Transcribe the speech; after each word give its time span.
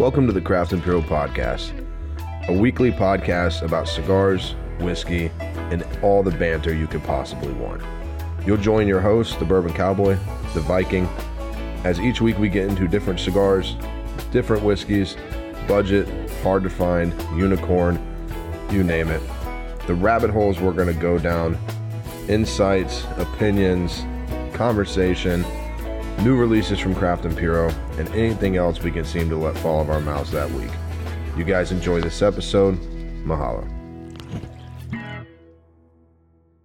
Welcome 0.00 0.26
to 0.28 0.32
the 0.32 0.40
Craft 0.40 0.72
Imperial 0.72 1.02
Podcast, 1.02 1.74
a 2.48 2.54
weekly 2.54 2.90
podcast 2.90 3.60
about 3.60 3.86
cigars, 3.86 4.52
whiskey, 4.78 5.30
and 5.70 5.86
all 6.02 6.22
the 6.22 6.30
banter 6.30 6.72
you 6.74 6.86
could 6.86 7.04
possibly 7.04 7.52
want. 7.52 7.82
You'll 8.46 8.56
join 8.56 8.88
your 8.88 9.00
host, 9.00 9.38
the 9.38 9.44
Bourbon 9.44 9.74
Cowboy, 9.74 10.16
the 10.54 10.60
Viking, 10.60 11.04
as 11.84 12.00
each 12.00 12.22
week 12.22 12.38
we 12.38 12.48
get 12.48 12.66
into 12.66 12.88
different 12.88 13.20
cigars, 13.20 13.76
different 14.32 14.64
whiskeys, 14.64 15.18
budget, 15.68 16.08
hard 16.42 16.62
to 16.62 16.70
find, 16.70 17.12
unicorn, 17.36 18.00
you 18.70 18.82
name 18.82 19.10
it. 19.10 19.20
The 19.86 19.94
rabbit 19.94 20.30
holes 20.30 20.60
we're 20.60 20.72
going 20.72 20.88
to 20.88 20.98
go 20.98 21.18
down, 21.18 21.58
insights, 22.26 23.04
opinions, 23.18 24.06
conversation, 24.54 25.44
new 26.22 26.36
releases 26.36 26.78
from 26.78 26.94
Craft 26.94 27.24
Imperial, 27.24 27.70
and 27.98 28.08
anything 28.10 28.56
else 28.56 28.80
we 28.82 28.90
can 28.90 29.04
seem 29.04 29.28
to 29.30 29.36
let 29.36 29.56
fall 29.58 29.80
of 29.80 29.90
our 29.90 30.00
mouths 30.00 30.30
that 30.32 30.50
week. 30.50 30.70
You 31.36 31.44
guys 31.44 31.72
enjoy 31.72 32.00
this 32.00 32.22
episode. 32.22 32.76
Mahalo. 33.24 33.66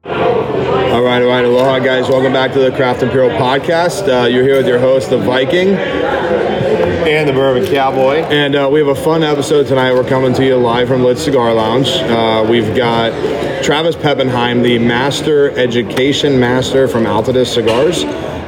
All 0.05 1.01
right, 1.03 1.21
all 1.21 1.27
right, 1.27 1.43
aloha, 1.45 1.79
guys. 1.79 2.07
Welcome 2.07 2.31
back 2.33 2.53
to 2.53 2.59
the 2.59 2.71
Craft 2.71 3.03
Imperial 3.03 3.37
podcast. 3.37 4.07
Uh, 4.07 4.27
you're 4.27 4.43
here 4.43 4.57
with 4.57 4.67
your 4.67 4.79
host, 4.79 5.09
the 5.09 5.17
Viking, 5.17 5.69
and 5.69 7.27
the 7.27 7.33
Bourbon 7.33 7.65
Cowboy. 7.65 8.19
and 8.23 8.55
uh, 8.55 8.69
we 8.71 8.79
have 8.79 8.87
a 8.87 8.95
fun 8.95 9.21
episode 9.23 9.67
tonight. 9.67 9.93
We're 9.93 10.07
coming 10.07 10.33
to 10.35 10.45
you 10.45 10.55
live 10.55 10.87
from 10.87 11.03
Lit 11.03 11.17
Cigar 11.17 11.53
Lounge. 11.53 11.89
Uh, 11.89 12.45
we've 12.49 12.75
got 12.75 13.11
Travis 13.63 13.95
Peppenheim, 13.95 14.63
the 14.63 14.79
Master 14.79 15.51
Education 15.51 16.39
Master 16.39 16.87
from 16.87 17.03
Altadis 17.03 17.47
Cigars. 17.53 18.03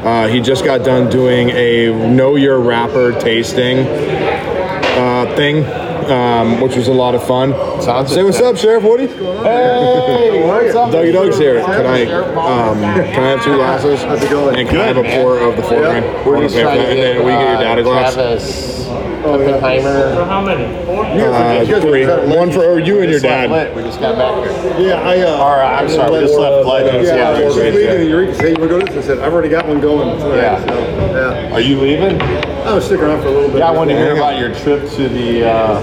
Uh, 0.08 0.26
he 0.30 0.40
just 0.40 0.64
got 0.64 0.86
done 0.86 1.10
doing 1.10 1.50
a 1.50 1.90
Know 2.08 2.38
Your 2.38 2.62
Wrapper 2.62 3.12
tasting 3.20 3.80
uh, 3.80 5.34
thing, 5.36 5.66
um, 6.10 6.62
which 6.62 6.78
was 6.78 6.88
a 6.88 6.94
lot 6.94 7.14
of 7.14 7.28
fun. 7.28 7.52
Sounds 7.82 8.14
Say 8.14 8.24
what's 8.24 8.40
up, 8.40 8.56
Sheriff 8.56 8.84
Woody. 8.86 9.08
Hey, 9.08 10.48
what's 10.48 10.74
up? 10.76 10.92
Dougie 10.94 11.12
Doug's 11.12 11.38
here. 11.38 11.62
Can 11.62 11.86
I 11.86 12.04
um, 12.06 12.80
can 12.80 13.22
I 13.22 13.30
have 13.32 13.44
two 13.44 13.56
glasses? 13.56 14.02
How's 14.04 14.24
it 14.24 14.30
going? 14.30 14.58
And 14.58 14.70
can 14.70 14.80
I 14.80 14.86
have 14.86 14.96
a 14.96 15.04
man. 15.04 15.22
pour 15.22 15.40
of 15.40 15.58
the 15.58 15.64
four 15.64 15.82
Yeah. 15.82 16.00
grain? 16.00 16.26
We're 16.26 16.34
Wanna 16.36 16.48
just 16.48 16.58
trying 16.58 16.78
that? 16.78 16.84
to 16.86 16.90
And 16.90 16.98
get 16.98 17.14
then 17.16 17.26
we 17.26 17.32
get 17.34 17.42
your 17.50 17.60
dad 17.62 17.80
a 17.80 17.84
glass. 17.84 18.14
Travis 18.14 18.87
Oppenheimer. 19.28 20.26
How 20.26 20.42
many? 20.42 20.86
Four? 20.86 21.06
Uh, 21.06 21.82
three. 21.82 22.06
One 22.36 22.52
for 22.52 22.64
or 22.66 22.80
you 22.80 23.02
and 23.02 23.10
your 23.12 23.20
dad. 23.20 23.76
We 23.76 23.84
just 23.84 24.00
got 24.00 24.16
back 24.18 24.44
here. 24.78 24.88
Yeah, 24.88 25.02
I. 25.02 25.22
Uh, 25.22 25.38
Or, 25.44 25.62
uh, 25.62 25.80
I'm 25.82 25.90
sorry, 25.90 26.12
we 26.12 26.20
just 26.20 26.38
left 26.40 26.66
light. 26.66 26.86
Yeah, 26.86 27.02
Yeah, 27.16 27.30
I 27.30 27.44
was 27.46 27.56
great, 27.56 27.74
leaving, 27.74 27.88
yeah. 27.90 28.00
and 28.02 28.10
Eureka 28.10 28.36
said, 28.36 28.58
"You 28.58 28.68
want 28.68 28.72
to 28.72 28.80
to 28.80 28.94
this?" 28.94 29.06
I 29.06 29.08
said, 29.08 29.20
"I've 29.20 29.34
already 29.34 29.50
got 29.50 29.68
one 29.68 29.80
going." 29.82 30.18
tonight." 30.20 30.36
Yeah. 30.38 30.66
So, 30.66 31.54
Are 31.54 31.62
you 31.62 31.80
leaving? 31.80 32.20
yeah. 32.20 32.64
I 32.66 32.74
was 32.74 32.86
sticking 32.86 33.06
around 33.06 33.22
for 33.22 33.28
a 33.28 33.32
little 33.32 33.50
bit. 33.50 33.60
Yeah, 33.60 33.70
I 33.70 33.72
wanted 33.72 33.94
to 33.94 34.00
hear 34.00 34.14
about 34.16 34.38
your 34.40 34.54
trip 34.56 34.90
to 34.92 35.10
the 35.10 35.50
uh, 35.50 35.82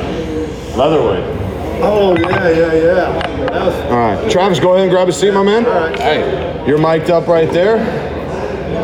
Leatherwood. 0.76 1.22
Oh 1.82 2.16
yeah, 2.16 2.48
yeah, 2.48 2.72
yeah. 2.72 3.22
That 3.50 3.66
was. 3.66 3.74
All 3.90 3.96
right, 3.98 4.30
Travis, 4.30 4.60
go 4.60 4.72
ahead 4.74 4.82
and 4.84 4.90
grab 4.90 5.08
a 5.08 5.12
seat, 5.12 5.32
my 5.32 5.42
man. 5.42 5.64
Hey. 5.98 6.64
You're 6.66 6.78
mic'd 6.78 7.10
up 7.10 7.26
right 7.26 7.50
there. 7.50 7.78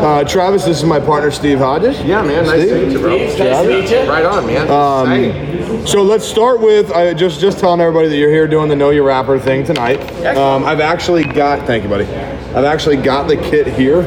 Uh, 0.00 0.24
Travis, 0.24 0.64
this 0.64 0.78
is 0.78 0.84
my 0.84 0.98
partner, 0.98 1.30
Steve 1.30 1.58
Hodges. 1.58 2.00
Yeah, 2.02 2.22
man. 2.22 2.46
Nice 2.46 2.62
Steve? 2.62 2.70
to 2.70 2.86
meet 2.86 2.92
you, 2.92 2.98
bro. 3.00 3.18
Nice 3.18 3.36
to 3.36 3.68
meet 3.68 3.90
you. 3.90 4.10
Right 4.10 4.24
on, 4.24 4.46
man. 4.46 4.70
Um, 4.70 5.86
So 5.86 6.02
let's 6.02 6.24
start 6.26 6.60
with 6.60 6.90
uh, 6.90 7.14
just 7.14 7.40
just 7.40 7.58
telling 7.58 7.80
everybody 7.80 8.08
that 8.08 8.16
you're 8.16 8.30
here 8.30 8.46
doing 8.48 8.68
the 8.68 8.76
Know 8.76 8.90
Your 8.90 9.04
Wrapper 9.04 9.38
thing 9.38 9.64
tonight. 9.64 10.00
Um, 10.36 10.64
I've 10.64 10.80
actually 10.80 11.24
got, 11.24 11.66
thank 11.66 11.82
you, 11.84 11.88
buddy. 11.90 12.04
I've 12.06 12.64
actually 12.64 12.96
got 12.96 13.28
the 13.28 13.36
kit 13.36 13.66
here. 13.66 14.02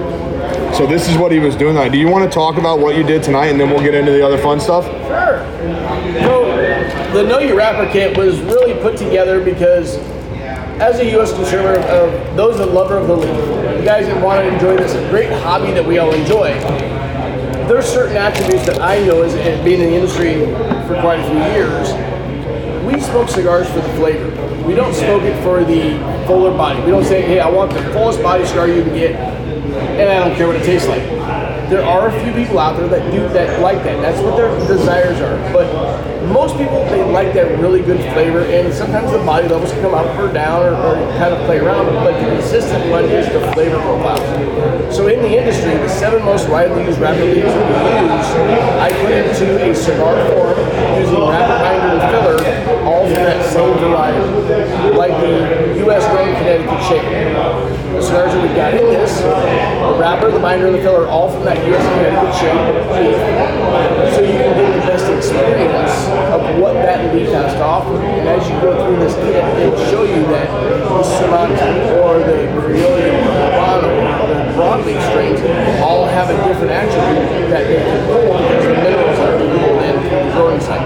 So 0.74 0.88
this 0.88 1.08
is 1.08 1.18
what 1.18 1.32
he 1.32 1.40
was 1.40 1.56
doing. 1.56 1.76
Tonight. 1.76 1.90
Do 1.90 1.98
you 2.00 2.08
want 2.08 2.24
to 2.26 2.34
talk 2.34 2.58
about 2.58 2.80
what 2.80 2.96
you 2.98 3.04
did 3.04 3.22
tonight, 3.24 3.48
and 3.48 3.60
then 3.60 3.70
we'll 3.70 3.82
get 3.84 3.94
into 3.94 4.12
the 4.12 4.26
other 4.26 4.38
fun 4.40 4.60
stuff? 4.60 4.86
Sure. 4.86 5.40
So, 6.24 6.44
the 7.14 7.24
Know 7.24 7.38
Your 7.40 7.56
Wrapper 7.56 7.92
kit 7.92 8.18
was 8.18 8.40
really 8.42 8.74
put 8.82 8.98
together 8.98 9.44
because, 9.44 9.98
as 10.82 11.00
a 11.00 11.12
U.S. 11.12 11.34
consumer 11.34 11.76
of 11.76 12.36
those 12.36 12.58
that 12.58 12.68
lover 12.68 12.98
of 12.98 13.08
the 13.08 13.16
the 13.84 13.90
guys 13.90 14.06
that 14.08 14.24
want 14.24 14.40
to 14.40 14.54
enjoy 14.54 14.78
this 14.78 14.94
great 15.10 15.30
hobby 15.42 15.74
that 15.74 15.86
we 15.86 15.98
all 15.98 16.14
enjoy, 16.14 16.54
there's 17.68 17.86
certain 17.86 18.16
attributes 18.16 18.66
that 18.66 18.82
I 18.82 19.04
know 19.06 19.24
as 19.24 19.34
being 19.64 19.82
in 19.82 19.90
the 19.90 19.96
industry 19.96 20.46
for 20.88 21.00
quite 21.02 21.20
a 21.20 21.28
few 21.28 21.40
years. 21.52 21.92
We 22.86 23.02
smoke 23.02 23.28
cigars 23.28 23.68
for 23.68 23.82
the 23.82 23.94
flavor. 23.96 24.30
We 24.66 24.74
don't 24.74 24.94
smoke 24.94 25.24
it 25.24 25.42
for 25.44 25.66
the 25.66 25.98
fuller 26.28 26.56
body. 26.56 26.82
We 26.82 26.92
don't 26.92 27.04
say, 27.04 27.22
hey, 27.22 27.42
I 27.42 27.50
want 27.50 27.74
the 27.74 27.82
fullest 27.92 28.22
body 28.24 28.46
cigar 28.46 28.70
you 28.70 28.84
can 28.84 28.94
get, 28.94 29.16
and 29.16 30.10
I 30.10 30.26
don't 30.26 30.38
care 30.38 30.48
what 30.48 30.56
it 30.56 30.64
tastes 30.64 30.88
like. 30.88 31.04
There 31.74 31.84
are 31.84 32.08
a 32.08 32.24
few 32.24 32.32
people 32.34 32.60
out 32.60 32.78
there 32.78 32.88
that 32.88 33.12
do 33.12 33.28
that 33.30 33.60
like 33.60 33.84
that. 33.84 34.00
That's 34.00 34.22
what 34.22 34.38
their 34.38 34.54
desires 34.68 35.20
are. 35.22 35.42
But 35.52 35.66
most 36.28 36.56
people 36.56 36.86
they 36.86 37.04
like 37.04 37.34
that 37.34 37.58
really 37.58 37.82
good 37.82 38.00
flavor, 38.14 38.42
and 38.46 38.72
sometimes 38.72 39.12
the 39.12 39.18
body 39.18 39.48
levels 39.48 39.72
can 39.72 39.82
come 39.82 39.96
up 39.96 40.06
or 40.20 40.32
down 40.32 40.62
or, 40.62 40.76
or 40.76 40.94
kind 41.18 41.34
of 41.34 41.44
play 41.48 41.58
around. 41.58 41.88
But 41.88 42.22
the 42.22 42.30
consistent 42.30 42.92
one 42.92 43.06
is 43.06 43.26
the 43.34 43.42
flavor 43.54 43.82
profile. 43.82 44.22
So 44.94 45.08
in 45.08 45.24
the 45.24 45.36
industry, 45.36 45.74
the 45.74 45.90
seven 45.90 46.24
most 46.24 46.48
widely 46.48 46.86
used 46.86 47.00
wrapper 47.00 47.26
leaves 47.26 47.42
we 47.42 47.42
use, 47.42 48.30
I 48.78 48.94
put 49.02 49.10
into 49.10 49.58
a 49.58 49.74
cigar 49.74 50.14
form 50.30 50.54
using 51.02 51.26
wrapper 51.26 51.58
binder 51.58 51.98
and 51.98 52.06
filler, 52.14 52.86
all 52.86 53.02
from 53.02 53.16
that 53.16 53.52
same 53.52 53.74
variety, 53.80 54.96
like 54.96 55.20
the 55.20 55.73
U.S. 55.84 56.08
grown 56.08 56.32
Connecticut 56.40 56.80
shade. 56.88 57.04
The 57.04 58.02
cigars 58.02 58.32
that 58.32 58.42
we've 58.42 58.56
got 58.56 58.74
in 58.74 58.88
this, 58.88 59.20
the 59.20 60.00
wrapper, 60.00 60.32
the 60.32 60.40
binder, 60.40 60.68
and 60.68 60.76
the 60.76 60.82
filler, 60.82 61.04
are 61.04 61.12
all 61.12 61.30
from 61.30 61.44
that 61.44 61.60
U.S. 61.60 61.84
Connecticut 61.92 62.34
shade. 62.40 64.16
So 64.16 64.22
you 64.22 64.40
can 64.40 64.56
get 64.56 64.80
the 64.80 64.86
best 64.88 65.12
experience 65.12 66.08
of 66.32 66.40
what 66.60 66.74
that 66.74 67.14
leaf 67.14 67.28
has 67.36 67.54
to 67.54 67.64
offer. 67.64 68.00
And 68.00 68.30
as 68.30 68.48
you 68.48 68.56
go 68.62 68.80
through 68.80 69.00
this 69.04 69.16
kit, 69.16 69.44
it'll 69.60 69.78
show 69.92 70.04
you 70.04 70.24
that 70.32 70.48
the 70.48 71.04
Sumatra 71.04 72.00
or 72.00 72.20
the 72.20 72.48
Criollo 72.56 73.44
the 73.84 74.34
the 74.34 74.54
broadleaf 74.56 75.02
strains 75.12 75.42
all 75.84 76.06
have 76.06 76.30
a 76.30 76.38
different 76.48 76.72
attribute 76.72 77.50
that 77.50 77.68
they 77.68 77.76
can 77.76 78.06
pull 78.08 78.38
because 78.40 78.64
the 78.64 78.74
minerals 78.74 79.20
are 79.20 79.36
pulled 79.38 79.84
in 79.84 80.00
through 80.00 80.24
the 80.24 80.32
growing 80.32 80.62
cycle. 80.62 80.83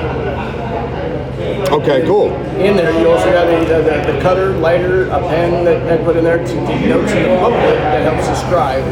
Okay, 1.88 2.06
cool. 2.06 2.34
In 2.60 2.76
there, 2.76 2.92
you 3.00 3.10
also 3.10 3.32
got 3.32 3.46
the, 3.46 3.66
the, 3.66 4.12
the 4.12 4.22
cutter, 4.22 4.58
lighter, 4.58 5.06
a 5.06 5.20
pen 5.20 5.64
that 5.64 5.90
I 5.90 6.04
put 6.04 6.18
in 6.18 6.24
there 6.26 6.38
to 6.38 6.44
take 6.44 6.86
notes 6.86 7.14
in 7.14 7.24
the 7.24 7.30
booklet 7.40 7.76
that 7.78 8.02
helps 8.02 8.28
describe 8.28 8.84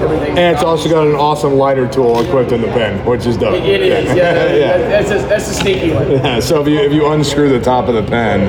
everything. 0.00 0.30
And 0.30 0.54
it's 0.56 0.64
also 0.64 0.88
got 0.88 1.06
an 1.06 1.14
awesome 1.14 1.56
lighter 1.56 1.86
tool 1.86 2.18
equipped 2.22 2.52
in 2.52 2.62
the 2.62 2.68
pen, 2.68 3.04
which 3.04 3.26
is 3.26 3.36
dope. 3.36 3.62
It 3.62 3.82
is, 3.82 4.16
yeah. 4.16 4.54
yeah. 4.54 4.78
That's, 4.88 5.10
a, 5.10 5.18
that's 5.28 5.50
a 5.50 5.54
sneaky 5.54 5.92
one. 5.92 6.10
Yeah, 6.10 6.40
so 6.40 6.62
if 6.62 6.68
you 6.68 6.78
if 6.78 6.90
you 6.90 7.12
unscrew 7.12 7.50
the 7.50 7.60
top 7.60 7.86
of 7.86 7.94
the 7.94 8.02
pen, 8.02 8.48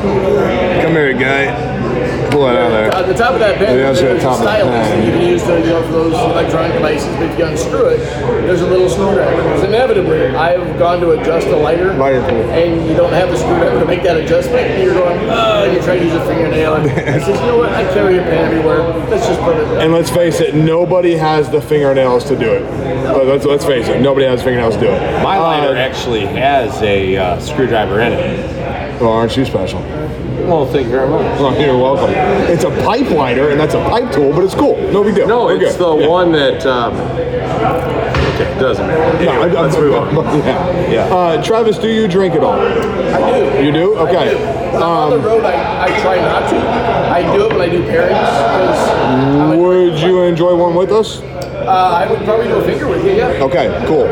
come 0.00 0.20
here, 0.20 0.34
guy. 0.36 0.43
Pull 2.34 2.48
it 2.50 2.56
out 2.58 2.72
of 2.72 2.94
At 2.94 3.06
the 3.06 3.14
top 3.14 3.32
of 3.34 3.38
that 3.38 3.58
pen, 3.58 3.78
Yeah, 3.78 3.92
that's 3.92 4.00
there's 4.00 4.20
top 4.20 4.40
a 4.40 4.42
the 4.42 4.50
stylus 4.50 4.88
that 4.90 5.04
you 5.06 5.12
can 5.12 5.22
use 5.22 5.42
to, 5.44 5.54
you 5.60 5.66
know, 5.70 5.82
for 5.86 5.92
those 5.92 6.14
electronic 6.14 6.72
devices. 6.72 7.06
But 7.14 7.30
if 7.30 7.38
you 7.38 7.44
unscrew 7.46 7.86
it, 7.94 7.98
there's 8.42 8.60
a 8.60 8.66
little 8.66 8.88
screwdriver. 8.90 9.36
Because 9.40 9.62
inevitably, 9.62 10.26
I've 10.34 10.76
gone 10.76 10.98
to 11.00 11.12
adjust 11.12 11.46
a 11.46 11.56
lighter, 11.56 11.94
Lighter 11.94 12.20
tool. 12.28 12.42
and 12.50 12.88
you 12.90 12.96
don't 12.96 13.12
have 13.12 13.30
the 13.30 13.36
screwdriver 13.36 13.78
to 13.78 13.86
make 13.86 14.02
that 14.02 14.16
adjustment. 14.16 14.66
And 14.66 14.82
you're 14.82 14.94
going, 14.94 15.16
oh, 15.30 15.62
and 15.64 15.76
you 15.76 15.80
try 15.82 15.96
to 15.96 16.04
use 16.04 16.12
a 16.12 16.26
fingernail. 16.26 16.74
And 16.74 16.90
I 17.08 17.18
says, 17.24 17.38
you 17.40 17.46
know 17.46 17.58
what? 17.58 17.68
I 17.72 17.84
carry 17.94 18.18
a 18.18 18.22
pen 18.22 18.50
everywhere. 18.52 18.82
Let's 19.08 19.26
just 19.28 19.40
put 19.42 19.56
it. 19.56 19.64
And 19.78 19.92
let's 19.92 20.10
face 20.10 20.40
it, 20.40 20.56
nobody 20.56 21.14
has 21.14 21.48
the 21.48 21.60
fingernails 21.62 22.24
to 22.24 22.36
do 22.36 22.50
it. 22.52 22.64
But 23.14 23.26
Let's, 23.26 23.44
let's 23.44 23.64
face 23.64 23.86
it, 23.86 24.00
nobody 24.00 24.26
has 24.26 24.42
fingernails 24.42 24.74
to 24.74 24.80
do 24.80 24.86
it. 24.88 25.22
My 25.22 25.38
lighter 25.38 25.76
Uh, 25.76 25.78
actually 25.78 26.26
has 26.26 26.82
a 26.82 27.16
uh, 27.16 27.38
screwdriver 27.38 28.00
in 28.00 28.12
it. 28.12 29.00
well, 29.00 29.12
aren't 29.12 29.36
you 29.36 29.44
special? 29.44 29.80
Well, 30.46 30.66
thank 30.66 30.86
you 30.86 30.92
very 30.92 31.08
much. 31.08 31.22
Well, 31.40 31.58
you're 31.60 31.76
welcome. 31.78 32.10
It's 32.50 32.64
a 32.64 32.70
pipe 32.84 33.10
lighter, 33.10 33.50
and 33.50 33.58
that's 33.58 33.74
a 33.74 33.82
pipe 33.88 34.12
tool, 34.12 34.32
but 34.32 34.44
it's 34.44 34.54
cool. 34.54 34.76
No 34.92 35.02
big 35.02 35.14
deal. 35.14 35.26
No, 35.26 35.46
We're 35.46 35.56
it's 35.62 35.76
good. 35.76 35.80
the 35.98 36.02
Yeah. 36.02 36.08
one 36.08 36.32
that. 36.32 36.64
Um, 36.66 36.94
okay, 36.94 38.56
doesn't 38.60 38.86
matter. 38.86 39.24
No, 39.24 39.30
I- 39.32 39.46
I- 39.48 39.62
let's 39.62 39.76
move 39.76 39.94
on. 39.94 40.14
Yeah. 40.44 40.90
Yeah. 40.90 41.14
Uh, 41.14 41.42
Travis, 41.42 41.78
do 41.78 41.88
you 41.88 42.06
drink 42.08 42.34
at 42.34 42.44
all? 42.44 42.52
I 42.54 43.56
do. 43.58 43.64
You 43.64 43.72
do? 43.72 43.94
I 43.96 44.00
Okay. 44.02 44.30
do. 44.30 44.36
When 44.74 44.82
I'm 44.82 44.90
on 44.90 45.10
the 45.10 45.18
road, 45.18 45.44
I, 45.44 45.84
I 45.86 46.00
try 46.00 46.16
not 46.16 46.50
to. 46.50 46.56
I 46.58 47.22
do 47.36 47.46
it 47.46 47.52
when 47.52 47.60
I 47.60 47.68
do 47.68 47.82
pairings 47.84 48.08
because 48.08 48.88
I'm 48.90 49.52
a- 49.52 49.56
Would 49.56 49.98
you 50.00 50.22
enjoy 50.22 50.54
one 50.54 50.74
with 50.74 50.90
us? 50.92 51.20
Uh, 51.66 52.04
I 52.04 52.10
would 52.10 52.20
probably 52.24 52.46
do 52.48 52.56
a 52.56 52.64
finger 52.64 52.88
with 52.88 53.04
you. 53.04 53.12
Yeah. 53.12 53.42
Okay, 53.44 53.84
cool. 53.86 54.04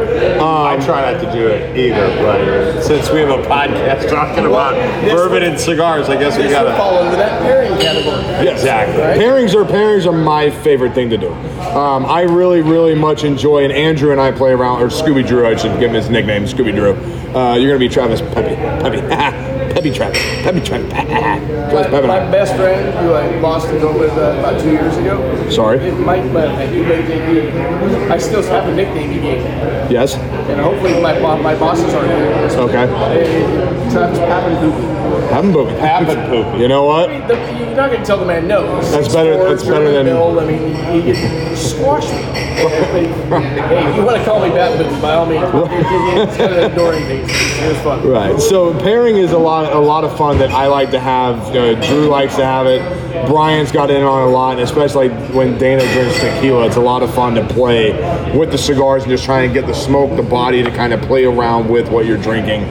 I 0.42 0.76
try 0.84 1.12
not 1.12 1.20
to 1.22 1.32
do 1.32 1.46
it 1.48 1.76
either, 1.76 2.06
but 2.22 2.82
since 2.82 3.10
we 3.10 3.20
have 3.20 3.30
a 3.30 3.42
podcast 3.42 4.08
talking 4.08 4.46
about 4.46 4.74
This 5.02 5.12
bourbon 5.12 5.32
would- 5.34 5.42
and 5.44 5.60
cigars, 5.60 6.08
I 6.08 6.16
guess 6.16 6.36
we 6.36 6.44
This 6.44 6.52
gotta. 6.52 6.74
fall 6.76 7.02
into 7.04 7.16
that 7.16 7.40
pairing 7.42 7.72
category. 7.78 8.22
Yes. 8.44 8.60
Exactly. 8.60 9.02
Right? 9.02 9.18
Pairings 9.18 9.54
are 9.54 9.64
pairings 9.64 10.06
are 10.06 10.12
my 10.12 10.50
favorite 10.50 10.94
thing 10.94 11.10
to 11.10 11.16
do. 11.18 11.32
Um, 11.76 12.06
I 12.06 12.22
really, 12.22 12.62
really 12.62 12.94
much 12.94 13.24
enjoy, 13.24 13.64
and 13.64 13.72
Andrew 13.72 14.12
and 14.12 14.20
I 14.20 14.30
play 14.32 14.52
around, 14.52 14.82
or 14.82 14.86
Scooby 14.88 15.26
Drew, 15.26 15.46
I 15.46 15.56
should 15.56 15.72
give 15.80 15.90
him 15.90 15.94
his 15.94 16.08
nickname, 16.10 16.44
Scooby 16.44 16.74
Drew. 16.74 16.92
Uh, 17.34 17.54
you're 17.56 17.68
gonna 17.70 17.78
be 17.78 17.88
Travis 17.88 18.20
Peppy, 18.20 18.54
Peppy, 18.56 19.00
Peppy 19.82 19.96
Travis. 19.96 20.18
Peppy 20.44 20.60
Travis. 20.60 20.92
My, 20.92 21.82
Peppy 21.82 22.06
my 22.06 22.20
Heim. 22.20 22.30
best 22.30 22.54
friend, 22.54 22.94
who 22.98 23.14
I 23.14 23.26
lost 23.40 23.66
to 23.68 23.80
go 23.80 23.98
with 23.98 24.12
uh, 24.12 24.38
about 24.38 24.60
two 24.60 24.70
years 24.70 24.96
ago. 24.96 25.50
Sorry. 25.50 25.78
It 25.80 25.98
might, 25.98 26.32
but 26.32 26.50
he 26.68 26.82
made 26.82 27.04
JB. 27.06 28.08
I 28.08 28.16
still 28.18 28.44
have 28.44 28.68
a 28.68 28.74
nickname 28.76 29.10
he 29.10 29.18
gave 29.18 29.38
me, 29.42 29.50
Yes. 29.90 30.14
and 30.14 30.60
hopefully 30.60 31.02
my 31.02 31.18
bo- 31.18 31.42
my 31.42 31.56
bosses 31.58 31.92
aren't 31.94 32.12
hearing 32.12 32.30
this. 32.42 32.54
Okay. 32.54 32.86
Hey, 32.86 33.90
Travis 33.90 34.18
Papenhoopi. 34.20 34.92
Haven't 35.30 35.52
booby. 35.52 35.72
Haven't 35.72 36.28
poopy. 36.30 36.58
You 36.60 36.68
know 36.68 36.84
what? 36.84 37.08
The, 37.26 37.34
you're 37.58 37.74
not 37.74 37.90
gonna 37.90 38.04
tell 38.04 38.18
the 38.18 38.26
man 38.26 38.46
no. 38.46 38.80
That's 38.92 39.12
better- 39.12 39.36
that's 39.42 39.64
better 39.64 39.90
than- 39.90 40.06
build. 40.06 40.38
I 40.38 40.46
mean, 40.46 40.74
he, 40.92 41.00
he, 41.12 41.14
he 41.14 41.56
squashed 41.56 42.10
hey, 42.34 43.96
you 43.96 44.04
want 44.04 44.16
to 44.18 44.24
call 44.24 44.40
me 44.46 44.50
Batman? 44.54 45.00
By 45.00 45.14
all 45.14 45.26
means. 45.26 45.42
It's 45.44 46.36
kind 46.36 46.54
of 46.54 46.72
adoring 46.72 47.04
things. 47.04 47.30
It 47.30 47.68
was 47.68 47.78
fun. 47.78 48.06
Right. 48.06 48.40
So 48.40 48.78
pairing 48.80 49.16
is 49.16 49.32
a 49.32 49.38
lot, 49.38 49.72
a 49.72 49.78
lot 49.78 50.04
of 50.04 50.16
fun 50.16 50.38
that 50.38 50.50
I 50.50 50.66
like 50.66 50.90
to 50.90 51.00
have. 51.00 51.38
Uh, 51.54 51.74
Drew 51.86 52.08
likes 52.08 52.36
to 52.36 52.44
have 52.44 52.66
it. 52.66 52.80
Brian's 53.26 53.70
got 53.70 53.90
in 53.90 54.02
on 54.02 54.28
a 54.28 54.30
lot, 54.30 54.52
and 54.52 54.62
especially 54.62 55.08
when 55.34 55.58
Dana 55.58 55.82
drinks 55.92 56.18
tequila. 56.18 56.66
It's 56.66 56.76
a 56.76 56.80
lot 56.80 57.02
of 57.02 57.14
fun 57.14 57.34
to 57.34 57.46
play 57.46 57.92
with 58.36 58.50
the 58.50 58.58
cigars 58.58 59.02
and 59.02 59.10
just 59.10 59.24
try 59.24 59.42
and 59.42 59.54
get 59.54 59.66
the 59.66 59.74
smoke, 59.74 60.16
the 60.16 60.22
body 60.22 60.62
to 60.62 60.70
kind 60.70 60.92
of 60.92 61.00
play 61.02 61.24
around 61.24 61.68
with 61.68 61.88
what 61.90 62.06
you're 62.06 62.18
drinking. 62.18 62.62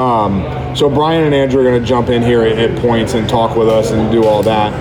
Um, 0.00 0.74
so 0.74 0.88
Brian 0.88 1.24
and 1.24 1.34
Andrew 1.34 1.60
are 1.60 1.64
going 1.64 1.80
to 1.80 1.86
jump 1.86 2.08
in 2.08 2.22
here 2.22 2.42
at, 2.42 2.58
at 2.58 2.78
points 2.78 3.12
and 3.12 3.28
talk 3.28 3.54
with 3.54 3.68
us 3.68 3.90
and 3.90 4.10
do 4.10 4.24
all 4.24 4.42
that. 4.44 4.72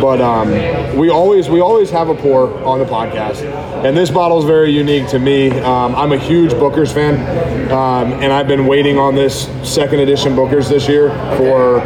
But 0.00 0.20
um, 0.20 0.96
we 0.98 1.10
always 1.10 1.48
we 1.48 1.60
always 1.60 1.90
have 1.90 2.08
a 2.08 2.14
pour 2.14 2.52
on 2.64 2.80
the 2.80 2.84
podcast, 2.84 3.42
and 3.84 3.96
this 3.96 4.10
bottle 4.10 4.38
is 4.38 4.44
very 4.44 4.72
unique 4.72 5.06
to 5.08 5.20
me. 5.20 5.50
Um, 5.60 5.94
I'm 5.94 6.12
a 6.12 6.18
huge 6.18 6.50
Booker's 6.52 6.92
fan, 6.92 7.14
um, 7.70 8.14
and 8.14 8.32
I've 8.32 8.48
been 8.48 8.66
waiting 8.66 8.98
on 8.98 9.14
this 9.14 9.48
second 9.62 10.00
edition 10.00 10.34
Booker's 10.34 10.68
this 10.68 10.88
year 10.88 11.10
for 11.36 11.80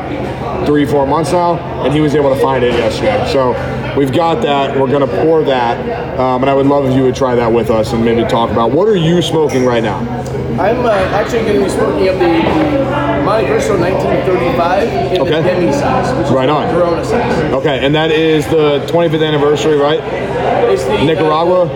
three 0.65 0.87
four 0.87 1.07
months 1.07 1.33
now, 1.33 1.59
and 1.85 1.93
he 1.93 2.01
was 2.01 2.15
able 2.15 2.35
to 2.35 2.41
find 2.41 2.65
it 2.65 2.73
yesterday. 2.73 3.31
So 3.31 3.53
we've 3.99 4.13
got 4.13 4.41
that. 4.43 4.79
We're 4.79 4.91
going 4.91 5.07
to 5.07 5.23
pour 5.23 5.43
that, 5.45 6.19
um, 6.19 6.43
and 6.43 6.51
I 6.51 6.55
would 6.55 6.67
love 6.67 6.87
if 6.87 6.97
you 6.97 7.03
would 7.03 7.17
try 7.17 7.35
that 7.35 7.53
with 7.53 7.71
us 7.71 7.93
and 7.93 8.03
maybe 8.03 8.23
talk 8.29 8.51
about 8.51 8.71
what 8.71 8.89
are 8.89 8.97
you 8.97 9.21
smoking 9.21 9.67
right 9.67 9.83
now. 9.83 9.99
I'm 10.59 10.85
uh, 10.85 10.91
actually 10.91 11.43
going 11.43 11.59
to 11.59 11.65
be 11.65 11.71
smoking 11.71 12.09
up 12.09 12.15
the, 12.19 12.27
the 12.27 13.23
Montecristo 13.23 13.79
1935 13.79 14.89
in 15.15 15.21
Okay. 15.23 15.31
the 15.31 15.43
demi 15.43 15.73
size, 15.73 16.13
which 16.17 16.27
is 16.27 16.33
on. 16.51 16.69
Corona 16.75 17.05
size. 17.05 17.53
Okay, 17.55 17.85
and 17.87 17.95
that 17.95 18.11
is 18.11 18.47
the 18.49 18.81
25th 18.91 19.25
anniversary, 19.27 19.77
right? 19.77 20.01
It's 20.71 20.85
the 20.85 21.05
Nicaragua? 21.05 21.63
Uh, 21.67 21.69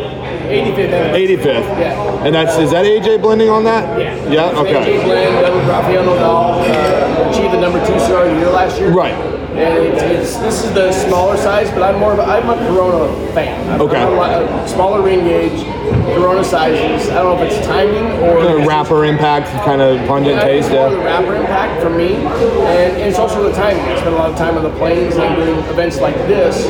85th. 0.51 0.93
anniversary. 0.93 1.37
85th. 1.37 1.79
Yeah. 1.79 2.25
And 2.27 2.35
that's 2.35 2.59
is 2.59 2.71
that 2.73 2.85
AJ 2.85 3.23
blending 3.23 3.49
on 3.51 3.63
that? 3.65 3.99
Yeah. 4.01 4.15
Yeah. 4.29 4.51
AJ 4.51 4.59
Okay. 4.67 5.05
Blend, 5.05 5.47
double 5.47 5.61
Rafael 5.61 6.05
Nodal, 6.05 6.61
uh, 6.61 7.31
achieved 7.31 7.55
the 7.55 7.61
number 7.61 7.79
two 7.87 7.99
cigar 8.01 8.27
of 8.27 8.33
the 8.35 8.39
year 8.41 8.51
last 8.51 8.79
year. 8.81 8.91
Right. 8.91 9.15
And 9.53 9.79
it's, 9.87 10.03
it's, 10.03 10.37
this 10.39 10.65
is 10.65 10.73
the 10.73 10.91
smaller 10.93 11.37
size, 11.37 11.71
but 11.71 11.83
I'm 11.83 12.01
more 12.01 12.15
of 12.15 12.19
a, 12.19 12.23
I'm 12.23 12.49
a 12.49 12.57
Corona 12.67 13.33
fan. 13.33 13.55
I'm, 13.71 13.81
Okay. 13.83 14.03
A, 14.03 14.65
a 14.65 14.69
smaller 14.69 15.03
ring 15.03 15.21
gauge, 15.25 15.61
Corona 16.05 16.45
sizes. 16.45 17.09
I 17.11 17.15
don't 17.23 17.37
know 17.39 17.45
if 17.45 17.53
it's 17.53 17.67
timing 17.67 18.07
or 18.23 18.43
The 18.43 18.67
wrapper 18.67 19.05
impact, 19.05 19.49
kind 19.65 19.81
of 19.81 19.99
pungent 20.09 20.37
Yeah, 20.37 20.45
taste. 20.45 20.71
more 20.71 20.91
the 20.91 20.97
Yeah. 20.99 21.05
wrapper 21.05 21.35
impact 21.37 21.83
for 21.83 21.91
me, 21.91 22.15
and, 22.17 22.93
and 22.97 23.03
it's 23.03 23.19
also 23.19 23.43
the 23.49 23.53
timing. 23.53 23.83
I 23.85 23.97
spent 23.97 24.15
a 24.15 24.19
lot 24.19 24.31
of 24.31 24.37
time 24.37 24.57
on 24.57 24.63
the 24.65 24.71
planes 24.71 25.17
and 25.17 25.37
doing 25.37 25.59
events 25.71 26.01
like 26.01 26.17
this, 26.29 26.67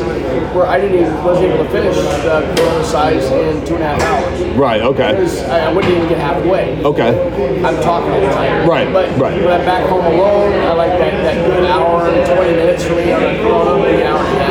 where 0.53 0.67
I 0.67 0.79
didn't 0.79 0.99
even 0.99 1.23
wasn't 1.23 1.51
able 1.53 1.63
to 1.65 1.69
finish 1.71 1.95
the 1.95 2.53
Corona 2.55 2.83
size 2.85 3.25
in 3.31 3.65
two 3.65 3.75
and 3.75 3.83
a 3.83 3.87
half 3.87 4.01
hours 4.01 4.41
Right. 4.57 4.81
Okay. 4.81 5.11
because 5.13 5.41
I, 5.49 5.69
I 5.69 5.73
wouldn't 5.73 5.93
even 5.93 6.07
get 6.09 6.19
halfway. 6.19 6.83
Okay. 6.83 7.09
I'm 7.65 7.81
talking 7.81 8.11
all 8.11 8.21
the 8.21 8.27
time. 8.33 8.69
Right, 8.69 8.91
But 8.93 9.09
right. 9.19 9.33
when 9.41 9.51
I'm 9.51 9.65
back 9.65 9.89
home 9.89 10.05
alone, 10.05 10.53
I 10.53 10.73
like 10.73 10.91
that, 10.99 11.11
that 11.23 11.45
good 11.45 11.65
hour 11.69 12.07
and 12.07 12.25
20 12.25 12.51
minutes 12.51 12.83
for 12.83 12.95
me 12.95 13.11
on 13.11 13.23
a 13.23 13.37
Corona, 13.41 13.83
an 13.83 14.01
hour 14.07 14.19
and 14.19 14.37
a 14.37 14.39
half. 14.39 14.42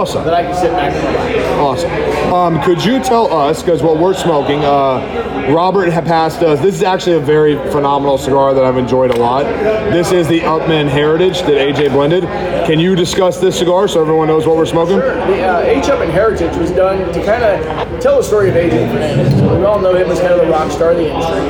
Awesome. 0.00 0.24
That 0.24 0.32
I 0.32 0.44
can 0.44 0.54
sit 0.54 0.70
back 0.70 0.94
and 0.94 1.04
relax. 1.04 1.84
Awesome. 1.84 2.32
Um, 2.32 2.62
could 2.62 2.82
you 2.82 3.04
tell 3.04 3.30
us, 3.30 3.62
because 3.62 3.82
what 3.82 3.98
we're 3.98 4.14
smoking, 4.14 4.64
uh, 4.64 5.52
Robert 5.54 5.90
passed 5.90 6.40
us. 6.40 6.58
This 6.60 6.76
is 6.76 6.82
actually 6.82 7.16
a 7.16 7.20
very 7.20 7.56
phenomenal 7.70 8.16
cigar 8.16 8.54
that 8.54 8.64
I've 8.64 8.78
enjoyed 8.78 9.10
a 9.10 9.20
lot. 9.20 9.44
This 9.92 10.10
is 10.10 10.26
the 10.26 10.40
Upmann 10.40 10.88
Heritage 10.88 11.40
that 11.42 11.52
AJ 11.52 11.92
blended. 11.92 12.24
Can 12.66 12.80
you 12.80 12.96
discuss 12.96 13.38
this 13.38 13.58
cigar 13.58 13.88
so 13.88 14.00
everyone 14.00 14.28
knows 14.28 14.46
what 14.46 14.56
we're 14.56 14.64
smoking? 14.64 14.96
The 14.96 15.42
uh, 15.42 15.60
H 15.64 15.84
Upmann 15.84 16.10
Heritage 16.10 16.56
was 16.56 16.70
done 16.70 17.12
to 17.12 17.22
kind 17.22 17.44
of 17.44 18.00
tell 18.00 18.16
the 18.16 18.22
story 18.22 18.48
of 18.48 18.54
AJ 18.54 18.90
Fernandez. 18.90 19.34
We 19.34 19.64
all 19.66 19.80
know 19.82 19.94
him 19.94 20.08
as 20.08 20.18
kind 20.18 20.32
of 20.32 20.40
the 20.40 20.50
rock 20.50 20.72
star 20.72 20.92
of 20.92 20.96
the 20.96 21.12
industry. 21.12 21.40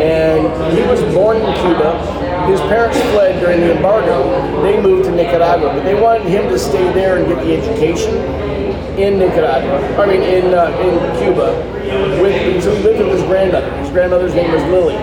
And 0.00 0.78
he 0.78 0.82
was 0.86 1.02
born 1.12 1.38
in 1.38 1.52
Cuba. 1.56 2.25
His 2.46 2.60
parents 2.60 2.96
fled 3.10 3.40
during 3.40 3.60
the 3.60 3.76
embargo. 3.76 4.62
They 4.62 4.80
moved 4.80 5.04
to 5.06 5.10
Nicaragua, 5.10 5.72
but 5.74 5.82
they 5.82 6.00
wanted 6.00 6.26
him 6.28 6.48
to 6.48 6.58
stay 6.58 6.92
there 6.92 7.16
and 7.16 7.26
get 7.26 7.44
the 7.44 7.56
education 7.56 8.14
in 8.98 9.18
Nicaragua. 9.18 9.78
I 10.00 10.06
mean, 10.06 10.22
in 10.22 10.54
uh, 10.54 10.68
in 10.80 11.18
Cuba. 11.18 11.72
With, 12.20 12.62
so 12.62 12.74
he 12.74 12.82
lived 12.82 12.98
with 12.98 13.18
his 13.18 13.22
grandmother. 13.24 13.70
His 13.78 13.90
grandmother's 13.90 14.34
name 14.34 14.52
was 14.52 14.62
Lily. 14.64 14.96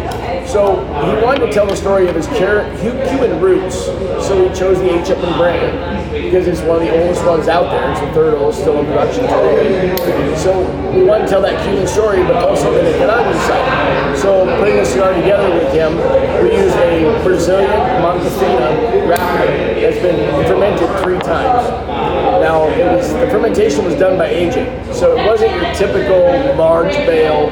So 0.47 0.75
he 1.05 1.23
wanted 1.23 1.45
to 1.45 1.51
tell 1.51 1.65
the 1.65 1.75
story 1.75 2.07
of 2.07 2.15
his 2.15 2.27
Cuban 2.27 3.39
roots. 3.39 3.85
So 4.25 4.47
he 4.47 4.55
chose 4.55 4.79
the 4.79 4.99
H. 4.99 5.07
Upmann 5.07 5.37
brand 5.37 6.02
because 6.21 6.47
it's 6.47 6.61
one 6.61 6.77
of 6.77 6.83
the 6.83 6.93
oldest 6.93 7.25
ones 7.25 7.47
out 7.47 7.71
there. 7.71 7.91
It's 7.91 8.01
the 8.01 8.11
third 8.13 8.35
oldest 8.35 8.61
still 8.61 8.79
in 8.79 8.85
production 8.85 9.23
today. 9.23 10.35
So 10.37 10.61
we 10.91 11.03
want 11.03 11.23
to 11.23 11.29
tell 11.29 11.41
that 11.41 11.63
Cuban 11.65 11.87
story, 11.87 12.23
but 12.23 12.37
also 12.37 12.71
the 12.71 12.83
Nicaraguan 12.83 13.33
side. 13.47 14.17
So 14.17 14.45
putting 14.59 14.77
the 14.77 14.85
cigar 14.85 15.13
together 15.13 15.49
with 15.49 15.73
him, 15.73 15.97
we 16.43 16.55
use 16.55 16.73
a 16.75 17.23
Brazilian 17.23 17.69
Mata 18.01 18.29
Fina 18.29 19.07
wrapper 19.07 19.47
that's 19.79 19.97
been 19.97 20.45
fermented 20.45 20.89
three 21.03 21.19
times. 21.19 21.67
Now, 22.43 22.65
was 22.95 23.13
the 23.13 23.27
fermentation 23.27 23.85
was 23.85 23.95
done 23.95 24.17
by 24.17 24.27
aging, 24.27 24.67
so 24.93 25.17
it 25.17 25.25
wasn't 25.25 25.53
your 25.53 25.73
typical 25.73 26.55
large 26.55 26.93
bale 27.07 27.49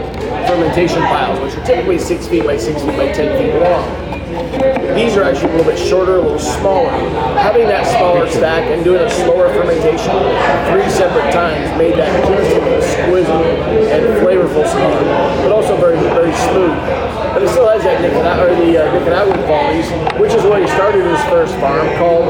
fermentation 0.48 1.00
piles, 1.00 1.40
which 1.40 1.56
are 1.56 1.66
typically 1.66 1.98
six 1.98 2.28
feet 2.28 2.44
by 2.44 2.58
six 2.58 2.82
feet 2.82 2.98
by 2.98 3.12
ten 3.12 3.38
feet 3.38 3.54
long. 3.62 4.21
These 4.96 5.16
are 5.16 5.24
actually 5.24 5.54
a 5.54 5.58
little 5.58 5.72
bit 5.72 5.80
shorter, 5.80 6.18
a 6.18 6.22
little 6.22 6.40
smaller. 6.40 6.92
Having 7.40 7.68
that 7.68 7.88
smaller 7.88 8.30
stack 8.30 8.70
and 8.72 8.84
doing 8.84 9.02
a 9.02 9.10
slower 9.10 9.48
fermentation 9.54 10.12
three 10.68 10.90
separate 10.92 11.32
times 11.32 11.72
made 11.78 11.96
that 11.96 12.12
an 12.12 12.34
exquisite 12.36 13.32
and 13.88 14.04
flavorful 14.20 14.68
cigar, 14.68 15.00
but 15.44 15.52
also 15.52 15.78
very, 15.78 15.96
very 16.12 16.34
smooth. 16.52 16.76
But 17.32 17.44
it 17.44 17.50
still 17.50 17.70
has 17.72 17.84
that 17.84 18.02
Nicaragua, 18.04 18.52
or 18.52 18.56
the 18.60 18.76
uh, 18.76 18.92
Nicaraguan 18.92 19.40
qualities, 19.48 19.88
which 20.20 20.34
is 20.36 20.44
where 20.44 20.60
he 20.60 20.68
started 20.68 21.08
his 21.08 21.24
first 21.32 21.56
farm 21.64 21.88
called 21.96 22.28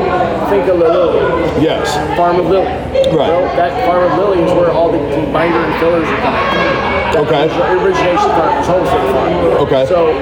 Finca 0.54 0.74
Lily. 0.74 1.18
Yes. 1.58 1.98
Farm 2.16 2.38
of 2.38 2.46
Lily. 2.46 2.69
Right. 3.10 3.34
Well, 3.34 3.50
that 3.58 3.74
Farm 3.90 4.06
of 4.06 4.18
Lily 4.22 4.46
is 4.46 4.52
where 4.54 4.69
all 4.72 4.92
the, 4.92 5.02
the 5.02 5.25
binder 5.34 5.58
and 5.58 5.74
fillers 5.81 6.06
are 6.06 6.22
coming 6.22 6.46
from. 6.54 6.92
Okay. 7.25 7.44
origination 7.81 8.30
farm 8.38 8.56
was 8.56 8.68
Homestead 8.68 9.04
Farm. 9.12 9.34
Okay. 9.66 9.86
So 9.90 10.13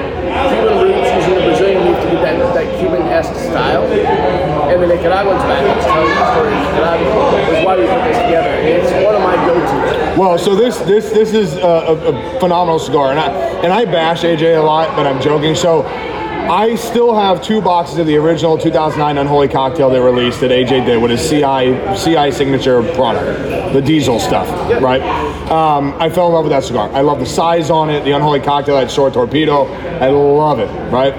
Cuban 0.48 0.80
roots 0.82 1.06
using 1.12 1.34
the 1.34 1.44
Brazilian 1.44 1.84
leaf 1.84 1.96
to 2.00 2.06
get 2.06 2.08
that, 2.22 2.54
that 2.54 2.78
Cuban-esque 2.78 3.34
style. 3.34 3.84
And 3.84 4.82
the 4.82 4.86
Nicaraguans 4.86 5.42
back 5.42 5.76
was 5.76 5.84
telling 5.84 6.08
the 6.08 6.32
story 6.32 6.54
Nicaragua. 6.54 7.58
is 7.58 7.64
why 7.64 7.76
we 7.76 7.86
put 7.86 8.04
this 8.04 8.18
together. 8.18 8.50
It's 8.62 9.04
one 9.04 9.14
of 9.14 9.22
my 9.22 9.36
go-tos. 9.46 10.18
Well, 10.18 10.38
so 10.38 10.54
this 10.54 10.78
this 10.78 11.10
this 11.10 11.32
is 11.32 11.54
a, 11.54 11.60
a, 11.60 12.36
a 12.36 12.40
phenomenal 12.40 12.78
cigar, 12.78 13.10
and 13.10 13.18
I 13.18 13.28
and 13.62 13.72
I 13.72 13.84
bash 13.84 14.22
AJ 14.22 14.58
a 14.58 14.62
lot, 14.62 14.94
but 14.96 15.06
I'm 15.06 15.20
joking. 15.20 15.54
So. 15.54 15.86
I 16.40 16.74
still 16.74 17.14
have 17.14 17.44
two 17.44 17.60
boxes 17.60 17.98
of 17.98 18.08
the 18.08 18.16
original 18.16 18.58
2009 18.58 19.18
Unholy 19.18 19.46
Cocktail 19.46 19.88
they 19.88 20.00
released 20.00 20.40
that 20.40 20.50
AJ 20.50 20.84
did 20.84 21.00
with 21.00 21.12
his 21.12 21.20
CI 21.28 21.76
CI 21.96 22.32
signature 22.32 22.82
product, 22.94 23.72
the 23.72 23.80
diesel 23.80 24.18
stuff, 24.18 24.48
right? 24.82 25.00
Um, 25.48 25.94
I 26.00 26.08
fell 26.10 26.26
in 26.26 26.32
love 26.32 26.44
with 26.44 26.50
that 26.50 26.64
cigar. 26.64 26.90
I 26.92 27.02
love 27.02 27.20
the 27.20 27.26
size 27.26 27.70
on 27.70 27.88
it, 27.88 28.02
the 28.04 28.12
Unholy 28.12 28.40
Cocktail, 28.40 28.76
that 28.76 28.90
short 28.90 29.14
torpedo. 29.14 29.66
I 30.00 30.08
love 30.08 30.58
it, 30.58 30.70
right? 30.90 31.14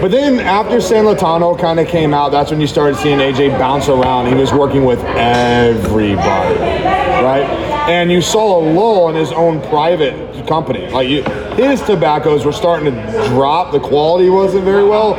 But 0.00 0.12
then 0.12 0.38
after 0.38 0.80
San 0.80 1.06
Lotano 1.06 1.58
kind 1.58 1.80
of 1.80 1.88
came 1.88 2.14
out, 2.14 2.30
that's 2.30 2.52
when 2.52 2.60
you 2.60 2.68
started 2.68 2.96
seeing 2.98 3.18
AJ 3.18 3.58
bounce 3.58 3.88
around. 3.88 4.28
He 4.28 4.34
was 4.34 4.52
working 4.52 4.84
with 4.84 5.00
everybody, 5.00 6.54
right? 7.24 7.42
And 7.88 8.12
you 8.12 8.22
saw 8.22 8.60
a 8.60 8.62
lull 8.62 9.08
in 9.08 9.16
his 9.16 9.32
own 9.32 9.60
private 9.62 10.46
company. 10.46 10.88
Like 10.88 11.08
you, 11.08 11.24
his 11.54 11.82
tobaccos 11.82 12.44
were 12.44 12.52
starting 12.52 12.94
to 12.94 13.28
drop. 13.30 13.72
The 13.72 13.80
quality 13.80 14.30
wasn't 14.30 14.64
very 14.64 14.84
well, 14.84 15.14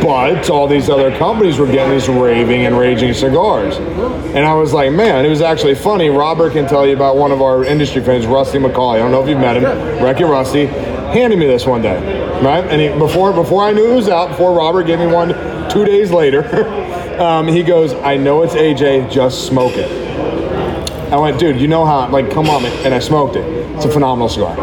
but 0.00 0.48
all 0.48 0.66
these 0.66 0.88
other 0.88 1.14
companies 1.18 1.58
were 1.58 1.66
getting 1.66 1.92
these 1.92 2.08
raving 2.08 2.64
and 2.64 2.78
raging 2.78 3.12
cigars. 3.12 3.76
And 3.76 4.46
I 4.46 4.54
was 4.54 4.72
like, 4.72 4.92
man, 4.92 5.26
it 5.26 5.28
was 5.28 5.42
actually 5.42 5.74
funny. 5.74 6.08
Robert 6.08 6.54
can 6.54 6.66
tell 6.66 6.86
you 6.86 6.94
about 6.94 7.18
one 7.18 7.32
of 7.32 7.42
our 7.42 7.64
industry 7.64 8.02
friends, 8.02 8.24
Rusty 8.24 8.56
McCauley. 8.56 8.94
I 8.94 8.98
don't 9.00 9.10
know 9.10 9.22
if 9.22 9.28
you've 9.28 9.38
met 9.38 9.58
him. 9.58 9.64
Wreck 10.02 10.20
Rusty 10.20 10.68
handed 11.12 11.38
me 11.38 11.46
this 11.46 11.66
one 11.66 11.82
day, 11.82 11.96
right? 12.40 12.64
And 12.64 12.80
he, 12.80 12.88
before 12.98 13.32
before 13.32 13.62
I 13.62 13.72
knew 13.72 13.90
it 13.90 13.94
was 13.94 14.08
out, 14.08 14.28
before 14.30 14.52
Robert 14.56 14.84
gave 14.84 14.98
me 14.98 15.06
one 15.06 15.28
two 15.70 15.84
days 15.84 16.10
later, 16.10 16.44
um, 17.20 17.46
he 17.48 17.62
goes, 17.62 17.92
"I 17.94 18.16
know 18.16 18.42
it's 18.42 18.54
AJ, 18.54 19.10
just 19.10 19.46
smoke 19.46 19.72
it." 19.76 19.90
I 21.12 21.16
went, 21.16 21.40
dude, 21.40 21.60
you 21.60 21.66
know 21.66 21.84
how? 21.84 22.08
Like, 22.08 22.30
come 22.30 22.48
on, 22.48 22.64
and 22.64 22.94
I 22.94 23.00
smoked 23.00 23.34
it. 23.34 23.44
It's 23.76 23.84
a 23.84 23.90
phenomenal 23.90 24.28
cigar. 24.28 24.56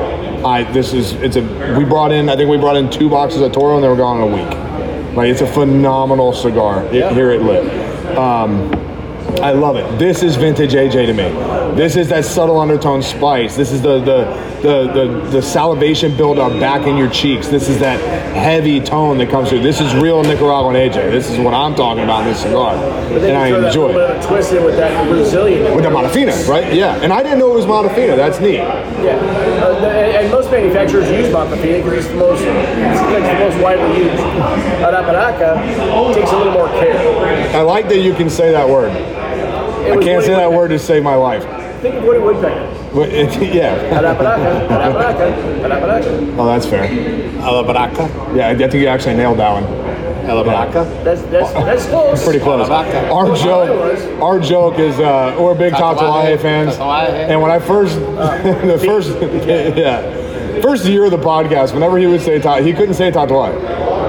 I 0.46 0.63
this 0.72 0.94
is 0.94 1.13
it's 1.13 1.36
a 1.36 1.42
we 1.77 1.84
brought 1.84 2.12
in 2.12 2.30
I 2.30 2.36
think 2.36 2.50
we 2.50 2.58
brought 2.58 2.77
in 2.77 2.89
two 2.89 3.10
boxes 3.10 3.42
of 3.42 3.51
Toro 3.51 3.75
and 3.75 3.84
they 3.84 3.88
were 3.89 3.96
gone 3.98 4.22
in 4.22 4.32
a 4.32 4.36
week. 4.36 5.16
Like 5.18 5.30
it's 5.30 5.42
a 5.42 5.48
phenomenal 5.48 6.32
cigar 6.32 6.88
Yeah. 6.94 7.12
here 7.13 7.32
at 7.32 7.42
Lit. 7.42 8.16
Um, 8.18 8.70
I 9.41 9.51
love 9.51 9.75
it. 9.75 10.00
This 10.00 10.24
is 10.24 10.36
vintage 10.36 10.72
AJ 10.74 11.05
to 11.07 11.13
me. 11.13 11.75
This 11.75 11.96
is 11.96 12.10
that 12.10 12.25
subtle 12.25 12.60
undertone 12.60 13.03
spice. 13.03 13.55
This 13.55 13.72
is 13.72 13.81
the 13.81 14.00
the 14.00 14.25
the 14.62 14.91
the, 14.91 15.29
the 15.29 15.41
salivation 15.41 16.15
buildup 16.17 16.60
back 16.60 16.88
in 16.88 16.98
your 16.98 17.10
cheeks. 17.10 17.48
This 17.48 17.69
is 17.69 17.79
that 17.79 18.00
heavy 18.36 18.79
tone 18.79 19.19
that 19.19 19.29
comes 19.29 19.50
through. 19.50 19.62
This 19.62 19.79
is 19.79 19.93
real 19.96 20.24
Nicaraguan 20.24 20.75
AJ. 20.75 21.12
This 21.12 21.29
is 21.29 21.38
what 21.39 21.53
I'm 21.53 21.75
talking 21.75 22.03
about 22.03 22.22
in 22.22 22.29
this 22.29 22.41
cigar, 22.41 22.74
and 22.75 23.38
I 23.38 23.48
you 23.50 23.53
throw 23.53 23.62
that 23.62 23.67
enjoy 23.67 23.89
it. 23.89 23.93
bit 23.93 24.10
of 24.10 24.24
a 24.24 24.27
twist 24.27 24.53
in 24.53 24.63
with 24.63 24.75
that 24.77 25.07
Brazilian. 25.07 25.75
With 25.75 25.84
the 25.84 25.91
Mata 25.91 26.10
Fina, 26.10 26.34
right? 26.50 26.74
Yeah, 26.74 26.96
and 27.03 27.13
I 27.13 27.22
didn't 27.22 27.39
know 27.39 27.51
it 27.51 27.55
was 27.55 27.67
Mata 27.67 27.89
Fina. 27.93 28.15
That's 28.15 28.39
neat. 28.39 28.55
Yeah, 28.55 29.17
uh, 29.62 29.79
the- 29.79 30.17
and, 30.17 30.31
most 30.31 30.51
manufacturers 30.51 31.10
use 31.10 31.31
Mata 31.31 31.55
Fina 31.57 31.77
because 31.84 31.93
it's 31.93 32.07
the 32.07 32.15
most, 32.15 32.41
it's 32.41 33.01
the 33.01 33.39
most 33.39 33.63
widely 33.63 33.98
used. 34.03 34.24
Arapiraca 34.84 36.13
takes 36.13 36.31
a 36.31 36.38
little 36.38 36.53
more 36.53 36.67
care. 36.69 36.98
I 37.55 37.62
like 37.62 37.88
that 37.89 38.00
you 38.00 38.13
can 38.13 38.29
say 38.29 38.51
that 38.51 38.67
word. 38.67 38.91
It 39.88 39.98
I 40.00 40.03
can't 40.03 40.24
say 40.24 40.34
that 40.36 40.51
word 40.51 40.70
to 40.70 40.79
save 40.79 41.03
my 41.03 41.15
life. 41.15 41.44
Think 41.82 41.96
of 41.96 42.03
Woody 42.03 42.20
Woodpecker. 42.20 42.74
But 42.94 43.10
it- 43.10 43.53
yeah. 43.53 43.75
Oh, 46.38 46.46
that's 46.46 46.65
fair. 46.65 46.88
Alabraca. 47.39 48.36
Yeah, 48.36 48.50
I 48.50 48.56
think 48.58 48.74
you 48.74 48.88
actually 48.88 49.15
nailed 49.15 49.38
that 49.39 49.51
one. 49.53 49.63
Alabraca. 50.27 51.03
That's 51.03 51.22
that's 51.24 51.51
that's 51.53 51.86
close. 51.89 52.24
Pretty 52.24 52.39
close. 52.39 52.67
Alabraca. 52.67 53.12
Our 53.12 53.36
joke, 53.36 54.22
our 54.22 54.39
joke 54.39 54.79
is 54.79 55.00
uh, 55.00 55.36
we're 55.39 55.56
big 55.56 55.74
Tatuaje. 55.74 55.98
Tatuaje 56.00 56.41
fans, 56.41 56.75
Tatuaje. 56.75 57.29
and 57.29 57.41
when 57.41 57.51
I 57.51 57.60
first, 57.60 57.96
the 58.00 58.82
first, 58.86 59.12
yeah, 59.48 60.62
first 60.62 60.86
year 60.86 61.06
of 61.06 61.12
the 61.12 61.17
podcast, 61.17 61.74
whenever 61.74 61.98
he 61.98 62.08
would 62.08 62.22
say 62.22 62.39
ta- 62.39 62.62
he 62.62 62.74
couldn't 62.74 62.96
say 62.96 63.12
Tatuaje. 63.12 63.56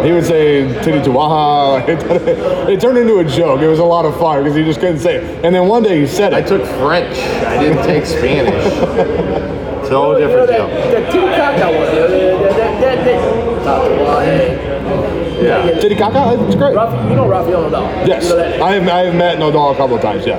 He 0.05 0.12
would 0.12 0.25
say 0.25 0.67
Titi 0.83 0.99
Tuaha. 1.00 2.69
It 2.69 2.81
turned 2.81 2.99
into 2.99 3.19
a 3.19 3.25
joke. 3.25 3.61
It 3.62 3.69
was 3.69 3.78
a 3.78 3.85
lot 3.85 4.05
of 4.05 4.17
fun 4.19 4.43
because 4.45 4.57
he 4.57 4.62
just 4.64 4.81
couldn't 4.81 4.99
say 4.99 5.17
it. 5.17 5.45
And 5.45 5.55
then 5.55 5.67
one 5.69 5.83
day 5.83 6.00
he 6.00 6.07
said 6.07 6.35
I 6.35 6.43
took 6.43 6.64
French. 6.81 7.17
I 7.47 7.59
didn't 7.62 7.85
take 7.85 8.05
Spanish. 8.07 9.55
It's 9.88 9.95
a 9.95 9.99
whole 9.99 10.19
You 10.21 10.26
know 10.26 10.47
different 10.47 10.49
that, 10.49 10.59
deal. 10.59 10.69
that 10.69 11.12
Titicaca 11.12 11.64
one, 11.64 11.95
you 11.95 12.00
know, 12.00 12.43
that, 12.43 12.81
that, 12.81 13.05
that, 13.05 13.05
that, 13.07 13.64
Tatuaje. 13.64 15.43
Yeah. 15.43 15.81
Titi 15.81 15.95
Kaka, 15.95 16.45
it's 16.47 16.57
great. 16.57 16.75
Rafa, 16.75 17.09
you 17.09 17.17
know 17.17 17.26
Rafael 17.26 17.62
Nodal. 17.62 17.85
Yes, 18.07 18.28
You 18.28 18.37
know 18.37 18.64
I 18.64 18.75
have, 18.75 18.87
I 18.88 18.99
have 19.07 19.14
met 19.14 19.38
Nodal 19.38 19.71
a 19.71 19.76
couple 19.76 19.97
of 19.97 20.02
times. 20.02 20.26
Yeah. 20.26 20.38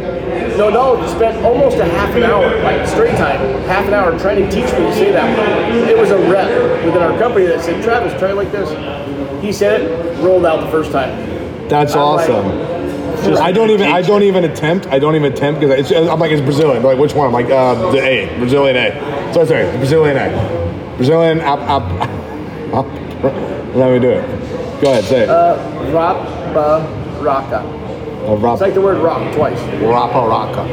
Nodal 0.58 1.02
spent 1.08 1.44
almost 1.44 1.78
a 1.78 1.86
half 1.86 2.14
an 2.16 2.24
hour, 2.24 2.62
like 2.62 2.86
straight 2.88 3.18
time, 3.18 3.40
half 3.64 3.88
an 3.88 3.94
hour 3.96 4.20
trying 4.20 4.44
to 4.44 4.52
teach 4.52 4.66
me 4.74 4.80
to 4.86 4.94
say 4.94 5.12
that. 5.14 5.90
It 5.90 5.98
was 5.98 6.12
a 6.12 6.18
rep 6.30 6.50
within 6.86 7.02
our 7.02 7.18
company 7.18 7.46
that 7.48 7.64
said, 7.64 7.82
Travis, 7.84 8.14
try 8.20 8.30
it 8.32 8.36
like 8.36 8.52
this. 8.52 8.70
He 9.42 9.52
said 9.54 9.82
it, 9.82 10.24
rolled 10.24 10.46
out 10.46 10.64
the 10.66 10.72
first 10.72 10.92
time. 10.92 11.10
That's 11.70 11.94
I'm 11.96 12.16
like- 12.16 12.30
awesome. 12.30 12.70
I 13.38 13.52
don't 13.52 13.70
even. 13.70 13.88
I 13.92 14.02
don't 14.02 14.24
even 14.24 14.46
attempt. 14.46 14.88
I 14.88 14.98
don't 14.98 15.14
even 15.16 15.34
attempt 15.34 15.60
because. 15.60 15.92
I'm 15.92 16.20
like 16.20 16.32
it's 16.32 16.42
Brazilian. 16.42 16.82
But 16.82 16.90
like 16.90 17.00
which 17.00 17.14
one? 17.14 17.28
I'm 17.28 17.34
like 17.34 17.48
uh, 17.50 17.92
the 17.92 18.00
A, 18.02 18.38
Brazilian 18.40 18.78
A. 18.78 19.34
So 19.34 19.44
sorry, 19.44 19.66
Brazilian 19.78 20.16
A, 20.16 20.94
Brazilian 20.96 21.42
up 21.42 21.60
up 21.62 21.84
up. 22.74 22.86
Let 23.76 23.92
me 23.92 24.00
do 24.00 24.10
it. 24.12 24.82
Go 24.82 24.92
ahead, 24.92 25.04
say 25.04 25.24
it. 25.24 25.30
Uh, 25.30 25.58
Rapa 25.92 27.22
Rob- 27.22 28.54
It's 28.54 28.62
like 28.62 28.74
the 28.74 28.82
word 28.82 28.98
rock 29.00 29.36
twice. 29.36 29.60
Raparaca. 29.60 30.64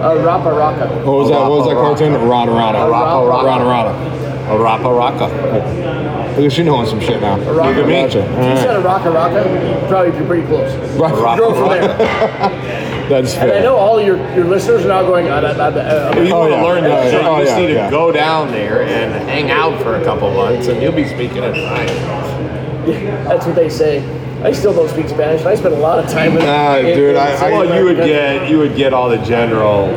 Uh, 0.00 0.14
Rapa 0.24 0.56
Raka. 0.56 0.88
what 1.04 1.14
was 1.18 1.28
that? 1.30 1.40
What 1.48 1.58
was 1.58 1.66
that 1.68 1.74
cartoon? 1.74 2.12
Rada 2.28 2.50
Rada. 2.50 2.78
Rapa 2.78 3.28
Rada 3.28 3.64
Raka. 3.64 3.92
Rada. 3.94 4.20
Raparaca. 4.58 5.28
Look 5.30 6.09
at 6.38 6.58
you 6.58 6.64
knowing 6.64 6.86
some 6.86 7.00
shit 7.00 7.20
now. 7.20 7.38
Raka. 7.52 7.80
Look 7.80 7.88
at 7.88 8.14
you. 8.14 8.20
If 8.20 8.26
you 8.56 8.56
said 8.62 8.76
a 8.76 8.80
Raka 8.80 9.10
Raka, 9.10 9.42
you'd 9.80 9.88
probably 9.88 10.18
be 10.18 10.26
pretty 10.26 10.46
close. 10.46 10.72
Right. 10.98 11.38
Go 11.38 11.54
from 11.54 11.68
there. 11.70 11.96
That's 13.10 13.34
And 13.34 13.50
I 13.50 13.58
know 13.60 13.74
all 13.76 14.00
your, 14.00 14.16
your 14.36 14.44
listeners 14.44 14.84
are 14.84 14.88
now 14.88 15.02
going, 15.02 15.26
uh, 15.26 15.34
uh, 15.34 15.38
uh, 15.38 16.14
uh, 16.14 16.14
If 16.16 16.28
you 16.28 16.34
Oh, 16.34 16.38
want 16.40 16.50
yeah. 16.52 16.60
to 16.60 16.64
learn 16.66 16.84
Oh, 16.84 16.88
that, 16.88 17.04
yeah. 17.04 17.10
shit, 17.10 17.22
you 17.22 17.28
Oh, 17.28 17.40
just 17.44 17.50
yeah, 17.58 17.66
need 17.66 17.74
to 17.74 17.90
go 17.90 18.12
down 18.12 18.52
there 18.52 18.82
and 18.82 19.12
hang 19.28 19.50
out 19.50 19.82
for 19.82 19.96
a 19.96 20.04
couple 20.04 20.32
months, 20.32 20.68
and 20.68 20.80
you'll 20.80 20.92
be 20.92 21.08
speaking 21.08 21.42
it 21.42 21.54
fine. 21.54 23.24
that's 23.24 23.46
what 23.46 23.56
they 23.56 23.68
say. 23.68 23.98
I 24.44 24.52
still 24.52 24.72
don't 24.72 24.88
speak 24.88 25.08
Spanish. 25.08 25.40
and 25.40 25.48
I 25.50 25.54
spend 25.56 25.74
a 25.74 25.78
lot 25.78 25.98
of 25.98 26.08
time 26.08 26.36
in, 26.36 26.44
Nah, 26.44 26.76
in- 26.76 26.96
dude, 26.96 27.10
in 27.10 27.16
I- 27.16 27.32
I- 27.32 27.36
Central 27.36 27.60
Well, 27.68 27.76
you 27.78 27.84
would 27.84 27.98
America. 28.00 28.38
get 28.40 28.48
you 28.50 28.58
would 28.58 28.76
get 28.76 28.94
all 28.94 29.08
the 29.08 29.18
general, 29.18 29.88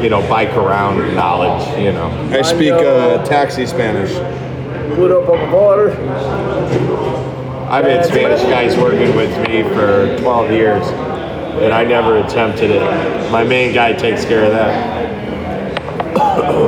you 0.00 0.08
know, 0.08 0.20
bike 0.28 0.56
around 0.56 1.14
knowledge. 1.16 1.66
You 1.78 1.92
know, 1.92 2.06
I 2.30 2.42
speak 2.42 2.72
uh, 2.72 3.22
taxi 3.24 3.66
Spanish. 3.66 4.12
Puro 4.94 5.24
por 5.24 5.38
favor. 5.38 5.90
I've 7.70 7.86
had 7.86 8.04
Spanish 8.04 8.42
guys 8.42 8.76
working 8.76 9.16
with 9.16 9.30
me 9.48 9.62
for 9.62 10.16
12 10.20 10.50
years, 10.50 10.86
and 11.62 11.72
I 11.72 11.84
never 11.84 12.18
attempted 12.18 12.70
it. 12.70 12.82
My 13.32 13.44
main 13.44 13.72
guy 13.72 13.92
takes 13.94 14.24
care 14.24 14.44
of 14.44 14.52
that. 14.52 15.02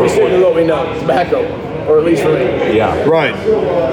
We 0.01 0.09
stick 0.09 0.31
to 0.31 0.43
what 0.43 0.55
we 0.55 0.65
know, 0.65 0.85
tobacco, 1.01 1.43
or 1.89 1.99
at 1.99 2.05
least 2.05 2.23
for 2.23 2.33
me. 2.33 2.77
Yeah. 2.77 3.05
Right. 3.05 3.35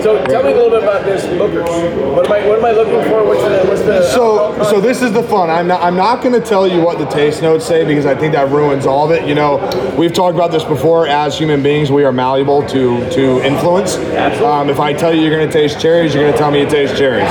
So 0.01 0.23
tell 0.25 0.43
me 0.43 0.51
a 0.51 0.55
little 0.55 0.69
bit 0.69 0.83
about 0.83 1.05
this 1.05 1.25
Booker's. 1.37 1.69
What 1.69 2.25
am 2.25 2.31
I 2.31 2.47
what 2.47 2.59
am 2.59 2.65
I 2.65 2.71
looking 2.71 3.09
for? 3.09 3.23
What's 3.23 3.43
the 3.43 3.65
what's 3.67 3.81
the 3.81 4.01
So, 4.09 4.63
so 4.63 4.81
this 4.81 5.01
is 5.01 5.11
the 5.11 5.23
fun. 5.23 5.49
I'm 5.49 5.67
not. 5.67 5.81
I'm 5.81 5.95
not 5.95 6.21
going 6.21 6.39
to 6.39 6.45
tell 6.45 6.67
you 6.67 6.81
what 6.81 6.97
the 6.97 7.05
taste 7.05 7.41
notes 7.41 7.65
say 7.65 7.85
because 7.85 8.05
I 8.05 8.15
think 8.15 8.33
that 8.33 8.49
ruins 8.49 8.85
all 8.85 9.05
of 9.05 9.11
it. 9.11 9.27
You 9.27 9.35
know, 9.35 9.95
we've 9.97 10.13
talked 10.13 10.35
about 10.35 10.51
this 10.51 10.63
before. 10.63 11.07
As 11.07 11.37
human 11.37 11.61
beings, 11.63 11.91
we 11.91 12.03
are 12.03 12.11
malleable 12.11 12.65
to 12.67 13.09
to 13.11 13.41
influence. 13.45 13.95
Um, 14.41 14.69
if 14.69 14.79
I 14.79 14.93
tell 14.93 15.13
you 15.13 15.21
you're 15.21 15.35
going 15.35 15.47
to 15.47 15.53
taste 15.53 15.79
cherries, 15.79 16.13
you're 16.13 16.23
going 16.23 16.33
to 16.33 16.39
tell 16.39 16.51
me 16.51 16.61
you 16.61 16.69
taste 16.69 16.97
cherries. 16.97 17.29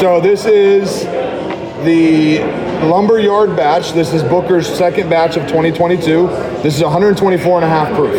So 0.00 0.20
this 0.20 0.44
is 0.44 1.04
the 1.84 2.69
Lumberyard 2.88 3.56
batch. 3.56 3.92
This 3.92 4.12
is 4.12 4.22
Booker's 4.22 4.66
second 4.66 5.10
batch 5.10 5.36
of 5.36 5.42
2022. 5.42 6.28
This 6.62 6.76
is 6.76 6.82
124 6.82 7.56
and 7.56 7.64
a 7.64 7.68
half 7.68 7.94
proof. 7.94 8.16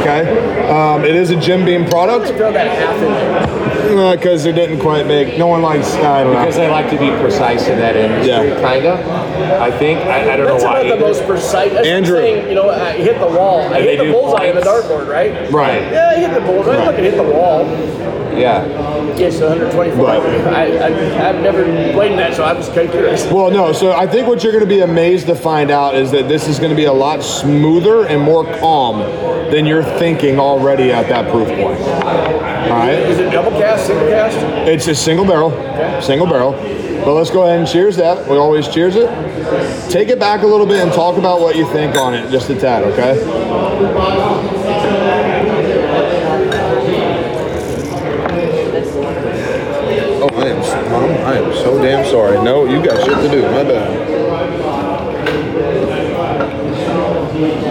Okay. 0.00 0.68
Um, 0.68 1.04
it 1.04 1.14
is 1.14 1.30
a 1.30 1.36
Jim 1.36 1.64
Beam 1.64 1.84
product 1.86 2.28
throw 2.36 2.52
that 2.52 2.68
half 2.68 3.56
in? 3.56 3.61
Because 3.96 4.46
it 4.46 4.52
didn't 4.52 4.78
quite 4.80 5.06
make. 5.06 5.36
No 5.38 5.46
one 5.46 5.60
likes. 5.62 5.92
I 5.94 6.24
don't 6.24 6.32
know. 6.32 6.40
Because 6.40 6.56
they 6.56 6.68
like 6.70 6.88
to 6.90 6.98
be 6.98 7.10
precise 7.20 7.66
in 7.68 7.78
that 7.78 7.94
industry, 7.96 8.48
Yeah. 8.48 8.60
kind 8.60 8.86
of. 8.86 8.98
I 9.60 9.70
think 9.78 10.00
I, 10.00 10.32
I 10.32 10.36
don't 10.36 10.46
That's 10.46 10.62
know 10.64 10.70
why. 10.70 10.80
about 10.80 10.88
the 10.88 10.94
either. 10.96 11.00
most 11.06 11.26
precise. 11.26 11.72
That's 11.72 11.86
Andrew. 11.86 12.16
the 12.16 12.22
thing, 12.22 12.48
you 12.48 12.54
know, 12.54 12.70
I 12.70 12.92
hit 12.92 13.18
the 13.18 13.26
wall. 13.26 13.60
I 13.60 13.64
And 13.64 13.74
hit 13.76 13.84
they 13.84 13.96
the 13.98 14.04
do 14.04 14.12
bullseye 14.12 14.44
in 14.44 14.56
the 14.56 14.62
points. 14.62 14.86
dartboard, 14.88 15.08
right? 15.08 15.50
Right. 15.52 15.82
Yeah, 15.92 16.10
I 16.10 16.14
hit 16.20 16.34
the 16.34 16.40
bullseye. 16.40 16.84
Look, 16.86 16.94
I 16.96 17.00
hit 17.00 17.16
the 17.16 17.22
wall. 17.22 17.64
Yeah. 18.36 18.64
Yes, 19.18 19.38
124. 19.40 20.08
I, 20.08 20.64
I, 20.78 21.28
I've 21.28 21.42
never 21.42 21.64
played 21.92 22.12
in 22.12 22.16
that, 22.16 22.32
so 22.34 22.44
I 22.44 22.54
was 22.54 22.68
kind 22.68 22.80
of 22.88 22.90
curious. 22.92 23.26
Well, 23.30 23.50
no. 23.50 23.74
So 23.74 23.92
I 23.92 24.06
think 24.06 24.26
what 24.26 24.42
you're 24.42 24.52
going 24.52 24.64
to 24.64 24.68
be 24.68 24.80
amazed 24.80 25.26
to 25.26 25.34
find 25.34 25.70
out 25.70 25.94
is 25.94 26.10
that 26.12 26.28
this 26.28 26.48
is 26.48 26.58
going 26.58 26.70
to 26.70 26.76
be 26.76 26.86
a 26.86 26.92
lot 26.92 27.22
smoother 27.22 28.06
and 28.06 28.22
more 28.22 28.44
calm 28.58 29.00
than 29.50 29.66
you're 29.66 29.82
thinking 29.84 30.38
already 30.40 30.90
at 30.92 31.08
that 31.10 31.30
proof 31.30 31.46
point. 31.48 31.78
All 31.78 32.78
right. 32.78 32.94
Is 32.94 33.18
it 33.18 33.30
double 33.30 33.50
cask, 33.50 33.81
single 33.82 34.08
cask? 34.08 34.36
It's 34.68 34.86
a 34.88 34.94
single 34.94 35.26
barrel, 35.26 35.50
single 36.02 36.26
barrel. 36.26 36.52
But 37.04 37.14
let's 37.14 37.30
go 37.30 37.42
ahead 37.44 37.58
and 37.58 37.66
cheers 37.68 37.96
that. 37.96 38.28
We 38.28 38.36
always 38.36 38.68
cheers 38.68 38.94
it. 38.96 39.08
Take 39.90 40.08
it 40.08 40.20
back 40.20 40.42
a 40.42 40.46
little 40.46 40.66
bit 40.66 40.80
and 40.82 40.92
talk 40.92 41.18
about 41.18 41.40
what 41.40 41.56
you 41.56 41.66
think 41.72 41.96
on 41.96 42.14
it, 42.14 42.30
just 42.30 42.48
a 42.50 42.54
tad, 42.54 42.84
okay? 42.84 43.20
Oh, 50.24 50.28
I 50.32 50.46
am, 50.46 50.60
Mom, 50.92 51.10
I 51.26 51.38
am 51.38 51.52
so 51.54 51.82
damn 51.82 52.04
sorry. 52.06 52.40
No, 52.44 52.64
you 52.66 52.80
got 52.84 53.04
shit 53.04 53.16
to 53.16 53.28
do. 53.28 53.42
My 53.42 53.64
bad. 53.64 54.08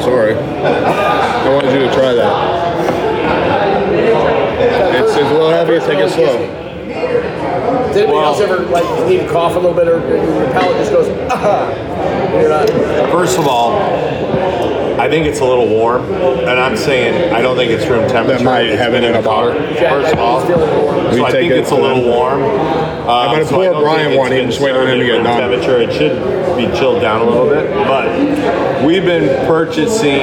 Sorry. 0.03 0.34
I 0.36 1.50
wanted 1.53 1.72
you 1.72 1.80
to 1.88 1.94
try 1.94 2.13
that. 2.13 2.70
It's, 4.62 5.12
it's 5.12 5.18
a 5.18 5.34
little 5.34 5.50
heavy. 5.50 5.80
Take 5.80 6.00
it 6.00 6.10
slow. 6.12 6.38
Does 7.88 7.98
anybody 7.98 8.18
else 8.20 8.39
ever 8.39 8.60
like 8.68 8.86
need 9.08 9.18
to 9.20 9.27
cough 9.30 9.56
a 9.56 9.60
little 9.60 9.74
bit, 9.74 9.88
or 9.88 10.00
your 10.00 10.51
palate 10.51 10.77
just 10.77 10.91
goes 10.91 11.08
ah? 11.30 11.70
You're 12.39 12.50
not. 12.50 12.70
First 13.12 13.38
of 13.38 13.48
all, 13.48 13.74
I 15.01 15.10
think 15.10 15.25
it's 15.25 15.39
a 15.39 15.46
little 15.46 15.67
warm, 15.67 16.03
and 16.13 16.60
I'm 16.60 16.77
saying 16.77 17.34
I 17.34 17.41
don't 17.41 17.55
think 17.58 17.72
it's 17.72 17.88
room 17.89 18.08
temperature. 18.08 18.43
might 18.43 18.67
It's 18.67 18.79
have 18.79 18.91
been 18.91 19.03
it 19.03 19.10
in 19.12 19.15
a 19.15 19.24
car. 19.24 19.50
bottle. 19.50 19.75
First 19.75 20.13
of 20.13 20.20
all, 20.20 20.39
It's 20.41 20.48
feeling 20.48 20.86
warm. 20.86 21.05
so 21.10 21.15
We 21.15 21.24
I 21.24 21.31
think 21.31 21.51
it 21.51 21.58
it's 21.58 21.72
a 21.72 21.75
little 21.75 22.03
them. 22.03 22.05
warm. 22.12 22.43
Um, 22.43 23.10
I'm 23.10 23.31
gonna 23.31 23.46
so 23.46 23.55
pour 23.55 23.75
I 23.75 23.81
Brian 23.81 24.10
think 24.10 24.20
one. 24.20 24.31
it's 24.31 24.36
He 24.36 24.41
been 24.41 24.50
just 24.51 24.62
waiting 24.62 24.81
on 24.81 24.88
him 24.88 25.00
to 25.00 25.05
served 25.05 25.08
get 25.08 25.15
at 25.15 25.15
room 25.15 25.24
done. 25.24 25.50
Temperature. 25.50 25.81
It 25.81 25.93
should 25.98 26.58
be 26.72 26.77
chilled 26.77 27.01
down 27.01 27.22
a 27.22 27.25
little 27.25 27.50
bit, 27.50 27.74
but 27.74 28.86
we've 28.86 29.03
been 29.03 29.27
purchasing 29.48 30.22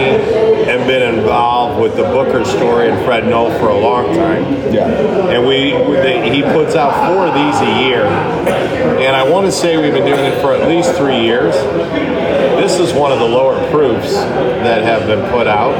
and 0.68 0.87
been 0.87 1.18
involved 1.18 1.80
with 1.82 1.97
the 1.97 2.04
Booker 2.04 2.44
story 2.44 2.88
and 2.90 3.04
Fred 3.04 3.26
Noe 3.26 3.50
for 3.58 3.70
a 3.70 3.78
long 3.78 4.14
time. 4.14 4.44
Yeah. 4.73 4.87
and 4.87 5.44
we 5.47 5.73
they, 5.97 6.30
he 6.32 6.42
puts 6.42 6.76
out 6.76 6.92
four 7.12 7.26
of 7.26 7.35
these 7.35 7.56
a 7.62 7.82
year 7.82 8.04
and 8.04 9.16
i 9.16 9.23
want 9.28 9.47
to 9.47 9.52
say 9.52 9.76
we've 9.80 9.92
been 9.94 10.04
doing 10.04 10.25
it 10.25 10.40
for 10.42 10.52
at 10.52 10.68
least 10.68 10.92
three 10.94 11.18
years 11.20 11.54
this 12.60 12.78
is 12.78 12.92
one 12.92 13.12
of 13.12 13.18
the 13.18 13.24
lower 13.24 13.58
proofs 13.70 14.12
that 14.12 14.82
have 14.82 15.06
been 15.06 15.30
put 15.30 15.46
out 15.46 15.74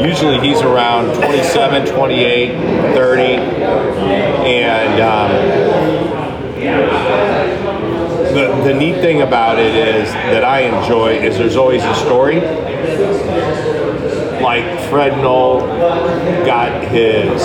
usually 0.00 0.38
he's 0.40 0.60
around 0.62 1.14
27 1.14 1.86
28 1.86 2.94
30 2.94 3.22
and 4.46 5.00
um, 5.00 5.30
the, 8.34 8.62
the 8.64 8.74
neat 8.74 9.00
thing 9.00 9.22
about 9.22 9.58
it 9.58 9.74
is 9.74 10.12
that 10.12 10.44
I 10.44 10.60
enjoy 10.60 11.18
is 11.18 11.36
there's 11.36 11.56
always 11.56 11.82
a 11.82 11.94
story. 11.96 12.40
Like 14.50 14.80
Fred 14.90 15.16
Noe 15.18 15.60
got 16.44 16.82
his 16.88 17.40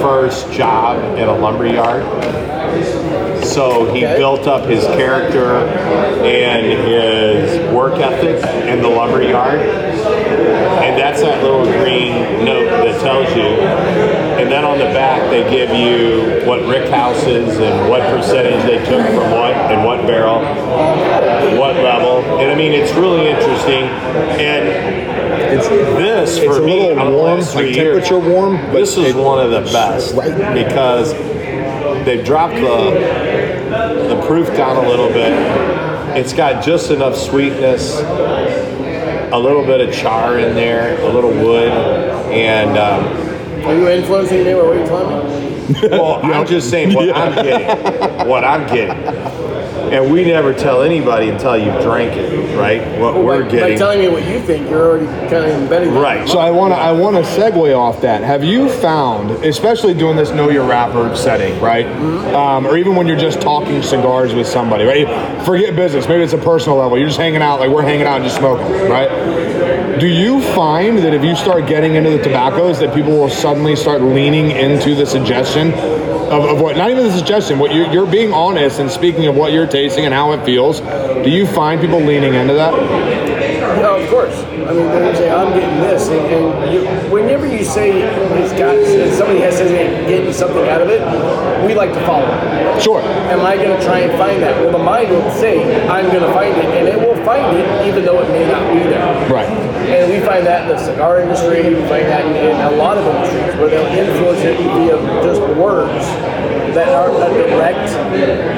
first 0.00 0.52
job 0.52 1.18
in 1.18 1.26
a 1.28 1.36
lumber 1.36 1.66
yard. 1.66 2.04
So 3.44 3.92
he 3.92 4.06
Okay. 4.06 4.16
built 4.16 4.46
up 4.46 4.64
his 4.64 4.84
character 4.94 5.66
and 6.24 6.64
his 6.64 7.74
work 7.74 7.98
ethic 7.98 8.36
in 8.68 8.80
the 8.80 8.88
lumber 8.88 9.22
yard. 9.22 9.58
And 9.58 10.96
that's 10.96 11.20
that 11.20 11.42
little 11.42 11.64
green 11.64 12.44
note 12.44 12.70
that 12.84 13.00
tells 13.00 13.28
you. 13.34 13.42
And 14.38 14.48
then 14.48 14.64
on 14.64 14.78
the 14.78 14.92
back, 14.94 15.28
they 15.30 15.42
give 15.50 15.70
you 15.74 16.46
what 16.46 16.64
rick 16.64 16.88
houses 16.90 17.58
and 17.58 17.90
what 17.90 18.02
percentage 18.02 18.62
they 18.62 18.78
took 18.84 19.04
from 19.04 19.32
what 19.32 19.52
and 19.72 19.84
what 19.84 20.06
barrel, 20.06 20.38
what 21.58 21.74
level. 21.74 22.22
And 22.38 22.52
I 22.52 22.54
mean, 22.54 22.70
it's 22.72 22.92
really 22.94 23.26
interesting. 23.26 23.82
And 24.38 25.15
It's 25.56 25.68
this 25.68 26.36
it's 26.38 26.46
for 26.46 26.62
a 26.62 26.66
me, 26.66 26.80
little 26.80 27.00
on 27.00 27.06
the 27.12 27.16
warm, 27.18 27.38
last 27.38 27.54
like 27.54 27.64
three 27.66 27.74
years, 27.74 28.08
temperature 28.08 28.30
warm. 28.30 28.56
But 28.66 28.72
this 28.74 28.96
is 28.96 29.06
it- 29.06 29.16
one 29.16 29.38
of 29.44 29.50
the 29.50 29.60
best 29.72 30.14
Right. 30.14 30.54
because 30.54 31.12
they've 32.04 32.24
dropped 32.24 32.54
the 32.56 34.06
the 34.08 34.22
proof 34.26 34.48
down 34.56 34.76
a 34.84 34.88
little 34.88 35.08
bit. 35.08 35.32
It's 36.16 36.32
got 36.32 36.64
just 36.64 36.90
enough 36.90 37.16
sweetness, 37.16 38.00
a 38.00 39.38
little 39.38 39.64
bit 39.64 39.80
of 39.86 39.92
char 39.94 40.38
in 40.38 40.54
there, 40.54 40.98
a 41.02 41.08
little 41.08 41.30
wood, 41.32 41.70
and 42.32 42.78
um, 42.78 43.66
Are 43.66 43.74
you 43.74 43.88
influencing 43.88 44.44
me 44.44 44.52
or 44.54 44.68
what 44.68 44.76
are 44.76 44.80
you 44.80 44.86
telling 44.86 45.26
me? 45.82 45.88
well, 45.90 46.20
I'm 46.22 46.46
just 46.46 46.70
saying 46.70 46.94
what 46.94 47.14
I'm 47.16 47.34
getting, 47.34 48.28
what 48.28 48.44
I'm 48.44 48.66
getting, 48.68 49.04
and 49.92 50.12
we 50.12 50.24
never 50.24 50.52
tell 50.52 50.82
anybody 50.82 51.28
until 51.28 51.56
you 51.56 51.70
drank 51.82 52.16
it, 52.16 52.56
right? 52.56 52.80
What 53.00 53.22
we're 53.22 53.40
by, 53.40 53.44
by 53.44 53.50
getting, 53.50 53.78
telling 53.78 53.98
me 54.00 54.08
what 54.08 54.26
you 54.26 54.40
think, 54.40 54.68
you're 54.68 54.82
already 54.82 55.06
kind 55.30 55.44
of 55.44 55.62
embedding 55.62 55.94
right? 55.94 56.28
So 56.28 56.38
I 56.38 56.50
want 56.50 56.72
to 56.72 56.76
I 56.76 56.92
want 56.92 57.16
to 57.16 57.22
segue 57.22 57.76
off 57.76 58.00
that. 58.02 58.22
Have 58.22 58.44
you 58.44 58.68
found, 58.68 59.30
especially 59.44 59.94
doing 59.94 60.16
this 60.16 60.30
know 60.30 60.50
your 60.50 60.66
wrapper 60.66 61.14
setting, 61.16 61.60
right? 61.60 61.86
Um, 62.34 62.66
or 62.66 62.76
even 62.76 62.96
when 62.96 63.06
you're 63.06 63.16
just 63.18 63.40
talking 63.40 63.82
cigars 63.82 64.34
with 64.34 64.46
somebody, 64.46 64.84
right? 64.84 65.44
Forget 65.44 65.76
business. 65.76 66.08
Maybe 66.08 66.22
it's 66.22 66.32
a 66.32 66.38
personal 66.38 66.78
level. 66.78 66.98
You're 66.98 67.08
just 67.08 67.18
hanging 67.18 67.42
out, 67.42 67.60
like 67.60 67.70
we're 67.70 67.82
hanging 67.82 68.06
out 68.06 68.16
and 68.16 68.24
just 68.24 68.36
smoking, 68.36 68.66
right? 68.90 69.08
Do 69.98 70.06
you 70.06 70.42
find 70.54 70.98
that 70.98 71.14
if 71.14 71.24
you 71.24 71.34
start 71.34 71.66
getting 71.66 71.94
into 71.94 72.10
the 72.10 72.22
tobaccos, 72.22 72.80
that 72.80 72.94
people 72.94 73.12
will 73.12 73.30
suddenly 73.30 73.74
start 73.74 74.02
leaning 74.02 74.50
into 74.50 74.94
the 74.94 75.06
suggestion 75.06 75.72
of, 75.72 76.44
of 76.44 76.60
what? 76.60 76.76
Not 76.76 76.90
even 76.90 77.04
the 77.04 77.16
suggestion. 77.16 77.58
What 77.58 77.74
you're, 77.74 77.90
you're 77.90 78.10
being 78.10 78.30
honest 78.30 78.78
and 78.78 78.90
speaking 78.90 79.26
of 79.26 79.36
what 79.36 79.52
you're 79.52 79.66
tasting 79.66 80.04
and 80.04 80.12
how 80.12 80.32
it 80.32 80.44
feels. 80.44 80.80
Do 80.80 81.30
you 81.30 81.46
find 81.46 81.80
people 81.80 81.98
leaning 81.98 82.34
into 82.34 82.52
that? 82.54 82.72
No, 83.80 83.96
of 83.96 84.10
course. 84.10 84.35
I 84.66 84.72
mean, 84.72 84.86
they're 84.88 85.04
gonna 85.04 85.16
say 85.16 85.30
I'm 85.30 85.52
getting 85.58 85.80
this, 85.80 86.08
and, 86.08 86.26
and 86.26 86.72
you, 86.72 86.80
whenever 87.10 87.46
you 87.46 87.64
say 87.64 88.02
it's 88.02 88.52
got 88.52 88.74
somebody 89.16 89.40
has 89.40 89.56
says 89.56 89.70
they're 89.70 90.08
getting 90.08 90.32
something 90.32 90.68
out 90.68 90.82
of 90.82 90.88
it, 90.90 91.00
we 91.64 91.74
like 91.74 91.92
to 91.92 92.00
follow. 92.06 92.26
it. 92.26 92.82
Sure. 92.82 93.00
Am 93.00 93.40
I 93.40 93.56
going 93.56 93.76
to 93.76 93.84
try 93.84 94.00
and 94.00 94.12
find 94.18 94.42
that? 94.42 94.54
Well, 94.60 94.72
the 94.72 94.78
mind 94.78 95.10
will 95.10 95.30
say 95.32 95.64
I'm 95.88 96.06
going 96.06 96.22
to 96.22 96.32
find 96.32 96.54
it, 96.56 96.64
and 96.64 96.88
it 96.88 96.98
will 96.98 97.16
find 97.24 97.56
it, 97.56 97.88
even 97.88 98.04
though 98.04 98.20
it 98.22 98.28
may 98.28 98.46
not 98.46 98.72
be 98.72 98.80
there. 98.80 99.30
Right. 99.30 99.48
And 99.88 100.12
we 100.12 100.20
find 100.20 100.46
that 100.46 100.68
in 100.68 100.76
the 100.76 100.78
cigar 100.78 101.20
industry, 101.20 101.62
we 101.62 101.80
find 101.88 102.06
that 102.06 102.26
in 102.26 102.74
a 102.74 102.76
lot 102.76 102.98
of 102.98 103.06
industries 103.06 103.56
where 103.56 103.70
they'll 103.70 103.86
influence 103.86 104.40
it 104.40 104.58
via 104.58 104.96
just 105.24 105.40
words 105.56 106.04
that 106.76 106.88
aren't 106.92 107.16
a 107.16 107.32
direct 107.48 107.88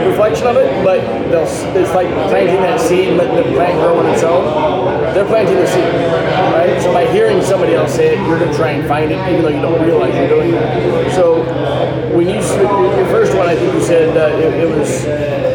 reflection 0.04 0.48
of 0.48 0.56
it, 0.56 0.66
but 0.82 0.98
they'll 1.30 1.46
it's 1.78 1.94
like 1.94 2.08
planting 2.28 2.60
that 2.62 2.80
seed 2.80 3.16
letting 3.16 3.36
the 3.36 3.54
plant 3.54 3.78
grow 3.78 4.00
on 4.00 4.06
its 4.12 4.24
own. 4.24 5.14
They're 5.14 5.24
planting 5.24 5.54
the 5.54 5.66
seed, 5.68 5.84
right? 6.52 6.82
So 6.82 6.92
by 6.92 7.06
hearing 7.12 7.40
somebody 7.42 7.74
else 7.74 7.94
say 7.94 8.16
it, 8.16 8.26
you're 8.26 8.40
gonna 8.40 8.52
try 8.54 8.72
and 8.72 8.88
find 8.88 9.12
it, 9.12 9.18
even 9.30 9.42
though 9.42 9.54
you 9.54 9.62
don't 9.62 9.80
realize 9.80 10.14
you're 10.16 10.28
doing 10.28 10.52
it. 10.52 11.14
So 11.14 11.44
when 12.12 12.26
you 12.28 12.34
your 12.34 13.06
first 13.06 13.36
one, 13.36 13.46
I 13.46 13.54
think 13.54 13.72
you 13.72 13.82
said 13.82 14.16
it, 14.16 14.54
it 14.54 14.68
was 14.68 15.06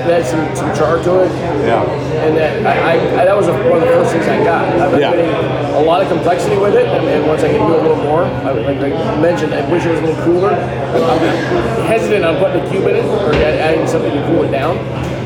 it 0.07 0.23
had 0.23 0.25
some, 0.25 0.43
some 0.55 0.69
char 0.75 1.01
to 1.03 1.23
it 1.23 1.31
Yeah. 1.65 1.83
and 2.25 2.35
that 2.37 2.65
I, 2.65 2.93
I, 2.93 3.21
I 3.21 3.25
that 3.25 3.35
was 3.35 3.47
one 3.47 3.59
of 3.59 3.81
the 3.81 3.87
first 3.87 4.11
things 4.11 4.27
I 4.27 4.43
got. 4.43 4.67
I've 4.79 4.91
been 4.91 4.99
Yeah. 5.01 5.11
getting 5.11 5.31
a 5.75 5.81
lot 5.81 6.01
of 6.01 6.07
complexity 6.09 6.57
with 6.57 6.75
it, 6.75 6.85
and, 6.87 7.05
and 7.07 7.27
once 7.27 7.41
I 7.43 7.49
can 7.49 7.65
do 7.67 7.75
a 7.75 7.81
little 7.81 7.97
more, 8.03 8.23
I, 8.23 8.51
like 8.51 8.77
I 8.77 9.19
mentioned, 9.21 9.53
I 9.53 9.67
wish 9.71 9.85
it 9.85 9.91
was 9.91 9.99
a 9.99 10.03
little 10.03 10.23
cooler. 10.23 10.51
I'm, 10.51 11.19
I'm 11.19 11.85
hesitant 11.87 12.23
on 12.25 12.37
putting 12.37 12.61
a 12.63 12.69
cube 12.69 12.85
in 12.87 12.95
it 12.97 13.05
or 13.05 13.33
adding 13.33 13.87
something 13.87 14.11
to 14.11 14.21
cool 14.27 14.43
it 14.43 14.51
down, 14.51 14.77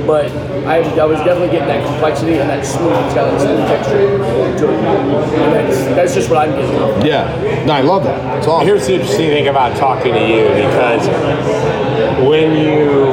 but 0.08 0.32
I, 0.66 0.78
I 1.00 1.06
was 1.06 1.18
definitely 1.20 1.50
getting 1.50 1.68
that 1.68 1.86
complexity 1.86 2.38
and 2.40 2.50
that 2.50 2.66
smooth. 2.66 2.94
It's 3.06 3.14
got 3.16 3.32
that 3.32 3.42
smooth 3.42 3.68
texture 3.68 4.18
to 4.60 4.74
it, 4.74 4.80
and 4.80 5.54
that's, 5.54 5.78
that's 5.96 6.14
just 6.14 6.30
what 6.30 6.40
I'm 6.48 6.52
getting. 6.56 7.06
Yeah. 7.06 7.64
No, 7.66 7.74
I 7.74 7.82
love 7.82 8.04
that. 8.06 8.38
It's 8.38 8.48
awesome. 8.48 8.68
Here's 8.68 8.88
the 8.88 8.94
interesting 8.96 9.30
thing 9.30 9.48
about 9.50 9.76
talking 9.78 10.14
to 10.14 10.20
you 10.28 10.48
because 10.50 11.06
when 12.26 12.56
you, 12.56 13.04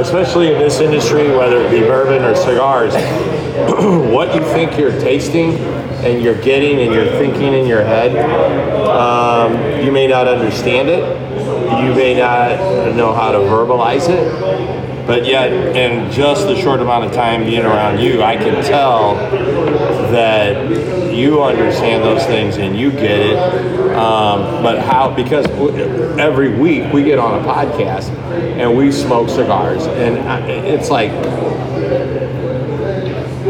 especially 0.00 0.52
in 0.52 0.58
this 0.58 0.80
industry, 0.80 1.28
whether 1.36 1.60
it 1.60 1.70
be 1.70 1.80
bourbon 1.80 2.22
or 2.22 2.34
cigars, 2.34 2.94
what 4.12 4.34
you 4.34 4.42
think 4.42 4.78
you're 4.78 4.98
tasting 5.00 5.52
and 6.04 6.22
you're 6.22 6.40
getting 6.42 6.80
and 6.80 6.92
you're 6.92 7.10
thinking 7.18 7.52
in 7.54 7.66
your 7.66 7.82
head, 7.82 8.16
um, 8.88 9.84
you 9.84 9.92
may 9.92 10.06
not 10.06 10.28
understand 10.28 10.88
it. 10.88 11.02
You 11.84 11.94
may 11.94 12.14
not 12.14 12.94
know 12.94 13.12
how 13.12 13.32
to 13.32 13.38
verbalize 13.38 14.08
it. 14.08 15.06
But 15.06 15.26
yet, 15.26 15.52
in 15.76 16.10
just 16.10 16.46
the 16.46 16.58
short 16.58 16.80
amount 16.80 17.04
of 17.04 17.12
time 17.12 17.44
being 17.44 17.64
around 17.64 18.00
you, 18.00 18.22
I 18.22 18.36
can 18.36 18.64
tell 18.64 19.16
that 20.12 20.54
you 21.14 21.42
understand 21.42 22.02
those 22.02 22.24
things 22.26 22.56
and 22.56 22.78
you 22.78 22.90
get 22.90 23.20
it. 23.20 23.36
Um, 23.94 24.62
but 24.62 24.80
how? 24.80 25.14
Because 25.14 25.46
every 26.18 26.58
week 26.58 26.92
we 26.92 27.02
get 27.04 27.18
on 27.18 27.40
a 27.40 27.46
podcast 27.46 28.10
and 28.58 28.76
we 28.76 28.90
smoke 28.90 29.28
cigars, 29.28 29.86
and 29.86 30.16
it's 30.50 30.90
like. 30.90 31.10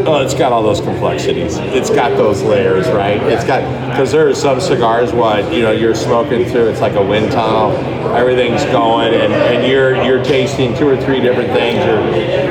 Oh, 0.07 0.21
it's 0.21 0.35
got 0.35 0.51
all 0.51 0.61
those 0.61 0.81
complexities. 0.81 1.57
It's 1.57 1.89
got 1.89 2.15
those 2.15 2.43
layers, 2.43 2.87
right? 2.89 3.19
It's 3.23 3.43
got 3.43 3.61
because 3.89 4.11
there 4.11 4.29
are 4.29 4.35
some 4.35 4.59
cigars 4.61 5.11
what 5.11 5.51
you 5.51 5.63
know 5.63 5.71
you're 5.71 5.95
smoking 5.95 6.45
through. 6.45 6.67
It's 6.67 6.81
like 6.81 6.93
a 6.93 7.03
wind 7.03 7.31
tunnel. 7.31 7.71
Everything's 8.13 8.63
going, 8.65 9.15
and, 9.15 9.33
and 9.33 9.71
you're 9.71 9.95
you're 10.03 10.23
tasting 10.23 10.77
two 10.77 10.87
or 10.87 10.97
three 10.97 11.21
different 11.21 11.49
things. 11.53 11.83
You're 11.83 12.44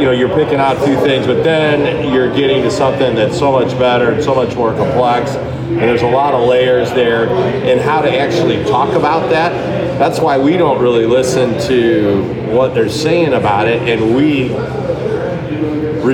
you 0.00 0.06
know 0.06 0.12
you're 0.12 0.34
picking 0.34 0.58
out 0.58 0.82
two 0.82 0.96
things, 1.02 1.26
but 1.26 1.44
then 1.44 2.10
you're 2.10 2.34
getting 2.34 2.62
to 2.62 2.70
something 2.70 3.14
that's 3.14 3.38
so 3.38 3.52
much 3.52 3.78
better 3.78 4.12
and 4.12 4.24
so 4.24 4.34
much 4.34 4.56
more 4.56 4.72
complex. 4.72 5.32
And 5.32 5.78
there's 5.82 6.00
a 6.00 6.08
lot 6.08 6.32
of 6.32 6.48
layers 6.48 6.90
there, 6.92 7.28
and 7.28 7.78
how 7.78 8.00
to 8.00 8.18
actually 8.18 8.64
talk 8.64 8.94
about 8.94 9.28
that. 9.28 9.52
That's 9.98 10.18
why 10.18 10.38
we 10.38 10.56
don't 10.56 10.80
really 10.80 11.04
listen 11.04 11.60
to 11.68 12.22
what 12.50 12.74
they're 12.74 12.88
saying 12.88 13.34
about 13.34 13.68
it, 13.68 13.82
and 13.82 14.16
we 14.16 14.48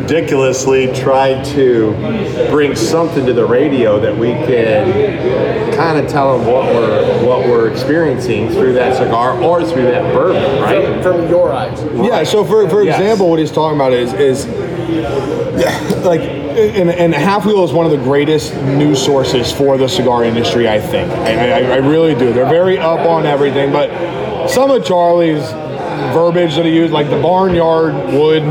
ridiculously 0.01 0.93
tried 0.93 1.43
to 1.45 1.93
bring 2.51 2.77
something 2.77 3.25
to 3.25 3.33
the 3.33 3.45
radio 3.45 3.99
that 3.99 4.15
we 4.17 4.29
can 4.29 5.73
kind 5.75 5.99
of 5.99 6.11
tell 6.11 6.37
them 6.39 6.47
what 6.47 6.65
we're 6.75 7.27
what 7.27 7.41
we're 7.49 7.71
experiencing 7.71 8.51
through 8.51 8.75
that 8.75 8.95
cigar 8.97 9.41
or 9.43 9.65
through 9.65 9.83
that 9.85 10.13
bourbon, 10.15 10.63
right? 10.63 11.03
From, 11.03 11.21
from 11.21 11.29
your 11.31 11.51
eyes. 11.53 11.83
Yeah. 11.95 12.23
So 12.25 12.45
for, 12.45 12.69
for 12.69 12.83
Yes. 12.83 12.99
example, 13.01 13.31
what 13.31 13.39
he's 13.39 13.51
talking 13.51 13.77
about 13.77 13.93
is 13.95 14.13
is 14.15 14.47
like 16.05 16.21
and, 16.21 16.91
and 16.91 17.15
Half 17.15 17.47
Wheel 17.47 17.65
is 17.65 17.73
one 17.73 17.87
of 17.87 17.93
the 17.93 17.99
greatest 17.99 18.55
news 18.55 19.03
sources 19.03 19.51
for 19.53 19.77
the 19.79 19.89
cigar 19.89 20.25
industry. 20.25 20.69
I 20.69 20.79
think 20.81 21.11
I, 21.11 21.61
I, 21.61 21.73
I 21.73 21.77
really 21.77 22.15
do. 22.15 22.33
They're 22.35 22.49
very 22.49 22.79
up 22.79 23.01
on 23.01 23.25
everything, 23.27 23.73
but 23.73 24.49
some 24.49 24.71
of 24.71 24.85
Charlie's 24.85 25.43
verbiage 26.13 26.55
that 26.57 26.65
he 26.67 26.75
used, 26.77 26.93
like 26.93 27.09
the 27.09 27.21
barnyard 27.21 27.95
wood. 28.13 28.43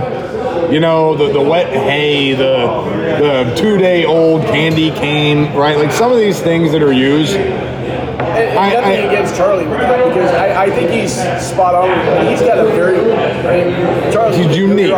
You 0.72 0.80
know, 0.80 1.16
the, 1.16 1.32
the 1.34 1.42
wet 1.42 1.68
hay, 1.72 2.34
the 2.34 3.46
the 3.48 3.56
two 3.56 3.78
day 3.78 4.04
old 4.06 4.42
candy 4.44 4.92
cane, 4.92 5.54
right? 5.56 5.78
Like 5.78 5.92
some 5.92 6.12
of 6.12 6.18
these 6.18 6.40
things 6.40 6.72
that 6.72 6.82
are 6.84 6.92
used. 6.94 7.36
And, 7.36 8.50
and 8.50 8.60
I- 8.60 8.74
nothing 8.74 8.92
I- 8.92 9.12
against 9.14 9.36
Charlie 9.36 9.64
because 9.66 10.32
I, 10.32 10.64
I 10.66 10.70
think 10.72 10.90
he's 10.92 11.14
spot 11.14 11.76
on. 11.76 12.28
He's 12.28 12.42
got 12.42 12.58
a 12.58 12.66
very, 12.66 12.98
I 13.14 13.66
mean, 13.66 14.12
Charlie. 14.12 14.38
He's 14.44 14.58
unique. 14.58 14.94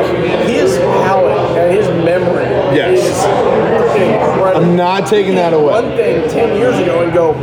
His 0.48 0.78
palate 0.78 1.38
and 1.58 1.76
his 1.78 1.88
memory 2.04 2.46
Yes. 2.76 3.00
is. 3.04 4.56
I'm 4.56 4.76
not 4.76 5.08
taking 5.08 5.36
that 5.36 5.54
away. 5.54 5.66
One 5.74 5.96
thing 5.96 6.30
ten 6.30 6.56
years 6.58 6.78
ago 6.80 7.04
and 7.04 7.14
go 7.14 7.34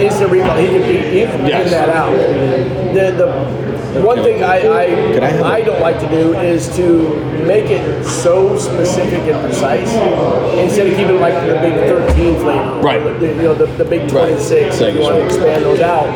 instant 0.00 0.30
recall. 0.30 0.56
He 0.56 0.66
could 0.68 0.84
he, 0.84 0.96
he 0.98 1.26
could 1.26 1.46
Yes. 1.48 1.70
that 1.70 1.88
out. 1.88 2.10
The 2.12 3.12
the 3.12 3.61
One 4.00 4.22
thing 4.22 4.42
I 4.42 4.56
I, 4.56 4.86
Can 5.12 5.22
I 5.22 5.28
have 5.28 5.40
a- 5.40 5.44
I 5.48 5.60
don't 5.60 5.80
like 5.80 6.00
to 6.00 6.08
do 6.08 6.34
is 6.34 6.74
to 6.76 7.14
make 7.44 7.66
it 7.66 8.04
so 8.04 8.56
specific 8.56 9.20
and 9.32 9.44
precise 9.44 9.92
instead 10.56 10.86
of 10.86 10.96
keeping 10.96 11.20
like 11.20 11.34
the 11.46 11.54
big 11.60 11.74
13 11.74 12.36
flavor. 12.40 12.80
Right. 12.80 13.20
The, 13.20 13.26
you 13.26 13.34
know, 13.42 13.54
the, 13.54 13.66
the 13.66 13.84
big 13.84 14.08
26, 14.08 14.80
if 14.80 14.94
you 14.94 15.00
want 15.00 15.16
to 15.16 15.24
expand 15.24 15.64
those 15.64 15.80
out. 15.80 16.06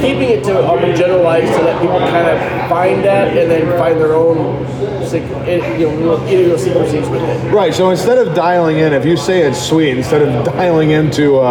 Keeping 0.00 0.30
it 0.30 0.44
to 0.44 0.70
um, 0.70 0.78
generalized 0.94 1.52
to 1.54 1.62
let 1.62 1.80
people 1.80 1.98
kind 1.98 2.28
of 2.28 2.68
find 2.68 3.02
that 3.04 3.36
and 3.36 3.50
then 3.50 3.76
find 3.78 3.98
their 3.98 4.14
own 4.14 4.64
you 5.12 5.88
know, 6.00 6.22
idiosyncrasies 6.26 7.08
with 7.08 7.22
it. 7.22 7.52
Right. 7.52 7.74
So 7.74 7.90
instead 7.90 8.18
of 8.18 8.34
dialing 8.34 8.78
in, 8.78 8.92
if 8.92 9.04
you 9.04 9.16
say 9.16 9.42
it's 9.42 9.60
sweet, 9.60 9.96
instead 9.96 10.22
of 10.22 10.44
dialing 10.54 10.90
into 10.90 11.38
uh, 11.38 11.42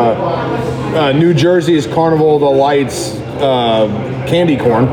uh, 0.95 1.11
New 1.11 1.33
Jersey's 1.33 1.87
Carnival 1.87 2.35
of 2.35 2.41
the 2.41 2.49
Lights 2.49 3.15
uh, 3.39 3.87
candy 4.27 4.57
corn, 4.57 4.85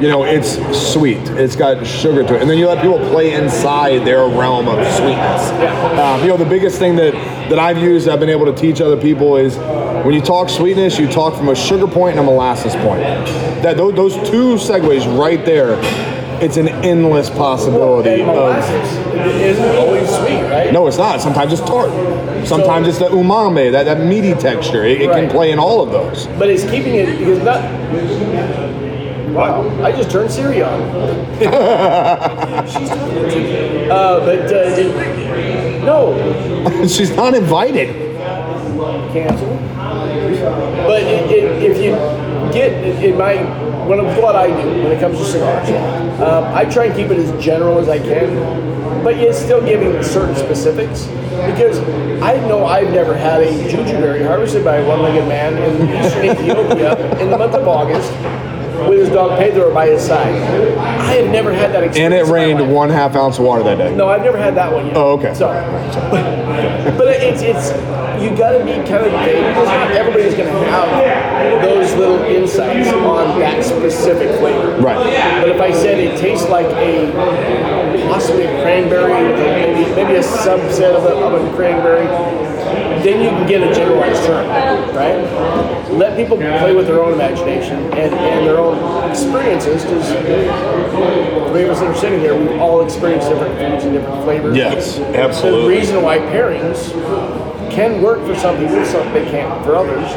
you 0.00 0.08
know, 0.08 0.24
it's 0.24 0.56
sweet. 0.76 1.18
It's 1.30 1.56
got 1.56 1.86
sugar 1.86 2.22
to 2.22 2.36
it, 2.36 2.42
and 2.42 2.50
then 2.50 2.58
you 2.58 2.68
let 2.68 2.82
people 2.82 2.98
play 3.10 3.32
inside 3.32 4.06
their 4.06 4.28
realm 4.28 4.68
of 4.68 4.76
sweetness. 4.94 5.50
Um, 5.98 6.20
you 6.20 6.28
know, 6.28 6.36
the 6.36 6.44
biggest 6.44 6.78
thing 6.78 6.96
that 6.96 7.14
that 7.48 7.58
I've 7.58 7.78
used, 7.78 8.08
I've 8.08 8.20
been 8.20 8.28
able 8.28 8.46
to 8.46 8.54
teach 8.54 8.80
other 8.80 9.00
people 9.00 9.36
is 9.36 9.56
when 10.04 10.14
you 10.14 10.20
talk 10.20 10.50
sweetness, 10.50 10.98
you 10.98 11.08
talk 11.08 11.34
from 11.34 11.48
a 11.48 11.54
sugar 11.54 11.86
point 11.86 12.18
and 12.18 12.20
a 12.20 12.30
molasses 12.30 12.74
point. 12.76 13.02
That 13.62 13.76
those, 13.76 13.94
those 13.94 14.14
two 14.28 14.56
segues 14.56 15.06
right 15.18 15.44
there. 15.44 15.78
It's 16.38 16.58
an 16.58 16.68
endless 16.68 17.30
possibility 17.30 18.20
And 18.20 18.28
of 18.28 18.36
molasses 18.36 18.92
isn't 19.40 19.76
always 19.76 20.06
sweet, 20.06 20.42
right? 20.42 20.70
no, 20.70 20.86
it's 20.86 20.98
not. 20.98 21.22
Sometimes 21.22 21.50
it's 21.50 21.62
tart. 21.62 21.88
Sometimes 22.46 22.88
it's 22.88 22.98
the 22.98 23.08
umami, 23.08 23.72
that, 23.72 23.84
that 23.84 24.04
meaty 24.04 24.34
texture. 24.34 24.84
It, 24.84 25.00
it 25.00 25.10
can 25.12 25.30
play 25.30 25.50
in 25.50 25.58
all 25.58 25.82
of 25.82 25.90
those. 25.92 26.26
But 26.38 26.50
it's 26.50 26.64
keeping 26.64 26.96
it 26.96 27.18
because 27.18 27.42
not. 27.42 28.85
Wow, 29.36 29.68
I 29.84 29.92
just 29.92 30.10
turned 30.10 30.30
Siri 30.30 30.62
on. 30.62 30.80
She's 32.66 32.88
talking 32.88 33.14
to 33.14 33.38
me. 33.38 33.90
Uh, 33.90 34.20
but 34.20 34.38
uh, 34.52 34.74
it- 34.78 35.84
no, 35.84 36.86
She's 36.88 37.14
not 37.14 37.34
invited. 37.34 37.94
cancel. 39.12 39.56
But 40.86 41.02
it, 41.02 41.30
it, 41.30 41.62
if 41.62 41.76
you 41.84 41.92
get 42.52 42.72
in 43.04 43.16
my 43.18 43.36
when 43.86 44.04
what 44.20 44.34
I 44.34 44.48
do 44.48 44.68
when 44.82 44.90
it 44.92 45.00
comes 45.00 45.18
to 45.18 45.24
cigars, 45.24 45.68
um, 46.20 46.44
I 46.54 46.64
try 46.64 46.86
and 46.86 46.96
keep 46.96 47.08
it 47.10 47.18
as 47.18 47.30
general 47.44 47.78
as 47.78 47.88
I 47.88 47.98
can, 47.98 49.04
but 49.04 49.16
yet 49.16 49.34
still 49.34 49.60
giving 49.64 50.02
certain 50.02 50.34
specifics 50.34 51.06
because 51.46 51.78
I 52.22 52.36
know 52.48 52.64
I've 52.66 52.90
never 52.90 53.14
had 53.14 53.42
a 53.42 53.52
jujuberry 53.70 54.24
harvested 54.24 54.64
by 54.64 54.76
a 54.76 54.88
one-legged 54.88 55.28
man 55.28 55.56
in 55.58 56.04
eastern 56.04 56.24
Ethiopia 56.24 57.20
in 57.20 57.30
the 57.30 57.36
month 57.38 57.54
of 57.54 57.68
August 57.68 58.10
with 58.88 58.98
his 59.00 59.08
dog 59.08 59.38
Pedro 59.38 59.72
by 59.72 59.88
his 59.88 60.06
side. 60.06 60.34
I 60.78 61.14
have 61.14 61.30
never 61.30 61.52
had 61.52 61.72
that 61.72 61.84
experience. 61.84 61.98
And 61.98 62.14
it 62.14 62.30
rained 62.30 62.72
one 62.72 62.90
half 62.90 63.16
ounce 63.16 63.38
of 63.38 63.44
water 63.44 63.62
that 63.64 63.78
day. 63.78 63.94
No, 63.94 64.08
I've 64.08 64.22
never 64.22 64.38
had 64.38 64.54
that 64.56 64.72
one 64.72 64.86
yet. 64.86 64.96
Oh, 64.96 65.18
okay. 65.18 65.34
So, 65.34 65.46
but 66.98 67.08
it's 67.08 67.42
it's 67.42 67.70
you 68.22 68.36
got 68.36 68.52
to 68.52 68.64
be 68.64 68.72
kind 68.88 69.04
of 69.04 69.12
vague 69.12 69.44
because 69.44 69.66
not 69.68 69.90
everybody's 69.92 70.34
going 70.34 70.48
to 70.48 70.70
have 70.70 71.62
those 71.62 71.94
little 71.94 72.22
insights 72.24 72.88
on 72.92 73.38
that 73.38 73.64
specific 73.64 74.38
flavor. 74.38 74.76
Right. 74.80 74.96
But 75.40 75.48
if 75.48 75.60
I 75.60 75.72
said 75.72 75.98
it 75.98 76.18
tastes 76.18 76.48
like 76.48 76.66
a 76.66 77.12
possibly 78.08 78.44
a 78.44 78.62
cranberry, 78.62 79.12
maybe 79.36 79.94
maybe 79.94 80.14
a 80.14 80.22
subset 80.22 80.94
of 80.94 81.04
a, 81.04 81.14
of 81.16 81.32
a 81.34 81.56
cranberry, 81.56 82.06
then 83.06 83.22
you 83.22 83.30
can 83.30 83.46
get 83.46 83.62
a 83.62 83.72
generalized 83.72 84.24
term, 84.24 84.48
right? 84.94 85.90
Let 85.92 86.16
people 86.16 86.36
play 86.36 86.74
with 86.74 86.86
their 86.88 87.02
own 87.02 87.12
imagination 87.12 87.76
and, 87.92 88.12
and 88.12 88.46
their 88.46 88.58
own 88.58 89.10
experiences 89.10 89.84
because 89.84 90.06
three 91.50 91.62
of 91.62 91.70
us 91.70 91.80
that 91.80 91.86
are 91.86 91.94
sitting 91.94 92.18
here, 92.18 92.36
we've 92.36 92.60
all 92.60 92.84
experienced 92.84 93.28
different 93.28 93.56
foods 93.58 93.84
and 93.84 93.94
different 93.94 94.24
flavors. 94.24 94.56
Yes. 94.56 94.98
Absolutely. 94.98 95.74
The 95.74 95.80
reason 95.80 96.02
why 96.02 96.18
pairings 96.18 96.90
can 97.70 98.02
work 98.02 98.26
for 98.26 98.34
some 98.34 98.56
people, 98.58 98.84
some 98.84 99.12
they 99.12 99.24
can't 99.30 99.64
for 99.64 99.76
others. 99.76 100.10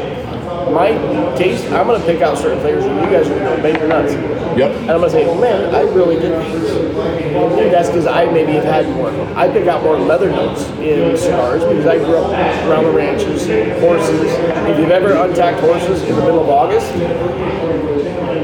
My 0.68 0.90
taste, 1.36 1.64
I'm 1.66 1.86
gonna 1.86 2.04
pick 2.04 2.20
out 2.22 2.36
certain 2.38 2.60
flavors, 2.60 2.84
and 2.84 2.96
you 2.96 3.10
guys 3.10 3.28
are 3.28 3.38
gonna 3.38 3.62
bang 3.62 3.78
your 3.78 3.88
nuts. 3.88 4.12
Yep. 4.58 4.72
And 4.72 4.90
I'm 4.90 5.00
gonna 5.00 5.10
say, 5.10 5.26
oh 5.26 5.40
man, 5.40 5.74
I 5.74 5.82
really 5.82 6.16
did 6.16 6.32
these. 6.44 6.70
And 6.70 7.72
that's 7.72 7.88
because 7.88 8.06
I 8.06 8.26
maybe 8.26 8.52
have 8.52 8.64
had 8.64 8.88
more. 8.90 9.10
I 9.36 9.48
pick 9.48 9.66
out 9.66 9.82
more 9.82 9.98
leather 9.98 10.30
notes 10.30 10.68
in 10.80 11.16
cigars 11.16 11.64
because 11.64 11.86
I 11.86 11.98
grew 11.98 12.16
up 12.16 12.32
around 12.68 12.84
the 12.84 12.90
ranches, 12.90 13.46
horses. 13.80 14.32
If 14.68 14.78
you've 14.78 14.90
ever 14.90 15.12
untacked 15.12 15.60
horses 15.60 16.02
in 16.02 16.14
the 16.14 16.20
middle 16.22 16.40
of 16.40 16.48
August, 16.48 16.92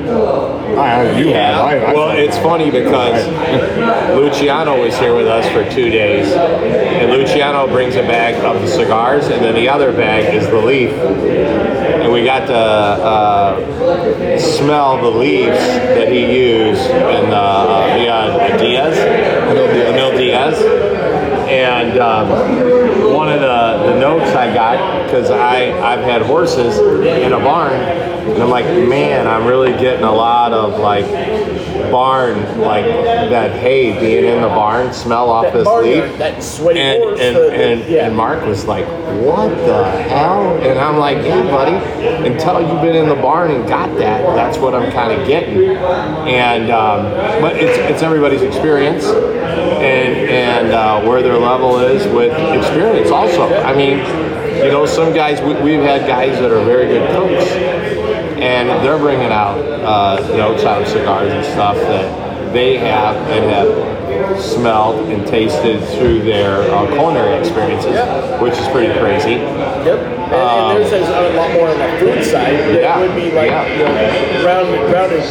I, 0.08 1.18
you 1.18 1.28
have. 1.28 1.64
I, 1.64 1.78
I, 1.78 1.92
Well, 1.92 2.16
it's 2.16 2.36
funny 2.38 2.70
because 2.70 3.26
Luciano 4.16 4.80
was 4.80 4.96
here 4.98 5.14
with 5.14 5.26
us 5.26 5.46
for 5.52 5.68
two 5.74 5.90
days, 5.90 6.32
and 6.32 7.10
Luciano 7.12 7.66
brings 7.66 7.96
a 7.96 8.02
bag 8.02 8.34
of 8.44 8.60
the 8.60 8.68
cigars, 8.68 9.26
and 9.28 9.44
then 9.44 9.54
the 9.54 9.68
other 9.68 9.92
bag 9.92 10.34
is 10.34 10.46
the 10.46 10.60
leaf. 10.60 10.90
And 10.92 12.12
we 12.12 12.24
got 12.24 12.46
to 12.46 12.54
uh, 12.54 14.38
smell 14.38 15.00
the 15.02 15.10
leaves 15.10 15.58
that 15.58 16.10
he 16.12 16.38
used 16.38 16.82
in 16.90 17.30
the, 17.30 17.36
uh, 17.36 17.96
the 17.96 18.08
uh, 18.08 18.56
Diaz, 18.58 18.96
Diaz. 20.16 20.62
And 21.48 21.98
um, 21.98 22.28
one 23.14 23.28
of 23.28 23.40
the 23.40 23.55
notes 24.06 24.34
I 24.34 24.52
got, 24.54 25.04
because 25.06 25.30
I 25.30 25.70
I've 25.80 26.04
had 26.04 26.22
horses 26.22 26.78
in 26.78 27.32
a 27.32 27.38
barn, 27.38 27.72
and 27.72 28.42
I'm 28.42 28.50
like, 28.50 28.66
man, 28.66 29.26
I'm 29.26 29.46
really 29.46 29.72
getting 29.72 30.04
a 30.04 30.12
lot 30.12 30.52
of 30.52 30.78
like 30.80 31.06
barn, 31.90 32.36
like 32.60 32.84
that 32.84 33.52
hay 33.60 33.98
being 34.00 34.24
in 34.24 34.40
the 34.42 34.48
barn, 34.48 34.92
smell 34.92 35.30
off 35.30 35.44
that 35.44 35.52
this 35.54 35.64
barnyard, 35.64 36.10
leaf. 36.10 36.18
that 36.18 36.42
sweaty 36.42 36.80
And, 36.80 37.02
horse, 37.02 37.20
and, 37.20 37.36
the- 37.36 37.52
and, 37.52 37.90
yeah. 37.90 38.06
and 38.06 38.16
Mark 38.16 38.44
was 38.44 38.64
like, 38.64 38.86
what 39.24 39.48
the 39.50 39.84
hell? 40.08 40.56
And 40.62 40.78
I'm 40.78 40.96
like, 40.98 41.18
yeah, 41.18 41.42
buddy, 41.44 41.76
until 42.28 42.60
you've 42.60 42.82
been 42.82 42.96
in 42.96 43.08
the 43.08 43.14
barn 43.14 43.50
and 43.52 43.68
got 43.68 43.96
that, 43.98 44.22
that's 44.34 44.58
what 44.58 44.74
I'm 44.74 44.90
kind 44.92 45.12
of 45.18 45.26
getting. 45.28 45.76
And, 45.76 46.70
um, 46.70 47.04
but 47.40 47.56
it's, 47.56 47.78
it's 47.78 48.02
everybody's 48.02 48.42
experience 48.42 49.04
and, 49.56 50.30
and 50.30 50.72
uh, 50.72 51.00
where 51.06 51.22
their 51.22 51.38
level 51.38 51.78
is 51.80 52.06
with 52.12 52.32
experience 52.56 53.10
also. 53.10 53.42
I 53.62 53.74
mean, 53.74 53.98
you 54.64 54.70
know, 54.70 54.86
some 54.86 55.12
guys, 55.14 55.40
we, 55.40 55.54
we've 55.62 55.82
had 55.82 56.06
guys 56.06 56.38
that 56.38 56.50
are 56.50 56.64
very 56.64 56.86
good 56.86 57.08
cooks 57.10 57.50
and 58.40 58.68
they're 58.84 58.98
bringing 58.98 59.30
out 59.32 59.58
uh, 59.58 60.20
notes 60.36 60.64
out 60.64 60.82
of 60.82 60.88
cigars 60.88 61.32
and 61.32 61.44
stuff 61.44 61.76
that 61.76 62.52
they 62.52 62.78
have 62.78 63.16
and 63.30 63.50
have 63.50 64.40
smelled 64.40 65.08
and 65.10 65.26
tasted 65.26 65.82
through 65.98 66.20
their 66.22 66.62
uh, 66.72 66.86
culinary 66.86 67.38
experiences, 67.38 67.96
which 68.40 68.54
is 68.54 68.66
pretty 68.68 68.92
crazy. 68.98 69.32
Yep. 69.32 69.98
And, 70.26 70.82
and 70.82 70.92
there's 70.92 71.08
a 71.08 71.36
lot 71.36 71.52
more 71.52 71.68
on 71.68 71.78
the 71.78 71.98
food 71.98 72.24
side 72.24 72.54
that 72.54 72.68
Um, 72.68 72.74
Yeah, 72.76 72.98
would 73.00 73.14
be 73.14 73.30
like 73.32 73.50
yeah. 73.50 73.72
you 73.72 73.84
know, 73.84 74.44
rounded, 74.44 74.92
rounded 74.92 75.22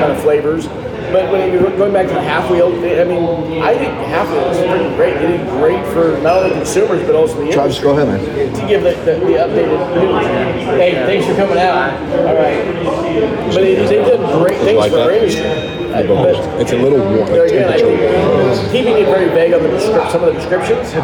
kind 0.00 0.12
of 0.12 0.20
flavors. 0.22 0.66
But 1.12 1.30
when 1.30 1.52
you're 1.52 1.62
going 1.76 1.92
back 1.92 2.06
to 2.08 2.14
the 2.14 2.22
half 2.22 2.50
wheel, 2.50 2.68
I 2.68 3.04
mean, 3.04 3.62
I 3.62 3.74
think 3.76 3.92
half 4.08 4.28
wheel 4.30 4.48
is 4.50 4.58
pretty 4.66 4.94
great. 4.96 5.14
They 5.18 5.36
did 5.36 5.46
great 5.48 5.84
for 5.92 6.18
not 6.22 6.42
only 6.42 6.56
consumers 6.56 7.04
but 7.06 7.14
also 7.14 7.44
the 7.44 7.52
Travis, 7.52 7.78
go 7.80 7.90
ahead, 7.98 8.08
man. 8.08 8.54
to 8.54 8.66
give 8.66 8.82
the, 8.82 8.90
the, 9.04 9.20
the 9.20 9.34
updated 9.36 9.94
news. 9.94 10.24
Hey, 10.78 10.92
thanks 11.06 11.26
for 11.26 11.34
coming 11.34 11.58
out. 11.58 11.92
All 12.26 12.34
right. 12.34 12.64
But 13.46 13.54
they, 13.56 13.74
they've 13.74 14.06
done 14.06 14.42
great 14.42 14.58
things 14.60 14.78
Like 14.78 14.90
for 14.92 14.96
that? 14.98 15.06
our 15.06 15.12
industry. 15.12 15.81
But 15.92 16.60
It's 16.60 16.72
a 16.72 16.76
little 16.76 16.98
warm. 17.00 17.26
there 17.28 17.44
again, 17.44 17.68
I 17.68 17.76
think 17.78 18.72
keeping 18.72 18.96
it 18.96 19.04
very 19.06 19.28
vague 19.28 19.52
on 19.52 19.62
the 19.62 19.68
descrip- 19.68 20.10
some 20.10 20.24
of 20.24 20.32
the 20.32 20.40
descriptions 20.40 20.94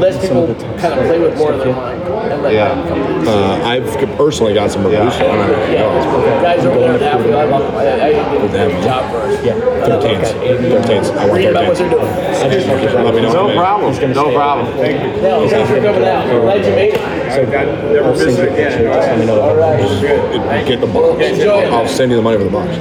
lets 0.00 0.18
people 0.18 0.46
kind 0.78 0.94
of 1.00 1.06
play 1.06 1.18
with 1.18 1.36
more 1.36 1.52
of 1.52 1.58
their 1.58 1.72
mind 1.74 2.00
and 2.02 2.42
let 2.42 2.52
Yeah. 2.54 2.68
them 2.68 2.88
come 2.88 3.24
to 3.24 3.30
Uh, 3.30 3.58
I've 3.68 4.16
personally 4.16 4.54
got 4.54 4.70
some 4.70 4.84
reviews. 4.84 5.18
Yeah. 5.18 5.24
I 5.24 5.36
don't 5.36 5.50
know. 5.50 5.72
yeah, 5.72 6.42
guys 6.42 6.64
over 6.64 6.78
there 6.78 6.92
at 6.94 7.00
the 7.00 7.10
Apple, 7.10 7.36
I 7.36 7.44
love 7.44 7.62
them. 7.62 7.74
I, 7.76 7.80
I 8.06 8.12
did 8.12 8.70
a 8.70 8.72
good 8.74 8.82
job 8.84 9.10
for 9.10 9.16
us. 9.18 9.44
Yeah, 9.44 9.54
Thirteens. 9.54 10.28
Thirteens. 10.30 11.10
I 11.10 11.26
want 11.26 11.32
Read 11.32 11.48
about 11.50 11.66
what 11.66 11.76
they're 11.76 11.88
thirteens. 11.90 12.66
doing. 12.92 13.04
Let 13.04 13.14
me 13.14 13.20
know. 13.22 13.32
No 13.32 13.46
when- 13.46 13.56
problem. 13.56 14.12
No 14.12 14.32
problem. 14.32 14.66
Yeah, 14.78 15.48
thanks 15.48 15.70
for 15.70 15.80
coming 15.80 16.04
out. 16.04 16.40
Glad 16.40 16.64
you 16.64 16.70
made 16.72 16.94
it. 16.94 17.25
I've 17.28 17.50
got, 17.52 17.66
never 17.92 18.10
missed 18.12 18.38
it 18.38 18.52
again. 18.52 19.28
All 19.30 19.56
right. 19.56 19.80
It- 19.80 20.66
Get 20.66 20.80
the 20.80 20.86
box. 20.86 21.22
Enjoy. 21.22 21.50
I'll, 21.50 21.74
I'll 21.76 21.88
send 21.88 22.10
you 22.10 22.16
the 22.16 22.22
money 22.22 22.38
for 22.38 22.44
the 22.44 22.50
box, 22.50 22.76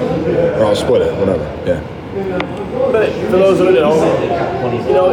or 0.57 0.65
I'll 0.65 0.75
split 0.75 1.01
it, 1.03 1.13
whatever. 1.19 1.43
Yeah. 1.65 1.81
But 2.91 3.11
for 3.29 3.37
those 3.37 3.57
who 3.59 3.73
don't, 3.75 4.87
you 4.87 4.93
know, 4.93 5.11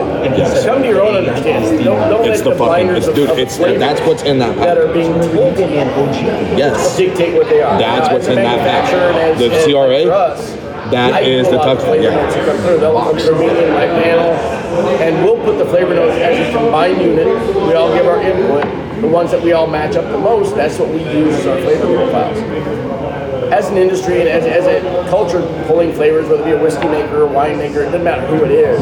come 0.64 0.82
to 0.82 0.88
your 0.88 1.02
own 1.02 1.16
understanding. 1.16 1.82
Don't, 1.84 2.08
don't 2.10 2.28
It's 2.28 2.38
let 2.38 2.44
the 2.44 2.50
the 2.50 2.56
fucking. 2.56 2.86
blinders 2.86 2.98
It's 2.98 3.08
of, 3.08 3.14
dude. 3.16 3.30
of 3.30 3.38
It's 3.38 3.56
flavor 3.56 3.78
that's 3.78 4.00
what's 4.02 4.22
in 4.22 4.38
that 4.38 4.54
that 4.56 4.76
pack. 4.76 4.78
are 4.78 4.92
being 4.92 5.12
told 5.12 5.56
to 5.56 5.62
you 5.62 6.56
Yes. 6.56 6.96
dictate 6.96 7.34
what 7.34 7.48
they 7.48 7.60
are. 7.60 7.76
That's 7.78 8.08
Now, 8.08 8.14
what's 8.14 8.28
as 8.28 8.36
in 8.36 8.42
that 8.44 8.58
pack. 8.58 8.92
as- 8.92 9.38
The 9.38 9.50
as- 9.52 9.64
CRA, 9.64 10.04
for 10.04 10.12
us, 10.12 10.52
that 10.92 11.12
I 11.14 11.20
is 11.22 11.48
the 11.48 11.58
out 11.58 11.64
touch- 11.64 11.84
flavor 11.84 12.04
yeah. 12.04 12.14
notes 12.22 12.34
that 12.36 12.44
come 12.46 12.56
through. 12.58 12.78
They'll 12.78 13.00
come 13.00 13.18
through 13.18 13.38
me 13.38 13.48
and 13.48 13.72
my 13.74 13.86
panel, 13.86 14.30
and 15.02 15.24
we'll 15.24 15.42
put 15.44 15.58
the 15.58 15.66
flavor 15.66 15.94
notes 15.94 16.14
as 16.18 16.48
a 16.54 16.56
combined 16.56 17.00
unit. 17.02 17.26
We 17.26 17.74
all 17.74 17.92
give 17.94 18.06
our 18.06 18.22
input. 18.22 18.64
The 19.02 19.08
ones 19.08 19.32
that 19.32 19.42
we 19.42 19.50
all 19.50 19.66
match 19.66 19.96
up 19.96 20.04
the 20.12 20.16
most, 20.16 20.54
that's 20.54 20.78
what 20.78 20.88
we 20.88 21.00
use 21.02 21.34
as 21.34 21.46
our 21.48 21.60
flavor 21.60 21.92
profiles. 21.92 22.38
As 23.52 23.68
an 23.68 23.76
industry 23.76 24.20
and 24.20 24.28
as, 24.28 24.44
as 24.44 24.64
a 24.64 25.10
culture 25.10 25.42
pulling 25.66 25.92
flavors, 25.92 26.28
whether 26.28 26.42
it 26.42 26.44
be 26.44 26.52
a 26.52 26.62
whiskey 26.62 26.86
maker 26.86 27.22
or 27.22 27.26
wine 27.26 27.58
maker, 27.58 27.80
it 27.80 27.86
doesn't 27.86 28.04
matter 28.04 28.24
who 28.28 28.44
it 28.44 28.52
is. 28.52 28.80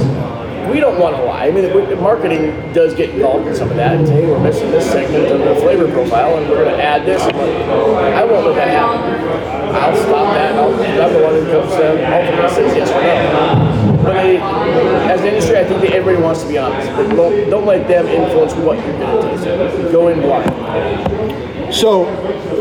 We 0.71 0.79
don't 0.79 1.01
want 1.01 1.17
to 1.17 1.23
lie. 1.23 1.47
I 1.47 1.51
mean, 1.51 1.65
the, 1.65 1.87
the 1.87 1.97
marketing 1.97 2.51
does 2.75 2.95
get 2.95 3.11
involved 3.11 3.49
in 3.49 3.57
some 3.57 3.71
of 3.71 3.77
that 3.77 3.97
and 3.97 4.07
say, 4.07 4.21
hey, 4.21 4.27
we're 4.27 4.39
missing 4.39 4.71
this 4.71 4.85
segment 4.91 5.25
of 5.25 5.39
the 5.39 5.55
flavor 5.55 5.91
profile 5.91 6.37
and 6.37 6.51
we're 6.51 6.65
going 6.65 6.77
to 6.77 6.85
add 6.85 7.07
this. 7.07 7.23
I 7.23 8.23
won't 8.23 8.45
let 8.47 8.57
that 8.57 8.69
happen. 8.69 9.75
I'll 9.75 9.97
stop 9.97 10.35
that. 10.35 10.55
I'll, 10.55 10.75
I'm 10.75 11.13
the 11.15 11.23
one 11.23 11.33
who 11.33 11.51
comes 11.51 11.73
to 11.77 12.15
ultimately 12.15 12.49
says 12.51 12.77
yes 12.77 12.91
or 12.91 13.01
no. 13.01 13.80
But 14.03 14.15
they, 14.15 14.39
as 14.39 15.21
an 15.21 15.27
industry, 15.29 15.59
I 15.59 15.65
think 15.65 15.81
that 15.83 15.93
everybody 15.93 16.23
wants 16.23 16.43
to 16.43 16.49
be 16.49 16.59
honest. 16.59 16.91
But 16.93 17.15
don't, 17.15 17.51
don't 17.51 17.67
let 17.67 17.87
them 17.87 18.07
influence 18.07 18.55
what 18.55 18.79
you're 18.79 18.99
going 18.99 19.39
to 19.39 19.45
taste. 19.45 19.93
Go 19.93 20.09
in 20.09 20.21
blind. 20.21 21.75
So, 21.75 22.07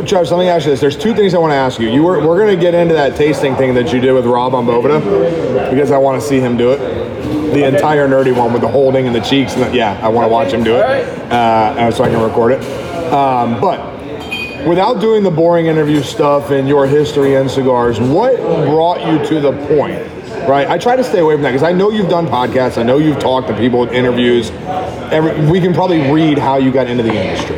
Travis, 0.06 0.30
let 0.32 0.38
me 0.40 0.48
ask 0.50 0.66
you 0.66 0.72
this. 0.72 0.80
There's 0.82 0.98
two 0.98 1.16
things 1.16 1.34
I 1.34 1.40
want 1.40 1.52
to 1.52 1.56
ask 1.56 1.80
you. 1.80 1.90
You 1.90 2.04
were, 2.04 2.26
we're 2.28 2.38
going 2.38 2.56
to 2.56 2.62
get 2.62 2.76
into 2.76 2.94
that 2.94 3.16
tasting 3.16 3.56
thing 3.56 3.74
that 3.74 3.92
you 3.92 4.00
did 4.00 4.12
with 4.12 4.26
Rob 4.26 4.54
on 4.54 4.66
Bovida 4.66 5.72
because 5.72 5.92
I 5.92 5.98
want 5.98 6.22
to 6.22 6.28
see 6.28 6.40
him 6.40 6.58
do 6.58 6.72
it. 6.72 6.78
The 7.54 7.66
entire 7.66 8.08
nerdy 8.08 8.36
one 8.36 8.54
with 8.54 8.62
the 8.62 8.68
holding 8.68 9.08
and 9.08 9.16
the 9.16 9.22
cheeks. 9.22 9.56
And 9.56 9.64
the, 9.64 9.76
yeah, 9.76 10.00
I 10.04 10.10
want 10.10 10.26
to 10.26 10.32
watch 10.32 10.54
him 10.54 10.64
do 10.64 10.76
it 10.76 10.82
Alright. 10.82 11.04
uh, 11.32 11.92
so 11.92 12.04
I 12.04 12.10
can 12.10 12.22
record 12.22 12.52
it. 12.52 12.64
Um, 13.12 13.60
but 13.60 13.80
without 14.68 15.00
doing 15.02 15.24
the 15.24 15.32
boring 15.32 15.66
interview 15.66 16.04
stuff 16.04 16.52
and 16.52 16.68
your 16.68 16.86
history 16.86 17.36
and 17.36 17.50
cigars, 17.50 18.00
what 18.00 18.38
brought 18.38 19.02
you 19.08 19.28
to 19.30 19.40
the 19.40 19.54
point? 19.68 20.19
Right, 20.48 20.68
I 20.68 20.78
try 20.78 20.96
to 20.96 21.04
stay 21.04 21.20
away 21.20 21.36
from 21.36 21.44
that 21.44 21.52
because 21.52 21.64
I 21.64 21.72
know 21.72 21.92
you've 21.92 22.10
done 22.10 22.28
podcasts. 22.28 22.78
I 22.78 22.84
know 22.84 22.98
you've 22.98 23.20
talked 23.20 23.48
to 23.50 23.56
people 23.56 23.86
at 23.86 23.94
interviews. 23.94 24.52
Every, 25.12 25.50
we 25.50 25.60
can 25.62 25.74
probably 25.74 26.12
read 26.12 26.38
how 26.38 26.58
you 26.58 26.72
got 26.72 26.88
into 26.88 27.04
the 27.04 27.14
industry. 27.14 27.58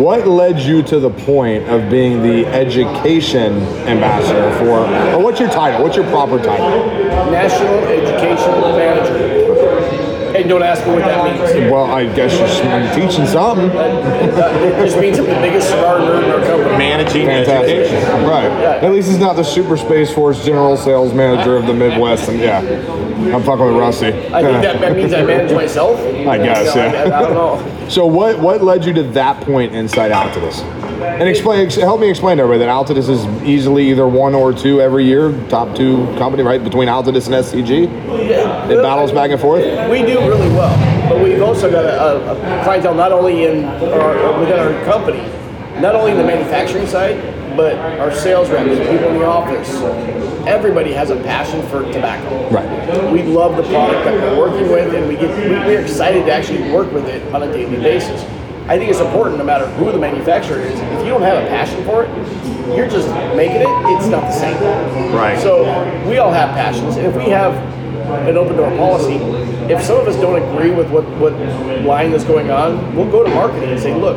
What 0.00 0.26
led 0.26 0.58
you 0.60 0.82
to 0.84 0.98
the 0.98 1.10
point 1.10 1.68
of 1.68 1.90
being 1.90 2.22
the 2.22 2.46
education 2.46 3.52
ambassador 3.86 4.50
for, 4.58 4.86
or 5.14 5.22
what's 5.22 5.38
your 5.38 5.50
title? 5.50 5.82
What's 5.82 5.96
your 5.96 6.08
proper 6.08 6.38
title? 6.38 6.86
National 7.30 7.78
Education 7.84 8.60
Manager. 8.76 9.41
And 10.42 10.48
don't 10.48 10.62
ask 10.64 10.84
me 10.84 10.94
what 10.94 11.04
that 11.04 11.54
means. 11.54 11.70
Well, 11.70 11.84
I 11.84 12.04
guess 12.16 12.32
you're 12.36 13.08
teaching 13.08 13.26
something. 13.26 13.66
It 13.66 14.84
just 14.84 14.98
means 14.98 15.20
I'm 15.20 15.26
the 15.26 15.34
biggest 15.34 15.68
cigar 15.68 16.00
nerd 16.00 16.24
in 16.24 16.30
our 16.30 16.44
company. 16.44 16.78
Managing 16.78 17.26
Fantastic. 17.26 17.76
education. 17.78 18.24
Right. 18.26 18.50
At 18.82 18.90
least 18.90 19.08
he's 19.08 19.20
not 19.20 19.36
the 19.36 19.44
Super 19.44 19.76
Space 19.76 20.12
Force 20.12 20.44
General 20.44 20.76
Sales 20.76 21.14
Manager 21.14 21.56
of 21.56 21.68
the 21.68 21.74
Midwest. 21.74 22.28
And 22.28 22.40
yeah, 22.40 22.58
I'm 23.32 23.44
fucking 23.44 23.66
with 23.66 23.76
Rusty. 23.76 24.08
I 24.08 24.42
think 24.42 24.62
that, 24.62 24.80
that 24.80 24.96
means 24.96 25.12
I 25.12 25.22
manage 25.24 25.52
myself. 25.52 26.00
I 26.00 26.38
guess, 26.38 26.74
You 26.74 26.82
know, 26.82 26.86
yeah. 26.88 27.14
I, 27.14 27.18
I 27.18 27.22
don't 27.22 27.34
know. 27.34 27.88
So 27.88 28.04
what 28.04 28.40
what 28.40 28.62
led 28.62 28.84
you 28.84 28.92
to 28.94 29.04
that 29.04 29.40
point 29.42 29.74
inside 29.74 30.10
Altadis? 30.10 30.82
And 31.02 31.28
explain, 31.28 31.66
ex- 31.66 31.74
help 31.74 32.00
me 32.00 32.08
explain 32.08 32.36
to 32.36 32.44
everybody 32.44 32.66
that 32.66 32.68
Altadis 32.68 33.08
is 33.08 33.24
easily 33.42 33.90
either 33.90 34.06
one 34.06 34.34
or 34.34 34.52
two 34.52 34.80
every 34.80 35.04
year, 35.04 35.32
top 35.48 35.74
two 35.76 36.06
company, 36.16 36.44
right? 36.44 36.62
Between 36.62 36.88
Altadis 36.88 37.26
and 37.26 37.34
SCG, 37.34 37.86
yeah. 38.28 38.68
it 38.68 38.80
battles 38.82 39.10
back 39.10 39.30
and 39.30 39.40
forth. 39.40 39.62
We 39.90 40.02
do 40.02 40.20
really 40.32 40.48
well, 40.54 40.74
but 41.08 41.22
we've 41.22 41.42
also 41.42 41.70
got 41.70 41.84
a, 41.84 42.32
a 42.32 42.64
clientele 42.64 42.94
not 42.94 43.12
only 43.12 43.44
in 43.44 43.64
our, 43.64 44.40
within 44.40 44.58
our 44.58 44.84
company, 44.84 45.20
not 45.80 45.94
only 45.94 46.12
in 46.12 46.16
the 46.16 46.24
manufacturing 46.24 46.86
side, 46.86 47.16
but 47.56 47.74
our 48.00 48.10
sales 48.10 48.48
reps, 48.48 48.78
people 48.78 49.10
in 49.10 49.18
the 49.18 49.26
office. 49.26 49.68
Everybody 50.46 50.92
has 50.92 51.10
a 51.10 51.16
passion 51.16 51.60
for 51.68 51.82
tobacco. 51.92 52.48
Right. 52.48 53.12
We 53.12 53.22
love 53.22 53.56
the 53.56 53.62
product 53.64 54.04
that 54.04 54.14
we're 54.14 54.38
working 54.38 54.70
with, 54.70 54.94
and 54.94 55.06
we 55.06 55.16
get 55.16 55.36
we, 55.38 55.54
we're 55.66 55.82
excited 55.82 56.24
to 56.26 56.32
actually 56.32 56.72
work 56.72 56.90
with 56.92 57.06
it 57.08 57.22
on 57.34 57.42
a 57.42 57.52
daily 57.52 57.76
basis. 57.76 58.22
I 58.68 58.78
think 58.78 58.90
it's 58.90 59.00
important, 59.00 59.38
no 59.38 59.44
matter 59.44 59.66
who 59.72 59.92
the 59.92 59.98
manufacturer 59.98 60.60
is, 60.60 60.80
if 60.80 61.04
you 61.04 61.10
don't 61.10 61.22
have 61.22 61.44
a 61.44 61.48
passion 61.48 61.84
for 61.84 62.04
it, 62.04 62.76
you're 62.76 62.88
just 62.88 63.08
making 63.36 63.60
it. 63.60 63.68
It's 63.68 64.06
not 64.06 64.22
the 64.22 64.32
same. 64.32 64.56
Right. 65.12 65.38
So 65.38 65.64
we 66.08 66.18
all 66.18 66.32
have 66.32 66.54
passions, 66.54 66.96
and 66.96 67.06
if 67.06 67.14
we 67.14 67.28
have 67.30 67.52
an 68.28 68.36
open 68.36 68.56
door 68.56 68.70
policy, 68.76 69.14
if 69.72 69.82
some 69.82 69.98
of 70.00 70.06
us 70.08 70.16
don't 70.16 70.40
agree 70.42 70.70
with 70.70 70.90
what, 70.90 71.04
what 71.18 71.32
line 71.84 72.12
is 72.12 72.24
going 72.24 72.50
on, 72.50 72.94
we'll 72.96 73.10
go 73.10 73.22
to 73.22 73.30
marketing 73.30 73.70
and 73.70 73.80
say, 73.80 73.94
look, 73.94 74.16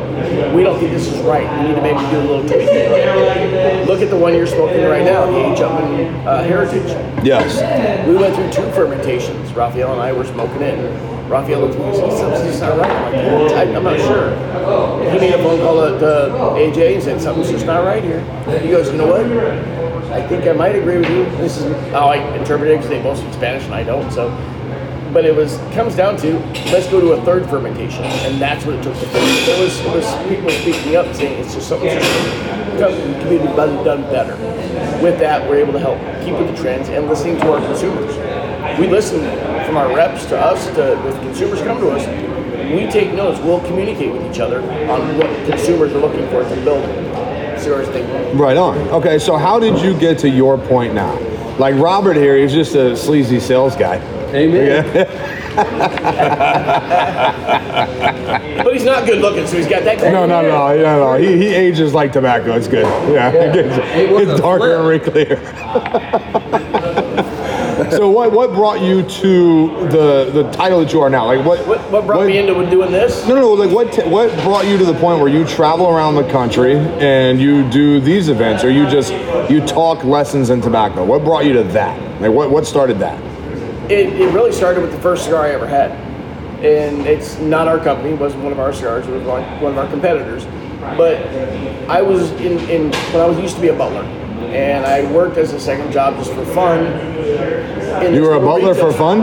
we 0.54 0.62
don't 0.62 0.78
think 0.78 0.92
this 0.92 1.06
is 1.06 1.18
right. 1.22 1.46
We 1.62 1.68
need 1.68 1.74
to 1.76 1.82
maybe 1.82 2.00
do 2.10 2.18
a 2.20 2.26
little 2.26 2.42
tweak. 2.46 3.86
Look 3.88 4.02
at 4.02 4.10
the 4.10 4.16
one 4.16 4.34
you're 4.34 4.46
smoking 4.46 4.82
right 4.84 5.04
now, 5.04 5.26
the 5.26 5.52
Age 5.52 5.60
uh, 5.60 6.42
Heritage. 6.42 6.90
Yes. 7.24 8.06
We 8.06 8.16
went 8.16 8.34
through 8.34 8.52
two 8.52 8.70
fermentations. 8.72 9.52
Raphael 9.52 9.92
and 9.92 10.00
I 10.02 10.12
were 10.12 10.24
smoking 10.24 10.62
it. 10.62 10.78
and 10.78 11.30
Raphael 11.30 11.60
looked 11.60 11.74
at 11.74 11.80
me 11.80 11.86
and 11.86 11.96
said, 11.96 12.12
something's 12.18 12.44
just 12.44 12.60
not 12.60 12.78
right. 12.78 13.14
I'm 13.14 13.42
like, 13.42 13.52
I- 13.52 13.74
I'm 13.74 13.82
not 13.84 13.98
sure. 13.98 15.10
He 15.12 15.18
made 15.18 15.32
a 15.34 15.38
phone 15.42 15.60
call 15.60 15.76
to, 15.76 15.98
to 15.98 16.06
AJ 16.58 16.94
and 16.94 17.02
said, 17.02 17.20
something's 17.20 17.50
just 17.50 17.66
not 17.66 17.84
right 17.84 18.02
here. 18.02 18.20
He 18.60 18.68
goes, 18.68 18.90
you 18.90 18.98
know 18.98 19.06
what? 19.06 19.75
I 20.16 20.26
think 20.26 20.46
I 20.46 20.52
might 20.52 20.74
agree 20.74 20.96
with 20.96 21.10
you. 21.10 21.24
This 21.36 21.58
is 21.58 21.64
how 21.90 22.06
I 22.06 22.16
interpret 22.38 22.70
it 22.70 22.76
because 22.76 22.88
they 22.88 23.02
both 23.02 23.18
speak 23.18 23.34
Spanish 23.34 23.64
and 23.64 23.74
I 23.74 23.84
don't. 23.84 24.10
So, 24.10 24.30
but 25.12 25.26
it 25.26 25.36
was 25.36 25.58
comes 25.74 25.94
down 25.94 26.16
to 26.18 26.38
let's 26.72 26.88
go 26.88 27.02
to 27.02 27.12
a 27.12 27.22
third 27.22 27.44
fermentation, 27.50 28.02
and 28.02 28.40
that's 28.40 28.64
what 28.64 28.76
it 28.76 28.82
took 28.82 28.94
to. 28.94 29.04
It 29.04 29.60
was 29.60 29.78
it 29.78 29.92
was 29.92 30.28
people 30.28 30.48
speaking 30.48 30.96
up 30.96 31.14
saying 31.14 31.38
it's 31.38 31.52
just 31.54 31.68
something 31.68 31.90
just 31.90 32.98
can 32.98 33.28
be 33.28 33.36
done, 33.56 34.02
better. 34.04 34.36
With 35.02 35.18
that, 35.18 35.46
we're 35.46 35.58
able 35.58 35.74
to 35.74 35.80
help 35.80 35.98
keep 36.24 36.32
with 36.32 36.48
the 36.48 36.62
trends 36.62 36.88
and 36.88 37.08
listening 37.08 37.36
to 37.40 37.52
our 37.52 37.60
consumers. 37.60 38.16
We 38.80 38.86
listen 38.86 39.20
from 39.66 39.76
our 39.76 39.94
reps 39.94 40.24
to 40.26 40.40
us 40.40 40.66
to 40.76 41.08
if 41.08 41.20
consumers 41.20 41.60
come 41.60 41.78
to 41.78 41.90
us. 41.90 42.06
We 42.72 42.90
take 42.90 43.12
notes. 43.12 43.38
We'll 43.40 43.60
communicate 43.60 44.10
with 44.10 44.24
each 44.30 44.40
other 44.40 44.62
on 44.90 45.18
what 45.18 45.28
consumers 45.46 45.92
are 45.92 46.00
looking 46.00 46.26
for 46.30 46.42
to 46.42 46.56
build 46.64 46.84
cigars 47.66 47.88
they 47.88 48.02
want. 48.02 48.38
Right 48.38 48.56
on. 48.56 48.78
Okay, 48.88 49.18
so 49.18 49.36
how 49.36 49.58
did 49.58 49.78
you 49.80 49.98
get 49.98 50.18
to 50.20 50.28
your 50.28 50.56
point 50.56 50.94
now? 50.94 51.18
Like 51.58 51.74
Robert 51.76 52.16
here, 52.16 52.36
he's 52.36 52.52
just 52.52 52.74
a 52.74 52.96
sleazy 52.96 53.40
sales 53.40 53.74
guy. 53.76 53.96
Amen. 54.34 54.84
but 58.62 58.72
he's 58.72 58.84
not 58.84 59.06
good 59.06 59.20
looking, 59.20 59.46
so 59.46 59.56
he's 59.56 59.66
got 59.66 59.84
that. 59.84 59.98
No, 60.12 60.26
no, 60.26 60.42
no, 60.42 60.76
no, 60.76 60.98
no. 60.98 61.14
He, 61.14 61.36
he 61.36 61.54
ages 61.54 61.94
like 61.94 62.12
tobacco. 62.12 62.54
It's 62.54 62.68
good. 62.68 62.84
Yeah, 63.12 63.30
it 63.30 63.54
gets, 63.54 63.78
it's 64.30 64.40
darker 64.40 64.76
and 64.76 64.84
wrinklier. 64.84 65.40
so 67.96 68.08
what 68.16 68.32
what 68.32 68.52
brought 68.52 68.80
you 68.80 69.02
to 69.02 69.68
the 69.88 70.30
the 70.32 70.50
title 70.52 70.80
that 70.80 70.92
you 70.92 71.00
are 71.00 71.10
now? 71.10 71.26
Like 71.26 71.44
what 71.44 71.66
What, 71.66 71.80
what 71.90 72.06
brought 72.06 72.26
me 72.26 72.38
into 72.38 72.54
doing 72.70 72.92
this? 72.92 73.26
No, 73.26 73.34
no, 73.34 73.52
like 73.52 73.70
what 73.70 73.92
t- 73.92 74.08
what 74.08 74.30
brought 74.42 74.66
you 74.66 74.78
to 74.78 74.84
the 74.84 74.94
point 74.94 75.20
where 75.20 75.28
you 75.28 75.44
travel 75.46 75.88
around 75.88 76.14
the 76.14 76.30
country 76.30 76.76
and 76.76 77.40
you 77.40 77.68
do 77.70 78.00
these 78.00 78.28
events, 78.28 78.64
or 78.64 78.70
you 78.70 78.88
just 78.88 79.12
you 79.50 79.64
talk 79.66 80.04
lessons 80.04 80.50
in 80.50 80.60
tobacco? 80.60 81.04
What 81.04 81.24
brought 81.24 81.44
you 81.44 81.52
to 81.54 81.64
that? 81.64 82.20
Like 82.20 82.32
what 82.32 82.50
what 82.50 82.66
started 82.66 82.98
that? 83.00 83.20
It, 83.90 84.20
it 84.20 84.32
really 84.34 84.50
started 84.50 84.80
with 84.80 84.90
the 84.90 85.00
first 85.00 85.24
cigar 85.24 85.44
I 85.44 85.50
ever 85.50 85.66
had. 85.66 85.92
And 86.64 87.06
it's 87.06 87.38
not 87.38 87.68
our 87.68 87.78
company, 87.78 88.10
it 88.14 88.18
wasn't 88.18 88.42
one 88.42 88.50
of 88.50 88.58
our 88.58 88.72
cigars, 88.72 89.06
it 89.06 89.12
was 89.12 89.22
one, 89.22 89.42
one 89.60 89.72
of 89.72 89.78
our 89.78 89.88
competitors. 89.88 90.44
But 90.96 91.18
I 91.88 92.02
was 92.02 92.32
in, 92.32 92.58
in, 92.70 92.92
when 93.12 93.20
I 93.20 93.26
was 93.26 93.38
used 93.38 93.54
to 93.56 93.60
be 93.60 93.68
a 93.68 93.76
butler. 93.76 94.02
And 94.44 94.84
I 94.86 95.10
worked 95.12 95.36
as 95.38 95.52
a 95.52 95.60
second 95.60 95.92
job 95.92 96.16
just 96.16 96.32
for 96.32 96.44
fun. 96.46 96.84
You 98.14 98.22
were 98.22 98.34
a 98.34 98.40
butler 98.40 98.74
for 98.74 98.92
fun? 98.92 99.20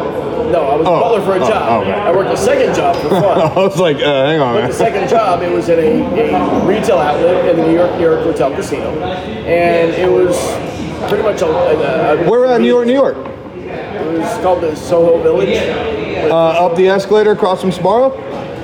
No, 0.51 0.61
I 0.61 0.75
was 0.75 0.87
Oh, 0.87 0.95
a 0.95 0.99
butler 1.01 1.21
for 1.21 1.33
a 1.33 1.43
oh, 1.43 1.47
job. 1.47 1.81
okay. 1.83 1.91
I 1.93 2.11
worked 2.11 2.31
a 2.31 2.37
second 2.37 2.75
job 2.75 2.95
for 2.97 3.09
fun. 3.09 3.23
I 3.51 3.55
was 3.55 3.77
like, 3.79 3.97
uh, 3.97 4.25
hang 4.25 4.39
on, 4.39 4.55
But 4.55 4.59
man. 4.61 4.69
the 4.69 4.75
second 4.75 5.07
job, 5.09 5.41
it 5.41 5.51
was 5.51 5.69
at 5.69 5.79
a, 5.79 6.01
a 6.03 6.65
retail 6.65 6.97
outlet 6.97 7.47
in 7.49 7.57
the 7.57 7.67
New 7.67 7.73
York, 7.75 7.91
New 7.93 8.01
York 8.03 8.19
Hotel 8.23 8.51
Casino. 8.53 8.89
And 9.01 9.91
it 9.93 10.09
was 10.09 10.37
pretty 11.09 11.23
much 11.23 11.41
a, 11.41 11.47
a, 11.47 12.25
a 12.25 12.29
Where 12.29 12.45
at 12.45 12.61
New 12.61 12.67
York, 12.67 12.87
New 12.87 12.93
York? 12.93 13.15
It 13.17 14.19
was 14.19 14.37
called 14.43 14.61
the 14.61 14.75
Soho 14.75 15.21
Village. 15.23 15.57
Uh, 16.29 16.35
up 16.65 16.75
the 16.75 16.87
escalator 16.87 17.31
across 17.31 17.61
from 17.61 17.71
Sparrow, 17.71 18.09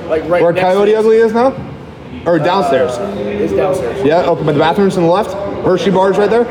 Like 0.08 0.22
right 0.28 0.42
where 0.42 0.52
next 0.52 0.64
Coyote 0.64 0.94
Ugly 0.94 1.16
is 1.18 1.32
now, 1.32 1.52
or 2.26 2.38
downstairs? 2.38 2.92
It's 2.98 3.52
downstairs. 3.52 4.04
Yeah, 4.04 4.22
okay, 4.30 4.42
but 4.44 4.52
the 4.52 4.58
bathroom's 4.58 4.96
on 4.96 5.04
the 5.04 5.08
left. 5.10 5.30
Hershey 5.64 5.90
bar's 5.90 6.16
right 6.18 6.30
there. 6.30 6.44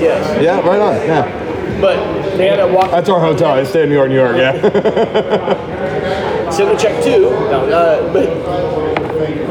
Yes. 0.00 0.42
Yeah, 0.42 0.60
right 0.60 0.80
on. 0.80 0.94
Yeah, 1.06 1.80
But 1.80 2.36
they 2.36 2.46
had 2.48 2.56
to 2.56 2.66
walk. 2.72 2.90
that's 2.90 3.08
our 3.08 3.20
hotel. 3.20 3.52
I 3.52 3.64
stay 3.64 3.82
in 3.82 3.88
New 3.88 3.96
York, 3.96 4.08
New 4.10 4.16
York. 4.16 4.36
Yeah. 4.36 4.52
Send 6.50 6.70
a 6.70 6.76
check 6.78 7.02
too. 7.04 7.20
No, 7.22 7.66
uh, 7.68 8.12
but 8.12 8.28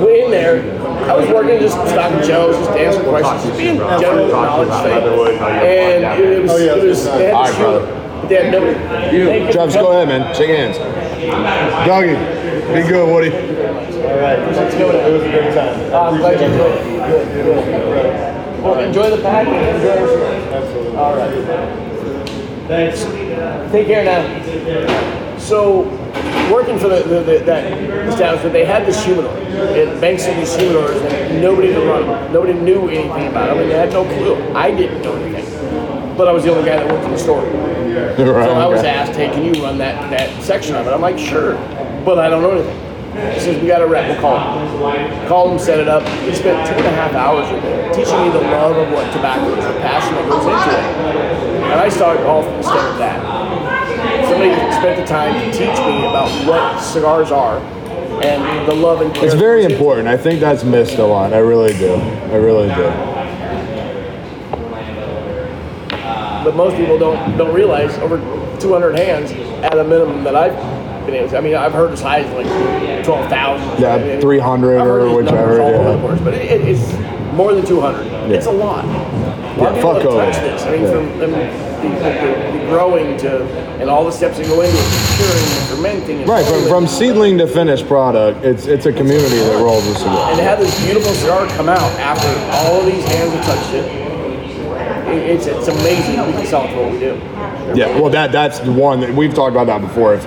way 0.04 0.24
in 0.26 0.32
there, 0.32 0.62
I 1.10 1.16
was 1.16 1.30
working 1.30 1.60
just 1.60 1.76
stocking 1.76 2.26
shelves, 2.28 2.58
just 2.58 2.72
answering 2.72 3.08
questions, 3.10 3.44
just 3.44 3.58
being 3.58 3.78
general 3.78 4.28
knowledge 4.30 4.70
thing. 4.84 4.94
And 4.94 6.20
it 6.20 6.42
was, 6.42 6.52
it 6.62 6.84
was, 6.84 7.04
they 7.06 7.26
had 7.26 7.34
All 7.34 7.48
to 7.48 7.54
brother. 7.56 7.86
But 8.22 8.30
they 8.30 8.36
had 8.44 8.52
no. 8.52 9.12
You. 9.12 9.52
Travis, 9.52 9.76
go 9.76 9.92
ahead, 9.92 10.08
man. 10.08 10.34
Shake 10.36 10.50
hands. 10.50 10.78
Doggy, 11.88 12.16
be 12.74 12.88
good, 12.88 13.08
Woody. 13.12 13.32
All 13.32 14.18
right, 14.20 14.40
let's 14.56 14.76
go. 14.76 14.92
It 14.92 15.14
was 15.14 15.24
a 15.24 15.30
great 15.30 15.54
time. 15.54 15.92
Ah, 15.94 16.10
I'm 16.10 16.18
glad 16.18 16.40
you 16.40 16.48
enjoyed 16.48 16.72
it. 16.72 16.84
Good, 17.08 17.28
good, 17.34 17.46
good. 17.46 18.64
Well, 18.64 18.80
enjoy 18.80 19.10
the 19.10 19.22
pack 19.22 19.48
and 19.48 19.76
enjoy 19.76 19.90
our. 19.90 20.34
Absolutely. 20.54 20.96
All 20.98 21.16
right. 21.16 21.88
Thanks. 22.68 23.72
Take 23.72 23.88
care 23.88 24.04
now. 24.04 25.38
So 25.38 25.84
working 26.52 26.78
for 26.80 26.90
the, 26.90 27.04
the, 27.04 27.22
the, 27.22 27.40
that 27.46 27.72
establishment, 28.10 28.54
they 28.54 28.66
had 28.66 28.86
this 28.86 29.04
humidor. 29.04 29.36
It 29.38 30.00
banks 30.02 30.28
of 30.28 30.36
these 30.36 30.56
humidors, 30.56 31.00
and 31.12 31.42
nobody 31.42 31.70
could 31.70 31.88
run 31.88 32.08
them. 32.08 32.34
Nobody 32.34 32.54
knew 32.54 32.90
anything 32.90 33.28
about 33.28 33.50
them, 33.50 33.60
and 33.60 33.72
they 33.72 33.76
had 33.76 33.92
no 33.92 34.04
clue. 34.04 34.36
I 34.54 34.72
didn't 34.72 35.02
know 35.02 35.16
anything, 35.16 36.18
but 36.18 36.28
I 36.28 36.32
was 36.32 36.44
the 36.44 36.52
only 36.52 36.68
guy 36.68 36.78
that 36.78 36.92
worked 36.92 37.06
in 37.06 37.12
the 37.12 37.18
store. 37.18 37.44
Right, 37.98 38.16
So 38.18 38.54
I 38.54 38.68
was 38.68 38.80
okay. 38.80 38.90
asked, 38.90 39.14
hey, 39.14 39.28
can 39.30 39.44
you 39.44 39.64
run 39.64 39.78
that, 39.80 40.12
that 40.12 40.44
section 40.44 40.76
of 40.76 40.86
it? 40.86 40.92
I'm 40.92 41.02
like, 41.02 41.18
sure, 41.18 41.56
but 42.08 42.20
I 42.20 42.30
don't 42.30 42.42
know 42.42 42.52
anything. 42.52 43.34
He 43.34 43.40
says, 43.42 43.62
we 43.62 43.68
got 43.68 43.82
a 43.82 43.86
rep, 43.86 44.08
we'll 44.08 44.22
call 44.22 44.40
him. 44.40 45.28
Called 45.28 45.52
him, 45.52 45.60
set 45.60 45.78
it 45.78 45.90
up. 45.90 46.08
He 46.24 46.34
spent 46.34 46.66
two 46.66 46.76
and 46.76 46.86
a 46.86 46.92
half 46.92 47.12
hours 47.12 47.52
with 47.52 47.62
me, 47.62 47.70
teaching 47.92 48.18
me 48.24 48.30
the 48.30 48.48
love 48.48 48.78
of 48.78 48.94
what 48.94 49.12
tobacco 49.12 49.54
is, 49.54 49.66
the 49.66 49.80
passion 49.82 50.16
that 50.16 50.30
goes 50.30 50.46
into 50.46 50.70
it. 50.72 51.64
And 51.66 51.74
I 51.74 51.90
started 51.90 52.26
off 52.26 52.46
instead 52.56 52.86
of 52.92 52.98
that. 53.00 53.20
Somebody 54.24 54.56
spent 54.72 55.02
the 55.02 55.06
time 55.06 55.34
to 55.34 55.52
teach 55.52 55.78
me 55.84 56.06
about 56.08 56.32
what 56.48 56.80
cigars 56.80 57.30
are 57.30 57.60
and 58.24 58.66
the 58.70 58.74
love 58.74 59.02
and 59.02 59.14
care. 59.14 59.26
It's 59.26 59.36
very 59.36 59.64
goes 59.64 59.66
into 59.66 59.76
it. 59.76 59.78
important. 59.78 60.08
I 60.08 60.16
think 60.16 60.40
that's 60.40 60.64
missed 60.64 61.00
a 61.00 61.06
lot. 61.06 61.34
I 61.34 61.40
really 61.40 61.74
do. 61.74 61.96
I 61.96 62.36
really 62.38 62.70
do. 62.74 63.18
but 66.46 66.56
most 66.56 66.78
people 66.78 66.98
don't 66.98 67.38
don't 67.38 67.54
realize 67.54 67.98
over 67.98 68.18
200 68.62 68.98
hands 68.98 69.32
at 69.66 69.78
a 69.78 69.84
minimum 69.84 70.24
that 70.24 70.34
I've 70.34 70.56
been 71.08 71.16
able 71.16 71.30
to. 71.30 71.38
I 71.38 71.42
mean, 71.42 71.56
I've 71.56 71.74
heard 71.74 71.92
as 71.92 72.02
high 72.02 72.20
as 72.20 72.32
like 72.34 73.04
12,000. 73.06 73.82
Yeah, 73.82 73.96
I 73.96 74.04
mean, 74.04 74.22
300 74.22 74.78
I've 74.78 74.86
heard 74.86 75.02
or 75.02 75.08
these 75.08 75.16
whichever, 75.32 75.62
all 75.62 75.72
yeah. 75.72 75.78
over 75.78 75.92
the 75.94 76.00
course, 76.08 76.22
but 76.22 76.34
it, 76.36 76.52
it, 76.52 76.62
it's 76.68 77.34
more 77.34 77.54
than 77.56 77.66
200. 77.66 78.32
It's 78.32 78.46
a 78.46 78.52
lot. 78.52 78.86
A 78.86 78.88
lot 78.88 79.76
Yeah, 79.76 79.82
fuck 79.82 80.06
over 80.06 80.18
touched 80.26 80.40
it. 80.40 80.52
this. 80.52 80.62
I 80.64 80.72
mean, 80.72 80.82
Yeah. 80.84 80.92
from 80.92 81.20
the, 81.20 81.28
the, 81.28 82.60
the 82.62 82.68
growing 82.70 83.18
to 83.20 83.44
and 83.80 83.90
all 83.90 84.04
the 84.04 84.12
steps 84.12 84.38
that 84.38 84.48
go 84.48 84.62
into 84.62 84.76
it, 84.76 85.16
curing 85.16 85.34
and 85.34 85.70
fermenting. 85.70 86.20
And 86.22 86.30
Right, 86.30 86.46
from, 86.46 86.68
from 86.68 86.88
seedling 86.88 87.38
to 87.38 87.48
finished 87.48 87.88
product, 87.88 88.44
it's 88.44 88.66
it's 88.66 88.86
a 88.88 88.92
community 88.92 89.38
that 89.38 89.58
rolls 89.64 89.86
a 89.88 89.96
cigar. 89.96 90.30
and 90.30 90.38
to 90.38 90.44
have 90.44 90.60
this 90.60 90.74
beautiful 90.84 91.14
cigar 91.14 91.48
come 91.56 91.70
out 91.70 91.90
after 92.00 92.28
all 92.58 92.80
of 92.82 92.86
these 92.88 93.06
hands 93.06 93.32
have 93.34 93.46
touched 93.46 93.74
it, 93.74 93.86
it 95.08 95.30
it's, 95.38 95.46
it's 95.46 95.68
amazing 95.68 96.16
how 96.16 96.26
we 96.26 96.34
can 96.34 96.46
sell 96.48 96.66
it 96.66 96.74
for 96.74 96.84
what 96.84 96.92
we 96.94 97.00
do. 97.00 97.14
Yeah, 97.76 98.00
well, 98.00 98.10
that 98.12 98.32
that's 98.32 98.60
the 98.60 98.72
one 98.72 99.00
that 99.02 99.14
we've 99.14 99.34
talked 99.34 99.52
about 99.52 99.68
that 99.68 99.82
before. 99.82 100.16
If 100.16 100.26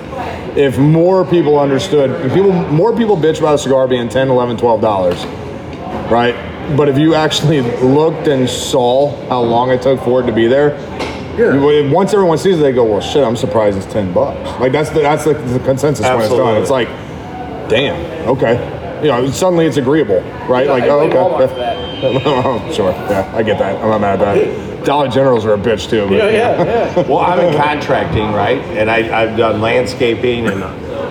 if 0.57 0.77
more 0.77 1.25
people 1.25 1.59
understood, 1.59 2.11
if 2.25 2.33
people 2.33 2.51
more 2.53 2.95
people 2.95 3.17
bitch 3.17 3.39
about 3.39 3.55
a 3.55 3.57
cigar 3.57 3.87
being 3.87 4.09
10 4.09 4.29
11 4.29 4.57
12 4.57 4.81
dollars, 4.81 5.25
right? 6.11 6.35
But 6.77 6.87
if 6.89 6.97
you 6.97 7.15
actually 7.15 7.61
looked 7.81 8.27
and 8.27 8.47
saw 8.49 9.15
how 9.27 9.41
long 9.41 9.71
it 9.71 9.81
took 9.81 9.99
for 10.01 10.21
it 10.21 10.25
to 10.27 10.31
be 10.31 10.47
there, 10.47 10.77
you- 11.37 11.89
once 11.91 12.13
everyone 12.13 12.37
sees 12.37 12.57
it, 12.59 12.61
they 12.61 12.71
go, 12.71 12.83
"Well, 12.83 13.01
shit, 13.01 13.23
I'm 13.23 13.35
surprised 13.35 13.77
it's 13.77 13.91
10 13.91 14.13
bucks." 14.13 14.59
Like 14.59 14.71
that's 14.71 14.89
the 14.89 14.99
that's 15.01 15.23
the, 15.23 15.33
the 15.33 15.59
consensus 15.59 16.05
when 16.05 16.19
it's 16.21 16.29
done. 16.29 16.61
It's 16.61 16.69
like, 16.69 16.87
damn, 17.69 17.95
okay, 18.29 18.99
you 19.01 19.07
know, 19.07 19.27
suddenly 19.31 19.65
it's 19.65 19.77
agreeable, 19.77 20.21
right? 20.47 20.65
Yeah, 20.67 20.71
like, 20.73 20.83
I 20.83 20.89
oh, 20.89 20.99
blame 20.99 21.11
for 21.11 21.43
okay, 21.43 21.55
that. 21.55 22.21
oh, 22.27 22.71
sure, 22.73 22.91
yeah, 22.91 23.31
I 23.35 23.41
get 23.43 23.57
that. 23.59 23.81
I'm 23.81 23.89
not 23.89 24.01
mad 24.01 24.21
at 24.21 24.35
that. 24.35 24.70
Dollar 24.83 25.07
Generals 25.09 25.45
are 25.45 25.53
a 25.53 25.57
bitch 25.57 25.89
too. 25.89 26.03
But, 26.07 26.13
Yeah, 26.15 26.29
yeah, 26.29 26.63
yeah. 26.63 27.07
Well, 27.07 27.19
I'm 27.19 27.39
in 27.39 27.55
contracting, 27.55 28.31
right? 28.31 28.59
And 28.77 28.89
I, 28.89 29.21
I've 29.23 29.37
done 29.37 29.61
landscaping 29.61 30.47
and 30.47 30.63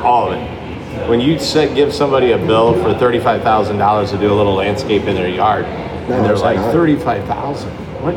all 0.05 0.33
of 0.33 0.39
it. 0.39 1.09
When 1.09 1.21
you 1.21 1.39
set, 1.39 1.75
give 1.75 1.93
somebody 1.93 2.33
a 2.33 2.39
bill 2.39 2.75
for 2.83 2.95
thirty-five 2.99 3.43
thousand 3.43 3.79
dollars 3.79 4.11
to 4.11 4.19
do 4.19 4.33
a 4.33 4.35
little 4.35 4.55
landscape 4.55 5.03
in 5.05 5.15
their 5.15 5.29
yard, 5.29 5.65
and 5.65 6.25
they're 6.25 6.37
like 6.37 6.59
thirty-five 6.73 7.25
thousand. 7.27 7.71
What? 8.03 8.15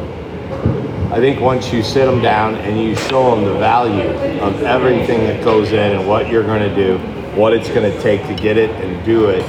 I 1.12 1.18
think 1.18 1.40
once 1.40 1.72
you 1.72 1.84
sit 1.84 2.06
them 2.06 2.22
down 2.22 2.56
and 2.56 2.80
you 2.82 2.96
show 2.96 3.36
them 3.36 3.46
the 3.46 3.54
value 3.60 4.10
of 4.42 4.64
everything 4.64 5.20
that 5.28 5.44
goes 5.44 5.72
in 5.72 5.92
and 5.98 6.08
what 6.08 6.28
you're 6.28 6.44
going 6.44 6.68
to 6.68 6.76
do, 6.76 6.98
what 7.40 7.54
it's 7.54 7.70
going 7.70 7.90
to 7.92 8.02
take 8.02 8.26
to 8.28 8.34
get 8.34 8.58
it 8.58 8.72
and 8.72 9.06
do 9.06 9.30
it, 9.30 9.44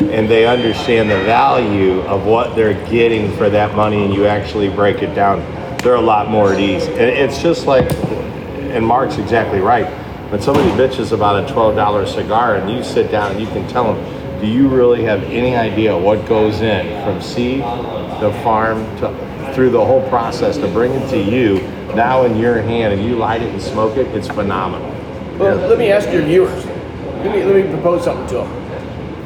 and 0.00 0.28
they 0.28 0.46
understand 0.46 1.10
the 1.10 1.18
value 1.24 2.00
of 2.02 2.26
what 2.26 2.54
they're 2.54 2.74
getting 2.88 3.34
for 3.36 3.48
that 3.50 3.74
money, 3.74 4.04
and 4.04 4.12
you 4.12 4.26
actually 4.26 4.68
break 4.68 5.02
it 5.02 5.14
down, 5.14 5.40
they're 5.78 5.94
a 5.94 6.00
lot 6.00 6.28
more 6.28 6.52
at 6.52 6.60
ease. 6.60 6.86
And 6.86 7.00
it's 7.00 7.40
just 7.40 7.66
like, 7.66 7.90
and 7.94 8.84
Mark's 8.84 9.18
exactly 9.18 9.60
right. 9.60 9.86
When 10.30 10.40
somebody 10.40 10.68
bitches 10.70 11.12
about 11.12 11.48
a 11.48 11.52
$12 11.52 12.08
cigar 12.08 12.56
and 12.56 12.70
you 12.70 12.82
sit 12.82 13.10
down 13.10 13.32
and 13.32 13.40
you 13.40 13.46
can 13.46 13.66
tell 13.68 13.94
them, 13.94 14.40
do 14.40 14.46
you 14.46 14.68
really 14.68 15.02
have 15.04 15.22
any 15.24 15.56
idea 15.56 15.96
what 15.96 16.26
goes 16.26 16.60
in 16.60 16.86
from 17.04 17.22
seed 17.22 17.60
to 17.60 18.40
farm 18.42 18.84
to 18.98 19.26
through 19.54 19.70
the 19.70 19.82
whole 19.82 20.06
process 20.10 20.58
to 20.58 20.68
bring 20.68 20.92
it 20.92 21.08
to 21.08 21.18
you 21.18 21.60
now 21.94 22.24
in 22.24 22.36
your 22.36 22.60
hand 22.60 22.92
and 22.92 23.02
you 23.02 23.16
light 23.16 23.40
it 23.40 23.48
and 23.48 23.62
smoke 23.62 23.96
it? 23.96 24.06
It's 24.08 24.28
phenomenal. 24.28 24.90
Well, 25.38 25.56
let 25.68 25.78
me 25.78 25.90
ask 25.90 26.12
your 26.12 26.22
viewers. 26.22 26.66
Let 26.66 27.34
me, 27.34 27.44
let 27.44 27.64
me 27.64 27.72
propose 27.72 28.04
something 28.04 28.26
to 28.28 28.34
them. 28.34 28.65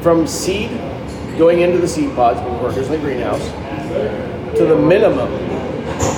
From 0.02 0.26
seed, 0.26 0.70
going 1.36 1.60
into 1.60 1.78
the 1.78 1.88
seed 1.88 2.14
pods, 2.14 2.40
workers 2.62 2.86
in 2.86 2.92
the 2.92 2.98
greenhouse, 2.98 3.44
to 4.56 4.64
the 4.64 4.76
minimum 4.76 5.30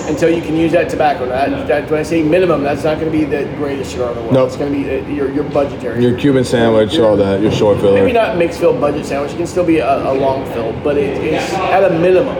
until 0.09 0.31
you 0.31 0.41
can 0.41 0.57
use 0.57 0.73
that 0.73 0.89
tobacco. 0.89 1.27
Now, 1.27 1.49
that, 1.49 1.67
that, 1.67 1.91
when 1.91 1.99
I 2.01 2.03
say 2.03 2.23
minimum, 2.23 2.63
that's 2.63 2.85
not 2.85 2.99
going 3.01 3.11
to 3.11 3.19
be 3.19 3.25
the 3.25 3.45
greatest 3.57 3.93
cigar 3.93 4.11
in 4.11 4.15
the 4.15 4.21
world. 4.23 4.35
Nope. 4.35 4.47
It's 4.49 4.57
going 4.57 4.73
to 4.73 4.79
be 4.79 4.89
uh, 4.89 5.09
your, 5.09 5.33
your 5.33 5.45
budgetary. 5.45 6.03
Your 6.03 6.17
Cuban 6.17 6.45
sandwich, 6.45 6.99
all 6.99 7.17
that, 7.17 7.41
your 7.41 7.51
short 7.51 7.81
filler. 7.81 7.95
Maybe 7.95 8.13
not 8.13 8.37
mixed 8.37 8.61
fill 8.61 8.79
budget 8.79 9.05
sandwich. 9.07 9.33
It 9.33 9.37
can 9.37 9.47
still 9.47 9.67
be 9.67 9.79
a, 9.79 10.11
a 10.11 10.15
long 10.15 10.45
fill, 10.53 10.73
but 10.85 10.97
it, 10.97 11.17
it's 11.23 11.53
at 11.55 11.85
a 11.85 11.99
minimum. 11.99 12.37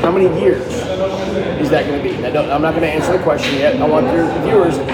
How 0.00 0.10
many 0.10 0.26
years 0.40 0.62
is 1.60 1.70
that 1.70 1.86
going 1.86 2.02
to 2.02 2.08
be? 2.08 2.24
I 2.24 2.30
don't, 2.30 2.50
I'm 2.50 2.62
not 2.62 2.70
going 2.70 2.82
to 2.82 2.90
answer 2.90 3.16
the 3.16 3.22
question 3.22 3.56
yet. 3.56 3.80
I 3.80 3.86
want 3.86 4.06
your 4.06 4.26
viewers 4.42 4.76
to 4.76 4.84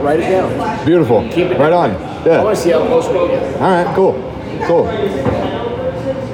write 0.00 0.20
it 0.20 0.30
down. 0.30 0.86
Beautiful. 0.86 1.22
Keep 1.28 1.48
it 1.48 1.58
right 1.58 1.72
on. 1.72 1.90
Yeah. 2.24 2.40
I 2.40 2.44
want 2.44 2.56
to 2.56 2.62
see 2.62 2.70
how 2.70 2.86
close 2.86 3.06
we 3.08 3.14
get. 3.28 3.60
All 3.60 3.84
right. 3.84 3.94
Cool. 3.94 4.35
Cool. 4.64 4.86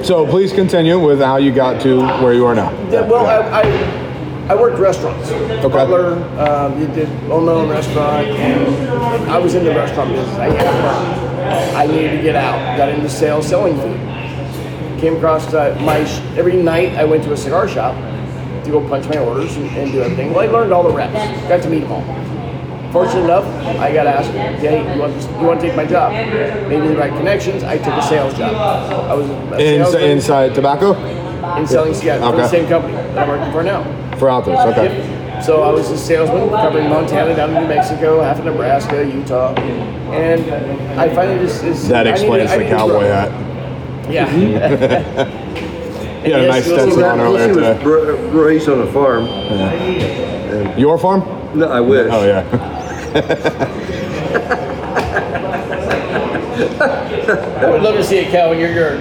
So 0.03 0.27
please 0.27 0.51
continue 0.51 0.99
with 0.99 1.19
how 1.19 1.37
you 1.37 1.51
got 1.51 1.81
to 1.83 2.01
where 2.21 2.33
you 2.33 2.45
are 2.45 2.55
now. 2.55 2.71
Yeah, 2.89 3.07
well, 3.07 3.25
I, 3.25 3.61
I 3.61 4.03
I 4.49 4.55
worked 4.55 4.77
restaurants. 4.77 5.29
Okay. 5.31 5.69
Butler, 5.69 6.15
um, 6.37 6.77
you 6.77 6.87
did 6.87 7.07
well-known 7.29 7.69
restaurant, 7.69 8.27
and 8.27 9.29
I 9.29 9.37
was 9.37 9.55
in 9.55 9.63
the 9.63 9.69
restaurant 9.69 10.11
business. 10.11 10.35
I 10.37 10.49
had 10.49 10.65
fun. 10.83 11.75
I 11.77 11.87
needed 11.87 12.17
to 12.17 12.21
get 12.21 12.35
out. 12.35 12.77
Got 12.77 12.89
into 12.89 13.07
sales, 13.07 13.47
selling 13.47 13.77
food. 13.77 14.99
Came 14.99 15.15
across 15.15 15.53
uh, 15.53 15.77
my 15.81 15.99
every 16.37 16.61
night. 16.61 16.95
I 16.95 17.05
went 17.05 17.23
to 17.23 17.31
a 17.31 17.37
cigar 17.37 17.69
shop 17.69 17.95
to 18.65 18.71
go 18.71 18.85
punch 18.89 19.07
my 19.07 19.17
orders 19.17 19.55
and, 19.55 19.69
and 19.69 19.91
do 19.93 20.01
everything. 20.01 20.33
Well, 20.33 20.47
I 20.47 20.51
learned 20.51 20.73
all 20.73 20.83
the 20.83 20.93
reps. 20.93 21.13
Got 21.47 21.63
to 21.63 21.69
meet 21.69 21.79
them 21.79 21.93
all. 21.93 22.32
Fortunate 22.93 23.23
enough, 23.23 23.45
I 23.79 23.91
got 23.91 24.05
asked, 24.05 24.29
"Hey, 24.61 24.77
you 24.93 25.01
want 25.01 25.15
this, 25.15 25.25
you 25.27 25.47
want 25.47 25.59
to 25.59 25.65
take 25.67 25.75
my 25.75 25.83
job?" 25.85 26.11
Maybe 26.69 26.87
the 26.89 26.95
right 26.95 27.11
connections. 27.11 27.63
I 27.63 27.77
took 27.79 27.87
a 27.95 28.01
sales 28.03 28.35
job. 28.37 28.53
I 28.55 29.15
was 29.15 29.27
a 29.29 29.33
In, 29.59 29.83
salesman 29.83 30.03
inside 30.11 30.53
tobacco 30.53 30.93
in 31.57 31.65
selling 31.65 31.93
yeah, 32.03 32.19
for 32.29 32.37
the 32.37 32.43
Okay. 32.43 32.47
same 32.57 32.67
company 32.67 32.93
that 32.93 33.17
I'm 33.17 33.27
working 33.29 33.51
for 33.51 33.63
now. 33.63 33.83
for 34.17 34.29
out 34.29 34.45
there. 34.45 34.55
Okay. 34.69 34.95
Yep. 34.95 35.43
So 35.43 35.63
I 35.63 35.71
was 35.71 35.89
a 35.89 35.97
salesman 35.97 36.47
covering 36.51 36.87
Montana 36.87 37.35
down 37.35 37.49
to 37.49 37.61
New 37.61 37.67
Mexico, 37.67 38.21
half 38.21 38.37
of 38.37 38.45
Nebraska, 38.45 39.03
Utah, 39.03 39.53
and 40.11 40.99
I 40.99 41.09
finally 41.15 41.39
just 41.39 41.63
is 41.63 41.89
That 41.89 42.05
explains 42.05 42.51
needed- 42.51 42.67
the 42.67 42.75
cowboy 42.75 43.07
hat. 43.07 43.31
Yeah. 44.09 45.27
You 46.23 46.31
had 46.31 46.43
a 46.43 46.47
nice 46.47 46.63
Stetson 46.63 47.03
on 47.03 47.19
over 47.19 47.31
She 47.37 47.53
there 47.53 47.73
was 47.73 47.77
today. 47.79 47.83
br- 47.83 48.37
raised 48.45 48.69
on 48.69 48.79
a 48.79 48.87
farm. 48.93 49.25
Your 50.79 50.97
farm? 50.97 51.21
No, 51.53 51.67
I 51.67 51.81
wish. 51.81 52.07
Oh 52.09 52.23
yeah. 52.25 52.43
I 56.45 57.69
would 57.69 57.81
love 57.81 57.95
to 57.95 58.03
see 58.03 58.19
a 58.19 58.31
cow 58.31 58.51
in 58.51 58.59
your 58.59 58.71
yard. 58.71 58.99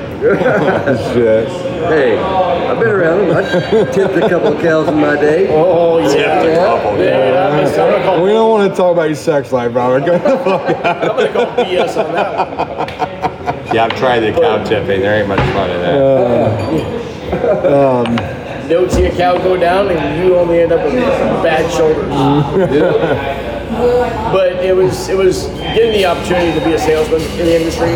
Shit. 1.12 1.48
Hey, 1.48 2.16
I've 2.18 2.78
been 2.78 2.88
around 2.88 3.28
them. 3.28 3.36
I 3.36 3.42
tipped 3.90 4.14
a 4.16 4.28
couple 4.28 4.48
of 4.54 4.60
cows 4.62 4.88
in 4.88 4.94
my 5.00 5.16
day. 5.16 5.48
Oh 5.50 5.98
yeah. 5.98 6.54
couple, 6.56 6.98
yeah. 6.98 7.48
I'm 7.48 7.64
gonna- 7.64 7.68
I'm 7.70 7.74
gonna 7.92 8.04
call, 8.04 8.22
We 8.22 8.30
don't 8.30 8.50
want 8.50 8.70
to 8.70 8.76
talk 8.76 8.92
about 8.92 9.04
your 9.08 9.16
sex 9.16 9.50
life, 9.52 9.74
Robert. 9.74 10.04
Go 10.06 10.12
the 10.18 10.38
fuck 10.38 10.84
out. 10.84 10.86
I'm 10.86 11.08
gonna 11.16 11.32
call 11.32 11.46
BS 11.64 11.96
on 11.96 12.12
that 12.14 12.36
one. 13.66 13.74
Yeah, 13.74 13.84
I've 13.86 13.96
tried 13.96 14.20
the 14.20 14.32
cow 14.32 14.62
tipping. 14.64 15.00
There 15.00 15.14
ain't 15.18 15.28
much 15.28 15.40
fun 15.52 15.70
in 15.70 15.80
that. 17.30 18.42
Don't 18.68 18.90
see 18.90 19.04
a 19.06 19.10
cow 19.14 19.36
go 19.38 19.56
down, 19.56 19.88
and 19.90 20.22
you 20.24 20.36
only 20.36 20.60
end 20.62 20.72
up 20.72 20.84
with 20.84 20.94
bad 21.42 21.70
shoulders. 21.72 22.08
But 24.32 24.52
it 24.64 24.74
was 24.76 25.08
it 25.08 25.16
was 25.16 25.46
getting 25.76 25.92
the 25.92 26.06
opportunity 26.06 26.58
to 26.58 26.64
be 26.64 26.72
a 26.74 26.78
salesman 26.78 27.20
in 27.40 27.46
the 27.46 27.56
industry 27.56 27.92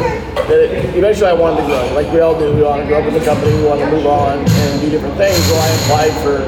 that 0.49 0.95
eventually 0.97 1.29
I 1.31 1.33
wanted 1.35 1.61
to 1.63 1.67
grow. 1.67 1.93
Like 1.95 2.11
we 2.13 2.21
all 2.21 2.39
do, 2.39 2.55
we 2.55 2.63
want 2.63 2.83
to 2.83 2.89
grow 2.89 3.01
up 3.01 3.07
in 3.09 3.15
the 3.15 3.25
company, 3.25 3.55
we 3.57 3.65
want 3.65 3.81
to 3.81 3.91
move 3.91 4.07
on 4.07 4.39
and 4.39 4.81
do 4.81 4.89
different 4.91 5.17
things. 5.17 5.37
So 5.45 5.55
I 5.57 5.69
applied 5.69 6.13
for 6.23 6.39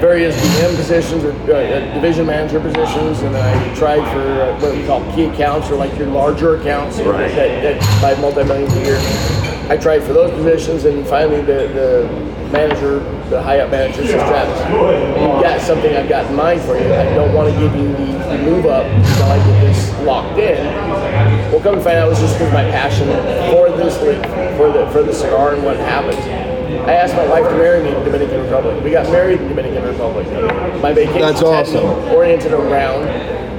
various 0.00 0.34
DM 0.58 0.74
positions 0.76 1.22
or 1.24 1.30
uh, 1.52 1.94
division 1.94 2.26
manager 2.26 2.58
positions, 2.60 3.22
and 3.22 3.36
I 3.36 3.74
tried 3.74 4.02
for 4.12 4.20
uh, 4.42 4.60
what 4.60 4.74
we 4.76 4.84
call 4.84 5.00
key 5.14 5.24
accounts 5.26 5.70
or 5.70 5.76
like 5.76 5.96
your 5.96 6.08
larger 6.08 6.56
accounts 6.56 6.98
Right. 6.98 7.30
that, 7.34 7.78
that 7.78 8.02
buy 8.02 8.20
multi-millions 8.20 8.72
a 8.74 8.80
year. 8.84 9.51
I 9.72 9.78
tried 9.78 10.02
for 10.02 10.12
those 10.12 10.30
positions, 10.32 10.84
and 10.84 11.06
finally 11.06 11.40
the, 11.40 11.66
the 11.72 12.06
manager, 12.52 12.98
the 13.30 13.42
high 13.42 13.60
up 13.60 13.70
manager, 13.70 14.06
says, 14.06 14.20
Travis, 14.28 14.60
you've 14.68 15.42
got 15.42 15.62
something 15.62 15.96
I've 15.96 16.10
got 16.10 16.26
in 16.26 16.36
mind 16.36 16.60
for 16.60 16.76
you. 16.76 16.92
I 16.92 17.04
don't 17.14 17.32
want 17.32 17.50
to 17.50 17.58
give 17.58 17.74
you 17.74 17.88
the, 17.88 18.38
move 18.44 18.66
up 18.66 18.84
until 18.84 19.24
I 19.24 19.38
get 19.38 19.60
this 19.62 19.98
locked 20.00 20.38
in. 20.38 20.62
Well, 21.50 21.60
come 21.60 21.76
to 21.76 21.80
find 21.80 21.96
out, 21.96 22.08
it 22.08 22.10
was 22.10 22.20
just 22.20 22.34
because 22.34 22.52
my 22.52 22.64
passion 22.64 23.06
for 23.50 23.74
this 23.74 23.96
for 23.96 24.70
the 24.70 24.90
for 24.90 25.02
the 25.02 25.14
cigar 25.14 25.54
and 25.54 25.64
what 25.64 25.78
happens. 25.78 26.41
I 26.80 26.94
asked 26.94 27.14
my 27.14 27.26
wife 27.28 27.44
to 27.44 27.56
marry 27.56 27.82
me 27.82 27.90
in 27.90 27.94
the 27.94 28.04
Dominican 28.04 28.40
Republic. 28.40 28.82
We 28.82 28.90
got 28.90 29.10
married 29.10 29.40
in 29.40 29.48
the 29.48 29.54
Dominican 29.54 29.84
Republic. 29.84 30.26
My 30.82 30.92
vacation 30.92 31.20
That's 31.20 31.42
awesome. 31.42 31.84
oriented 32.14 32.52
around 32.52 33.06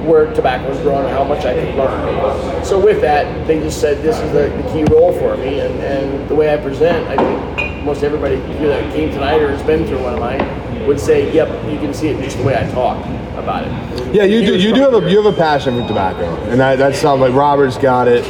where 0.06 0.32
tobacco 0.34 0.68
was 0.68 0.78
grown 0.80 1.04
and 1.04 1.10
how 1.10 1.24
much 1.24 1.44
I 1.44 1.54
could 1.54 1.74
learn. 1.76 2.64
So 2.64 2.78
with 2.78 3.00
that, 3.00 3.46
they 3.46 3.58
just 3.60 3.80
said 3.80 4.02
this 4.02 4.18
is 4.18 4.32
the, 4.32 4.54
the 4.62 4.72
key 4.72 4.84
role 4.92 5.12
for 5.12 5.36
me, 5.36 5.60
and, 5.60 5.74
and 5.80 6.28
the 6.28 6.34
way 6.34 6.52
I 6.52 6.58
present, 6.58 7.06
I 7.08 7.16
think 7.16 7.84
most 7.84 8.02
everybody 8.02 8.36
here 8.36 8.68
that 8.68 8.92
came 8.94 9.10
tonight 9.10 9.40
or 9.40 9.50
has 9.50 9.62
been 9.62 9.86
through 9.86 10.02
one 10.02 10.14
of 10.14 10.20
mine 10.20 10.86
would 10.86 11.00
say, 11.00 11.32
"Yep, 11.32 11.48
you 11.70 11.78
can 11.78 11.94
see 11.94 12.08
it 12.08 12.22
just 12.22 12.36
the 12.38 12.44
way 12.44 12.56
I 12.56 12.70
talk 12.70 12.98
about 13.36 13.64
it." 13.64 14.14
Yeah, 14.14 14.24
you 14.24 14.44
do. 14.44 14.58
You 14.58 14.74
do 14.74 14.80
have 14.82 14.94
a 14.94 15.10
you 15.10 15.22
have 15.22 15.32
a 15.32 15.36
passion 15.36 15.80
for 15.80 15.88
tobacco, 15.88 16.34
and 16.50 16.60
that, 16.60 16.76
that 16.76 16.94
sounds 16.94 17.20
like 17.20 17.32
Robert's 17.34 17.78
got 17.78 18.08
it. 18.08 18.24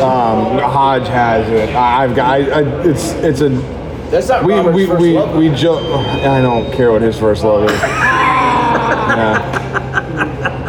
Um, 0.00 0.58
Hodge 0.58 1.08
has 1.08 1.48
it. 1.50 1.74
I, 1.74 2.04
I've 2.04 2.14
got. 2.14 2.30
I, 2.30 2.36
I, 2.60 2.84
it's 2.84 3.12
it's 3.14 3.40
a. 3.40 3.77
That's 4.10 4.28
not 4.28 4.44
We 4.44 4.54
Robert's 4.54 4.74
we 4.76 4.86
first 4.86 5.00
we 5.02 5.12
love. 5.18 5.36
we 5.36 5.48
joke. 5.50 5.82
I 6.24 6.40
don't 6.40 6.72
care 6.72 6.90
what 6.92 7.02
his 7.02 7.18
first 7.18 7.44
love 7.44 7.64
is. 7.70 7.80
Yeah. 7.80 9.58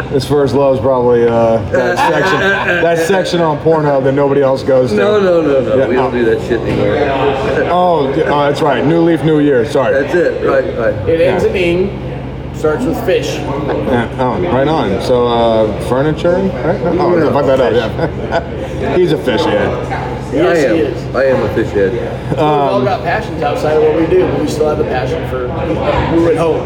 His 0.10 0.26
first 0.26 0.56
love 0.56 0.76
is 0.76 0.82
probably 0.82 1.24
uh, 1.28 1.58
that 1.70 1.98
section 1.98 2.40
that 2.84 3.08
section 3.08 3.42
on 3.42 3.60
Pornhub 3.60 4.04
that 4.06 4.14
nobody 4.14 4.42
else 4.42 4.64
goes 4.64 4.90
to. 4.90 4.96
No, 4.98 5.20
no, 5.22 5.42
no, 5.42 5.62
no. 5.62 5.78
Yeah, 5.78 5.88
we 5.88 5.94
don't 5.96 6.12
no. 6.14 6.20
do 6.20 6.26
that 6.26 6.42
shit 6.48 6.60
anymore. 6.62 7.70
Oh, 7.72 8.12
d- 8.14 8.24
oh, 8.24 8.40
that's 8.50 8.62
right. 8.62 8.84
New 8.84 9.02
leaf, 9.02 9.24
new 9.24 9.40
year. 9.40 9.66
Sorry. 9.70 9.94
That's 10.02 10.16
it. 10.16 10.44
Right, 10.46 10.66
right. 10.78 11.08
it 11.10 11.22
ends 11.22 11.44
in 11.44 11.56
ing, 11.56 12.56
starts 12.56 12.86
with 12.86 12.98
fish. 13.06 13.36
Yeah, 13.36 14.10
oh, 14.20 14.42
right 14.52 14.68
on. 14.68 15.00
So, 15.04 15.28
uh, 15.28 15.80
furniture? 15.88 16.34
Right? 16.38 16.82
Oh, 17.00 17.16
Yeah. 17.16 17.32
fuck 17.32 17.46
that 17.46 17.60
up, 17.62 17.74
yeah. 17.74 18.96
He's 18.98 19.12
a 19.12 19.18
fish 19.18 19.42
head. 19.42 20.34
Yes, 20.34 20.58
I 20.58 20.70
am. 20.70 20.76
he 20.76 20.82
is. 20.82 21.16
I 21.16 21.24
am 21.26 21.44
a 21.44 21.54
fish 21.54 21.72
head. 21.72 21.94
We've 22.30 22.40
all 22.40 22.84
got 22.84 23.04
passions 23.04 23.42
outside 23.42 23.78
of 23.78 23.84
what 23.84 23.96
we 24.00 24.08
do, 24.08 24.28
but 24.28 24.42
we 24.42 24.48
still 24.48 24.68
have 24.70 24.78
the 24.78 24.84
passion 24.84 25.28
for 25.30 25.48
who 25.48 26.18
we 26.20 26.24
would 26.26 26.38
hope. 26.38 26.64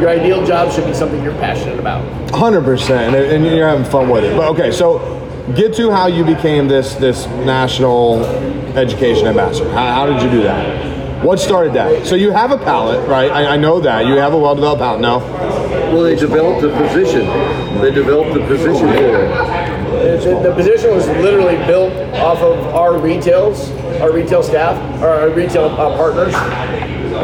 Your 0.00 0.08
ideal 0.08 0.44
job 0.46 0.72
should 0.72 0.86
be 0.86 0.94
something 0.94 1.22
you're 1.22 1.34
passionate 1.34 1.78
about. 1.78 2.04
100%, 2.32 2.90
and, 2.90 3.14
and 3.14 3.44
you're 3.44 3.68
having 3.68 3.84
fun 3.84 4.08
with 4.08 4.24
it. 4.24 4.36
But 4.36 4.48
okay, 4.52 4.70
so 4.70 4.98
get 5.54 5.74
to 5.74 5.90
how 5.90 6.06
you 6.06 6.24
became 6.24 6.66
this 6.66 6.94
this 6.94 7.26
national 7.26 8.24
education 8.76 9.26
ambassador. 9.26 9.70
How, 9.70 9.92
how 9.92 10.06
did 10.06 10.22
you 10.22 10.30
do 10.30 10.42
that? 10.42 11.24
What 11.24 11.40
started 11.40 11.72
that? 11.74 12.06
So 12.06 12.14
you 12.14 12.30
have 12.30 12.50
a 12.50 12.58
palate, 12.58 13.06
right? 13.08 13.30
I, 13.30 13.54
I 13.54 13.56
know 13.56 13.80
that. 13.80 14.06
You 14.06 14.16
have 14.16 14.34
a 14.34 14.38
well-developed 14.38 14.80
palate. 14.80 15.00
No? 15.00 15.18
Well, 15.92 16.02
they 16.02 16.14
developed 16.14 16.62
a 16.64 16.68
position. 16.76 17.26
They 17.80 17.90
developed 17.90 18.36
a 18.36 18.46
position 18.46 18.86
for 18.88 18.94
it. 18.94 20.24
The, 20.24 20.40
the 20.42 20.54
position 20.54 20.90
was 20.90 21.06
literally 21.08 21.56
built 21.66 21.92
off 22.16 22.38
of 22.38 22.58
our 22.74 22.98
retails, 22.98 23.70
our 24.00 24.12
retail 24.12 24.42
staff, 24.42 24.76
our 25.02 25.30
retail 25.30 25.66
uh, 25.66 25.96
partners. 25.96 26.32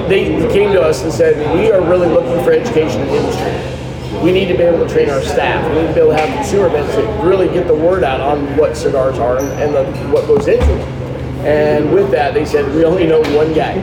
They 0.09 0.25
came 0.53 0.73
to 0.73 0.81
us 0.81 1.03
and 1.03 1.13
said, 1.13 1.37
"We 1.55 1.71
are 1.71 1.81
really 1.81 2.09
looking 2.09 2.43
for 2.45 2.53
education 2.53 3.03
in 3.03 3.09
the 3.09 3.17
industry. 3.17 4.23
We 4.23 4.33
need 4.33 4.47
to 4.47 4.55
be 4.55 4.63
able 4.63 4.87
to 4.87 4.93
train 4.93 5.11
our 5.11 5.23
staff. 5.23 5.69
We 5.71 5.83
need 5.83 5.89
to 5.89 5.95
be 5.95 6.01
able 6.01 6.11
to 6.11 6.19
have 6.19 6.35
consumer 6.37 6.67
events 6.67 6.95
to 6.95 7.03
really 7.27 7.49
get 7.49 7.67
the 7.67 7.75
word 7.75 8.05
out 8.05 8.21
on 8.21 8.57
what 8.57 8.77
cigars 8.77 9.19
are 9.19 9.39
and, 9.39 9.49
and 9.61 9.75
the, 9.75 9.85
what 10.09 10.27
goes 10.27 10.49
into 10.49 10.67
them." 10.67 10.89
And 11.45 11.93
with 11.93 12.11
that, 12.13 12.35
they 12.35 12.45
said, 12.45 12.73
"We 12.75 12.85
only 12.85 13.07
know 13.07 13.21
one 13.37 13.53
guy, 13.53 13.75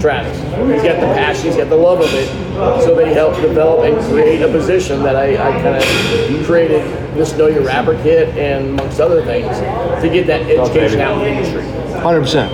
Travis. 0.00 0.36
He's 0.36 0.82
got 0.82 1.00
the 1.00 1.06
passion, 1.14 1.46
he's 1.46 1.56
got 1.56 1.68
the 1.68 1.76
love 1.76 2.00
of 2.00 2.12
it. 2.12 2.28
So 2.82 2.94
they 2.94 3.14
helped 3.14 3.40
develop 3.40 3.84
and 3.84 3.98
create 4.12 4.42
a 4.42 4.48
position 4.48 5.02
that 5.04 5.16
I, 5.16 5.32
I 5.34 5.62
kind 5.62 5.76
of 5.76 6.46
created 6.46 6.82
this 7.14 7.36
Know 7.36 7.46
Your 7.46 7.64
Wrapper 7.64 7.94
kit 8.02 8.36
and 8.36 8.78
amongst 8.78 9.00
other 9.00 9.24
things 9.24 9.56
to 10.02 10.08
get 10.12 10.26
that 10.26 10.42
education 10.42 11.00
out 11.00 11.24
in 11.24 11.34
the 11.34 11.40
industry. 11.40 11.81
Hundred 12.02 12.20
percent. 12.20 12.52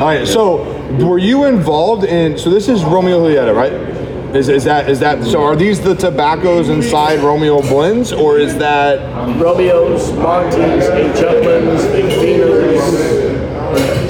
All 0.00 0.06
right. 0.06 0.26
So, 0.26 0.64
were 1.04 1.18
you 1.18 1.44
involved 1.44 2.04
in? 2.04 2.38
So 2.38 2.50
this 2.50 2.68
is 2.68 2.84
Romeo 2.84 3.20
Julieta, 3.20 3.54
right? 3.54 3.72
Is, 4.34 4.48
is 4.48 4.64
that 4.64 4.90
is 4.90 5.00
that? 5.00 5.24
So 5.24 5.42
are 5.42 5.56
these 5.56 5.80
the 5.80 5.94
tobaccos 5.94 6.68
inside 6.68 7.20
Romeo 7.20 7.62
blends, 7.62 8.12
or 8.12 8.38
is 8.38 8.56
that? 8.58 8.98
Romeo's, 9.38 10.12
Montes, 10.12 10.56
H. 10.88 11.16
Upmann's, 11.24 11.84
Big 11.86 12.12
Phoeners, 12.20 12.78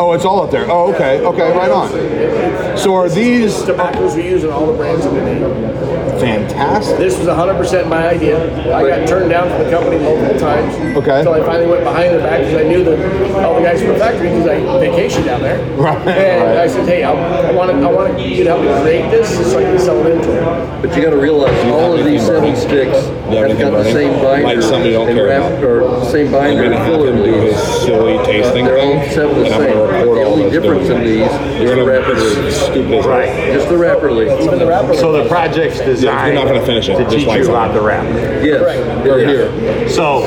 Oh, 0.00 0.12
it's 0.12 0.24
all 0.24 0.42
up 0.42 0.50
there. 0.50 0.70
Oh, 0.70 0.92
okay. 0.94 1.24
Okay, 1.24 1.56
right 1.56 1.70
on. 1.70 2.78
So 2.78 2.94
are 2.94 3.08
these 3.08 3.62
tobaccos 3.62 4.16
we 4.16 4.24
use 4.24 4.44
in 4.44 4.50
all 4.50 4.66
the 4.66 4.76
brands 4.76 5.04
make. 5.06 5.97
Fantastic? 6.20 6.98
This 6.98 7.16
was 7.18 7.26
100% 7.28 7.88
my 7.88 8.08
idea. 8.08 8.36
I 8.74 8.86
got 8.88 9.08
turned 9.08 9.30
down 9.30 9.48
from 9.48 9.64
the 9.64 9.70
company 9.70 9.98
multiple 10.02 10.38
times. 10.38 10.74
Okay. 10.96 11.18
Until 11.18 11.34
I 11.34 11.40
finally 11.44 11.66
went 11.68 11.84
behind 11.84 12.14
the 12.14 12.18
back 12.20 12.40
because 12.40 12.54
I 12.54 12.68
knew 12.68 12.84
that 12.84 13.44
all 13.44 13.54
the 13.56 13.62
guys 13.62 13.80
from 13.80 13.92
the 13.94 13.98
factory 13.98 14.28
because 14.30 14.46
I 14.46 14.58
vacationed 14.60 15.24
down 15.24 15.42
there. 15.42 15.58
Right, 15.78 15.96
And 16.08 16.42
right. 16.44 16.56
I 16.58 16.66
said, 16.66 16.88
hey, 16.88 17.04
I, 17.04 17.12
I 17.12 17.52
want 17.52 17.70
to, 17.70 17.76
I 17.78 17.90
want 17.92 18.18
you 18.18 18.42
to 18.44 18.50
help 18.50 18.62
me 18.62 18.82
create 18.82 19.10
this 19.10 19.28
so 19.52 19.58
I 19.60 19.62
can 19.62 19.78
sell 19.78 20.04
it 20.04 20.10
into 20.16 20.26
them. 20.28 20.82
But 20.82 20.96
you 20.96 21.02
got 21.02 21.10
to 21.10 21.16
realize 21.20 21.54
all 21.72 21.96
of 21.96 22.04
these 22.04 22.24
seven 22.26 22.56
sticks 22.56 22.96
have 22.98 23.48
have 23.50 23.58
got 23.58 23.70
the 23.70 23.84
same 23.84 24.10
burning? 24.20 24.44
binder 24.44 24.60
Like 24.60 24.62
something 24.62 24.86
you 24.86 24.92
don't 24.98 25.08
and 25.08 25.16
care 25.18 25.26
wrap, 25.26 25.52
about? 25.52 25.64
or 25.64 26.04
same 26.10 26.32
binder 26.32 26.64
I'm 26.64 26.72
and 26.72 26.74
gonna 26.74 26.84
have 26.84 26.86
filler 26.86 27.12
him 27.12 27.22
do 27.24 27.32
his 27.40 27.56
silly 27.84 28.16
tasting 28.26 28.64
They're 28.64 28.78
all 28.78 29.00
thing, 29.00 29.10
seven 29.12 29.38
the 29.38 29.44
and 29.46 29.54
I'm 29.54 29.60
same. 29.62 29.72
gonna 29.78 29.92
The 30.04 30.10
all 30.10 30.32
only 30.32 30.42
those 30.44 30.52
difference 30.52 30.88
in 30.88 31.00
these 31.04 31.30
is 31.30 31.60
You're 31.62 31.76
the 31.76 31.82
gonna 31.82 31.84
wrapper 31.86 32.14
lead. 32.14 33.04
Right. 33.06 33.52
Just 33.54 33.68
the 33.68 33.76
wrapper 33.78 34.10
lead. 34.10 34.40
Even 34.42 34.58
the 34.58 34.66
wrapper. 34.66 34.94
So 34.94 35.12
the 35.12 35.28
project's 35.28 35.78
designed 35.78 36.07
not 36.34 36.46
gonna 36.46 36.64
finish 36.64 36.88
it, 36.88 36.96
to 36.96 37.04
just 37.04 37.16
teach 37.16 37.26
like 37.26 37.38
you 37.38 37.44
that. 37.46 37.50
about 37.50 37.74
the 37.74 37.80
wrap. 37.80 38.04
Yes. 38.44 39.06
Or 39.06 39.18
it 39.18 39.28
is. 39.28 39.52
here. 39.52 39.88
So 39.88 40.20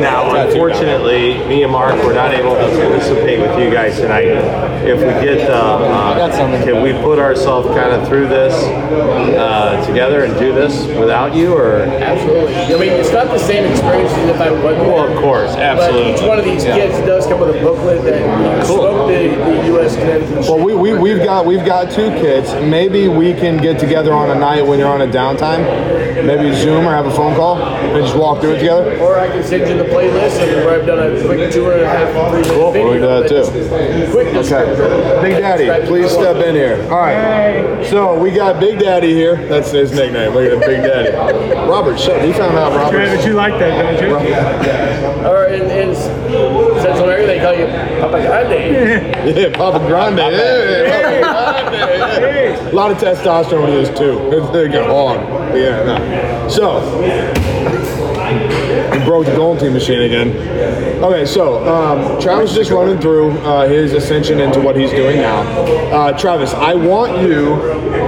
now, 0.00 0.34
unfortunately, 0.34 1.38
me 1.46 1.62
and 1.62 1.72
Mark 1.72 2.02
were 2.04 2.14
not 2.14 2.32
able 2.32 2.54
to 2.54 2.68
participate 2.76 3.40
with 3.40 3.58
you 3.58 3.70
guys 3.70 3.96
tonight. 3.96 4.26
If 4.86 4.98
we 4.98 5.06
get, 5.24 5.50
uh, 5.50 5.54
uh, 5.54 6.64
can 6.64 6.82
we 6.82 6.92
put 6.92 7.18
ourselves 7.18 7.68
kind 7.68 7.92
of 7.92 8.06
through 8.08 8.28
this 8.28 8.54
uh, 8.54 9.84
together 9.86 10.24
and 10.24 10.38
do 10.38 10.54
this 10.54 10.86
without 10.98 11.34
you, 11.34 11.54
or? 11.54 11.80
Absolutely. 11.82 12.54
I 12.54 12.78
mean, 12.78 12.92
it's 12.92 13.12
not 13.12 13.26
the 13.26 13.38
same 13.38 13.70
experience 13.70 14.12
as 14.12 14.28
if 14.30 14.40
I 14.40 14.50
wasn't. 14.50 14.86
Well, 14.86 15.10
of 15.10 15.18
course, 15.18 15.50
absolutely. 15.56 16.12
But 16.12 16.20
each 16.20 16.28
one 16.28 16.38
of 16.38 16.44
these 16.44 16.64
kits 16.64 16.98
does 17.06 17.26
come 17.26 17.40
with 17.40 17.56
a 17.56 17.60
booklet 17.60 18.02
that 18.04 18.66
spoke 18.66 19.08
the, 19.08 19.28
the 19.28 19.66
U.S. 19.66 19.96
Connecticut. 19.96 20.38
Well, 20.40 20.64
we, 20.64 20.74
we, 20.74 20.94
we've 20.98 21.22
got 21.24 21.46
we've 21.46 21.64
got 21.64 21.90
two 21.90 22.10
kits. 22.10 22.52
Maybe 22.52 23.08
we 23.08 23.32
can 23.34 23.56
get 23.56 23.78
together 23.78 24.12
on 24.12 24.30
a 24.30 24.38
night 24.38 24.62
when 24.62 24.78
you're 24.78 24.88
on 24.88 25.02
a 25.02 25.10
downtime. 25.16 25.64
Maybe 26.26 26.54
Zoom 26.54 26.86
or 26.86 26.90
have 26.92 27.06
a 27.06 27.10
phone 27.14 27.34
call 27.34 27.62
and 27.62 28.04
just 28.04 28.16
walk 28.16 28.40
through 28.40 28.52
it 28.54 28.58
together. 28.58 28.98
Or 28.98 29.18
I 29.18 29.28
can 29.28 29.44
send 29.44 29.68
you 29.68 29.76
the 29.78 29.84
playlist 29.84 30.40
and 30.40 30.64
where 30.64 30.80
I've 30.80 30.86
done 30.86 30.98
a 30.98 31.24
quick 31.24 31.52
two 31.52 31.70
and 31.70 31.82
a 31.82 31.86
half, 31.86 32.08
three 32.30 32.40
minute 32.42 32.54
Cool, 32.54 32.72
video. 32.72 32.88
we 32.88 32.94
do 32.94 33.00
that 33.00 33.28
that's 33.28 33.48
too. 33.50 34.10
Quick. 34.12 34.28
Okay. 34.34 35.22
Big 35.22 35.38
Daddy, 35.42 35.86
please 35.86 36.10
step 36.10 36.36
in 36.36 36.54
here. 36.54 36.82
All 36.90 36.98
right. 37.00 37.84
So 37.86 38.18
we 38.18 38.30
got 38.30 38.58
Big 38.60 38.78
Daddy 38.78 39.12
here. 39.14 39.36
That's 39.48 39.70
his 39.70 39.92
nickname. 39.92 40.32
Look 40.34 40.46
at 40.46 40.52
him, 40.52 40.60
Big 40.60 40.82
Daddy. 40.82 41.10
Robert, 41.70 41.98
shut. 41.98 42.22
We 42.22 42.32
found 42.32 42.56
out 42.56 42.72
Robert. 42.72 42.96
Travis, 42.96 43.24
you 43.26 43.34
like 43.34 43.58
that, 43.58 43.98
don't 43.98 44.08
you? 44.08 45.26
Or 45.26 45.46
in, 45.46 45.62
in 45.70 45.94
Central 45.94 46.46
America, 46.48 46.65
they 47.36 47.42
call 47.42 47.54
you 47.54 47.66
Papa 48.00 48.20
Grande. 48.22 49.16
Yeah, 49.36 49.56
Papa 49.56 49.78
Grande. 49.86 50.18
Yeah, 50.18 51.20
Papa 51.20 51.70
Grande. 51.70 52.68
A 52.68 52.74
lot 52.74 52.90
of 52.90 52.98
testosterone 52.98 53.68
in 53.68 53.74
this 53.74 53.98
too. 53.98 54.30
It's 54.32 54.46
like 54.54 54.74
a 54.74 54.84
hog. 54.84 55.18
Yeah. 55.54 55.84
No. 55.84 56.48
So 56.48 56.80
we 58.92 59.04
broke 59.04 59.26
the 59.26 59.34
gold 59.36 59.60
team 59.60 59.72
machine 59.72 60.00
again. 60.02 60.28
Okay, 61.02 61.26
so 61.26 61.66
um, 61.68 62.20
Travis 62.20 62.54
just 62.54 62.70
running 62.70 62.98
through 62.98 63.32
uh, 63.40 63.68
his 63.68 63.92
ascension 63.92 64.40
into 64.40 64.60
what 64.60 64.76
he's 64.76 64.90
doing 64.90 65.16
now. 65.18 65.40
Uh, 65.92 66.18
Travis, 66.18 66.54
I 66.54 66.74
want 66.74 67.20
you. 67.22 67.56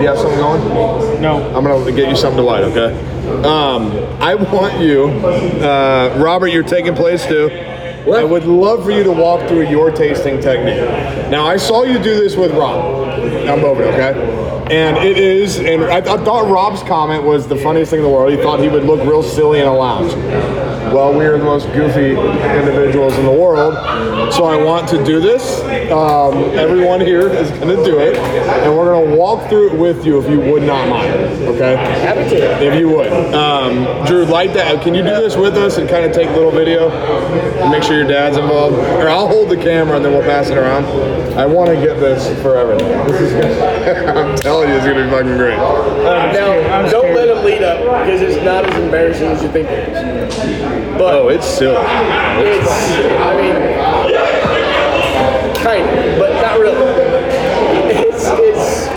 You 0.01 0.07
have 0.07 0.19
something 0.19 0.39
going? 0.39 1.21
No. 1.21 1.45
I'm 1.55 1.65
gonna 1.65 1.93
get 1.93 2.09
you 2.09 2.17
something 2.17 2.39
to 2.39 2.43
light, 2.43 2.65
okay? 2.65 2.95
Um, 3.45 3.93
I 4.23 4.35
want 4.35 4.81
you, 4.81 5.05
uh, 5.05 6.17
Robert. 6.19 6.49
You're 6.49 6.63
taking 6.63 6.95
place 6.95 7.27
too. 7.27 7.49
What? 8.09 8.21
I 8.21 8.25
would 8.25 8.47
love 8.47 8.85
for 8.85 8.91
you 8.91 9.05
to 9.05 9.13
walk 9.13 9.47
through 9.49 9.69
your 9.69 9.91
tasting 9.91 10.41
technique. 10.41 10.81
Now, 11.31 11.47
I 11.47 11.59
saw 11.59 11.83
you 11.83 11.99
do 11.99 12.15
this 12.17 12.37
with 12.37 12.53
Rob. 12.53 13.07
I'm 13.47 13.63
over 13.65 13.85
okay? 13.85 14.48
And 14.71 14.99
it 14.99 15.17
is, 15.17 15.59
and 15.59 15.85
I, 15.85 15.99
I 15.99 16.03
thought 16.03 16.51
Rob's 16.51 16.83
comment 16.83 17.25
was 17.25 17.49
the 17.49 17.57
funniest 17.57 17.91
thing 17.91 18.01
in 18.01 18.05
the 18.05 18.11
world. 18.11 18.31
He 18.31 18.37
thought 18.37 18.61
he 18.61 18.69
would 18.69 18.85
look 18.85 19.01
real 19.01 19.23
silly 19.23 19.61
in 19.61 19.67
a 19.67 19.75
lounge. 19.75 20.13
Well, 20.93 21.17
we 21.17 21.25
are 21.27 21.37
the 21.37 21.45
most 21.45 21.67
goofy 21.73 22.11
individuals 22.11 23.17
in 23.19 23.25
the 23.25 23.33
world, 23.33 23.75
so 24.33 24.45
I 24.45 24.63
want 24.63 24.89
to 24.91 25.03
do 25.05 25.21
this. 25.21 25.61
Um, 25.91 26.35
everyone 26.57 27.01
here 27.01 27.29
is 27.29 27.51
going 27.51 27.77
to 27.77 27.85
do 27.85 27.99
it, 27.99 28.17
and 28.17 28.77
we're 28.77 28.87
going 28.87 29.11
to 29.11 29.17
walk 29.17 29.49
through 29.49 29.73
it 29.73 29.79
with 29.79 30.05
you 30.05 30.19
if 30.19 30.31
you 30.31 30.41
would 30.41 30.63
not 30.63 30.89
mind, 30.89 31.13
okay? 31.49 31.77
Happy 31.77 32.29
to. 32.31 32.63
If 32.63 32.79
you 32.79 32.89
would. 32.89 33.13
Um, 33.35 34.07
Drew, 34.07 34.25
light 34.25 34.53
that. 34.55 34.83
Can 34.83 34.95
you 34.95 35.03
do 35.03 35.11
this 35.11 35.37
with 35.37 35.57
us 35.57 35.79
and 35.79 35.89
kind 35.89 36.05
of 36.05 36.13
take 36.13 36.29
a 36.29 36.33
little 36.33 36.51
video? 36.51 36.91
And 36.91 37.71
make 37.71 37.83
sure 37.83 37.97
your 37.97 38.09
dad's 38.09 38.37
involved. 38.37 38.77
Or 38.77 39.09
I'll 39.09 39.29
hold 39.29 39.51
the 39.51 39.57
camera 39.57 39.97
and 39.97 40.05
then 40.05 40.13
we'll 40.13 40.23
pass 40.23 40.49
it 40.49 40.57
around. 40.57 40.85
I 41.39 41.47
want 41.47 41.71
to 41.71 41.77
get 41.77 42.01
this 42.01 42.27
for 42.43 42.57
everything. 42.57 42.89
This 43.07 43.21
is 43.21 43.33
gonna, 43.33 44.11
I'm 44.11 44.37
telling 44.39 44.71
you, 44.71 44.75
it's 44.75 44.85
going 44.85 44.97
to 44.97 45.05
be 45.05 45.11
fucking 45.11 45.37
great. 45.37 45.57
Now, 45.57 46.51
I'm 46.75 46.91
don't 46.91 47.15
up 47.63 47.79
because 47.79 48.21
it's 48.23 48.45
not 48.45 48.65
as 48.67 48.75
embarrassing 48.83 49.29
as 49.29 49.41
you 49.41 49.49
think 49.49 49.69
it 49.69 49.89
is. 49.89 50.35
But 50.99 51.15
Oh, 51.15 51.29
it's 51.29 51.47
silly. 51.47 51.77
it's, 51.79 52.69
I 53.23 53.37
mean, 53.39 53.55
kind 55.63 55.85
of, 55.85 56.19
but 56.19 56.43
not 56.43 56.59
really. 56.59 56.75
It's, 57.95 58.25
it's, 58.25 58.89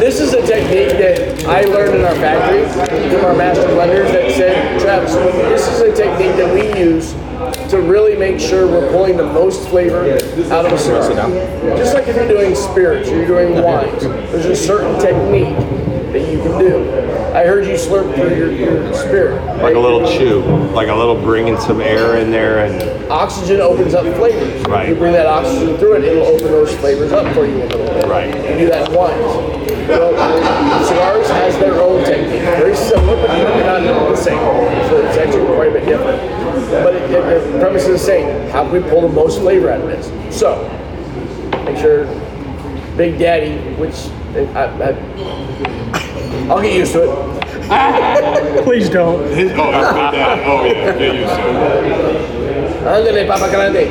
this 0.00 0.18
is 0.20 0.34
a 0.34 0.44
technique 0.44 0.98
that 0.98 1.44
I 1.46 1.62
learned 1.70 1.94
in 1.94 2.04
our 2.04 2.16
factory 2.16 2.66
from 3.10 3.24
our 3.26 3.36
master 3.36 3.62
blenders 3.68 4.10
that 4.10 4.32
said, 4.32 4.80
Travis, 4.80 5.14
this 5.14 5.68
is 5.68 5.80
a 5.82 5.94
technique 5.94 6.34
that 6.34 6.52
we 6.52 6.76
use 6.76 7.14
to 7.70 7.80
really 7.80 8.16
make 8.16 8.38
sure 8.38 8.66
we're 8.66 8.90
pulling 8.90 9.16
the 9.16 9.24
most 9.24 9.68
flavor 9.68 10.12
out 10.52 10.66
of 10.66 10.72
a 10.72 10.78
cigar. 10.78 11.10
Just 11.76 11.94
like 11.94 12.06
if 12.08 12.16
you're 12.16 12.28
doing 12.28 12.54
spirits 12.54 13.08
you're 13.10 13.26
doing 13.26 13.62
wines, 13.62 14.02
there's 14.02 14.46
a 14.46 14.56
certain 14.56 14.98
technique 15.00 15.56
that 16.12 16.30
you 16.32 16.38
can 16.38 16.58
do. 16.58 17.15
I 17.36 17.44
heard 17.44 17.66
you 17.66 17.74
slurp 17.74 18.14
through 18.14 18.34
your, 18.34 18.50
your 18.50 18.94
spirit. 18.94 19.44
Like 19.60 19.74
a 19.74 19.78
little 19.78 20.10
chew, 20.10 20.40
like 20.72 20.88
a 20.88 20.94
little 20.94 21.20
bringing 21.20 21.60
some 21.60 21.82
air 21.82 22.16
in 22.16 22.30
there 22.30 22.64
and 22.64 23.12
oxygen 23.12 23.60
opens 23.60 23.92
up 23.92 24.06
flavors. 24.16 24.62
Right. 24.62 24.88
You 24.88 24.94
bring 24.94 25.12
that 25.12 25.26
oxygen 25.26 25.76
through 25.76 25.96
it, 25.96 26.04
it'll 26.04 26.24
open 26.24 26.46
those 26.46 26.74
flavors 26.76 27.12
up 27.12 27.30
for 27.34 27.44
you 27.44 27.56
a 27.56 27.66
little 27.66 27.86
bit. 27.88 28.06
Right. 28.06 28.34
You 28.34 28.56
do 28.60 28.70
that 28.70 28.90
once. 28.90 29.20
Well, 29.86 30.12
cigars 30.86 31.28
has 31.28 31.58
their 31.58 31.74
own 31.74 32.06
technique, 32.06 32.40
very 32.40 32.74
similar, 32.74 33.26
but 33.26 33.82
not 33.82 33.82
the 33.82 34.16
same. 34.16 34.38
So 34.88 35.04
it's 35.04 35.18
actually 35.18 35.44
quite 35.44 35.68
a 35.68 35.72
bit 35.72 35.84
different. 35.84 36.22
But 36.70 36.94
it, 36.94 37.10
it, 37.10 37.52
the 37.52 37.58
premise 37.58 37.82
is 37.82 38.00
the 38.00 38.06
same. 38.06 38.48
How 38.48 38.62
can 38.62 38.82
we 38.82 38.88
pull 38.88 39.02
the 39.02 39.14
most 39.14 39.40
flavor 39.40 39.70
out 39.70 39.82
of 39.82 39.88
this? 39.88 40.06
So, 40.34 40.66
make 41.66 41.76
sure 41.76 42.06
Big 42.96 43.18
Daddy, 43.18 43.58
which 43.74 44.06
I, 44.56 44.64
I, 44.64 45.35
I'll 46.48 46.62
get 46.62 46.74
used 46.74 46.92
to 46.92 47.02
it. 47.02 47.42
Please 48.64 48.88
don't. 48.88 49.24
his, 49.34 49.50
oh, 49.56 49.72
his 49.72 49.88
big 49.88 50.12
dad. 50.12 50.38
Oh 50.46 50.64
yeah, 50.64 50.96
get 50.96 51.14
used 51.14 51.34
to 51.34 51.40
it. 51.40 52.82
Ándale, 52.86 53.26
Papa 53.26 53.48
Grande. 53.50 53.84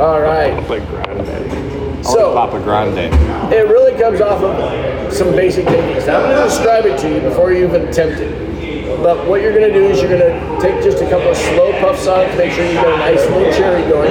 All 0.00 0.20
right. 0.20 0.54
Like 0.70 0.88
grande. 0.88 2.04
So- 2.04 2.32
Papa 2.32 2.60
Grande. 2.60 3.12
It 3.52 3.68
really 3.68 3.98
comes 4.00 4.20
off 4.20 4.42
of 4.42 5.12
some 5.12 5.32
basic 5.32 5.66
techniques. 5.66 6.06
Now, 6.06 6.20
I'm 6.20 6.30
going 6.30 6.36
to 6.36 6.44
describe 6.48 6.86
it 6.86 6.98
to 7.00 7.08
you 7.14 7.20
before 7.20 7.52
you 7.52 7.66
even 7.66 7.88
attempt 7.88 8.20
it. 8.20 8.48
But 9.02 9.26
what 9.28 9.42
you're 9.42 9.52
going 9.52 9.70
to 9.70 9.78
do 9.78 9.84
is 9.86 10.00
you're 10.00 10.10
going 10.18 10.20
to 10.20 10.60
take 10.62 10.82
just 10.82 11.02
a 11.02 11.08
couple 11.10 11.28
of 11.30 11.36
slow 11.36 11.72
puffs 11.80 12.06
on 12.06 12.20
it 12.20 12.30
to 12.32 12.36
make 12.38 12.52
sure 12.52 12.64
you've 12.64 12.74
got 12.82 12.94
a 12.94 12.98
nice 12.98 13.20
little 13.30 13.52
cherry 13.52 13.82
going. 13.90 14.10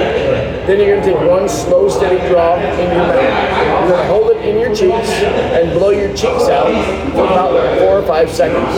Then 0.68 0.80
you're 0.80 1.00
going 1.00 1.02
to 1.02 1.18
take 1.18 1.30
one 1.30 1.48
slow, 1.48 1.88
steady 1.88 2.18
draw 2.28 2.56
in 2.56 2.90
your 2.92 2.98
mouth. 2.98 3.88
You're 3.88 3.88
going 3.88 4.02
to 4.02 4.04
hold 4.04 4.36
it 4.36 4.44
in 4.44 4.60
your 4.60 4.68
cheeks 4.68 5.08
and 5.56 5.72
blow 5.72 5.88
your 5.88 6.10
cheeks 6.10 6.44
out 6.44 6.68
for 7.12 7.24
about 7.24 7.78
four 7.78 8.00
or 8.00 8.06
five 8.06 8.30
seconds. 8.30 8.76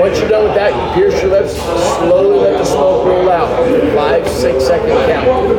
Once 0.00 0.18
you're 0.18 0.30
done 0.30 0.44
with 0.44 0.54
that, 0.54 0.72
you 0.72 0.94
pierce 0.94 1.20
your 1.20 1.32
lips, 1.32 1.52
slowly 1.52 2.38
let 2.38 2.56
the 2.56 2.64
smoke 2.64 3.04
roll 3.04 3.28
out. 3.28 3.50
Five, 3.94 4.26
six 4.26 4.64
second 4.64 4.88
count. 4.88 5.50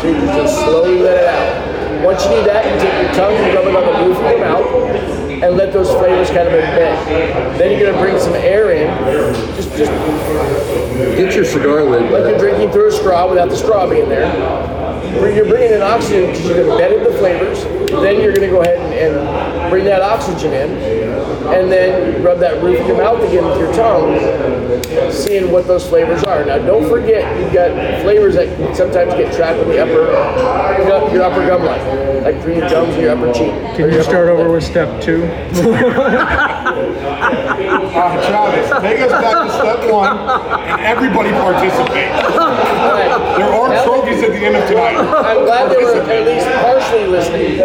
So 0.00 0.06
you 0.06 0.14
just 0.14 0.54
slowly 0.54 1.00
let 1.00 1.16
it 1.16 1.26
out. 1.26 2.04
Once 2.04 2.22
you 2.22 2.30
do 2.30 2.44
that, 2.44 2.64
you 2.64 2.80
take 2.80 3.02
your 3.02 3.12
tongue 3.14 3.34
and 3.34 3.56
rub 3.56 3.66
it 3.66 3.74
on 3.74 4.02
the 4.02 4.08
roof 4.08 4.18
of 4.18 4.30
your 4.30 4.38
mouth 4.38 5.17
and 5.42 5.56
let 5.56 5.72
those 5.72 5.90
flavors 5.90 6.28
kind 6.28 6.48
of 6.48 6.54
embed. 6.54 7.58
Then 7.58 7.78
you're 7.78 7.90
gonna 7.90 8.02
bring 8.02 8.18
some 8.18 8.34
air 8.34 8.70
in, 8.72 8.88
just 9.56 9.76
just 9.76 9.92
Get 10.98 11.34
your 11.34 11.44
cigar 11.44 11.84
lid 11.84 12.10
like 12.10 12.24
you're 12.24 12.38
drinking 12.38 12.72
through 12.72 12.88
a 12.88 12.92
straw 12.92 13.28
without 13.28 13.50
the 13.50 13.56
straw 13.56 13.88
being 13.88 14.08
there. 14.08 14.26
You're 15.34 15.46
bringing 15.46 15.72
in 15.72 15.82
oxygen 15.82 16.26
because 16.26 16.44
you've 16.46 16.58
embedded 16.58 17.06
the 17.06 17.16
flavors. 17.18 17.62
Then 17.90 18.20
you're 18.20 18.34
gonna 18.34 18.48
go 18.48 18.62
ahead 18.62 18.78
and, 18.78 19.16
and 19.16 19.70
bring 19.70 19.84
that 19.84 20.02
oxygen 20.02 20.52
in, 20.52 20.70
and 21.46 21.70
then 21.70 22.22
rub 22.22 22.38
that 22.40 22.62
roof 22.62 22.80
of 22.80 22.86
your 22.86 22.96
mouth 22.96 23.22
again 23.22 23.44
with 23.44 23.58
your 23.58 23.72
tongue, 23.72 25.12
seeing 25.12 25.50
what 25.50 25.66
those 25.66 25.86
flavors 25.86 26.24
are. 26.24 26.44
Now, 26.44 26.58
don't 26.58 26.88
forget 26.88 27.38
you've 27.40 27.52
got 27.52 27.70
flavors 28.02 28.34
that 28.34 28.76
sometimes 28.76 29.14
get 29.14 29.34
trapped 29.34 29.60
in 29.60 29.68
the 29.68 29.82
upper 29.82 30.08
your 31.12 31.22
upper 31.22 31.46
gum 31.46 31.64
line, 31.64 32.22
like 32.22 32.40
through 32.42 32.56
your 32.56 32.68
gums 32.68 32.94
and 32.94 33.02
your 33.02 33.16
upper 33.16 33.32
cheek. 33.32 33.52
Can 33.76 33.92
you 33.92 34.02
start 34.02 34.28
over 34.28 34.50
with 34.50 34.64
step 34.64 35.02
two? 35.02 35.22
Uh, 37.98 38.14
Travis, 38.30 38.70
take 38.80 39.00
us 39.00 39.10
back 39.10 39.44
to 39.44 39.52
step 39.52 39.92
one, 39.92 40.16
and 40.70 40.80
everybody 40.82 41.30
participate. 41.30 42.14
There 43.34 43.50
are 43.50 43.84
trophies 43.84 44.22
at 44.22 44.30
the 44.30 44.38
end 44.38 44.54
of 44.54 44.68
tonight. 44.68 44.94
I'm 44.94 45.44
glad 45.44 45.68
they 45.68 45.82
were 45.82 46.00
at 46.00 46.24
least 46.24 46.46
partially 46.62 47.08
listening 47.08 47.56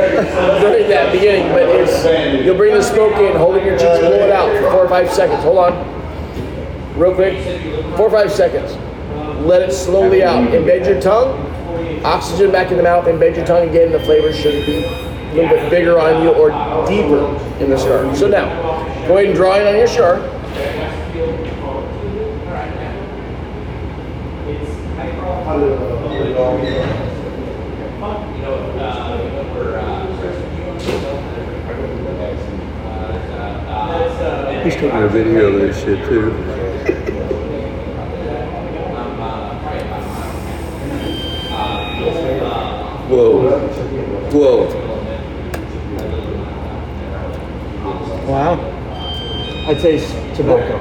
during 0.59 0.89
that 0.89 1.11
beginning, 1.11 1.51
but 1.51 1.63
it's 1.69 2.43
you'll 2.43 2.57
bring 2.57 2.73
the 2.73 2.81
smoke 2.81 3.13
in, 3.17 3.35
holding 3.37 3.63
your 3.63 3.77
cheeks, 3.77 3.99
blow 3.99 4.11
it 4.11 4.31
out 4.31 4.51
for 4.57 4.71
four 4.71 4.85
or 4.85 4.89
five 4.89 5.11
seconds. 5.13 5.43
Hold 5.43 5.59
on. 5.59 6.97
Real 6.97 7.13
quick. 7.13 7.37
Four 7.95 8.07
or 8.07 8.11
five 8.11 8.31
seconds. 8.31 8.75
Let 9.45 9.61
it 9.61 9.71
slowly 9.71 10.23
out. 10.23 10.47
Embed 10.49 10.87
your 10.87 10.99
tongue, 10.99 11.37
oxygen 12.03 12.51
back 12.51 12.71
in 12.71 12.77
the 12.77 12.83
mouth, 12.83 13.05
embed 13.05 13.35
your 13.35 13.45
tongue 13.45 13.69
again. 13.69 13.91
The 13.91 13.99
flavor 13.99 14.33
should 14.33 14.65
be 14.65 14.83
a 14.83 15.33
little 15.33 15.49
bit 15.49 15.69
bigger 15.69 15.99
on 15.99 16.23
you 16.23 16.29
or 16.29 16.49
deeper 16.87 17.23
in 17.63 17.69
the 17.69 17.77
start. 17.77 18.15
So 18.15 18.27
now, 18.27 18.47
go 19.07 19.17
ahead 19.17 19.25
and 19.25 19.35
draw 19.35 19.59
in 19.59 19.67
on 19.67 19.75
your 19.75 19.87
cigar. 19.87 20.21
He's 34.63 34.75
taking 34.75 35.03
a 35.03 35.07
video 35.09 35.53
of 35.53 35.61
this 35.61 35.83
shit 35.83 36.05
too. 36.07 36.31
Whoa. 43.09 43.59
Whoa. 44.31 44.83
Wow. 48.25 48.72
I'd 49.65 49.79
say 49.79 49.97
tobacco. 50.35 50.77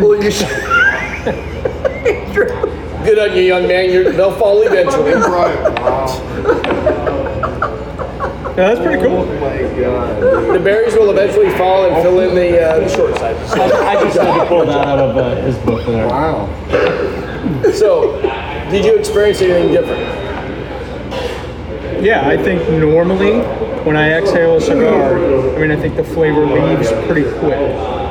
Well, 0.00 0.22
you 0.22 0.30
should. 0.30 0.48
Good 3.04 3.18
on 3.18 3.36
you, 3.36 3.42
young 3.42 3.66
man. 3.66 3.90
You're, 3.90 4.12
they'll 4.12 4.32
fall 4.32 4.62
eventually. 4.62 5.12
Yeah, 8.52 8.74
that's 8.74 8.80
pretty 8.80 9.02
cool. 9.02 9.24
The 9.24 10.60
berries 10.62 10.92
will 10.92 11.10
eventually 11.10 11.48
fall 11.56 11.86
and 11.86 12.02
fill 12.02 12.20
in 12.20 12.34
the, 12.34 12.60
uh, 12.60 12.80
the 12.80 12.88
short 12.90 13.16
sizes. 13.16 13.50
I 13.50 13.94
just 14.04 14.18
had 14.18 14.42
to 14.42 14.46
pull 14.46 14.66
that 14.66 14.86
out 14.86 14.98
of 14.98 15.16
uh, 15.16 15.36
his 15.36 15.56
book 15.60 15.86
there. 15.86 16.06
Wow. 16.06 16.50
So, 17.72 18.20
did 18.70 18.84
you 18.84 18.98
experience 18.98 19.40
anything 19.40 19.72
different? 19.72 20.02
Yeah, 22.04 22.28
I 22.28 22.36
think 22.36 22.68
normally 22.68 23.40
when 23.84 23.96
I 23.96 24.10
exhale 24.10 24.56
a 24.56 24.60
cigar, 24.60 25.16
I 25.56 25.58
mean, 25.58 25.70
I 25.70 25.76
think 25.76 25.96
the 25.96 26.04
flavor 26.04 26.44
leaves 26.44 26.92
pretty 27.06 27.22
quick. 27.38 28.01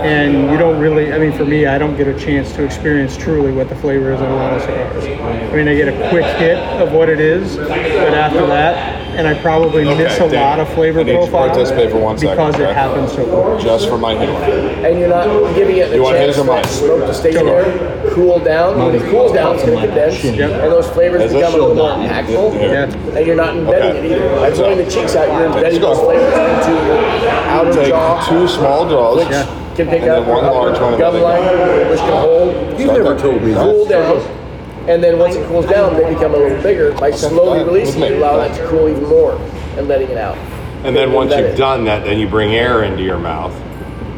And 0.00 0.50
you 0.50 0.56
don't 0.58 0.80
really, 0.80 1.12
I 1.12 1.18
mean, 1.18 1.32
for 1.32 1.44
me, 1.44 1.66
I 1.66 1.78
don't 1.78 1.96
get 1.96 2.08
a 2.08 2.18
chance 2.18 2.52
to 2.54 2.64
experience 2.64 3.16
truly 3.16 3.52
what 3.52 3.68
the 3.68 3.76
flavor 3.76 4.12
is 4.12 4.20
in 4.20 4.26
a 4.26 4.34
lot 4.34 4.54
of 4.54 4.62
cigars. 4.62 5.04
I 5.04 5.54
mean, 5.56 5.68
I 5.68 5.74
get 5.74 5.88
a 5.88 6.08
quick 6.10 6.24
hit 6.36 6.56
of 6.80 6.92
what 6.92 7.08
it 7.08 7.20
is, 7.20 7.56
but 7.56 7.70
after 8.14 8.46
that, 8.46 8.98
and 9.16 9.26
I 9.26 9.34
probably 9.42 9.84
miss 9.84 10.16
a 10.18 10.30
Dan, 10.30 10.34
lot 10.58 10.60
of 10.60 10.72
flavor 10.74 11.00
I 11.00 11.02
need 11.02 11.12
you 11.12 11.18
to 11.18 11.26
profile 11.30 11.52
for 11.90 11.98
one 11.98 12.16
second, 12.16 12.36
because 12.36 12.54
okay? 12.54 12.70
it 12.70 12.74
happens 12.74 13.12
so 13.12 13.24
quick. 13.56 13.62
Just 13.64 13.88
for 13.88 13.98
my 13.98 14.12
humor. 14.16 14.38
And 14.38 14.98
you're 14.98 15.08
not 15.08 15.26
giving 15.54 15.76
it 15.76 15.88
the 15.90 15.96
You 15.96 16.02
want 16.02 16.16
chance 16.16 16.36
his 16.36 16.38
or 16.38 16.44
for 16.44 16.52
mine? 16.52 16.62
that 16.62 16.68
smoke 16.70 17.00
to 17.06 17.14
stay 17.14 17.30
in 17.30 17.34
Come 17.36 17.46
on. 17.48 17.52
there, 17.52 18.10
cool 18.14 18.38
down. 18.38 18.78
When 18.78 18.94
it 18.94 19.10
cools 19.10 19.32
down, 19.32 19.56
it's 19.56 19.64
going 19.64 19.78
to 19.80 19.86
condense, 19.86 20.24
and 20.24 20.38
those 20.72 20.88
flavors 20.90 21.22
Is 21.22 21.32
become 21.34 21.54
a 21.54 21.56
little 21.58 21.74
more 21.74 21.90
impactful. 21.90 22.54
Yeah. 22.54 23.16
And 23.18 23.26
you're 23.26 23.36
not 23.36 23.56
embedding 23.56 23.90
Okay. 23.98 24.12
it 24.12 24.12
either. 24.16 24.36
By 24.36 24.50
blowing 24.50 24.78
the 24.78 24.90
cheeks 24.90 25.14
out, 25.16 25.26
you're 25.28 25.46
embedding 25.46 25.82
Let's 25.82 25.98
those 25.98 25.98
flavors 25.98 26.32
into 26.32 26.72
your 26.86 27.30
outer 27.50 27.88
jaw. 27.88 28.26
two 28.28 28.48
small 28.48 28.88
draws. 28.88 29.59
Can 29.76 29.88
pick 29.88 30.02
and 30.02 30.10
up 30.10 30.24
then 30.24 30.34
one 30.34 30.44
large 30.44 30.78
one 30.80 30.82
upper 30.82 30.86
and 30.94 30.98
gum 30.98 31.14
then- 31.14 31.22
line, 31.22 31.90
which 31.90 31.98
can 32.00 32.22
hold. 32.22 32.78
You've 32.80 32.92
never 32.92 33.18
told 33.18 33.42
me 33.42 33.54
cool 33.54 33.84
that. 33.86 33.90
down, 33.90 34.88
and 34.88 35.02
then 35.02 35.18
once 35.18 35.36
it 35.36 35.46
cools 35.46 35.66
down, 35.66 35.94
they 35.94 36.12
become 36.12 36.34
a 36.34 36.36
little 36.36 36.62
bigger. 36.62 36.92
By 36.92 37.10
slowly 37.12 37.60
fine. 37.60 37.66
releasing 37.68 38.02
it, 38.02 38.10
me. 38.10 38.16
you 38.16 38.22
allow 38.22 38.36
that 38.38 38.56
to 38.56 38.66
cool 38.68 38.88
even 38.88 39.04
more 39.04 39.36
and 39.76 39.86
letting 39.88 40.08
it 40.08 40.18
out. 40.18 40.36
And 40.84 40.96
then 40.96 41.12
once 41.12 41.32
Embed 41.32 41.38
you've 41.38 41.46
it. 41.50 41.56
done 41.56 41.84
that, 41.84 42.04
then 42.04 42.18
you 42.18 42.26
bring 42.26 42.54
air 42.54 42.82
into 42.84 43.02
your 43.02 43.18
mouth. 43.18 43.54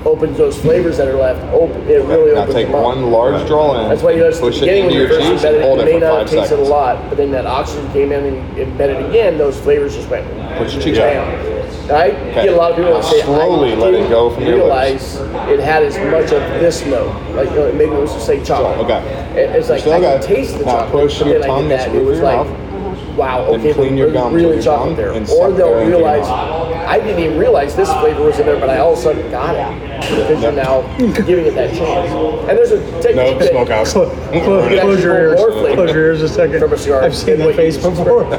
opens 0.04 0.36
those 0.38 0.58
flavors 0.60 0.96
that 0.96 1.06
are 1.08 1.14
left 1.16 1.40
open. 1.52 1.80
It 1.82 2.02
really 2.04 2.32
Now 2.34 2.40
opens 2.42 2.54
take 2.54 2.66
them 2.66 2.74
up. 2.76 2.82
one 2.84 3.10
large 3.12 3.46
draw 3.46 3.80
in. 3.82 3.88
That's 3.88 4.02
why 4.02 4.12
you 4.12 4.18
notice 4.18 4.38
at 4.38 4.40
the 4.40 4.46
push 4.48 4.56
it 4.56 4.60
beginning 4.62 4.84
when 4.86 4.94
into 4.94 5.02
you 5.02 5.08
your 5.08 5.18
first 5.20 5.30
cheeks 5.30 5.44
and 5.44 5.56
it, 5.56 5.62
hold 5.62 5.78
you 5.78 5.82
it 5.82 5.86
may 5.86 5.92
for 5.94 6.00
not 6.00 6.18
five 6.22 6.30
taste 6.30 6.52
it 6.52 6.58
a 6.58 6.62
lot, 6.62 7.08
but 7.08 7.18
then 7.18 7.30
that 7.32 7.46
oxygen 7.46 7.92
came 7.92 8.10
in 8.10 8.24
and 8.24 8.56
you 8.56 8.64
embedded 8.64 9.04
again, 9.10 9.38
those 9.38 9.58
flavors 9.60 9.94
just 9.94 10.08
went 10.08 10.26
Put 10.58 10.72
your 10.72 10.82
cheeks 10.82 10.98
bam. 10.98 11.61
Out. 11.92 12.00
I 12.00 12.10
get 12.44 12.48
a 12.48 12.56
lot 12.56 12.70
of 12.72 12.76
people 12.76 12.94
that 12.94 13.04
say, 13.04 13.22
Slowly 13.22 13.72
I 13.72 13.76
let 13.76 13.94
it 13.94 14.08
go 14.08 14.30
from 14.34 14.44
your 14.44 14.56
realize 14.56 15.16
it 15.16 15.60
had 15.60 15.82
as 15.82 15.96
much 15.98 16.32
of 16.32 16.42
this 16.60 16.84
note. 16.86 17.12
Like 17.34 17.50
you 17.50 17.56
know, 17.56 17.72
maybe 17.72 17.92
it 17.92 18.00
was 18.00 18.12
to 18.14 18.20
say 18.20 18.42
chocolate. 18.44 18.78
Okay. 18.84 18.98
It- 19.40 19.50
It's 19.56 19.68
like 19.68 19.80
Still 19.80 19.94
I 19.94 20.00
got 20.00 20.20
can 20.22 20.28
taste 20.34 20.58
the 20.58 20.64
chocolate, 20.64 20.90
push 20.92 21.20
your 21.20 21.28
then 21.38 21.42
I 21.44 21.46
tongue 21.46 21.68
get 21.68 21.78
that. 21.78 21.92
the 21.92 22.00
It 22.00 22.04
was 22.04 22.18
your 22.18 22.26
like 22.26 22.46
mouth. 22.46 23.16
wow, 23.16 23.40
okay, 23.54 23.72
clean 23.74 23.96
your 23.96 24.10
there's 24.10 24.22
gums 24.22 24.34
really 24.34 24.54
your 24.54 24.62
chocolate 24.62 24.96
there. 24.96 25.12
and 25.12 25.28
Or 25.30 25.50
they'll 25.52 25.74
there 25.76 25.86
realize, 25.86 26.26
I 26.26 26.98
didn't 26.98 27.22
even 27.24 27.38
realize 27.38 27.74
this 27.76 27.92
flavor 27.94 28.22
was 28.24 28.38
in 28.38 28.46
there, 28.46 28.58
but 28.58 28.68
I 28.70 28.78
all 28.78 28.92
of 28.94 28.98
a 28.98 29.02
sudden 29.02 29.30
got 29.30 29.54
it 29.54 30.00
because 30.10 30.42
you're 30.42 30.52
now 30.52 30.82
giving 30.98 31.46
it 31.46 31.54
that 31.54 31.70
chance. 31.74 32.10
And 32.48 32.58
there's 32.58 32.72
a 32.72 32.80
technique 33.02 33.16
No 33.16 33.38
that- 33.38 33.50
smokehouse. 33.50 33.92
Close, 33.92 34.10
You 34.34 34.40
close 34.40 35.02
your 35.02 35.14
actually 35.14 35.14
ears. 35.14 35.34
pull 35.40 35.50
more 35.50 35.60
flavor 35.62 35.74
Close 35.76 35.94
your 35.94 36.04
ears 36.06 36.22
a 36.22 36.28
second. 36.28 36.60
from 36.60 36.72
a 36.72 36.78
cigar 36.78 37.02
I've 37.02 37.14
seen 37.16 37.38
than 37.38 37.46
that 37.48 37.56
face 37.56 37.76
before. 37.76 38.24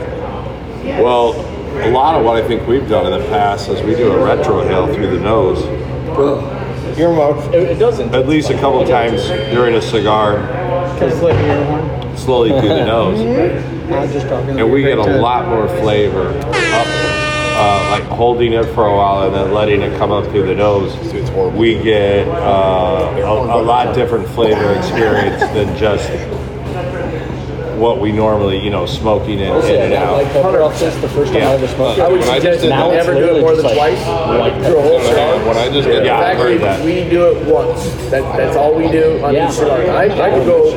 Well, 0.83 1.33
a 1.81 1.89
lot 1.91 2.15
of 2.15 2.25
what 2.25 2.41
I 2.41 2.47
think 2.47 2.67
we've 2.67 2.87
done 2.87 3.11
in 3.11 3.19
the 3.19 3.25
past 3.29 3.69
is 3.69 3.81
we 3.81 3.95
do 3.95 4.11
a 4.11 4.15
retrohale 4.15 4.93
through 4.93 5.09
the 5.17 5.19
nose. 5.19 5.63
Your 6.97 7.15
mouth. 7.15 7.53
It, 7.53 7.71
it 7.71 7.79
doesn't. 7.79 8.13
At 8.13 8.27
least 8.27 8.51
a 8.51 8.53
couple 8.53 8.85
times 8.85 9.25
during 9.51 9.73
a 9.75 9.81
cigar, 9.81 10.37
Just 10.99 11.23
let 11.23 11.35
me 11.35 11.41
hear 11.43 12.17
slowly 12.17 12.49
through 12.51 12.69
the 12.69 12.85
nose. 12.95 13.19
I'm 13.19 14.11
just 14.11 14.27
talking. 14.27 14.59
And 14.59 14.71
we 14.71 14.83
get 14.83 14.99
a 14.99 15.17
lot 15.19 15.47
more 15.47 15.67
flavor 15.79 16.29
up, 16.29 16.87
uh, 16.87 17.89
like 17.91 18.03
holding 18.03 18.53
it 18.53 18.65
for 18.75 18.85
a 18.85 18.95
while 18.95 19.25
and 19.25 19.35
then 19.35 19.53
letting 19.53 19.81
it 19.81 19.97
come 19.97 20.11
up 20.11 20.25
through 20.25 20.45
the 20.45 20.55
nose. 20.55 20.93
It's 21.13 21.29
horrible. 21.31 21.57
We 21.57 21.81
get 21.81 22.27
uh, 22.27 23.13
a, 23.17 23.59
a 23.59 23.61
lot 23.61 23.95
different 23.95 24.27
flavor 24.29 24.73
experience 24.75 25.41
than 25.53 25.75
just 25.75 26.07
what 27.83 27.99
we 27.99 28.13
normally, 28.13 28.57
you 28.57 28.69
know, 28.69 28.85
smoking 28.85 29.39
it 29.39 29.51
in 29.65 29.81
and 29.81 29.93
out. 29.93 30.13
Like 30.13 30.31
pepper 30.31 30.61
off 30.61 30.77
since 30.77 30.95
the 31.01 31.09
first 31.09 31.33
time 31.33 31.41
Yeah. 31.41 31.49
I 31.49 31.53
ever 31.55 31.67
smoked 31.67 31.99
I 31.99 32.07
would 32.07 32.19
When 32.21 32.29
I 32.29 32.35
suggest 32.39 32.43
just 32.45 32.61
did 32.61 32.69
not 32.69 32.91
that, 32.91 32.99
ever 33.05 33.13
do 33.13 33.35
it 33.35 33.41
more 33.41 33.55
than 33.57 33.65
literally 33.65 33.75
twice 33.75 33.99
just 33.99 34.07
like 34.07 34.39
white 34.39 34.65
through 34.65 34.77
a 34.77 34.81
whole 34.81 34.97
When 34.99 35.05
I- 35.05 35.09
cigar. 35.09 35.47
when 35.47 35.57
I 35.57 35.69
just 35.69 35.87
did 35.89 36.05
Yeah, 36.05 36.19
that, 36.21 36.29
I've 36.31 36.37
heard 36.37 36.61
that. 36.61 36.85
We 36.85 37.09
do 37.09 37.21
it 37.27 37.45
once. 37.45 37.83
That, 38.09 38.23
that's 38.37 38.55
all 38.55 38.73
we 38.73 38.87
do 38.89 39.19
on 39.21 39.33
Yeah. 39.33 39.49
each 39.49 39.55
cigar. 39.55 39.81
I, 39.81 40.05
I 40.05 40.29
could 40.31 40.45
go 40.47 40.71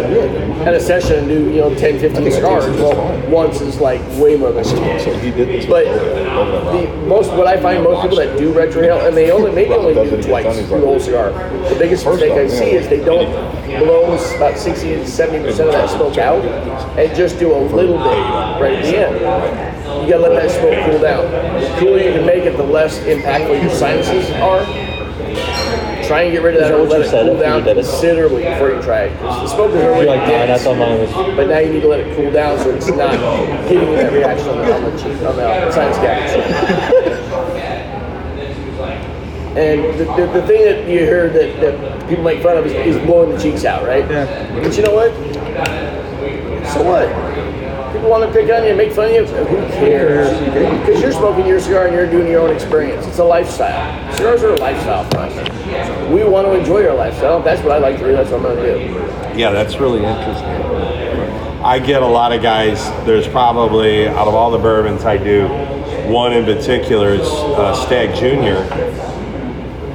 at 0.67 0.75
a 0.75 0.81
session 0.81 1.21
and 1.21 1.29
do, 1.29 1.45
you 1.55 1.61
know, 1.61 1.73
10, 1.77 2.01
15 2.01 2.33
cigars. 2.33 2.67
Well, 2.81 2.99
once 3.31 3.61
is 3.61 3.79
like 3.81 4.01
way 4.19 4.35
more 4.35 4.51
than 4.51 4.65
two. 4.65 4.75
He 5.23 5.31
did 5.31 5.47
this. 5.47 5.67
But 5.67 5.85
the 5.85 6.89
most, 7.07 7.31
what 7.35 7.47
I 7.47 7.57
find 7.57 7.85
most 7.85 8.03
people 8.03 8.17
that 8.17 8.37
do 8.37 8.53
retrohale, 8.53 9.07
and 9.07 9.17
they 9.17 9.31
only 9.31 9.53
maybe 9.53 9.75
only 9.75 9.95
do 9.95 10.01
it 10.03 10.23
twice 10.25 10.45
through 10.67 10.81
the 10.81 10.87
whole 10.87 10.99
cigar. 10.99 11.31
The 11.71 11.77
biggest 11.79 12.05
mistake 12.05 12.33
I 12.33 12.49
see 12.49 12.73
is 12.73 12.89
they 12.89 13.05
don't 13.05 13.31
blow 13.79 14.17
about 14.37 14.59
60 14.59 14.89
to 14.89 15.07
70 15.07 15.45
percent 15.45 15.69
of 15.69 15.75
that 15.75 15.91
smoke 15.91 16.19
out, 16.19 16.43
and 16.99 17.15
just 17.17 17.39
do 17.39 17.53
a 17.55 17.61
little 17.61 17.99
bit 17.99 18.19
right 18.61 18.75
at 18.75 18.83
the 18.85 18.97
end. 18.99 20.05
You 20.07 20.13
gotta 20.13 20.23
let 20.29 20.43
that 20.43 20.51
smoke 20.51 20.85
cool 20.91 21.01
down. 21.01 21.31
The 21.61 21.77
cooler 21.79 21.99
you 21.99 22.13
can 22.13 22.27
make 22.27 22.45
it, 22.45 22.57
the 22.57 22.63
less 22.63 22.99
impactful 23.01 23.61
your 23.63 23.71
sinuses 23.71 24.31
are. 24.37 24.65
Try 26.07 26.23
and 26.23 26.33
get 26.33 26.43
rid 26.43 26.55
of 26.55 26.61
that 26.61 26.69
that 26.71 26.79
or 26.79 26.85
let 26.85 27.01
it 27.01 27.11
cool 27.11 27.37
down 27.41 27.67
it? 27.67 27.75
considerably 27.75 28.45
before 28.45 28.71
you 28.71 28.81
try 28.81 29.05
it. 29.07 29.19
'Cause 29.19 29.43
The 29.51 29.57
smoke 29.57 29.71
is 29.71 29.83
You're 29.83 29.93
already 29.93 30.07
like, 30.07 30.21
man, 30.29 30.43
I 30.43 30.47
dense. 30.47 30.63
thought 30.63 30.77
mine 30.79 31.01
was. 31.01 31.11
But 31.35 31.49
now 31.49 31.59
you 31.59 31.73
need 31.73 31.81
to 31.83 31.89
let 31.89 31.99
it 32.01 32.15
cool 32.17 32.31
down 32.31 32.59
so 32.61 32.71
it's 32.71 32.87
not 32.89 33.11
hitting 33.67 33.93
that 33.97 34.13
reaction 34.13 34.49
on 34.51 34.59
the, 34.59 34.73
on 34.75 34.85
the 34.85 34.91
cheek, 35.03 35.23
on 35.27 35.37
the 35.37 35.71
sinus 35.73 35.97
cavity. 35.99 36.43
And 39.57 39.99
the, 39.99 40.05
the, 40.05 40.27
the 40.41 40.47
thing 40.47 40.65
that 40.67 40.83
you 40.87 40.99
hear 41.01 41.31
that, 41.31 41.61
that 41.61 42.09
people 42.09 42.23
make 42.23 42.43
fun 42.43 42.57
of 42.59 42.67
is, 42.67 42.73
is 42.75 42.99
blowing 43.07 43.31
the 43.35 43.39
cheeks 43.43 43.65
out, 43.65 43.85
right? 43.87 44.09
Yeah. 44.09 44.61
But 44.63 44.77
you 44.77 44.83
know 44.85 44.95
what? 44.95 45.11
So 46.77 46.83
what? 46.83 47.09
People 47.95 48.11
want 48.11 48.23
to 48.23 48.31
pick 48.31 48.53
on 48.53 48.63
you 48.65 48.69
and 48.69 48.77
make 48.77 48.93
fun 48.93 49.07
of 49.07 49.13
you. 49.13 49.25
Who 49.25 49.57
cares? 49.69 50.29
Because 50.81 51.01
you're 51.01 51.13
smoking 51.13 51.47
your 51.47 51.59
cigar 51.59 51.87
and 51.87 51.95
you're 51.95 52.11
doing 52.11 52.31
your 52.31 52.43
own 52.43 52.55
experience. 52.55 53.07
It's 53.07 53.19
a 53.19 53.25
lifestyle. 53.25 54.15
Cigars 54.15 54.43
are 54.43 54.53
a 54.53 54.57
lifestyle 54.57 55.07
us. 55.17 56.11
We 56.11 56.23
want 56.25 56.47
to 56.49 56.53
enjoy 56.53 56.87
our 56.87 56.95
lifestyle. 56.95 57.41
That's 57.41 57.63
what 57.63 57.73
I 57.73 57.79
like 57.79 57.97
to 57.97 58.05
do. 58.05 58.13
That's 58.13 58.31
what 58.31 58.45
I'm 58.45 58.57
going 58.57 58.79
to 58.79 58.89
do. 58.89 59.39
Yeah, 59.39 59.53
that's 59.53 59.77
really 59.77 60.05
interesting. 60.05 60.45
I 61.65 61.79
get 61.79 62.03
a 62.03 62.07
lot 62.07 62.33
of 62.33 62.43
guys. 62.43 62.85
There's 63.07 63.27
probably 63.27 64.07
out 64.07 64.29
of 64.29 64.35
all 64.35 64.51
the 64.51 64.59
bourbons 64.59 65.07
I 65.07 65.17
do, 65.17 65.49
one 66.13 66.35
in 66.35 66.45
particular 66.45 67.15
is 67.15 67.27
uh, 67.27 67.75
Stagg 67.87 68.15
Junior. 68.15 68.57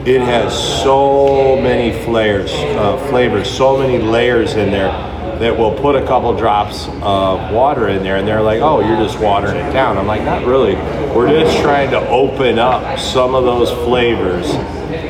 It 0.03 0.21
has 0.21 0.51
so 0.82 1.61
many 1.61 1.91
flavors, 2.05 2.51
uh, 2.51 2.97
flavors, 3.09 3.55
so 3.55 3.77
many 3.77 3.99
layers 3.99 4.55
in 4.55 4.71
there 4.71 5.11
that 5.41 5.57
will 5.57 5.73
put 5.73 5.95
a 5.95 6.05
couple 6.05 6.35
drops 6.35 6.87
of 7.01 7.51
water 7.51 7.89
in 7.89 8.03
there, 8.03 8.17
and 8.17 8.27
they're 8.27 8.41
like, 8.41 8.61
"Oh, 8.61 8.79
you're 8.79 8.97
just 8.97 9.19
watering 9.19 9.57
it 9.57 9.71
down." 9.73 9.97
I'm 9.97 10.07
like, 10.07 10.23
"Not 10.23 10.45
really. 10.45 10.75
We're 11.13 11.29
just 11.29 11.61
trying 11.61 11.91
to 11.91 12.07
open 12.09 12.59
up 12.59 12.99
some 12.99 13.35
of 13.35 13.43
those 13.43 13.71
flavors 13.85 14.49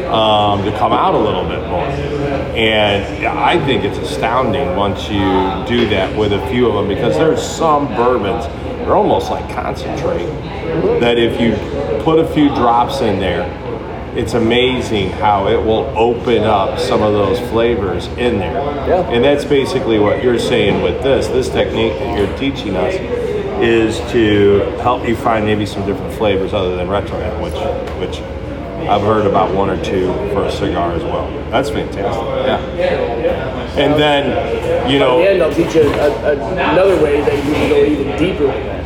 um, 0.09 0.63
to 0.63 0.75
come 0.77 0.93
out 0.93 1.13
a 1.13 1.19
little 1.19 1.43
bit 1.43 1.67
more." 1.67 1.86
And 2.55 3.27
I 3.27 3.63
think 3.65 3.84
it's 3.84 3.97
astounding 3.97 4.75
once 4.75 5.09
you 5.09 5.65
do 5.67 5.88
that 5.89 6.15
with 6.17 6.34
a 6.34 6.45
few 6.47 6.67
of 6.67 6.75
them 6.75 6.88
because 6.88 7.15
there's 7.15 7.41
some 7.41 7.88
bourbons 7.95 8.45
they're 8.82 8.95
almost 8.95 9.29
like 9.29 9.47
concentrate 9.53 10.25
that 10.99 11.17
if 11.17 11.39
you 11.39 11.53
put 12.03 12.19
a 12.19 12.27
few 12.34 12.49
drops 12.49 13.01
in 13.01 13.19
there 13.19 13.43
it's 14.16 14.34
amazing 14.34 15.12
how 15.12 15.47
it 15.47 15.57
will 15.57 15.86
open 15.97 16.43
up 16.43 16.80
some 16.80 17.01
of 17.01 17.14
those 17.14 17.39
flavors 17.49 18.07
in 18.07 18.39
there. 18.39 18.53
Yeah. 18.53 19.09
And 19.09 19.24
that's 19.24 19.45
basically 19.45 19.99
what 19.99 20.24
you're 20.24 20.39
saying 20.39 20.82
with 20.82 21.01
this. 21.01 21.28
This 21.28 21.49
technique 21.49 21.93
that 21.93 22.18
you're 22.18 22.38
teaching 22.38 22.76
us 22.76 22.95
is 23.62 23.99
to 24.12 24.59
help 24.82 25.07
you 25.07 25.16
find 25.16 25.45
maybe 25.45 25.66
some 25.66 25.86
different 25.86 26.14
flavors 26.16 26.53
other 26.53 26.76
than 26.76 26.88
retrohale, 26.88 27.41
which 27.41 27.53
which 27.99 28.22
I've 28.89 29.01
heard 29.01 29.28
about 29.28 29.53
one 29.53 29.70
or 29.70 29.82
two 29.84 30.07
for 30.34 30.45
a 30.45 30.51
cigar 30.51 30.91
as 30.93 31.03
well. 31.03 31.30
That's 31.51 31.70
fantastic. 31.70 32.24
Yeah. 32.45 32.59
And 33.78 33.93
then, 33.93 34.26
you 34.89 34.97
At 34.97 34.99
the 34.99 34.99
know, 34.99 35.22
end, 35.22 35.41
I'll 35.43 35.53
teach 35.53 35.76
you 35.76 35.84
a, 35.84 36.09
a, 36.24 36.51
another 36.53 37.01
way 37.01 37.22
that 37.22 37.36
you 37.45 37.53
can 37.53 37.70
go 37.70 37.86
even 37.86 38.18
deeper 38.18 38.47
with 38.47 38.66
that 38.66 38.80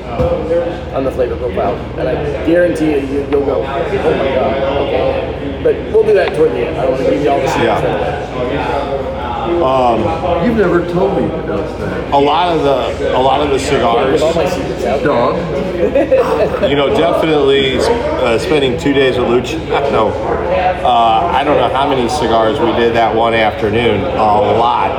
on 0.95 1.03
the 1.03 1.11
flavor 1.11 1.35
profile. 1.37 1.75
And 1.99 2.07
I 2.07 2.45
guarantee 2.45 2.91
you, 2.91 2.97
you 2.99 3.27
you'll 3.31 3.45
go, 3.45 3.61
oh 3.61 3.63
my 3.63 3.95
God, 3.95 4.63
okay. 4.87 5.61
But 5.63 5.75
we'll 5.93 6.03
do 6.05 6.13
that 6.13 6.35
toward 6.35 6.51
the 6.51 6.67
end. 6.67 6.77
I 6.77 6.83
don't 6.83 6.91
want 6.91 7.05
to 7.05 7.11
give 7.11 7.23
you 7.23 7.29
all 7.29 7.39
the 7.39 7.47
secrets 7.47 7.65
Yeah. 7.65 7.81
right 7.81 9.01
away. 9.01 10.45
You've 10.45 10.57
never 10.57 10.85
told 10.91 11.17
me 11.17 11.25
about 11.25 11.79
that. 11.79 12.13
a 12.13 12.17
lot 12.17 12.55
of 12.55 12.63
the 12.63 13.15
a 13.15 13.19
lot 13.21 13.41
of 13.41 13.49
the 13.51 13.59
cigars 13.59 14.19
Give 14.19 14.23
all 14.23 14.33
my 14.35 14.49
secrets 14.49 14.83
out. 14.85 15.03
Dog. 15.03 15.35
you 16.69 16.75
know, 16.75 16.89
definitely 16.95 17.77
uh, 17.79 18.37
spending 18.39 18.77
two 18.79 18.93
days 18.93 19.17
with 19.17 19.27
Luciano. 19.29 20.11
Uh, 20.85 21.31
I 21.33 21.43
don't 21.43 21.57
know 21.57 21.73
how 21.73 21.89
many 21.89 22.07
cigars 22.07 22.59
we 22.59 22.71
did 22.73 22.93
that 22.95 23.15
one 23.15 23.33
afternoon. 23.33 24.01
A 24.01 24.05
lot. 24.15 24.91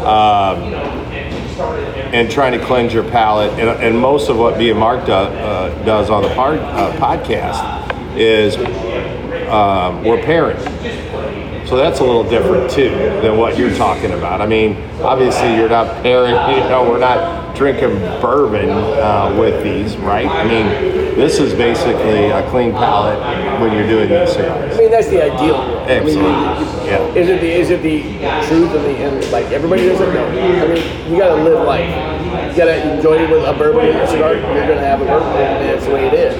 Um, 0.00 0.62
and 2.12 2.30
trying 2.30 2.58
to 2.58 2.64
cleanse 2.64 2.92
your 2.92 3.04
palate. 3.04 3.52
And, 3.58 3.68
and 3.82 3.98
most 3.98 4.28
of 4.28 4.38
what 4.38 4.58
being 4.58 4.76
Mark 4.76 5.06
do, 5.06 5.12
uh, 5.12 5.84
does 5.84 6.10
on 6.10 6.22
the 6.22 6.28
par, 6.34 6.54
uh, 6.54 6.92
podcast 6.94 8.16
is 8.16 8.56
um, 9.48 10.04
we're 10.04 10.22
pairing. 10.22 10.58
So 11.66 11.76
that's 11.76 12.00
a 12.00 12.04
little 12.04 12.28
different 12.28 12.68
too 12.68 12.90
than 12.90 13.38
what 13.38 13.56
you're 13.56 13.74
talking 13.76 14.10
about. 14.10 14.40
I 14.40 14.46
mean, 14.46 14.76
obviously 15.02 15.54
you're 15.54 15.68
not 15.68 16.02
pairing, 16.02 16.32
you 16.56 16.68
know, 16.68 16.88
we're 16.88 16.98
not 16.98 17.54
drinking 17.54 18.00
bourbon 18.20 18.70
uh, 18.70 19.36
with 19.38 19.62
these, 19.62 19.96
right? 19.98 20.26
I 20.26 20.42
mean, 20.42 20.66
this 21.14 21.38
is 21.38 21.54
basically 21.54 22.30
a 22.30 22.48
clean 22.50 22.72
palate 22.72 23.20
when 23.60 23.72
you're 23.72 23.86
doing 23.86 24.08
these 24.08 24.30
I 24.30 24.32
cigars. 24.32 24.78
mean, 24.78 24.90
that's 24.90 25.08
the 25.08 25.22
ideal. 25.22 25.56
I 25.90 26.04
mean, 26.04 26.18
Yeah. 26.18 27.14
Is 27.14 27.28
it 27.28 27.40
the 27.40 27.50
is 27.50 27.70
it 27.70 27.82
the 27.82 28.02
truth 28.46 28.72
and 28.74 28.84
the 28.84 28.96
and 28.96 29.30
like 29.32 29.46
everybody 29.46 29.86
does 29.86 30.00
it? 30.00 30.14
No. 30.14 30.26
I 30.26 30.66
mean, 30.68 31.12
you 31.12 31.18
gotta 31.18 31.42
live 31.42 31.66
life. 31.66 31.88
You 32.50 32.56
gotta 32.56 32.94
enjoy 32.96 33.18
it 33.18 33.30
with 33.30 33.44
a 33.44 33.52
bourbon 33.52 33.86
in 33.86 33.96
your 33.96 34.06
cigar. 34.06 34.34
You're 34.34 34.66
gonna 34.66 34.80
have 34.80 35.00
a 35.00 35.04
bourbon, 35.04 35.28
and 35.28 35.68
that's 35.68 35.86
the 35.86 35.92
way 35.92 36.06
it 36.06 36.14
is. 36.14 36.34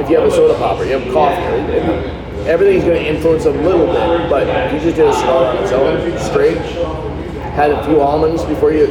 If 0.00 0.10
you 0.10 0.18
have 0.18 0.26
a 0.26 0.30
soda 0.30 0.54
popper, 0.54 0.84
you 0.84 0.98
have 0.98 1.12
coffee. 1.12 1.42
everything's 2.46 2.84
gonna 2.84 2.96
influence 2.96 3.44
a 3.44 3.50
little 3.50 3.86
bit. 3.86 4.30
But 4.30 4.46
you 4.72 4.80
just 4.80 4.96
did 4.96 5.06
a 5.06 5.12
cigar 5.12 5.46
on 5.46 5.56
its 5.62 5.72
own, 5.72 6.18
straight, 6.18 6.58
had 7.56 7.70
a 7.70 7.82
few 7.86 8.02
almonds 8.02 8.44
before 8.44 8.70
you 8.70 8.86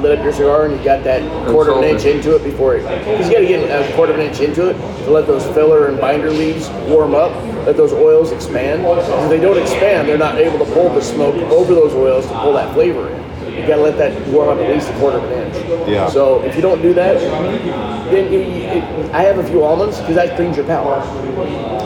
lit 0.00 0.18
up 0.18 0.24
your 0.24 0.32
cigar, 0.32 0.64
and 0.64 0.78
you 0.78 0.82
got 0.82 1.04
that 1.04 1.20
quarter 1.50 1.72
of 1.72 1.78
an 1.78 1.84
inch 1.84 2.06
into 2.06 2.34
it 2.34 2.42
before 2.42 2.74
it. 2.74 2.80
Because 3.04 3.28
you 3.28 3.34
got 3.34 3.40
to 3.40 3.46
get 3.46 3.90
a 3.90 3.94
quarter 3.94 4.14
of 4.14 4.18
an 4.18 4.26
inch 4.26 4.40
into 4.40 4.70
it 4.70 4.72
to 5.04 5.10
let 5.10 5.26
those 5.26 5.44
filler 5.54 5.88
and 5.88 6.00
binder 6.00 6.30
leaves 6.30 6.70
warm 6.88 7.14
up, 7.14 7.30
let 7.66 7.76
those 7.76 7.92
oils 7.92 8.32
expand. 8.32 8.86
If 8.86 9.28
they 9.28 9.38
don't 9.38 9.58
expand, 9.58 10.08
they're 10.08 10.16
not 10.16 10.36
able 10.36 10.64
to 10.64 10.72
pull 10.72 10.88
the 10.88 11.02
smoke 11.02 11.34
over 11.52 11.74
those 11.74 11.92
oils 11.92 12.26
to 12.26 12.32
pull 12.40 12.54
that 12.54 12.72
flavor 12.72 13.10
in. 13.10 13.22
You 13.52 13.66
got 13.66 13.76
to 13.76 13.82
let 13.82 13.98
that 13.98 14.26
warm 14.28 14.48
up 14.48 14.64
at 14.64 14.74
least 14.74 14.88
a 14.88 14.98
quarter 14.98 15.18
of 15.18 15.24
an 15.24 15.54
inch. 15.54 15.88
Yeah. 15.88 16.08
So 16.08 16.42
if 16.42 16.56
you 16.56 16.62
don't 16.62 16.80
do 16.80 16.94
that, 16.94 17.20
then 18.10 18.32
you, 18.32 18.40
it, 18.40 19.12
I 19.12 19.22
have 19.22 19.38
a 19.38 19.44
few 19.44 19.62
almonds 19.62 20.00
because 20.00 20.14
that 20.14 20.36
cleans 20.36 20.56
your 20.56 20.64
palate. 20.64 21.04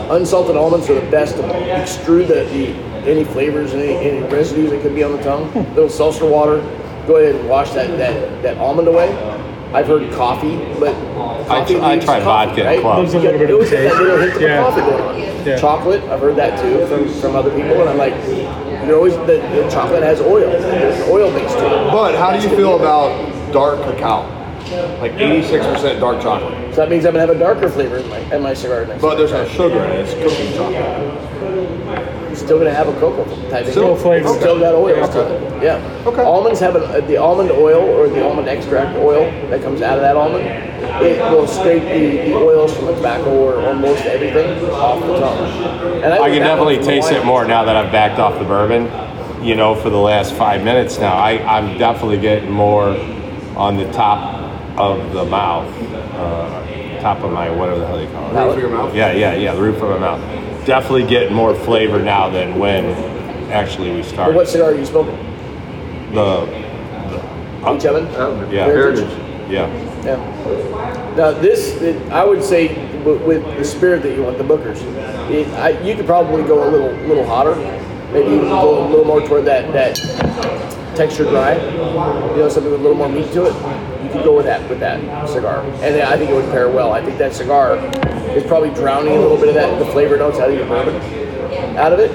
Unsalted 0.09 0.55
almonds 0.55 0.89
are 0.89 0.95
the 0.95 1.11
best 1.11 1.35
to 1.35 1.41
extrude 1.43 2.27
the, 2.27 2.45
the 2.45 2.90
any 3.07 3.23
flavors 3.23 3.73
any, 3.73 3.95
any 3.95 4.19
residues 4.27 4.69
that 4.71 4.81
could 4.81 4.95
be 4.95 5.03
on 5.03 5.11
the 5.13 5.23
tongue. 5.23 5.49
Hmm. 5.51 5.73
Little 5.75 5.89
seltzer 5.89 6.25
water. 6.25 6.59
Go 7.07 7.17
ahead 7.17 7.35
and 7.35 7.49
wash 7.49 7.71
that, 7.71 7.87
that, 7.97 8.43
that 8.43 8.57
almond 8.57 8.87
away. 8.87 9.11
I've 9.73 9.87
heard 9.87 10.11
coffee, 10.13 10.57
but 10.79 10.93
coffee 11.47 11.77
I 11.79 11.93
leaves 11.93 12.05
tried 12.05 12.23
coffee, 12.23 12.49
vodka 12.61 12.63
right? 12.65 12.81
club. 12.81 12.97
There's 12.97 13.13
a 13.13 13.19
little 13.19 13.39
bit 13.39 13.49
It 13.49 13.53
of 13.53 13.59
was 13.59 13.69
that 13.71 13.77
taste. 13.77 13.95
little 13.95 14.17
hint 14.19 14.35
of 14.35 14.41
Yeah. 14.41 14.61
coffee 14.63 14.81
going 14.81 15.01
on. 15.01 15.45
Yeah. 15.45 15.57
Chocolate, 15.57 16.03
I've 16.03 16.19
heard 16.19 16.35
that 16.35 16.59
too 16.61 16.85
from, 16.87 17.07
from 17.21 17.35
other 17.35 17.49
people, 17.49 17.79
and 17.81 17.89
I'm 17.89 17.97
like, 17.97 18.13
you 18.27 18.95
always 18.95 19.15
the, 19.15 19.39
the 19.55 19.69
chocolate 19.71 20.03
has 20.03 20.19
oil. 20.21 20.49
There's 20.51 20.99
an 21.01 21.09
oil 21.09 21.31
base 21.31 21.51
to 21.53 21.65
it. 21.65 21.91
But 21.91 22.15
how 22.15 22.35
do 22.37 22.47
you 22.47 22.55
feel 22.55 22.75
about 22.77 23.11
dark 23.53 23.79
cacao? 23.83 24.27
like 25.01 25.13
86% 25.13 25.99
dark 25.99 26.21
chocolate. 26.21 26.53
So 26.75 26.81
that 26.81 26.89
means 26.89 27.05
I'm 27.05 27.13
gonna 27.13 27.25
have 27.25 27.35
a 27.35 27.39
darker 27.39 27.67
flavor 27.69 27.97
in 27.97 28.07
my 28.09 28.19
in 28.35 28.41
my 28.41 28.53
cigar 28.53 28.85
next. 28.85 29.01
But 29.01 29.15
there's 29.15 29.31
no 29.31 29.45
sugar 29.47 29.83
in 29.85 29.91
it. 29.91 29.99
It's 30.07 30.13
cooking 30.13 30.53
chocolate. 30.53 32.20
It's 32.41 32.47
still 32.47 32.57
gonna 32.57 32.73
have 32.73 32.87
a 32.87 32.99
cocoa 32.99 33.23
type. 33.51 33.65
of- 33.67 33.71
Still 33.71 33.95
flavor. 33.95 34.27
It's 34.29 34.39
still 34.39 34.59
got 34.59 34.73
oils 34.73 35.09
to 35.11 35.21
it. 35.21 35.63
Yeah. 35.63 36.03
Okay. 36.07 36.23
Almonds 36.23 36.59
have 36.59 36.75
a, 36.75 37.01
the 37.01 37.15
almond 37.15 37.51
oil 37.51 37.81
or 37.83 38.07
the 38.07 38.27
almond 38.27 38.47
extract 38.47 38.97
oil 38.97 39.29
that 39.51 39.61
comes 39.61 39.83
out 39.83 39.99
of 39.99 40.01
that 40.01 40.15
almond. 40.17 40.43
It 41.05 41.21
will 41.31 41.45
scrape 41.45 41.83
the, 41.83 42.31
the 42.31 42.35
oils 42.35 42.75
from 42.75 42.87
the 42.87 42.95
tobacco 42.95 43.29
or, 43.29 43.63
almost 43.67 44.05
everything 44.05 44.65
off 44.71 44.99
the 45.01 45.19
tongue. 45.19 46.03
And 46.03 46.13
I 46.13 46.17
think 46.17 46.33
can 46.33 46.41
definitely 46.41 46.77
one's 46.77 46.87
the 46.87 46.91
taste 46.93 47.11
it 47.11 47.23
more 47.23 47.45
now 47.45 47.63
that 47.63 47.75
I've 47.75 47.91
backed 47.91 48.17
off 48.19 48.39
the 48.39 48.45
bourbon. 48.45 48.89
You 49.45 49.53
know, 49.55 49.75
for 49.75 49.91
the 49.91 49.97
last 49.99 50.33
five 50.33 50.63
minutes 50.63 50.97
now, 50.97 51.15
I, 51.15 51.33
I'm 51.45 51.77
definitely 51.77 52.17
getting 52.19 52.49
more 52.49 52.87
on 53.55 53.77
the 53.77 53.85
top 53.91 54.39
of 54.79 55.13
the 55.13 55.25
mouth, 55.25 55.67
uh, 56.15 56.99
top 57.01 57.19
of 57.23 57.31
my 57.31 57.51
whatever 57.51 57.79
the 57.81 57.85
hell 57.87 58.01
you 58.01 58.07
call 58.09 58.31
it. 58.31 58.33
Roof 58.33 58.53
of 58.55 58.59
your 58.59 58.69
mouth? 58.71 58.95
Yeah, 58.95 59.11
yeah, 59.11 59.35
yeah, 59.35 59.53
the 59.53 59.61
roof 59.61 59.79
of 59.83 59.89
my 59.91 59.99
mouth. 59.99 60.50
Definitely 60.65 61.05
getting 61.07 61.33
more 61.33 61.55
flavor 61.55 61.99
now 61.99 62.29
than 62.29 62.59
when 62.59 62.85
actually 63.51 63.91
we 63.91 64.01
But 64.01 64.05
started. 64.09 64.35
what 64.35 64.47
cigar 64.47 64.71
are 64.71 64.75
you 64.75 64.85
smoking? 64.85 65.15
the, 66.13 66.43
Each 67.75 67.85
oven? 67.85 68.05
yeah, 68.51 68.65
Heritage? 68.65 69.09
yeah. 69.49 69.67
Yeah. 70.03 71.13
Now 71.15 71.31
this, 71.31 71.81
it, 71.81 72.11
I 72.11 72.23
would 72.23 72.43
say, 72.43 72.67
with, 73.03 73.21
with 73.23 73.43
the 73.57 73.65
spirit 73.65 74.01
that 74.03 74.15
you 74.15 74.23
want, 74.23 74.37
the 74.37 74.43
Booker's, 74.43 74.81
it, 74.81 75.47
I, 75.53 75.79
you 75.81 75.95
could 75.95 76.05
probably 76.05 76.43
go 76.43 76.67
a 76.67 76.69
little, 76.69 76.91
little 77.07 77.25
hotter. 77.25 77.55
Maybe 78.11 78.31
even 78.35 78.49
go 78.49 78.85
a 78.85 78.89
little 78.89 79.05
more 79.05 79.21
toward 79.25 79.45
that 79.45 79.71
that 79.73 79.95
texture 80.95 81.23
dry. 81.23 81.55
You 81.55 82.37
know, 82.37 82.49
something 82.49 82.71
with 82.71 82.81
a 82.81 82.83
little 82.83 82.97
more 82.97 83.09
meat 83.09 83.31
to 83.33 83.45
it. 83.45 83.53
You 84.11 84.17
could 84.17 84.25
go 84.25 84.35
with 84.35 84.45
that 84.45 84.67
with 84.69 84.81
that 84.81 84.99
cigar, 85.29 85.61
and 85.81 86.01
I 86.01 86.17
think 86.17 86.31
it 86.31 86.33
would 86.33 86.49
pair 86.51 86.69
well. 86.69 86.91
I 86.91 87.01
think 87.01 87.17
that 87.17 87.33
cigar 87.33 87.77
is 88.35 88.43
probably 88.43 88.69
drowning 88.71 89.15
a 89.15 89.19
little 89.21 89.37
bit 89.37 89.47
of 89.47 89.55
that 89.55 89.79
the 89.79 89.85
flavor 89.93 90.17
notes 90.17 90.37
out 90.37 90.49
of 90.49 90.57
your 90.57 90.67
bourbon, 90.67 90.95
out 91.77 91.93
of 91.93 91.99
it. 91.99 92.11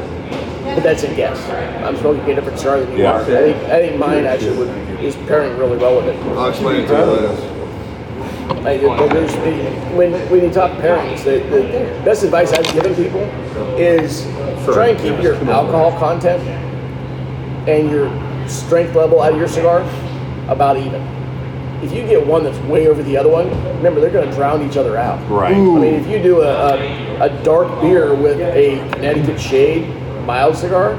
But 0.75 0.83
that's 0.83 1.05
a 1.05 1.15
guess. 1.15 1.39
I'm 1.83 1.97
smoking 1.97 2.31
a 2.31 2.35
different 2.35 2.59
cigar 2.59 2.81
than 2.81 2.93
you 2.93 3.05
Yeah. 3.05 3.13
are. 3.13 3.23
I 3.23 3.25
think 3.25 3.57
I 3.71 3.81
think 3.89 3.99
mine 3.99 4.27
actually 4.27 4.59
would 4.59 4.69
is 5.03 5.17
pairing 5.27 5.57
really 5.57 5.79
well 5.79 5.97
with 5.97 6.07
it. 6.09 6.17
I'll 6.37 6.51
explain 6.51 6.83
it 6.83 6.87
to 6.89 6.93
you 6.93 7.05
later. 7.05 7.53
Like, 8.63 8.81
there's, 8.83 9.35
when, 9.97 10.13
when 10.31 10.43
you 10.45 10.51
talk 10.53 10.73
pairings, 10.73 11.25
the, 11.25 11.39
the 11.49 12.05
best 12.05 12.25
advice 12.25 12.53
I've 12.53 12.71
given 12.75 12.95
people 12.95 13.21
is 13.79 14.25
try 14.67 14.89
and 14.89 14.99
keep 15.01 15.23
your 15.23 15.35
alcohol 15.51 15.93
content 15.99 16.43
and 17.69 17.91
your 17.91 18.11
strength 18.49 18.95
level 18.95 19.23
out 19.23 19.33
of 19.33 19.39
your 19.39 19.49
cigar 19.49 19.81
about 20.49 20.77
even. 20.77 21.16
If 21.83 21.93
you 21.93 22.07
get 22.07 22.27
one 22.27 22.43
that's 22.43 22.59
way 22.61 22.89
over 22.89 23.03
the 23.03 23.17
other 23.17 23.29
one, 23.29 23.49
remember 23.77 24.01
they're 24.01 24.11
going 24.11 24.29
to 24.29 24.35
drown 24.35 24.69
each 24.69 24.77
other 24.77 24.97
out. 24.97 25.19
Right. 25.31 25.55
I 25.55 25.59
mean, 25.59 25.95
if 25.95 26.07
you 26.07 26.23
do 26.23 26.41
a, 26.41 26.75
a, 26.75 27.27
a 27.27 27.43
dark 27.45 27.81
beer 27.83 28.15
with 28.15 28.41
a 28.41 28.79
Connecticut 28.93 29.41
Shade 29.41 29.89
mild 30.25 30.57
cigar, 30.57 30.97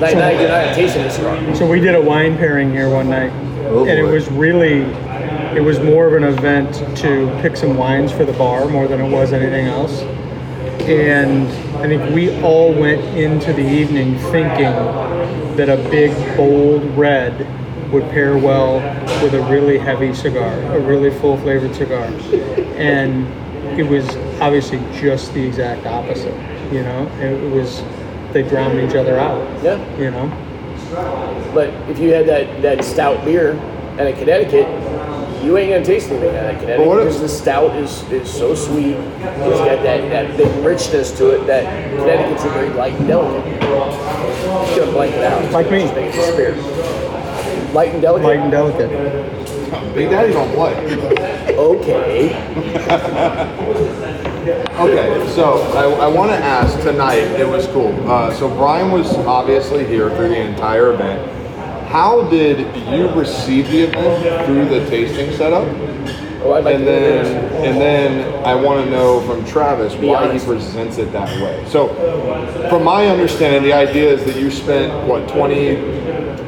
now, 0.00 0.12
now 0.12 0.28
you're 0.30 0.48
not 0.48 0.74
tasting 0.74 1.02
the 1.02 1.10
cigar. 1.10 1.54
So 1.54 1.68
we 1.68 1.78
did 1.78 1.94
a 1.94 2.00
wine 2.00 2.36
pairing 2.38 2.70
here 2.72 2.88
one 2.88 3.10
night, 3.10 3.30
Oh, 3.66 3.84
and 3.86 3.98
it 3.98 4.02
was 4.02 4.28
really, 4.30 4.80
it 5.54 5.62
was 5.62 5.78
more 5.78 6.06
of 6.06 6.14
an 6.14 6.24
event 6.24 6.74
to 6.98 7.38
pick 7.42 7.56
some 7.56 7.76
wines 7.76 8.10
for 8.10 8.24
the 8.24 8.32
bar 8.32 8.66
more 8.66 8.88
than 8.88 9.00
it 9.00 9.10
was 9.10 9.32
anything 9.32 9.66
else. 9.66 10.00
And 10.88 11.46
I 11.76 11.86
think 11.86 12.14
we 12.14 12.40
all 12.42 12.72
went 12.72 13.02
into 13.16 13.52
the 13.52 13.62
evening 13.62 14.18
thinking 14.32 14.72
that 15.56 15.68
a 15.68 15.76
big, 15.90 16.10
bold 16.36 16.82
red 16.96 17.46
would 17.90 18.04
pair 18.10 18.38
well 18.38 18.74
with 19.22 19.34
a 19.34 19.42
really 19.50 19.78
heavy 19.78 20.14
cigar, 20.14 20.52
a 20.74 20.80
really 20.80 21.10
full 21.10 21.36
flavored 21.38 21.74
cigar. 21.74 22.04
And 22.76 23.26
it 23.78 23.82
was 23.84 24.16
obviously 24.40 24.78
just 25.00 25.32
the 25.34 25.44
exact 25.44 25.86
opposite, 25.86 26.34
you 26.72 26.82
know? 26.82 27.06
It 27.20 27.50
was, 27.50 27.82
they 28.32 28.42
drowned 28.42 28.78
each 28.80 28.94
other 28.96 29.18
out, 29.18 29.40
Yeah. 29.62 29.78
you 29.98 30.10
know? 30.10 30.28
But 31.54 31.68
if 31.88 31.98
you 31.98 32.12
had 32.12 32.26
that, 32.26 32.62
that 32.62 32.84
stout 32.84 33.24
beer 33.24 33.52
and 33.98 34.00
a 34.08 34.12
Connecticut, 34.12 34.66
you 35.42 35.56
ain't 35.56 35.72
gonna 35.72 35.84
taste 35.84 36.10
anything 36.10 36.36
out 36.36 36.44
of 36.46 36.52
that 36.52 36.60
Connecticut 36.60 36.86
what 36.86 36.98
because 36.98 37.20
the 37.20 37.28
stout 37.28 37.74
is, 37.76 38.02
is 38.10 38.30
so 38.32 38.54
sweet. 38.54 38.94
It's 38.94 39.58
got 39.58 39.82
that, 39.82 40.10
that 40.10 40.36
big 40.36 40.64
richness 40.64 41.10
to 41.18 41.30
it 41.30 41.46
that 41.46 41.64
Connecticut's 41.96 42.44
are 42.44 42.50
very 42.50 42.68
light 42.70 42.92
and 42.94 43.08
delicate. 43.08 43.46
It's 43.54 44.78
gonna 44.78 44.92
blank 44.92 45.14
it 45.14 45.24
out. 45.24 45.50
Like 45.52 45.70
me. 45.70 45.80
Just 45.80 45.94
make 45.94 46.14
it 46.14 46.18
a 46.18 46.32
spirit. 46.32 47.09
Light 47.72 47.92
and 47.92 48.02
delicate. 48.02 48.26
Light 48.26 48.40
and 48.40 48.50
delicate. 48.50 48.90
Big 49.94 50.10
Daddy 50.10 50.32
don't 50.32 50.52
play. 50.54 50.74
okay. 51.56 52.36
Okay, 54.40 55.30
so 55.34 55.60
I, 55.74 56.06
I 56.06 56.08
want 56.08 56.30
to 56.30 56.36
ask 56.36 56.80
tonight. 56.80 57.18
It 57.38 57.46
was 57.46 57.66
cool. 57.66 57.92
Uh, 58.10 58.32
so 58.32 58.48
Brian 58.48 58.90
was 58.90 59.14
obviously 59.18 59.86
here 59.86 60.08
through 60.16 60.30
the 60.30 60.40
entire 60.40 60.94
event. 60.94 61.30
How 61.88 62.22
did 62.30 62.60
you 62.88 63.10
receive 63.10 63.68
the 63.68 63.82
event 63.82 64.46
through 64.46 64.64
the 64.70 64.88
tasting 64.88 65.30
setup? 65.36 65.68
Oh, 66.42 66.52
I'd 66.54 66.64
like 66.64 66.74
And 66.76 66.84
to 66.84 66.90
then, 66.90 67.24
this. 67.24 67.66
and 67.66 67.80
then 67.80 68.44
I 68.46 68.54
want 68.54 68.82
to 68.84 68.90
know 68.90 69.20
from 69.22 69.44
Travis 69.44 69.94
Be 69.94 70.06
why 70.08 70.28
honest. 70.28 70.46
he 70.46 70.52
presents 70.52 70.96
it 70.98 71.12
that 71.12 71.28
way. 71.42 71.62
So, 71.68 71.88
from 72.70 72.82
my 72.84 73.06
understanding, 73.06 73.62
the 73.62 73.72
idea 73.74 74.10
is 74.12 74.24
that 74.24 74.36
you 74.36 74.50
spent 74.50 75.06
what 75.06 75.28
20, 75.28 75.76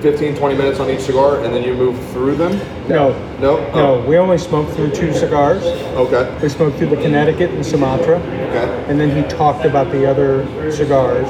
15, 0.01 0.35
20 0.37 0.55
minutes 0.57 0.81
on 0.81 0.89
each 0.91 1.01
cigar, 1.01 1.45
and 1.45 1.55
then 1.55 1.63
you 1.63 1.75
move 1.75 1.99
through 2.11 2.37
them. 2.37 2.53
No, 2.89 3.11
No. 3.41 3.59
no, 3.59 3.71
oh. 3.75 4.05
we 4.07 4.17
only 4.17 4.39
smoked 4.39 4.73
through 4.73 4.91
two 4.93 5.13
cigars. 5.13 5.63
Oh, 5.65 6.07
okay. 6.11 6.35
We 6.43 6.49
smoked 6.49 6.79
through 6.79 6.89
the 6.89 6.97
Connecticut 6.97 7.51
and 7.51 7.65
Sumatra, 7.65 8.17
Okay. 8.17 8.85
and 8.89 8.99
then 8.99 9.11
he 9.15 9.23
talked 9.29 9.65
about 9.67 9.93
the 9.93 10.09
other 10.11 10.47
cigars, 10.73 11.29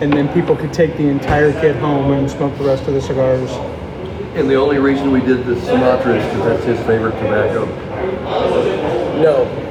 and 0.00 0.12
then 0.12 0.28
people 0.30 0.56
could 0.56 0.72
take 0.72 0.96
the 0.96 1.06
entire 1.08 1.52
kit 1.60 1.76
home 1.76 2.12
and 2.12 2.28
smoke 2.30 2.56
the 2.58 2.64
rest 2.64 2.86
of 2.88 2.94
the 2.94 3.00
cigars. 3.02 3.50
And 4.34 4.48
the 4.48 4.54
only 4.56 4.78
reason 4.78 5.10
we 5.10 5.20
did 5.20 5.44
the 5.46 5.60
Sumatra 5.62 6.16
is 6.16 6.24
because 6.24 6.44
that's 6.46 6.64
his 6.64 6.78
favorite 6.86 7.12
tobacco. 7.20 7.66
No. 9.22 9.64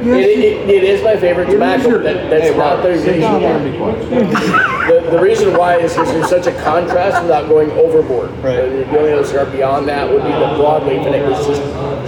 It, 0.00 0.06
it, 0.38 0.70
it 0.70 0.84
is 0.84 1.02
my 1.02 1.16
favorite 1.16 1.50
tobacco. 1.50 1.88
your- 1.88 2.02
That, 2.02 2.30
that's 2.30 2.44
Hey, 2.44 2.56
not 2.56 2.76
Rob, 2.76 2.82
the 2.84 2.90
reason. 2.90 3.20
down 3.20 3.40
there 3.42 3.58
and. 3.58 4.88
The, 4.88 5.10
the 5.10 5.20
reason 5.20 5.54
why 5.56 5.76
is 5.76 5.92
because 5.92 6.08
there's 6.12 6.28
such 6.30 6.46
a 6.46 6.62
contrast 6.62 7.20
without 7.22 7.48
going 7.48 7.70
overboard. 7.72 8.30
Right. 8.42 8.56
The, 8.56 8.86
the 8.90 8.98
only 8.98 9.12
other 9.12 9.24
cigar 9.24 9.44
beyond 9.46 9.88
that 9.88 10.08
would 10.08 10.22
be 10.22 10.28
the 10.30 10.54
broadleaf, 10.56 11.04
and 11.04 11.14
it 11.14 11.28
was 11.28 11.44
just 11.46 11.60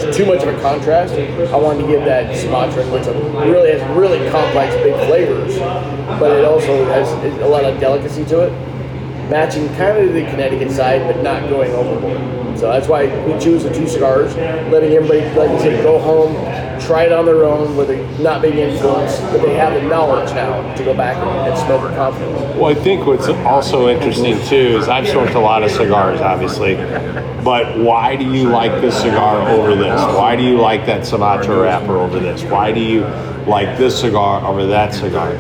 it's 0.06 0.16
too 0.16 0.24
much 0.24 0.42
of 0.44 0.48
a 0.56 0.60
contrast. 0.62 1.12
I 1.14 1.56
wanted 1.56 1.82
to 1.82 1.88
give 1.88 2.04
that 2.04 2.34
Sumatra, 2.36 2.84
which 2.86 3.06
a- 3.06 3.12
really 3.50 3.72
has 3.76 3.82
really 3.96 4.18
complex, 4.30 4.74
big 4.76 4.94
flavors, 5.08 5.58
but 6.20 6.30
it 6.38 6.44
also 6.44 6.84
has 6.86 7.08
a 7.42 7.46
lot 7.46 7.64
of 7.64 7.78
delicacy 7.80 8.24
to 8.26 8.42
it, 8.46 8.50
matching 9.28 9.66
kind 9.74 9.98
of 9.98 10.14
the 10.14 10.22
Connecticut 10.30 10.70
side, 10.70 11.02
but 11.12 11.22
not 11.22 11.50
going 11.50 11.72
overboard. 11.72 12.49
So 12.60 12.70
that's 12.70 12.88
why 12.88 13.06
we 13.24 13.40
choose 13.40 13.62
the 13.62 13.72
two 13.72 13.88
cigars, 13.88 14.36
letting 14.70 14.92
everybody, 14.92 15.20
like 15.34 15.50
you 15.50 15.58
say, 15.60 15.82
go 15.82 15.98
home, 15.98 16.34
try 16.78 17.04
it 17.04 17.12
on 17.12 17.24
their 17.24 17.44
own, 17.44 17.74
they're 17.86 18.06
not 18.20 18.42
being 18.42 18.58
influenced, 18.58 19.18
but 19.32 19.40
they 19.40 19.54
have 19.54 19.72
the 19.72 19.88
knowledge 19.88 20.30
now 20.34 20.74
to 20.74 20.84
go 20.84 20.94
back 20.94 21.16
and, 21.16 21.58
smoke 21.58 21.90
it 21.90 21.96
confidently. 21.96 22.60
Well, 22.60 22.66
I 22.66 22.74
think 22.74 23.06
what's 23.06 23.28
also 23.28 23.88
interesting 23.88 24.38
too 24.46 24.76
is 24.78 24.88
I've 24.88 25.08
smoked 25.08 25.32
a 25.32 25.40
lot 25.40 25.62
of 25.62 25.70
cigars, 25.70 26.20
obviously, 26.20 26.74
but 27.42 27.78
why 27.78 28.14
do 28.14 28.30
you 28.30 28.50
like 28.50 28.82
this 28.82 29.00
cigar 29.00 29.40
over 29.48 29.74
this? 29.74 29.98
Why 30.14 30.36
do 30.36 30.42
you 30.42 30.58
like 30.58 30.84
that 30.84 31.06
Sumatra 31.06 31.62
wrapper 31.62 31.96
over 31.96 32.20
this? 32.20 32.42
Why 32.42 32.72
do 32.72 32.80
you 32.80 33.04
like 33.46 33.78
this 33.78 33.98
cigar 33.98 34.46
over 34.46 34.66
that 34.66 34.92
cigar? 34.92 35.30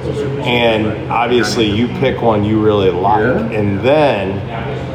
And 0.40 1.12
obviously, 1.12 1.70
you 1.70 1.86
pick 1.86 2.22
one 2.22 2.44
you 2.44 2.62
really 2.62 2.90
like, 2.90 3.52
and 3.52 3.78
then 3.80 4.88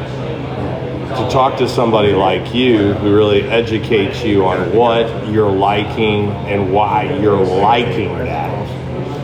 to 1.16 1.30
talk 1.30 1.56
to 1.58 1.66
somebody 1.68 2.12
like 2.12 2.54
you 2.54 2.92
who 2.92 3.14
really 3.16 3.42
educates 3.42 4.22
you 4.22 4.44
on 4.44 4.74
what 4.74 5.28
you're 5.28 5.50
liking 5.50 6.28
and 6.46 6.72
why 6.72 7.04
you're 7.18 7.42
liking 7.42 8.18
that. 8.18 8.54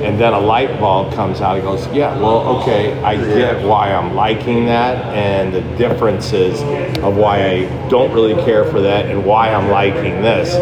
And 0.02 0.18
then 0.18 0.32
a 0.32 0.40
light 0.40 0.80
bulb 0.80 1.12
comes 1.12 1.42
out 1.42 1.56
and 1.56 1.64
goes, 1.64 1.86
Yeah, 1.88 2.18
well, 2.18 2.60
okay, 2.60 3.00
I 3.02 3.16
get 3.16 3.64
why 3.66 3.92
I'm 3.92 4.14
liking 4.14 4.64
that 4.66 5.04
and 5.14 5.54
the 5.54 5.60
differences 5.76 6.60
of 7.00 7.16
why 7.16 7.46
I 7.46 7.88
don't 7.88 8.10
really 8.12 8.42
care 8.42 8.64
for 8.64 8.80
that 8.80 9.06
and 9.06 9.24
why 9.24 9.52
I'm 9.52 9.70
liking 9.70 10.22
this. 10.22 10.54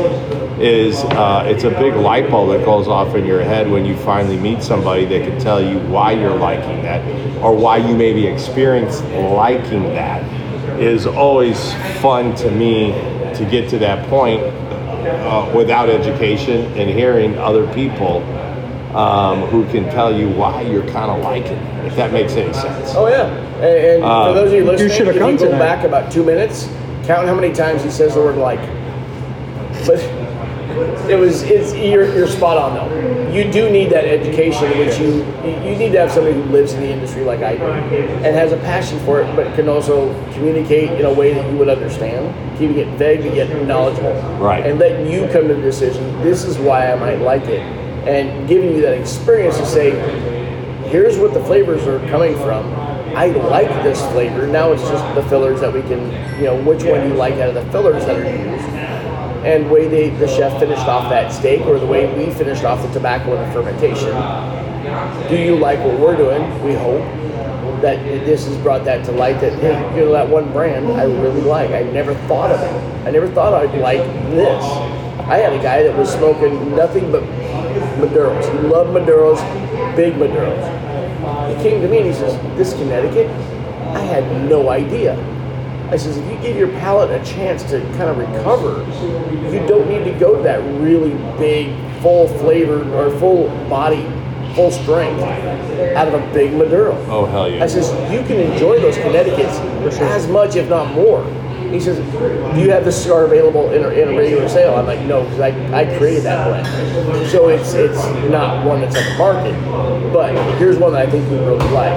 Is 0.58 0.96
uh, 0.96 1.44
it's 1.46 1.64
a 1.64 1.70
big 1.70 1.94
light 1.94 2.28
bulb 2.28 2.50
that 2.50 2.66
goes 2.66 2.86
off 2.86 3.14
in 3.14 3.24
your 3.24 3.40
head 3.40 3.70
when 3.70 3.86
you 3.86 3.96
finally 3.96 4.36
meet 4.36 4.62
somebody 4.62 5.06
that 5.06 5.26
can 5.26 5.40
tell 5.40 5.62
you 5.62 5.78
why 5.88 6.12
you're 6.12 6.36
liking 6.36 6.82
that 6.82 7.00
or 7.38 7.56
why 7.56 7.78
you 7.78 7.96
maybe 7.96 8.26
experienced 8.26 9.02
liking 9.04 9.84
that 9.84 10.39
is 10.80 11.06
always 11.06 11.72
fun 12.00 12.34
to 12.36 12.50
me 12.50 12.92
to 13.34 13.46
get 13.50 13.68
to 13.70 13.78
that 13.78 14.08
point 14.08 14.42
uh, 14.42 15.52
without 15.54 15.88
education 15.88 16.64
and 16.78 16.90
hearing 16.90 17.36
other 17.38 17.72
people 17.74 18.22
um, 18.96 19.42
who 19.48 19.64
can 19.70 19.84
tell 19.84 20.12
you 20.16 20.28
why 20.30 20.62
you're 20.62 20.86
kind 20.90 21.10
of 21.10 21.22
liking 21.22 21.52
it, 21.56 21.84
if 21.86 21.96
that 21.96 22.12
makes 22.12 22.32
any 22.32 22.52
sense. 22.52 22.90
Oh 22.94 23.06
yeah, 23.08 23.26
and, 23.26 23.64
and 23.64 24.04
Um, 24.04 24.28
for 24.28 24.34
those 24.40 24.52
of 24.52 24.58
you 24.58 24.64
listening, 24.64 24.90
you 24.90 24.96
should've 24.96 25.16
come 25.16 25.32
you 25.32 25.38
go 25.38 25.44
tonight. 25.46 25.58
back 25.58 25.84
about 25.84 26.10
two 26.10 26.24
minutes, 26.24 26.64
count 27.04 27.26
how 27.28 27.34
many 27.34 27.52
times 27.52 27.84
he 27.84 27.90
says 27.90 28.14
the 28.14 28.20
word 28.20 28.36
like. 28.36 28.60
But 29.86 30.00
it 31.08 31.18
was 31.18 31.42
it's 31.42 31.74
you're, 31.74 32.12
you're 32.14 32.26
spot 32.26 32.56
on 32.56 32.74
though. 32.74 33.30
You 33.30 33.50
do 33.50 33.70
need 33.70 33.90
that 33.90 34.04
education, 34.04 34.68
which 34.78 34.98
you 34.98 35.24
you 35.44 35.76
need 35.76 35.92
to 35.92 36.00
have 36.00 36.10
somebody 36.10 36.34
who 36.34 36.42
lives 36.44 36.72
in 36.72 36.80
the 36.80 36.90
industry 36.90 37.22
like 37.22 37.40
I 37.40 37.56
do 37.56 37.64
and 37.64 38.34
has 38.34 38.52
a 38.52 38.56
passion 38.58 38.98
for 39.00 39.20
it, 39.20 39.36
but 39.36 39.54
can 39.54 39.68
also 39.68 40.12
communicate 40.32 40.90
in 40.98 41.06
a 41.06 41.12
way 41.12 41.34
that 41.34 41.50
you 41.50 41.56
would 41.58 41.68
understand, 41.68 42.58
keeping 42.58 42.78
it 42.78 42.88
vague 42.98 43.24
yet 43.34 43.50
knowledgeable. 43.66 44.14
Right. 44.38 44.66
And 44.66 44.78
letting 44.78 45.10
you 45.10 45.28
come 45.28 45.48
to 45.48 45.54
the 45.54 45.62
decision. 45.62 46.04
This 46.22 46.44
is 46.44 46.58
why 46.58 46.92
I 46.92 46.96
might 46.96 47.20
like 47.20 47.44
it, 47.44 47.60
and 48.08 48.48
giving 48.48 48.74
you 48.74 48.82
that 48.82 48.98
experience 48.98 49.56
to 49.58 49.66
say, 49.66 49.90
here's 50.88 51.18
what 51.18 51.34
the 51.34 51.44
flavors 51.44 51.86
are 51.86 52.00
coming 52.08 52.34
from. 52.36 52.66
I 53.16 53.26
like 53.26 53.68
this 53.82 54.00
flavor. 54.12 54.46
Now 54.46 54.72
it's 54.72 54.82
just 54.82 55.14
the 55.14 55.22
fillers 55.28 55.60
that 55.60 55.72
we 55.72 55.82
can, 55.82 56.12
you 56.38 56.44
know, 56.44 56.62
which 56.62 56.84
one 56.84 57.08
you 57.08 57.14
like 57.14 57.34
out 57.34 57.48
of 57.48 57.54
the 57.54 57.72
fillers 57.72 58.06
that 58.06 58.16
are 58.16 58.24
used 58.24 58.79
and 59.44 59.70
way 59.70 59.88
they, 59.88 60.10
the 60.10 60.28
chef 60.28 60.58
finished 60.60 60.86
off 60.86 61.08
that 61.10 61.32
steak 61.32 61.62
or 61.62 61.78
the 61.78 61.86
way 61.86 62.12
we 62.14 62.32
finished 62.34 62.64
off 62.64 62.82
the 62.86 62.92
tobacco 62.92 63.36
and 63.36 63.48
the 63.48 63.52
fermentation. 63.54 64.12
Do 65.28 65.36
you 65.36 65.56
like 65.56 65.78
what 65.80 65.98
we're 65.98 66.16
doing? 66.16 66.42
We 66.64 66.74
hope 66.74 67.02
that 67.80 68.02
this 68.04 68.46
has 68.46 68.56
brought 68.58 68.84
that 68.84 69.04
to 69.06 69.12
light 69.12 69.40
that 69.40 69.52
hey, 69.60 69.78
you 69.96 70.04
know 70.04 70.12
that 70.12 70.28
one 70.28 70.52
brand 70.52 70.86
I 70.92 71.04
really 71.04 71.40
like. 71.40 71.70
I 71.70 71.82
never 71.82 72.14
thought 72.26 72.50
of 72.50 72.60
it. 72.60 73.06
I 73.06 73.10
never 73.10 73.28
thought 73.28 73.54
I'd 73.54 73.78
like 73.80 74.02
this. 74.30 74.64
I 75.20 75.38
had 75.38 75.52
a 75.52 75.62
guy 75.62 75.82
that 75.84 75.96
was 75.96 76.12
smoking 76.12 76.74
nothing 76.74 77.10
but 77.10 77.22
Maduros. 77.22 78.50
He 78.52 78.68
loved 78.68 78.90
Maduros, 78.90 79.40
big 79.96 80.14
Maduros. 80.14 81.56
He 81.56 81.62
came 81.62 81.80
to 81.80 81.88
me 81.88 81.98
and 81.98 82.06
he 82.06 82.12
says, 82.12 82.34
"This 82.56 82.74
Connecticut, 82.74 83.30
I 83.94 84.00
had 84.00 84.48
no 84.48 84.70
idea." 84.70 85.16
I 85.90 85.96
says, 85.96 86.16
if 86.18 86.30
you 86.30 86.38
give 86.40 86.56
your 86.56 86.68
palate 86.68 87.10
a 87.10 87.24
chance 87.24 87.64
to 87.64 87.80
kind 87.96 88.10
of 88.10 88.16
recover, 88.16 88.84
you 89.52 89.66
don't 89.66 89.88
need 89.88 90.04
to 90.04 90.16
go 90.20 90.36
to 90.36 90.42
that 90.44 90.60
really 90.80 91.14
big, 91.36 91.74
full 92.00 92.28
flavor 92.28 92.88
or 92.94 93.10
full 93.18 93.48
body, 93.68 94.04
full 94.54 94.70
strength 94.70 95.20
out 95.96 96.06
of 96.06 96.14
a 96.14 96.32
big 96.32 96.52
Maduro. 96.52 96.96
Oh, 97.08 97.26
hell 97.26 97.50
yeah. 97.50 97.64
I 97.64 97.66
says, 97.66 97.90
you 98.12 98.22
can 98.22 98.38
enjoy 98.38 98.78
those 98.78 98.96
Connecticut's 98.98 99.58
as 100.00 100.28
much, 100.28 100.54
if 100.54 100.68
not 100.68 100.94
more. 100.94 101.24
He 101.70 101.80
says, 101.80 101.98
do 102.54 102.60
you 102.60 102.70
have 102.70 102.84
this 102.84 103.02
cigar 103.02 103.24
available 103.24 103.70
in 103.70 103.84
a, 103.84 103.88
in 103.88 104.08
a 104.08 104.16
regular 104.16 104.48
sale? 104.48 104.74
I'm 104.74 104.86
like, 104.86 105.00
no, 105.00 105.22
because 105.24 105.40
I, 105.40 105.80
I 105.80 105.98
created 105.98 106.24
that 106.24 106.46
blend. 106.46 107.30
So 107.30 107.48
it's 107.48 107.74
it's 107.74 108.04
not 108.28 108.66
one 108.66 108.80
that's 108.80 108.96
on 108.96 109.04
the 109.04 109.18
market. 109.18 110.12
But 110.12 110.34
here's 110.58 110.76
one 110.78 110.92
that 110.92 111.06
I 111.06 111.10
think 111.10 111.28
he 111.28 111.36
really 111.36 111.58
like. 111.70 111.96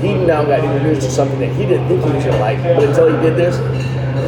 He 0.00 0.14
now 0.14 0.44
got 0.44 0.64
introduced 0.64 1.06
to 1.06 1.12
something 1.12 1.38
that 1.40 1.52
he 1.54 1.66
didn't 1.66 1.88
think 1.88 2.04
he 2.04 2.10
was 2.10 2.24
going 2.24 2.36
to 2.36 2.40
like, 2.40 2.62
but 2.62 2.84
until 2.84 3.14
he 3.14 3.22
did 3.22 3.36
this, 3.36 3.56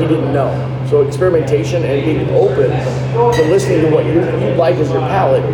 he 0.00 0.06
didn't 0.06 0.32
know. 0.32 0.50
So 0.88 1.02
experimentation 1.02 1.84
and 1.84 2.04
being 2.04 2.28
open 2.30 2.70
to 2.70 3.42
listening 3.50 3.82
to 3.82 3.90
what 3.90 4.06
you, 4.06 4.20
you 4.20 4.54
like 4.54 4.76
as 4.76 4.90
your 4.90 5.00
palate. 5.00 5.44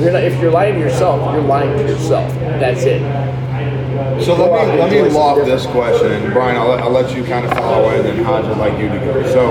You're 0.00 0.12
not, 0.12 0.22
if 0.22 0.40
you're 0.40 0.52
lying 0.52 0.74
to 0.74 0.80
yourself, 0.80 1.32
you're 1.32 1.42
lying 1.42 1.76
to 1.76 1.82
yourself. 1.82 2.32
That's 2.34 2.82
it. 2.82 3.02
So 4.24 4.34
let 4.34 4.68
me 4.68 4.78
let 4.78 4.90
me 4.90 5.02
loft 5.10 5.44
this 5.44 5.66
question, 5.66 6.12
and 6.12 6.32
Brian, 6.32 6.56
I'll 6.56 6.68
let, 6.68 6.80
I'll 6.82 6.90
let 6.90 7.14
you 7.14 7.22
kind 7.24 7.44
of 7.44 7.52
follow 7.52 7.90
it, 7.90 8.00
and 8.00 8.08
then 8.08 8.24
Hodge 8.24 8.46
would 8.46 8.56
like 8.56 8.78
you 8.78 8.88
to 8.88 8.98
go. 8.98 9.22
So 9.30 9.50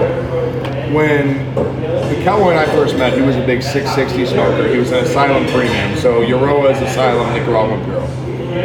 when 0.91 1.53
the 1.55 2.21
Cowboy 2.23 2.51
and 2.51 2.59
I 2.59 2.65
first 2.65 2.97
met, 2.97 3.13
he 3.13 3.21
was 3.21 3.35
a 3.35 3.45
big 3.45 3.61
660 3.61 4.25
smoker. 4.25 4.67
He 4.67 4.79
was 4.79 4.91
an 4.91 5.03
Asylum 5.03 5.45
premium, 5.51 5.95
so 5.97 6.21
Eiroa's 6.21 6.81
Asylum 6.81 7.27
Nicaraguan 7.35 7.83
Puro. 7.85 8.05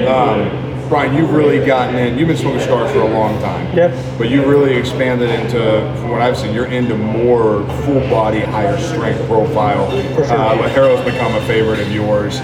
Um, 0.09 0.89
Brian, 0.89 1.15
you've 1.15 1.33
really 1.33 1.65
gotten 1.65 1.97
in. 1.97 2.19
You've 2.19 2.29
been 2.29 2.37
smoking 2.37 2.61
cigars 2.61 2.91
for 2.93 3.01
a 3.01 3.09
long 3.09 3.39
time. 3.41 3.75
Yep. 3.77 4.19
But 4.19 4.31
you've 4.31 4.47
really 4.47 4.75
expanded 4.75 5.31
into, 5.31 5.59
from 6.01 6.11
what 6.11 6.23
I've 6.23 6.37
seen, 6.37 6.55
you're 6.55 6.67
into 6.67 6.97
more 6.97 7.67
full 7.83 8.01
body, 8.11 8.41
higher 8.41 8.79
strength 8.79 9.27
profile. 9.27 9.91
For 10.15 10.25
sure. 10.25 10.37
Uh, 10.37 10.57
Lajero's 10.59 11.05
become 11.05 11.35
a 11.35 11.41
favorite 11.47 11.81
of 11.81 11.91
yours. 11.91 12.39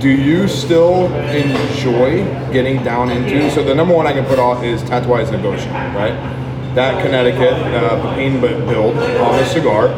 Do 0.00 0.10
you 0.10 0.46
still 0.46 1.12
enjoy 1.12 2.22
getting 2.52 2.84
down 2.84 3.10
into? 3.10 3.50
So 3.50 3.64
the 3.64 3.74
number 3.74 3.92
one 3.92 4.06
I 4.06 4.12
can 4.12 4.24
put 4.26 4.38
off 4.38 4.62
is 4.62 4.80
Tatuaje's 4.82 5.30
Negociant, 5.30 5.92
right? 5.92 6.14
That 6.76 7.02
Connecticut 7.02 7.54
uh, 7.54 8.00
Pepin 8.02 8.40
but 8.40 8.64
build 8.68 8.96
on 8.96 9.36
the 9.38 9.44
cigar. 9.46 9.88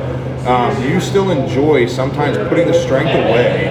Um, 0.49 0.75
do 0.81 0.89
you 0.89 1.01
still 1.01 1.31
enjoy 1.31 1.87
sometimes 1.87 2.39
putting 2.49 2.67
the 2.67 2.73
strength 2.73 3.11
away 3.11 3.69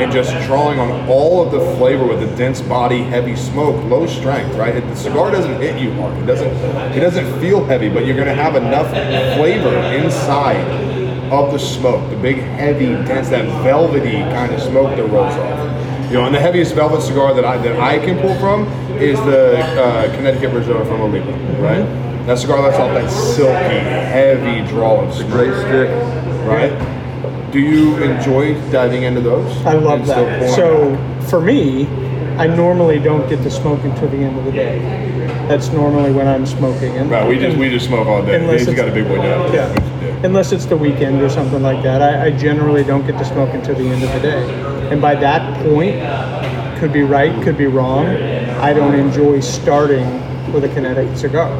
and 0.00 0.10
just 0.10 0.30
drawing 0.46 0.78
on 0.78 1.06
all 1.10 1.44
of 1.44 1.52
the 1.52 1.60
flavor 1.76 2.06
with 2.06 2.20
the 2.20 2.36
dense 2.36 2.62
body, 2.62 3.02
heavy 3.02 3.36
smoke, 3.36 3.76
low 3.84 4.06
strength, 4.06 4.56
right? 4.56 4.80
The 4.80 4.96
cigar 4.96 5.30
doesn't 5.30 5.60
hit 5.60 5.78
you 5.78 5.92
hard. 5.96 6.16
It 6.16 6.24
doesn't. 6.24 6.56
It 6.96 7.00
doesn't 7.00 7.38
feel 7.38 7.62
heavy, 7.66 7.90
but 7.90 8.06
you're 8.06 8.16
going 8.16 8.28
to 8.28 8.34
have 8.34 8.56
enough 8.56 8.88
flavor 9.36 9.76
inside 9.94 10.96
of 11.30 11.52
the 11.52 11.58
smoke, 11.58 12.08
the 12.08 12.16
big, 12.16 12.36
heavy, 12.38 12.86
dense, 13.04 13.28
that 13.28 13.44
velvety 13.62 14.20
kind 14.32 14.54
of 14.54 14.62
smoke 14.62 14.96
that 14.96 15.06
rolls 15.08 15.34
off. 15.34 15.65
You 16.06 16.12
know, 16.14 16.24
and 16.26 16.34
the 16.34 16.40
heaviest 16.40 16.74
velvet 16.74 17.02
cigar 17.02 17.34
that 17.34 17.44
I 17.44 17.56
that 17.58 17.80
I 17.80 17.98
can 17.98 18.18
pull 18.20 18.34
from 18.38 18.64
is 18.98 19.18
the 19.20 19.58
uh, 19.58 20.14
Connecticut 20.16 20.52
Reserve 20.54 20.86
from 20.86 21.00
Oliva, 21.00 21.30
right? 21.60 21.84
That 22.26 22.38
cigar 22.38 22.60
lets 22.62 22.78
off 22.78 22.92
that 22.94 23.10
silky, 23.10 23.78
heavy 23.78 24.66
draw 24.68 25.00
of 25.04 25.12
smoke, 25.14 25.30
Great 25.30 25.54
stick. 25.54 25.90
right? 26.46 27.50
Do 27.52 27.60
you 27.60 27.96
enjoy 28.02 28.54
diving 28.70 29.02
into 29.04 29.20
those? 29.20 29.64
I 29.64 29.74
love 29.74 30.06
that. 30.06 30.54
So 30.54 30.96
for 31.28 31.40
me, 31.40 31.86
I 32.36 32.46
normally 32.46 32.98
don't 32.98 33.28
get 33.28 33.42
to 33.42 33.50
smoke 33.50 33.82
until 33.84 34.08
the 34.08 34.18
end 34.18 34.38
of 34.38 34.44
the 34.44 34.52
day. 34.52 34.78
That's 35.48 35.68
normally 35.70 36.12
when 36.12 36.26
I'm 36.28 36.46
smoking. 36.46 36.96
And, 36.96 37.10
right, 37.10 37.26
we 37.28 37.38
just 37.38 37.56
we 37.56 37.68
just 37.70 37.86
smoke 37.86 38.06
all 38.06 38.22
day. 38.24 38.36
Unless 38.36 38.60
He's 38.60 38.68
it's- 38.68 38.76
got 38.76 38.88
a 38.88 38.92
big 38.94 39.08
boy 39.08 39.16
job. 39.16 39.52
Yeah. 39.54 40.22
Unless 40.24 40.52
it's 40.52 40.64
the 40.66 40.76
weekend 40.76 41.20
or 41.20 41.28
something 41.28 41.62
like 41.62 41.82
that. 41.82 42.00
I, 42.02 42.26
I 42.26 42.30
generally 42.30 42.84
don't 42.84 43.06
get 43.06 43.18
to 43.18 43.24
smoke 43.24 43.50
until 43.54 43.74
the 43.74 43.88
end 43.88 44.02
of 44.02 44.12
the 44.12 44.20
day. 44.20 44.75
And 44.90 45.00
by 45.00 45.14
that 45.16 45.62
point, 45.64 46.00
could 46.78 46.92
be 46.92 47.02
right, 47.02 47.42
could 47.42 47.56
be 47.56 47.66
wrong. 47.66 48.06
I 48.06 48.72
don't 48.72 48.94
enjoy 48.94 49.40
starting 49.40 50.22
with 50.52 50.64
a 50.64 50.68
Connecticut 50.68 51.18
cigar. 51.18 51.50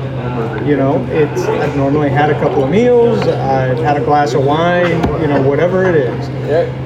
You 0.65 0.77
know, 0.77 1.05
it's 1.11 1.43
I've 1.43 1.77
normally 1.77 2.11
had 2.11 2.31
a 2.31 2.39
couple 2.41 2.65
of 2.65 2.71
meals, 2.71 3.21
I've 3.21 3.79
had 3.79 3.97
a 3.97 4.05
glass 4.05 4.35
of 4.35 4.45
wine, 4.45 5.03
you 5.21 5.27
know, 5.27 5.43
whatever 5.43 5.85
it 5.85 5.95
is. 5.95 6.29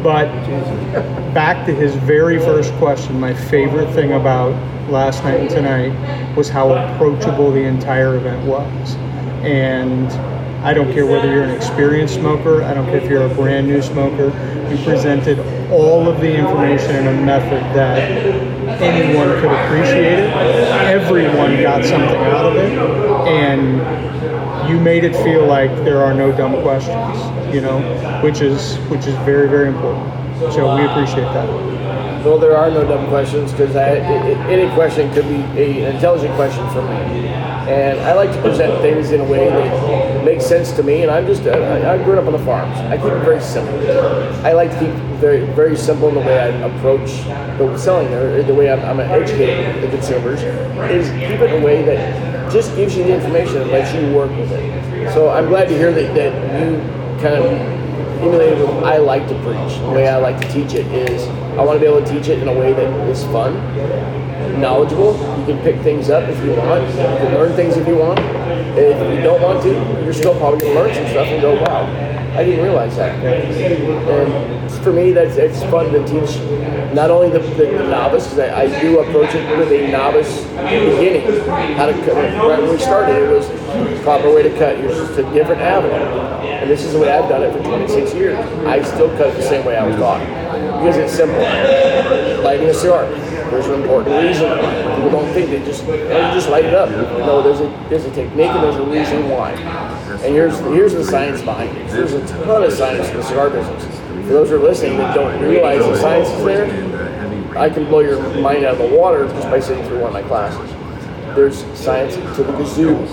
But 0.03 0.27
back 1.35 1.67
to 1.67 1.75
his 1.75 1.95
very 1.95 2.39
first 2.39 2.73
question, 2.75 3.19
my 3.19 3.35
favorite 3.35 3.93
thing 3.93 4.13
about 4.13 4.55
last 4.91 5.23
night 5.25 5.41
and 5.41 5.51
tonight 5.51 6.37
was 6.37 6.49
how 6.49 6.73
approachable 6.73 7.51
the 7.51 7.63
entire 7.63 8.17
event 8.17 8.47
was. 8.47 8.95
And 9.43 10.11
I 10.63 10.75
don't 10.75 10.93
care 10.93 11.07
whether 11.07 11.27
you're 11.33 11.45
an 11.45 11.51
experienced 11.51 12.15
smoker, 12.15 12.63
I 12.63 12.75
don't 12.75 12.85
care 12.87 12.99
if 12.99 13.09
you're 13.09 13.25
a 13.25 13.35
brand 13.35 13.67
new 13.67 13.81
smoker, 13.81 14.27
you 14.71 14.85
presented 14.85 15.39
all 15.71 16.07
of 16.07 16.21
the 16.21 16.37
information 16.37 16.97
in 16.97 17.07
a 17.07 17.21
method 17.23 17.63
that 17.75 17.99
anyone 18.83 19.41
could 19.41 19.51
appreciate 19.51 20.19
it. 20.19 20.33
Everyone 20.35 21.63
got 21.63 21.85
something 21.85 22.21
out 22.27 22.45
of 22.45 22.57
it. 22.57 22.79
And 23.29 24.69
you 24.71 24.79
made 24.79 25.05
it 25.05 25.17
feel 25.25 25.47
like 25.47 25.75
there 25.85 26.03
are 26.03 26.13
no 26.13 26.31
dumb 26.37 26.61
questions, 26.63 27.55
you 27.55 27.61
know, 27.61 27.81
which 28.23 28.41
is 28.41 28.77
which 28.91 29.07
is 29.07 29.15
very 29.25 29.49
very 29.49 29.69
important. 29.69 30.20
So 30.41 30.75
we 30.75 30.87
appreciate 30.87 31.29
that. 31.35 32.25
Well, 32.25 32.39
there 32.39 32.57
are 32.57 32.71
no 32.71 32.83
dumb 32.87 33.09
questions 33.09 33.53
because 33.53 33.77
any 33.77 34.73
question 34.75 35.13
could 35.13 35.29
be 35.29 35.37
a, 35.61 35.87
an 35.87 35.95
intelligent 35.97 36.35
question 36.35 36.67
for 36.71 36.81
me. 36.83 37.29
And 37.69 38.01
I 38.01 38.15
like 38.15 38.33
to 38.33 38.41
present 38.41 38.81
things 38.81 39.11
in 39.11 39.21
a 39.21 39.25
way 39.25 39.49
that 39.51 40.25
makes 40.25 40.47
sense 40.47 40.73
to 40.73 40.83
me. 40.83 41.03
And 41.03 41.11
I'm 41.11 41.27
just, 41.27 41.43
I, 41.43 41.95
I 41.95 42.03
grew 42.03 42.19
up 42.19 42.27
on 42.27 42.33
the 42.33 42.39
farms. 42.39 42.77
I 42.79 42.97
keep 42.97 43.13
it 43.13 43.23
very 43.23 43.41
simple. 43.41 43.79
I 44.45 44.53
like 44.53 44.71
to 44.71 44.79
keep 44.79 44.95
very, 45.21 45.45
very 45.55 45.77
simple 45.77 46.09
in 46.09 46.15
the 46.15 46.21
way 46.21 46.39
I 46.39 46.49
approach 46.49 47.11
the 47.59 47.77
selling, 47.77 48.09
or 48.15 48.43
the 48.43 48.55
way 48.55 48.71
I'm, 48.71 48.81
I'm 48.81 49.01
educating 49.01 49.81
the 49.83 49.89
consumers, 49.89 50.43
is 50.91 51.11
keep 51.11 51.41
it 51.41 51.53
in 51.53 51.63
a 51.63 51.65
way 51.65 51.83
that 51.83 52.51
just 52.51 52.75
gives 52.77 52.97
you 52.97 53.05
the 53.05 53.15
information 53.15 53.59
and 53.59 53.71
lets 53.71 53.95
you 53.95 54.15
work 54.15 54.31
with 54.31 54.51
it. 54.53 55.13
So 55.13 55.29
I'm 55.29 55.49
glad 55.49 55.69
to 55.69 55.75
hear 55.77 55.93
that, 55.93 56.15
that 56.15 56.33
you 56.61 56.79
kind 57.21 57.35
of 57.35 57.80
emulated 58.21 58.63
what 58.63 58.85
I 58.85 58.99
like 58.99 59.27
to 59.29 59.35
preach. 59.43 59.79
The 59.81 59.91
way 59.91 60.09
I 60.09 60.19
like 60.19 60.41
to 60.41 60.53
teach 60.53 60.75
it 60.75 60.87
is 60.87 61.27
I 61.59 61.63
want 61.65 61.77
to 61.77 61.81
be 61.81 61.87
able 61.87 62.05
to 62.05 62.13
teach 62.13 62.29
it 62.29 62.41
in 62.41 62.49
a 62.49 62.53
way 62.53 62.73
that 62.73 63.09
is 63.09 63.25
fun, 63.25 63.55
knowledgeable. 64.61 65.15
You 65.41 65.47
can 65.47 65.59
pick 65.63 65.81
things 65.83 66.11
up 66.11 66.29
if 66.29 66.43
you 66.45 66.53
want. 66.53 66.87
You 66.89 66.95
can 66.95 67.35
learn 67.35 67.55
things 67.57 67.77
if 67.77 67.87
you 67.89 67.97
want. 67.97 68.19
If 68.77 69.17
you 69.17 69.23
don't 69.23 69.43
want 69.43 69.63
to, 69.63 69.71
you're 70.05 70.13
still 70.13 70.37
probably 70.39 70.61
going 70.61 70.75
to 70.75 70.81
learn 70.81 70.95
some 70.95 71.07
stuff 71.09 71.27
and 71.27 71.41
go, 71.41 71.55
wow, 71.63 71.85
I 72.37 72.45
didn't 72.45 72.63
realize 72.63 72.97
that. 72.97 73.19
And 73.25 74.60
for 74.83 74.93
me, 74.93 75.13
that's 75.13 75.37
it's 75.37 75.63
fun 75.65 75.93
to 75.93 76.05
teach 76.07 76.37
not 76.95 77.11
only 77.11 77.31
the, 77.31 77.39
the, 77.39 77.67
the 77.67 77.89
novice, 77.89 78.25
because 78.25 78.51
I, 78.51 78.63
I 78.63 78.81
do 78.81 79.01
approach 79.01 79.35
it 79.35 79.59
with 79.59 79.71
a 79.73 79.91
novice 79.91 80.43
beginning. 80.45 81.23
How 81.77 81.87
to 81.87 81.93
cut. 81.93 82.15
Right 82.15 82.61
when 82.61 82.71
we 82.71 82.79
started, 82.79 83.17
it 83.17 83.31
was 83.31 83.49
proper 84.03 84.35
way 84.35 84.43
to 84.43 84.51
cut. 84.59 84.79
Here's 84.79 84.97
just 84.97 85.19
a 85.19 85.23
different 85.33 85.61
avenue. 85.61 85.95
And 85.95 86.71
this 86.71 86.85
is 86.85 86.93
the 86.93 86.99
way 86.99 87.11
I've 87.11 87.29
done 87.29 87.43
it 87.43 87.53
for 87.53 87.63
26 87.63 88.15
years. 88.15 88.39
I 88.67 88.83
still 88.83 89.09
cut 89.17 89.29
it 89.29 89.37
the 89.37 89.43
same 89.43 89.65
way 89.65 89.77
I 89.77 89.87
was 89.87 89.97
taught 89.97 90.21
because 90.81 90.97
it's 90.97 91.13
simple. 91.13 91.41
lighting 92.43 92.69
a 92.69 92.75
cigar. 92.75 93.09
There's 93.51 93.67
an 93.67 93.83
important 93.83 94.15
reason. 94.25 94.49
People 94.95 95.11
don't 95.11 95.33
think 95.33 95.51
they 95.51 95.59
just 95.65 95.85
just 95.85 96.49
light 96.49 96.65
it 96.65 96.75
up. 96.75 96.89
No, 96.91 97.43
there's 97.43 97.61
a 97.61 97.69
there's 97.89 98.05
a 98.05 98.11
technique 98.15 98.47
and 98.47 98.63
there's 98.63 98.77
a 98.77 98.85
reason 98.85 99.29
why. 99.29 99.53
And 99.53 100.35
here's 100.35 100.59
here's 100.61 100.93
the 100.93 101.05
science 101.05 101.41
behind 101.43 101.77
it. 101.77 101.89
There's 101.89 102.13
a 102.13 102.27
ton 102.27 102.63
of 102.63 102.73
science 102.73 103.09
in 103.09 103.17
the 103.17 103.23
cigar 103.23 103.51
business. 103.51 103.85
For 104.23 104.33
those 104.35 104.51
who 104.51 104.57
are 104.57 104.59
listening 104.59 104.99
that 104.99 105.15
don't 105.15 105.43
realize 105.43 105.81
the 105.81 105.97
science 105.97 106.29
is 106.29 106.45
there, 106.45 107.59
I 107.59 107.69
can 107.69 107.85
blow 107.87 108.01
your 108.01 108.21
mind 108.41 108.65
out 108.65 108.81
of 108.81 108.91
the 108.91 108.97
water 108.97 109.27
just 109.29 109.49
by 109.51 109.61
sitting 109.61 109.85
through 109.87 110.01
one 110.01 110.09
of 110.09 110.13
my 110.13 110.23
classes. 110.23 110.71
There's 111.35 111.65
science 111.79 112.15
to 112.15 112.43
the 112.43 112.53
kazoo, 112.53 113.07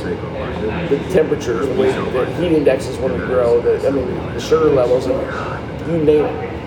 the 0.89 0.97
temperatures, 1.13 1.67
the 1.67 1.73
way 1.73 1.91
the 1.91 2.25
heat 2.35 2.51
indexes 2.51 2.97
when 2.97 3.13
we 3.13 3.19
grow, 3.19 3.61
the 3.61 3.87
I 3.87 3.91
mean 3.91 4.07
the 4.33 4.39
sugar 4.39 4.69
levels, 4.69 5.07
you 5.07 6.03
name 6.03 6.25
it. 6.25 6.57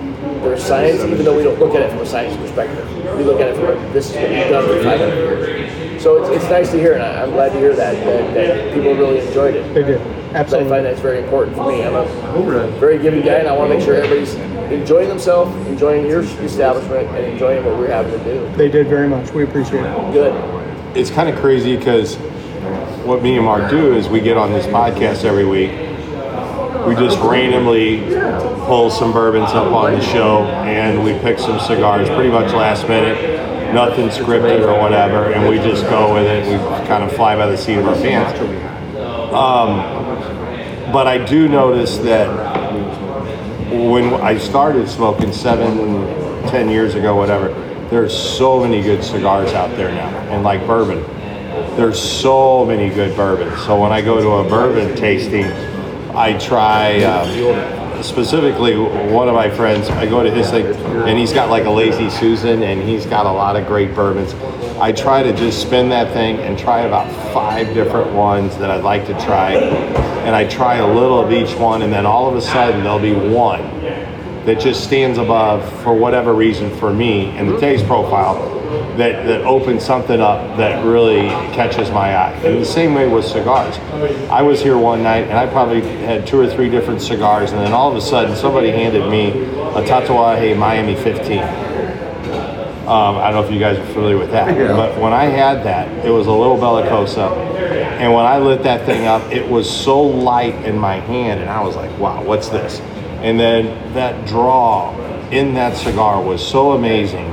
There's 0.43 0.62
science, 0.62 1.01
even 1.03 1.24
though 1.24 1.36
we 1.36 1.43
don't 1.43 1.59
look 1.59 1.74
at 1.74 1.82
it 1.82 1.91
from 1.91 2.01
a 2.01 2.07
science 2.07 2.36
perspective. 2.36 2.86
We 3.16 3.24
look 3.24 3.41
at 3.41 3.49
it 3.49 3.57
from 3.57 3.93
this 3.93 4.11
is 4.11 4.16
what 4.16 4.30
we've 4.30 4.49
done 4.49 4.66
for 4.66 4.82
500 4.82 5.14
years. 5.14 6.03
So 6.03 6.22
it's, 6.22 6.36
it's 6.36 6.51
nice 6.51 6.70
to 6.70 6.78
hear, 6.78 6.95
and 6.95 7.03
I, 7.03 7.22
I'm 7.22 7.30
glad 7.30 7.53
to 7.53 7.59
hear 7.59 7.74
that, 7.74 7.95
that, 8.05 8.34
that 8.34 8.74
people 8.74 8.95
really 8.95 9.26
enjoyed 9.26 9.55
it. 9.55 9.74
They 9.74 9.82
did. 9.82 10.01
I 10.31 10.35
Absolutely. 10.35 10.70
find 10.70 10.87
that's 10.87 11.01
very 11.01 11.22
important 11.22 11.57
for 11.57 11.68
me. 11.70 11.83
I'm 11.83 11.95
a 11.95 12.70
very 12.78 12.99
giving 12.99 13.22
guy, 13.22 13.35
and 13.35 13.49
I 13.49 13.53
want 13.57 13.70
to 13.70 13.76
make 13.76 13.85
sure 13.85 13.95
everybody's 13.95 14.35
enjoying 14.70 15.09
themselves, 15.09 15.53
enjoying 15.66 16.07
your 16.07 16.20
establishment, 16.22 17.09
and 17.09 17.33
enjoying 17.33 17.64
what 17.64 17.76
we're 17.76 17.89
having 17.91 18.12
to 18.12 18.24
do. 18.24 18.57
They 18.57 18.68
did 18.68 18.87
very 18.87 19.09
much. 19.09 19.33
We 19.33 19.43
appreciate 19.43 19.85
it. 19.85 20.12
Good. 20.12 20.97
it's 20.97 21.11
kind 21.11 21.28
of 21.28 21.37
crazy 21.41 21.76
because 21.76 22.14
what 23.05 23.22
me 23.22 23.37
and 23.37 23.45
Mark 23.45 23.70
do 23.70 23.93
is 23.95 24.09
we 24.09 24.20
get 24.20 24.37
on 24.37 24.53
this 24.53 24.66
podcast 24.66 25.24
every 25.24 25.45
week. 25.47 25.70
We 26.87 26.95
just 26.95 27.18
randomly 27.18 28.01
pull 28.66 28.89
some 28.91 29.12
bourbons 29.12 29.51
up 29.51 29.72
on 29.72 29.93
the 29.93 30.01
show 30.01 30.45
and 30.45 31.03
we 31.03 31.12
pick 31.18 31.39
some 31.41 31.59
cigars 31.61 32.09
pretty 32.09 32.31
much 32.31 32.53
last 32.53 32.89
minute, 32.89 33.74
nothing 33.74 34.09
scripted 34.09 34.62
or 34.62 34.81
whatever, 34.81 35.33
and 35.33 35.49
we 35.49 35.57
just 35.57 35.83
go 35.85 36.14
with 36.14 36.26
it. 36.26 36.45
We 36.47 36.57
kind 36.87 37.03
of 37.03 37.12
fly 37.12 37.35
by 37.37 37.47
the 37.47 37.57
seat 37.57 37.78
of 37.78 37.87
our 37.89 37.95
pants. 37.97 38.39
Um, 39.35 40.09
but 40.93 41.07
I 41.07 41.24
do 41.24 41.49
notice 41.49 41.99
that 41.99 42.28
when 43.70 44.14
I 44.14 44.38
started 44.38 44.88
smoking 44.88 45.32
seven, 45.32 46.05
ten 46.49 46.68
years 46.68 46.95
ago, 46.95 47.14
whatever, 47.16 47.49
there's 47.91 48.16
so 48.16 48.61
many 48.61 48.82
good 48.82 49.03
cigars 49.03 49.53
out 49.53 49.70
there 49.76 49.93
now, 49.93 50.09
and 50.30 50.43
like 50.43 50.66
bourbon, 50.66 51.03
there's 51.76 52.01
so 52.01 52.64
many 52.64 52.88
good 52.93 53.16
bourbons. 53.16 53.61
So 53.64 53.80
when 53.80 53.93
I 53.93 54.01
go 54.01 54.20
to 54.20 54.47
a 54.47 54.49
bourbon 54.49 54.97
tasting, 54.97 55.47
I 56.14 56.38
try. 56.38 57.03
Um, 57.05 57.80
specifically, 58.03 58.76
one 58.76 59.28
of 59.28 59.34
my 59.34 59.51
friends, 59.51 59.88
I 59.88 60.07
go 60.07 60.22
to 60.22 60.30
his 60.30 60.51
thing, 60.51 60.66
and 60.66 61.18
he's 61.18 61.32
got 61.32 61.51
like 61.51 61.64
a 61.64 61.70
lazy 61.70 62.11
Susan, 62.11 62.62
and 62.62 62.82
he's 62.82 63.07
got 63.07 63.26
a 63.26 63.32
lot 63.32 63.57
of 63.57 63.66
great 63.66 63.94
bourbons. 63.94 64.34
I 64.80 64.92
try 64.92 65.22
to 65.22 65.32
just 65.32 65.61
spin 65.61 65.88
that 65.90 66.12
thing 66.12 66.38
and 66.38 66.59
try 66.59 66.80
about 66.80 67.11
five 67.32 67.72
different 67.74 68.12
ones 68.12 68.57
that 68.59 68.70
I'd 68.70 68.84
like 68.84 69.07
to 69.07 69.12
try, 69.24 69.55
and 69.55 70.34
I 70.34 70.46
try 70.46 70.76
a 70.76 70.86
little 70.86 71.20
of 71.20 71.32
each 71.32 71.55
one, 71.57 71.82
and 71.82 71.92
then 71.92 72.07
all 72.07 72.28
of 72.28 72.36
a 72.36 72.40
sudden 72.40 72.82
there'll 72.82 72.98
be 72.98 73.12
one 73.12 73.80
that 74.47 74.61
just 74.61 74.84
stands 74.84 75.18
above 75.18 75.70
for 75.82 75.95
whatever 75.95 76.34
reason 76.34 76.74
for 76.78 76.93
me 76.93 77.26
and 77.36 77.49
the 77.49 77.61
taste 77.61 77.86
profile 77.86 78.34
that, 78.97 79.26
that 79.26 79.43
opens 79.43 79.84
something 79.84 80.20
up 80.20 80.57
that 80.57 80.84
really 80.84 81.28
catches 81.55 81.91
my 81.91 82.16
eye. 82.16 82.32
And 82.45 82.61
the 82.61 82.64
same 82.64 82.95
way 82.95 83.09
with 83.09 83.24
cigars. 83.24 83.76
I 84.30 84.43
was 84.43 84.62
here 84.62 84.78
one 84.78 85.03
night 85.03 85.24
and 85.24 85.34
I 85.38 85.47
probably 85.47 85.80
had 85.80 86.26
two 86.26 86.38
or 86.38 86.49
three 86.49 86.70
different 86.70 87.03
cigars, 87.03 87.53
and 87.53 87.61
then 87.61 87.72
all 87.72 87.91
of 87.91 87.97
a 87.97 88.01
sudden 88.01 88.36
somebody 88.36 88.70
handed 88.70 89.11
me 89.11 89.30
a 89.30 89.82
Tatuaje 89.84 90.57
Miami 90.57 90.95
15. 90.97 91.38
Um, 92.91 93.18
I 93.18 93.30
don't 93.30 93.43
know 93.43 93.47
if 93.47 93.53
you 93.53 93.61
guys 93.61 93.78
are 93.78 93.86
familiar 93.93 94.18
with 94.18 94.32
that, 94.32 94.57
but 94.74 95.01
when 95.01 95.12
I 95.12 95.26
had 95.26 95.62
that, 95.64 96.05
it 96.05 96.11
was 96.11 96.26
a 96.26 96.32
little 96.32 96.57
Bellicosa, 96.57 97.30
and 98.01 98.12
when 98.12 98.24
I 98.24 98.38
lit 98.38 98.64
that 98.64 98.84
thing 98.84 99.07
up, 99.07 99.22
it 99.30 99.49
was 99.49 99.70
so 99.70 100.01
light 100.03 100.57
in 100.64 100.76
my 100.76 100.97
hand, 100.97 101.41
and 101.41 101.49
I 101.49 101.62
was 101.62 101.76
like, 101.76 101.97
"Wow, 102.01 102.24
what's 102.24 102.49
this?" 102.49 102.80
And 103.22 103.38
then 103.38 103.92
that 103.94 104.26
draw 104.26 104.94
in 105.30 105.54
that 105.54 105.76
cigar 105.76 106.22
was 106.22 106.46
so 106.46 106.72
amazing, 106.72 107.26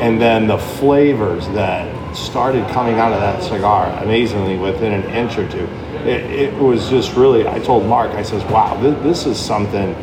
and 0.00 0.20
then 0.20 0.46
the 0.46 0.58
flavors 0.58 1.46
that 1.48 2.16
started 2.16 2.68
coming 2.68 2.98
out 2.98 3.12
of 3.12 3.20
that 3.20 3.42
cigar 3.42 3.86
amazingly 4.02 4.58
within 4.58 4.92
an 4.92 5.04
inch 5.10 5.38
or 5.38 5.48
two. 5.50 5.64
It, 6.06 6.30
it 6.30 6.54
was 6.54 6.88
just 6.88 7.16
really. 7.16 7.46
I 7.48 7.58
told 7.60 7.86
Mark, 7.86 8.10
I 8.12 8.22
says, 8.22 8.44
"Wow, 8.44 8.80
this, 8.80 9.02
this 9.02 9.26
is 9.26 9.38
something." 9.38 9.94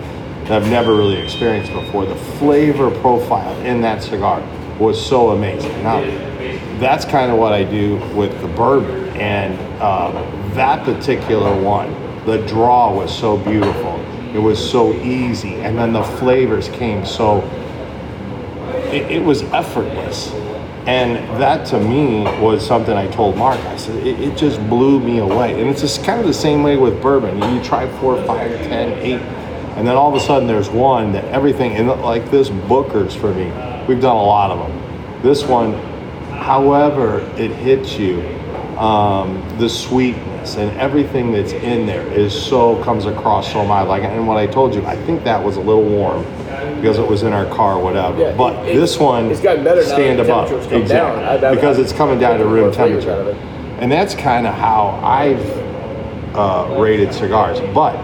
that 0.50 0.64
I've 0.64 0.70
never 0.72 0.96
really 0.96 1.18
experienced 1.18 1.72
before. 1.72 2.08
The 2.08 2.16
flavor 2.16 2.90
profile 3.02 3.56
in 3.62 3.82
that 3.82 4.02
cigar 4.02 4.42
was 4.80 5.00
so 5.00 5.30
amazing. 5.30 5.84
Now, 5.84 6.02
that's 6.80 7.06
kind 7.06 7.32
of 7.32 7.38
what 7.38 7.54
I 7.54 7.64
do 7.64 7.98
with 8.16 8.32
the 8.42 8.48
bourbon, 8.48 9.10
and 9.10 9.54
um, 9.80 10.14
that 10.56 10.84
particular 10.84 11.56
one, 11.62 11.94
the 12.26 12.38
draw 12.48 12.92
was 12.92 13.16
so 13.16 13.38
beautiful. 13.38 14.04
It 14.34 14.40
was 14.40 14.60
so 14.60 14.94
easy, 14.94 15.56
and 15.56 15.78
then 15.78 15.94
the 15.94 16.04
flavors 16.04 16.70
came 16.70 17.06
so. 17.06 17.42
It, 18.92 19.12
it 19.12 19.24
was 19.24 19.44
effortless. 19.44 20.32
And 20.86 21.18
that 21.40 21.68
to 21.68 21.80
me 21.80 22.24
was 22.40 22.66
something 22.66 22.96
I 22.96 23.08
told 23.08 23.38
Mark. 23.38 23.60
I 23.60 23.76
said, 23.76 23.96
it, 24.08 24.20
it 24.20 24.38
just 24.38 24.60
blew 24.70 25.00
me 25.00 25.20
away. 25.20 25.60
And 25.60 25.70
it's 25.70 25.82
just 25.82 26.04
kind 26.04 26.20
of 26.20 26.26
the 26.26 26.34
same 26.34 26.64
way 26.64 26.78
with 26.78 27.00
bourbon. 27.00 27.38
You 27.54 27.64
try 27.64 27.88
four, 28.00 28.16
five, 28.26 28.50
ten, 28.62 28.94
eight, 29.00 29.22
and 29.78 29.88
then 29.88 29.96
all 29.96 30.10
of 30.10 30.20
a 30.20 30.26
sudden 30.26 30.48
there's 30.48 30.70
one 30.70 31.12
that 31.12 31.26
everything, 31.26 31.76
and 31.76 31.88
like 31.88 32.32
this 32.32 32.50
Booker's 32.50 33.14
for 33.14 33.34
me, 33.34 33.46
we've 33.88 34.02
done 34.02 34.16
a 34.16 34.24
lot 34.24 34.52
of 34.52 34.60
them. 34.60 35.22
This 35.22 35.44
one, 35.44 35.74
however 36.32 37.20
it 37.38 37.52
hits 37.52 37.98
you, 37.98 38.22
um, 38.80 39.44
the 39.60 39.70
and 40.56 40.76
everything 40.80 41.32
that's 41.32 41.52
in 41.54 41.86
there 41.86 42.06
is 42.12 42.34
so, 42.34 42.82
comes 42.84 43.06
across 43.06 43.52
so 43.52 43.66
mild. 43.66 43.88
Like, 43.90 44.04
and 44.04 44.28
what 44.28 44.38
I 44.38 44.48
told 44.48 44.74
you, 44.76 44.86
I 44.86 44.96
think 45.06 45.24
that 45.24 45.44
was 45.44 45.58
a 45.58 45.62
little 45.62 45.84
warm 45.84 46.24
because 46.76 46.98
it 46.98 47.08
was 47.08 47.24
in 47.24 47.34
our 47.34 47.46
car 47.48 47.76
or 47.76 47.84
whatever. 47.84 48.18
Yeah, 48.20 48.36
but 48.36 48.54
it- 48.68 48.76
this 48.76 48.98
one, 49.00 49.32
it's 49.32 49.42
gotten 49.42 49.64
better 49.64 49.82
now 49.82 49.88
stand 49.88 50.20
the 50.20 50.24
above. 50.24 50.52
exactly. 50.52 50.88
down. 50.88 51.20
I- 51.24 51.48
I- 51.50 51.56
because 51.56 51.78
it's 51.80 51.94
coming 51.94 52.20
down 52.20 52.40
to 52.40 52.46
room 52.46 52.72
temperature. 52.72 53.12
out 53.12 53.20
of 53.22 53.28
it. 53.28 53.38
And 53.80 53.92
that's 53.92 54.14
kind 54.16 54.46
of 54.46 54.54
how 54.54 55.00
I've 55.04 55.40
uh, 56.36 56.76
rated 56.78 57.14
cigars. 57.14 57.60
But 57.74 57.96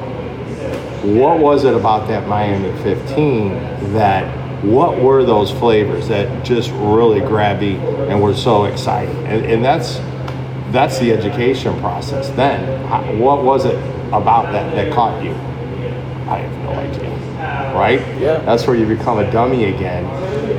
what 1.03 1.39
was 1.39 1.63
it 1.65 1.73
about 1.75 2.07
that 2.07 2.27
Miami 2.27 2.71
15 2.81 3.93
that 3.93 4.25
what 4.63 4.99
were 4.99 5.23
those 5.23 5.51
flavors 5.51 6.07
that 6.07 6.43
just 6.43 6.71
really 6.71 7.19
grabbed 7.19 7.61
me 7.61 7.75
and 7.75 8.21
were 8.21 8.33
so 8.33 8.65
exciting? 8.65 9.15
And, 9.27 9.45
and 9.45 9.63
that's 9.63 9.97
that's 10.75 10.99
the 10.99 11.11
education 11.11 11.79
process. 11.79 12.29
Then, 12.31 13.19
what 13.19 13.43
was 13.43 13.65
it 13.65 13.75
about 14.07 14.51
that 14.51 14.75
that 14.75 14.93
caught 14.93 15.23
you? 15.23 15.31
I 16.29 16.39
have 16.39 16.63
no 16.63 16.71
idea. 16.71 17.15
Right? 17.75 17.99
Yeah. 18.19 18.39
That's 18.39 18.65
where 18.65 18.75
you 18.75 18.85
become 18.85 19.19
a 19.19 19.31
dummy 19.31 19.65
again. 19.65 20.05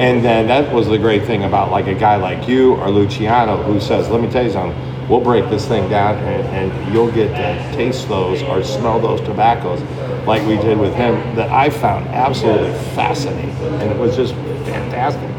And 0.00 0.24
then 0.24 0.46
that 0.48 0.72
was 0.72 0.86
the 0.86 0.98
great 0.98 1.24
thing 1.24 1.44
about 1.44 1.70
like 1.70 1.86
a 1.86 1.94
guy 1.94 2.16
like 2.16 2.48
you 2.48 2.74
or 2.76 2.90
Luciano 2.90 3.62
who 3.62 3.80
says, 3.80 4.08
let 4.08 4.20
me 4.20 4.30
tell 4.30 4.44
you 4.44 4.52
something, 4.52 5.08
we'll 5.08 5.20
break 5.20 5.48
this 5.50 5.66
thing 5.66 5.88
down 5.88 6.16
and, 6.18 6.70
and 6.70 6.94
you'll 6.94 7.10
get 7.10 7.28
to 7.28 7.76
taste 7.76 8.08
those 8.08 8.42
or 8.42 8.62
smell 8.62 9.00
those 9.00 9.20
tobaccos 9.22 9.80
like 10.26 10.46
we 10.46 10.56
did 10.56 10.78
with 10.78 10.94
him 10.94 11.14
that 11.36 11.50
I 11.50 11.70
found 11.70 12.06
absolutely 12.08 12.72
fascinating. 12.94 13.50
And 13.50 13.90
it 13.90 13.98
was 13.98 14.14
just 14.16 14.34
fantastic. 14.34 15.35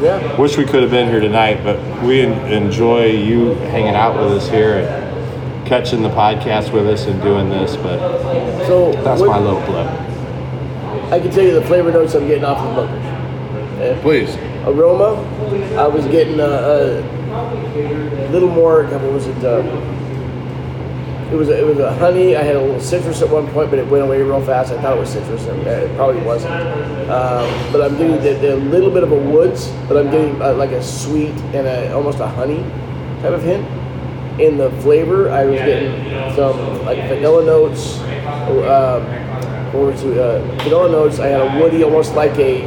Yeah. 0.00 0.36
Wish 0.40 0.56
we 0.56 0.64
could 0.64 0.82
have 0.82 0.90
been 0.90 1.08
here 1.08 1.20
tonight, 1.20 1.62
but 1.62 1.78
we 2.02 2.22
enjoy 2.22 3.06
you 3.06 3.54
hanging 3.70 3.94
out 3.94 4.16
with 4.16 4.32
us 4.32 4.48
here 4.48 4.78
and 4.78 5.66
catching 5.66 6.02
the 6.02 6.08
podcast 6.08 6.72
with 6.72 6.86
us 6.88 7.06
and 7.06 7.20
doing 7.22 7.50
this. 7.50 7.76
But 7.76 7.98
So 8.66 8.92
that's 8.92 9.20
what- 9.20 9.30
my 9.30 9.38
little 9.38 9.60
blip. 9.60 9.86
I 11.12 11.18
can 11.20 11.30
tell 11.30 11.44
you 11.44 11.54
the 11.54 11.62
flavor 11.62 11.90
notes 11.92 12.14
I'm 12.14 12.26
getting 12.26 12.44
off 12.44 12.58
the 12.66 12.82
Booker's. 12.82 14.00
Please. 14.02 14.36
aroma. 14.66 15.14
I 15.78 15.86
was 15.86 16.06
getting 16.06 16.38
a, 16.40 16.44
a 16.44 18.28
little 18.30 18.50
more. 18.50 18.84
What 18.84 19.12
was 19.12 19.26
it? 19.26 19.44
Uh, 19.44 19.62
it 21.30 21.36
was 21.36 21.48
a, 21.48 21.58
it 21.60 21.64
was 21.64 21.78
a 21.78 21.92
honey. 21.94 22.34
I 22.34 22.42
had 22.42 22.56
a 22.56 22.60
little 22.60 22.80
citrus 22.80 23.22
at 23.22 23.30
one 23.30 23.46
point, 23.52 23.70
but 23.70 23.78
it 23.78 23.86
went 23.86 24.02
away 24.02 24.20
real 24.20 24.44
fast. 24.44 24.72
I 24.72 24.82
thought 24.82 24.96
it 24.96 25.00
was 25.00 25.10
citrus, 25.10 25.46
and 25.46 25.64
it 25.64 25.94
probably 25.96 26.20
wasn't. 26.22 26.52
Um, 27.08 27.72
but 27.72 27.82
I'm 27.82 27.96
getting 27.96 28.20
the 28.20 28.56
little 28.56 28.90
bit 28.90 29.04
of 29.04 29.12
a 29.12 29.16
woods, 29.16 29.68
but 29.86 29.96
I'm 29.96 30.10
getting 30.10 30.42
uh, 30.42 30.54
like 30.54 30.70
a 30.72 30.82
sweet 30.82 31.30
and 31.54 31.68
a, 31.68 31.92
almost 31.92 32.18
a 32.18 32.26
honey 32.26 32.62
type 33.22 33.32
of 33.32 33.42
hint. 33.42 33.64
In 34.40 34.56
the 34.56 34.70
flavor, 34.82 35.30
I 35.30 35.44
was 35.44 35.60
getting 35.60 36.34
some 36.34 36.84
like 36.84 36.98
vanilla 37.08 37.44
notes. 37.44 37.98
What 39.72 39.92
was 39.92 40.02
it? 40.02 40.18
Uh, 40.18 40.40
vanilla 40.64 40.90
notes. 40.90 41.20
I 41.20 41.28
had 41.28 41.40
a 41.42 41.60
woody, 41.60 41.84
almost 41.84 42.14
like 42.14 42.36
a 42.38 42.66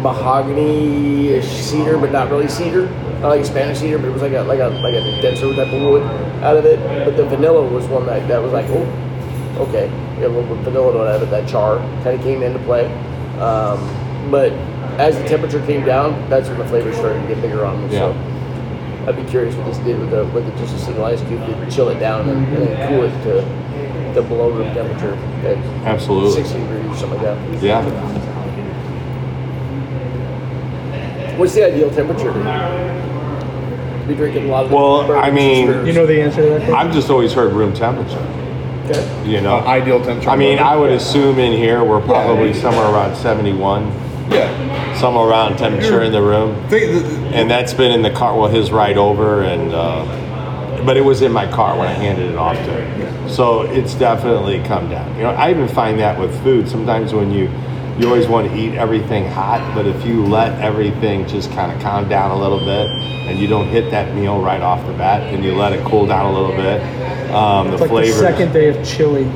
mahogany 0.00 1.42
cedar, 1.42 1.98
but 1.98 2.12
not 2.12 2.30
really 2.30 2.48
cedar. 2.48 2.86
Not 3.20 3.28
like 3.28 3.40
a 3.42 3.44
Spanish 3.44 3.80
cedar, 3.80 3.98
but 3.98 4.06
it 4.06 4.12
was 4.12 4.22
like 4.22 4.32
a 4.32 4.40
like 4.40 4.60
a 4.60 4.68
like 4.68 4.94
a 4.94 5.20
denser 5.20 5.54
type 5.54 5.70
of 5.70 5.82
wood 5.82 6.29
out 6.42 6.56
of 6.56 6.64
it. 6.64 6.78
But 7.04 7.16
the 7.16 7.24
vanilla 7.24 7.66
was 7.66 7.86
one 7.86 8.06
that, 8.06 8.26
that 8.28 8.42
was 8.42 8.52
like, 8.52 8.66
oh, 8.68 8.84
okay, 9.68 9.88
have 9.88 10.22
a 10.22 10.28
little 10.28 10.42
bit 10.42 10.58
of 10.58 10.64
vanilla 10.64 11.08
out 11.08 11.16
of 11.16 11.22
it. 11.22 11.30
That 11.30 11.48
char 11.48 11.78
kind 12.02 12.18
of 12.18 12.22
came 12.22 12.42
into 12.42 12.58
play. 12.60 12.86
Um, 13.38 14.30
but 14.30 14.52
as 14.98 15.16
the 15.16 15.24
temperature 15.26 15.64
came 15.66 15.84
down, 15.84 16.28
that's 16.28 16.48
when 16.48 16.58
the 16.58 16.66
flavors 16.66 16.96
started 16.96 17.22
to 17.22 17.28
get 17.28 17.40
bigger 17.40 17.64
on 17.64 17.80
them. 17.80 17.90
So 17.90 18.12
I'd 19.06 19.16
be 19.16 19.24
curious 19.30 19.54
what 19.54 19.66
this 19.66 19.78
did 19.78 19.98
with 19.98 20.10
the 20.10 20.26
with 20.26 20.44
the, 20.44 20.52
just 20.60 20.74
a 20.74 20.78
single 20.78 21.04
ice 21.04 21.20
cube 21.22 21.44
to 21.46 21.70
chill 21.70 21.88
it 21.88 21.98
down 21.98 22.28
and, 22.28 22.46
and 22.56 22.88
cool 22.88 23.04
it 23.04 23.22
to 23.24 23.40
the 24.14 24.22
below 24.22 24.50
room 24.50 24.72
temperature 24.74 25.14
at 25.46 25.56
Absolutely. 25.86 26.42
60 26.42 26.58
degrees 26.58 26.86
or 26.86 26.96
something 26.96 27.22
like 27.22 27.38
that. 27.38 27.62
Yeah. 27.62 27.84
What's 31.36 31.54
the 31.54 31.64
ideal 31.64 31.90
temperature 31.90 32.32
be 34.08 34.14
drinking 34.14 34.48
a 34.48 34.50
lot 34.50 34.64
of? 34.66 34.72
Well, 34.72 35.12
I 35.16 35.30
mean- 35.30 35.86
You 35.86 35.92
know 35.92 36.06
the 36.06 36.20
answer 36.22 36.42
to 36.42 36.48
that 36.50 36.56
question? 36.58 36.74
I've 36.74 36.92
just 36.92 37.10
always 37.10 37.32
heard 37.32 37.52
room 37.52 37.72
temperature. 37.72 38.24
Okay. 38.90 39.06
You 39.24 39.40
know, 39.40 39.56
Uh, 39.58 39.64
ideal 39.68 40.00
temperature. 40.00 40.30
I 40.30 40.36
mean, 40.36 40.58
I 40.58 40.76
would 40.76 40.90
assume 40.90 41.38
in 41.38 41.52
here 41.52 41.84
we're 41.84 42.00
probably 42.00 42.52
somewhere 42.52 42.86
around 42.92 43.14
71, 43.16 43.90
Yeah. 44.30 44.48
somewhere 44.94 45.26
around 45.28 45.56
temperature 45.58 46.02
in 46.02 46.12
the 46.12 46.22
room. 46.22 46.56
Think 46.68 46.92
that- 46.92 47.34
And 47.34 47.50
that's 47.50 47.72
been 47.72 47.92
in 47.92 48.02
the 48.02 48.10
car, 48.10 48.36
well, 48.36 48.48
his 48.48 48.72
ride 48.72 48.96
over, 48.98 49.42
and 49.42 49.72
uh, 49.74 50.02
but 50.84 50.96
it 50.96 51.04
was 51.04 51.20
in 51.22 51.30
my 51.30 51.46
car 51.46 51.76
when 51.78 51.86
I 51.86 51.92
handed 51.92 52.30
it 52.32 52.36
off 52.38 52.56
to 52.56 52.62
him. 52.72 53.28
So 53.28 53.62
it's 53.62 53.94
definitely 53.94 54.60
come 54.66 54.88
down. 54.90 55.06
You 55.16 55.24
know, 55.24 55.30
I 55.30 55.50
even 55.50 55.68
find 55.68 56.00
that 56.00 56.18
with 56.18 56.34
food. 56.42 56.68
Sometimes 56.68 57.12
when 57.14 57.30
you 57.30 57.48
you 57.98 58.06
always 58.08 58.26
want 58.26 58.48
to 58.50 58.56
eat 58.56 58.74
everything 58.74 59.26
hot, 59.28 59.74
but 59.74 59.86
if 59.86 60.04
you 60.06 60.24
let 60.24 60.58
everything 60.60 61.26
just 61.26 61.50
kind 61.52 61.70
of 61.72 61.80
calm 61.82 62.08
down 62.08 62.30
a 62.30 62.36
little 62.38 62.58
bit, 62.60 62.88
and 63.28 63.38
you 63.38 63.46
don't 63.46 63.68
hit 63.68 63.90
that 63.90 64.14
meal 64.14 64.40
right 64.40 64.60
off 64.62 64.84
the 64.86 64.92
bat, 64.94 65.22
and 65.34 65.44
you 65.44 65.54
let 65.54 65.72
it 65.72 65.84
cool 65.84 66.06
down 66.06 66.26
a 66.26 66.32
little 66.32 66.56
bit, 66.56 66.80
um, 67.34 67.66
the 67.68 67.72
It's 67.74 67.80
like 67.82 67.90
flavors. 67.90 68.14
the 68.16 68.20
second 68.22 68.52
day 68.52 68.68
of 68.68 68.84
chili. 68.86 69.30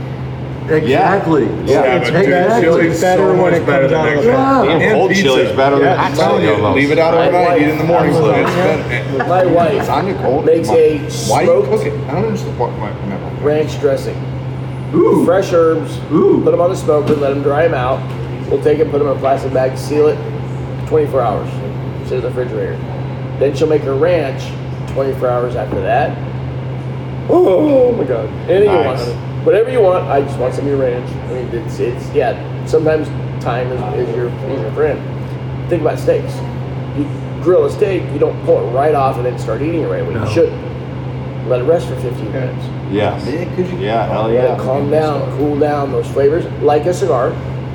Exactly. 0.66 1.44
Yeah, 1.66 1.96
It's 2.00 2.10
but 2.10 2.20
dude, 2.22 2.30
better- 2.30 2.60
chili's 2.62 2.92
it's 2.92 3.00
better 3.02 3.22
so 3.22 3.42
when 3.42 3.52
much 3.52 3.60
it 3.60 3.66
better 3.66 3.86
comes 3.88 3.90
than 3.92 4.00
out 4.00 4.06
of 4.06 4.14
next 4.14 4.24
the 4.24 4.30
day. 4.32 4.32
Damn, 4.72 4.80
And 4.80 4.92
cold 4.94 5.08
pizza. 5.10 5.22
chili 5.24 5.42
is 5.42 5.56
better 5.56 5.78
than 5.78 5.96
hot 5.98 6.06
I'm 6.10 6.16
telling 6.16 6.40
chili 6.40 6.46
you, 6.56 6.64
almost. 6.64 6.76
leave 6.76 6.90
it 6.90 6.98
out 6.98 7.14
My 7.14 7.20
overnight, 7.28 7.48
wife- 7.48 7.60
eat 7.60 7.66
it 7.66 7.70
in 7.70 7.78
the 7.78 7.84
morning. 7.84 8.14
Amazon, 8.14 8.34
It's 8.40 9.12
better. 9.12 9.28
My 9.28 9.44
wife 9.44 9.72
Lasagna 9.88 10.22
cold. 10.22 10.44
makes 10.46 10.68
a 10.70 10.72
Why 10.72 10.96
do 10.96 11.04
you 11.04 11.10
smoked 11.10 11.68
cook 11.68 11.84
it? 11.84 11.92
I 12.08 12.12
don't 12.14 12.24
understand. 12.24 12.58
What, 12.58 12.70
what, 12.70 13.42
ranch 13.44 13.78
dressing. 13.80 14.16
Ooh. 14.94 15.24
Fresh 15.26 15.52
herbs. 15.52 15.98
Ooh. 16.10 16.40
Put 16.42 16.52
them 16.52 16.60
on 16.62 16.70
the 16.70 16.76
smoker. 16.76 17.14
Let 17.14 17.30
them 17.34 17.42
dry 17.42 17.64
them 17.68 17.74
out. 17.74 18.00
We'll 18.48 18.62
take 18.62 18.78
them, 18.78 18.90
put 18.90 18.98
them 18.98 19.08
in 19.08 19.16
a 19.16 19.20
plastic 19.20 19.52
bag, 19.52 19.76
seal 19.78 20.08
it. 20.08 20.18
24 20.88 21.20
hours. 21.22 21.50
Sit 22.08 22.16
in 22.18 22.20
the 22.22 22.28
refrigerator. 22.28 22.76
Then 23.38 23.54
she'll 23.56 23.68
make 23.68 23.82
her 23.82 23.94
ranch 23.94 24.42
24 24.92 25.28
hours 25.28 25.56
after 25.56 25.80
that. 25.80 26.16
Oh 27.30 27.92
my 27.92 28.04
god. 28.04 28.28
Anything 28.50 28.70
you 28.70 28.84
want, 28.84 29.00
Whatever 29.46 29.70
you 29.70 29.80
want. 29.80 30.04
I 30.08 30.20
just 30.22 30.38
want 30.38 30.54
some 30.54 30.64
of 30.64 30.70
your 30.70 30.80
ranch. 30.80 31.08
I 31.10 31.34
mean, 31.34 31.48
it's, 31.64 31.78
it's 31.78 32.10
yeah. 32.14 32.34
Sometimes 32.66 33.08
time 33.42 33.70
is, 33.72 34.08
is 34.08 34.14
your 34.16 34.28
is 34.28 34.60
your 34.60 34.72
friend. 34.72 35.00
Think 35.68 35.80
about 35.82 35.98
steaks. 35.98 36.34
You 36.96 37.04
grill 37.42 37.64
a 37.66 37.70
steak, 37.70 38.02
you 38.12 38.18
don't 38.18 38.38
pull 38.44 38.66
it 38.66 38.70
right 38.72 38.94
off 38.94 39.16
and 39.16 39.24
then 39.26 39.38
start 39.38 39.60
eating 39.62 39.82
it 39.82 39.86
right 39.86 40.00
away. 40.02 40.14
No. 40.14 40.24
You 40.26 40.32
should 40.32 40.52
let 41.48 41.60
it 41.60 41.64
rest 41.64 41.88
for 41.88 41.96
15 41.96 42.32
minutes. 42.32 42.64
Yes. 42.90 43.26
Yeah, 43.26 43.44
'cause 43.56 43.70
you- 43.72 43.78
Yeah, 43.80 44.06
hell 44.06 44.32
yeah. 44.32 44.56
calm 44.56 44.90
down, 44.90 45.36
cool 45.36 45.58
down 45.58 45.92
those 45.92 46.06
flavors. 46.08 46.46
Like 46.62 46.86
a 46.86 46.94
cigar, 46.94 47.32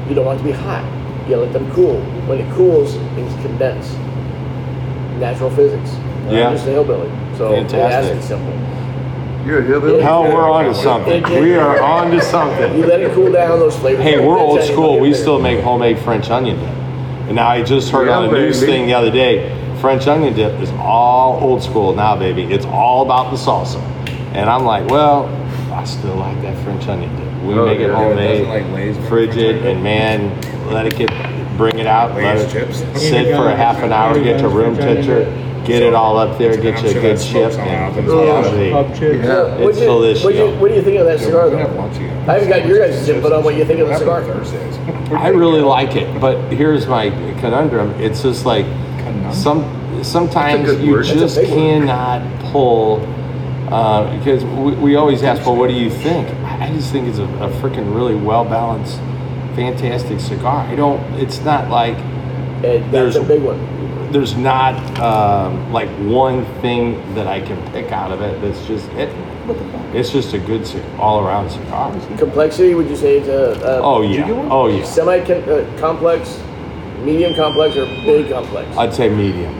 you 0.09 0.15
don't 0.15 0.25
want 0.25 0.39
it 0.39 0.43
to 0.43 0.49
be 0.49 0.55
hot. 0.55 0.83
You 1.29 1.37
let 1.37 1.53
them 1.53 1.71
cool. 1.71 2.01
When 2.27 2.39
it 2.39 2.51
cools, 2.55 2.95
things 3.15 3.31
condense. 3.45 3.93
Natural 5.19 5.51
physics. 5.51 5.91
Yeah. 6.27 6.47
I'm 6.47 6.55
just 6.55 6.67
a 6.67 6.71
hillbilly, 6.71 7.09
so 7.37 7.53
it 7.53 7.71
has 7.71 8.09
to 8.09 8.15
be 8.15 8.21
simple. 8.21 8.53
You're 9.45 9.59
a 9.59 9.65
hillbilly. 9.65 10.01
Hell, 10.01 10.23
we're 10.23 10.49
on 10.49 10.65
to 10.65 10.73
something. 10.73 11.23
We 11.23 11.55
are 11.55 11.81
on 11.81 12.11
to 12.11 12.21
something. 12.21 12.77
You 12.77 12.85
let 12.85 12.99
it 12.99 13.13
cool 13.13 13.31
down 13.31 13.59
those 13.59 13.77
flavors. 13.77 14.03
Hey, 14.03 14.25
we're 14.25 14.37
old 14.37 14.63
school. 14.63 14.99
We 14.99 15.09
up 15.09 15.13
there. 15.13 15.21
still 15.21 15.39
make 15.39 15.63
homemade 15.63 15.99
French 15.99 16.29
onion 16.29 16.59
dip. 16.59 16.69
And 17.27 17.35
now 17.35 17.47
I 17.47 17.63
just 17.63 17.91
heard 17.91 18.09
on 18.09 18.25
a 18.25 18.27
Yeah, 18.27 18.45
news 18.45 18.59
thing 18.59 18.87
the 18.87 18.93
other 18.93 19.11
day, 19.11 19.55
French 19.79 20.07
onion 20.07 20.33
dip 20.33 20.59
is 20.59 20.71
all 20.71 21.39
old 21.41 21.63
school 21.63 21.93
now, 21.95 22.15
baby. 22.17 22.43
It's 22.43 22.65
all 22.65 23.03
about 23.03 23.31
the 23.31 23.37
salsa. 23.37 23.81
And 24.33 24.49
I'm 24.49 24.65
like, 24.65 24.89
well, 24.89 25.27
I 25.71 25.83
still 25.85 26.15
like 26.15 26.41
that 26.41 26.61
French 26.63 26.87
onion 26.87 27.15
dip. 27.15 27.43
We 27.43 27.53
Oh, 27.53 27.65
make 27.65 27.79
it 27.79 27.87
yeah. 27.87 27.95
homemade, 27.95 28.39
Doesn't 28.47 28.49
like 28.49 28.73
Lay's 28.73 28.97
make 28.97 29.07
frigid, 29.07 29.61
French 29.61 29.65
onion 29.65 29.75
and 29.75 29.83
man, 29.83 30.71
let 30.73 30.85
it 30.85 30.95
get, 30.97 31.09
bring 31.57 31.77
it 31.79 31.87
out, 31.87 32.15
let 32.15 32.37
Lay's 32.37 32.41
it 32.43 32.51
chips. 32.51 32.77
sit 33.01 33.35
for 33.35 33.49
a 33.49 33.55
half 33.55 33.77
an 33.83 33.91
hour, 33.93 34.19
get 34.19 34.39
to 34.39 34.47
room 34.49 34.75
temperature, 34.75 35.25
get 35.65 35.81
it 35.83 35.93
all 35.93 36.17
up 36.17 36.37
there, 36.39 36.55
get 36.57 36.77
I'm 36.77 36.83
you 36.85 36.89
a 36.89 36.93
sure 36.93 37.01
good 37.01 37.17
that 37.17 37.23
chip, 37.23 37.51
and 37.59 37.69
happens. 37.69 38.07
yeah, 38.07 38.71
Pub 38.71 38.95
chips. 38.95 39.25
Yeah. 39.25 39.43
What'd 39.43 39.69
it's 39.69 39.79
you- 39.79 39.85
delicious. 39.85 40.23
What 40.23 40.33
do 40.33 40.39
you, 40.39 40.49
what 40.59 40.67
do 40.69 40.73
you 40.75 40.81
think 40.81 40.99
of 40.99 41.05
that 41.05 41.19
cigar, 41.19 41.49
though? 41.49 41.57
I 42.27 42.33
haven't 42.33 42.49
got 42.49 42.65
your 42.65 42.79
guys' 42.79 43.07
input 43.07 43.31
on 43.31 43.43
what 43.43 43.55
you 43.55 43.65
think 43.65 43.79
of 43.79 43.87
the 43.87 43.93
What 43.93 43.99
cigar. 43.99 44.21
happened 44.21 44.45
Thursdays? 44.47 45.11
I 45.13 45.29
really 45.29 45.61
like 45.61 45.95
it, 45.95 46.19
but 46.19 46.37
here's 46.51 46.87
my 46.87 47.09
conundrum. 47.39 47.91
It's 48.01 48.21
just 48.23 48.45
like 48.45 48.65
Conundrum? 48.99 49.33
some 49.33 50.03
sometimes 50.03 50.59
That's 50.67 50.71
a 50.71 50.75
good 50.77 50.85
you 50.85 50.91
word. 50.93 51.05
That's 51.05 51.15
a 51.17 51.19
just 51.19 51.35
big 51.37 51.49
word. 51.49 51.55
cannot 51.57 52.39
pull 52.51 52.99
uh, 53.71 54.17
because 54.17 54.43
we, 54.45 54.71
we 54.73 54.95
always 54.95 55.23
ask, 55.23 55.45
well, 55.45 55.55
what 55.55 55.69
do 55.69 55.75
you 55.75 55.89
think? 55.89 56.27
I 56.43 56.67
I 56.69 56.73
just 56.73 56.91
think 56.91 57.07
it's 57.07 57.19
a, 57.19 57.23
a 57.23 57.49
freaking 57.61 57.93
really 57.95 58.15
well 58.15 58.43
balanced, 58.45 58.97
fantastic 59.55 60.19
cigar. 60.19 60.65
I 60.67 60.75
don't. 60.75 60.99
It's 61.19 61.39
not 61.41 61.69
like 61.69 61.97
And 61.97 62.91
There's- 62.93 63.13
that's 63.13 63.15
a 63.17 63.27
big 63.27 63.41
one. 63.41 64.11
there's 64.11 64.35
not 64.35 64.75
um, 64.99 65.71
like 65.71 65.89
one 65.99 66.43
thing 66.61 66.97
that 67.15 67.27
I 67.27 67.39
can 67.41 67.57
pick 67.71 67.91
out 67.91 68.11
of 68.11 68.21
it. 68.21 68.41
That's 68.41 68.65
just 68.67 68.87
it. 68.93 69.09
It's 69.95 70.11
just 70.11 70.33
a 70.33 70.39
good 70.39 70.63
all 70.99 71.25
around 71.25 71.49
cigar. 71.49 71.91
Complexity, 72.17 72.75
would 72.75 72.87
you 72.89 72.95
say 72.95 73.17
it's 73.19 73.27
a, 73.27 73.59
a 73.65 73.81
Oh 73.81 74.01
yeah. 74.01 74.27
Oh 74.51 74.67
yeah. 74.67 74.83
semi 74.83 75.17
uh, 75.19 75.79
complex, 75.79 76.39
medium 77.03 77.33
complex, 77.35 77.75
or 77.77 77.85
big 78.05 78.29
complex? 78.31 78.75
I'd 78.77 78.93
say 78.93 79.09
medium. 79.09 79.53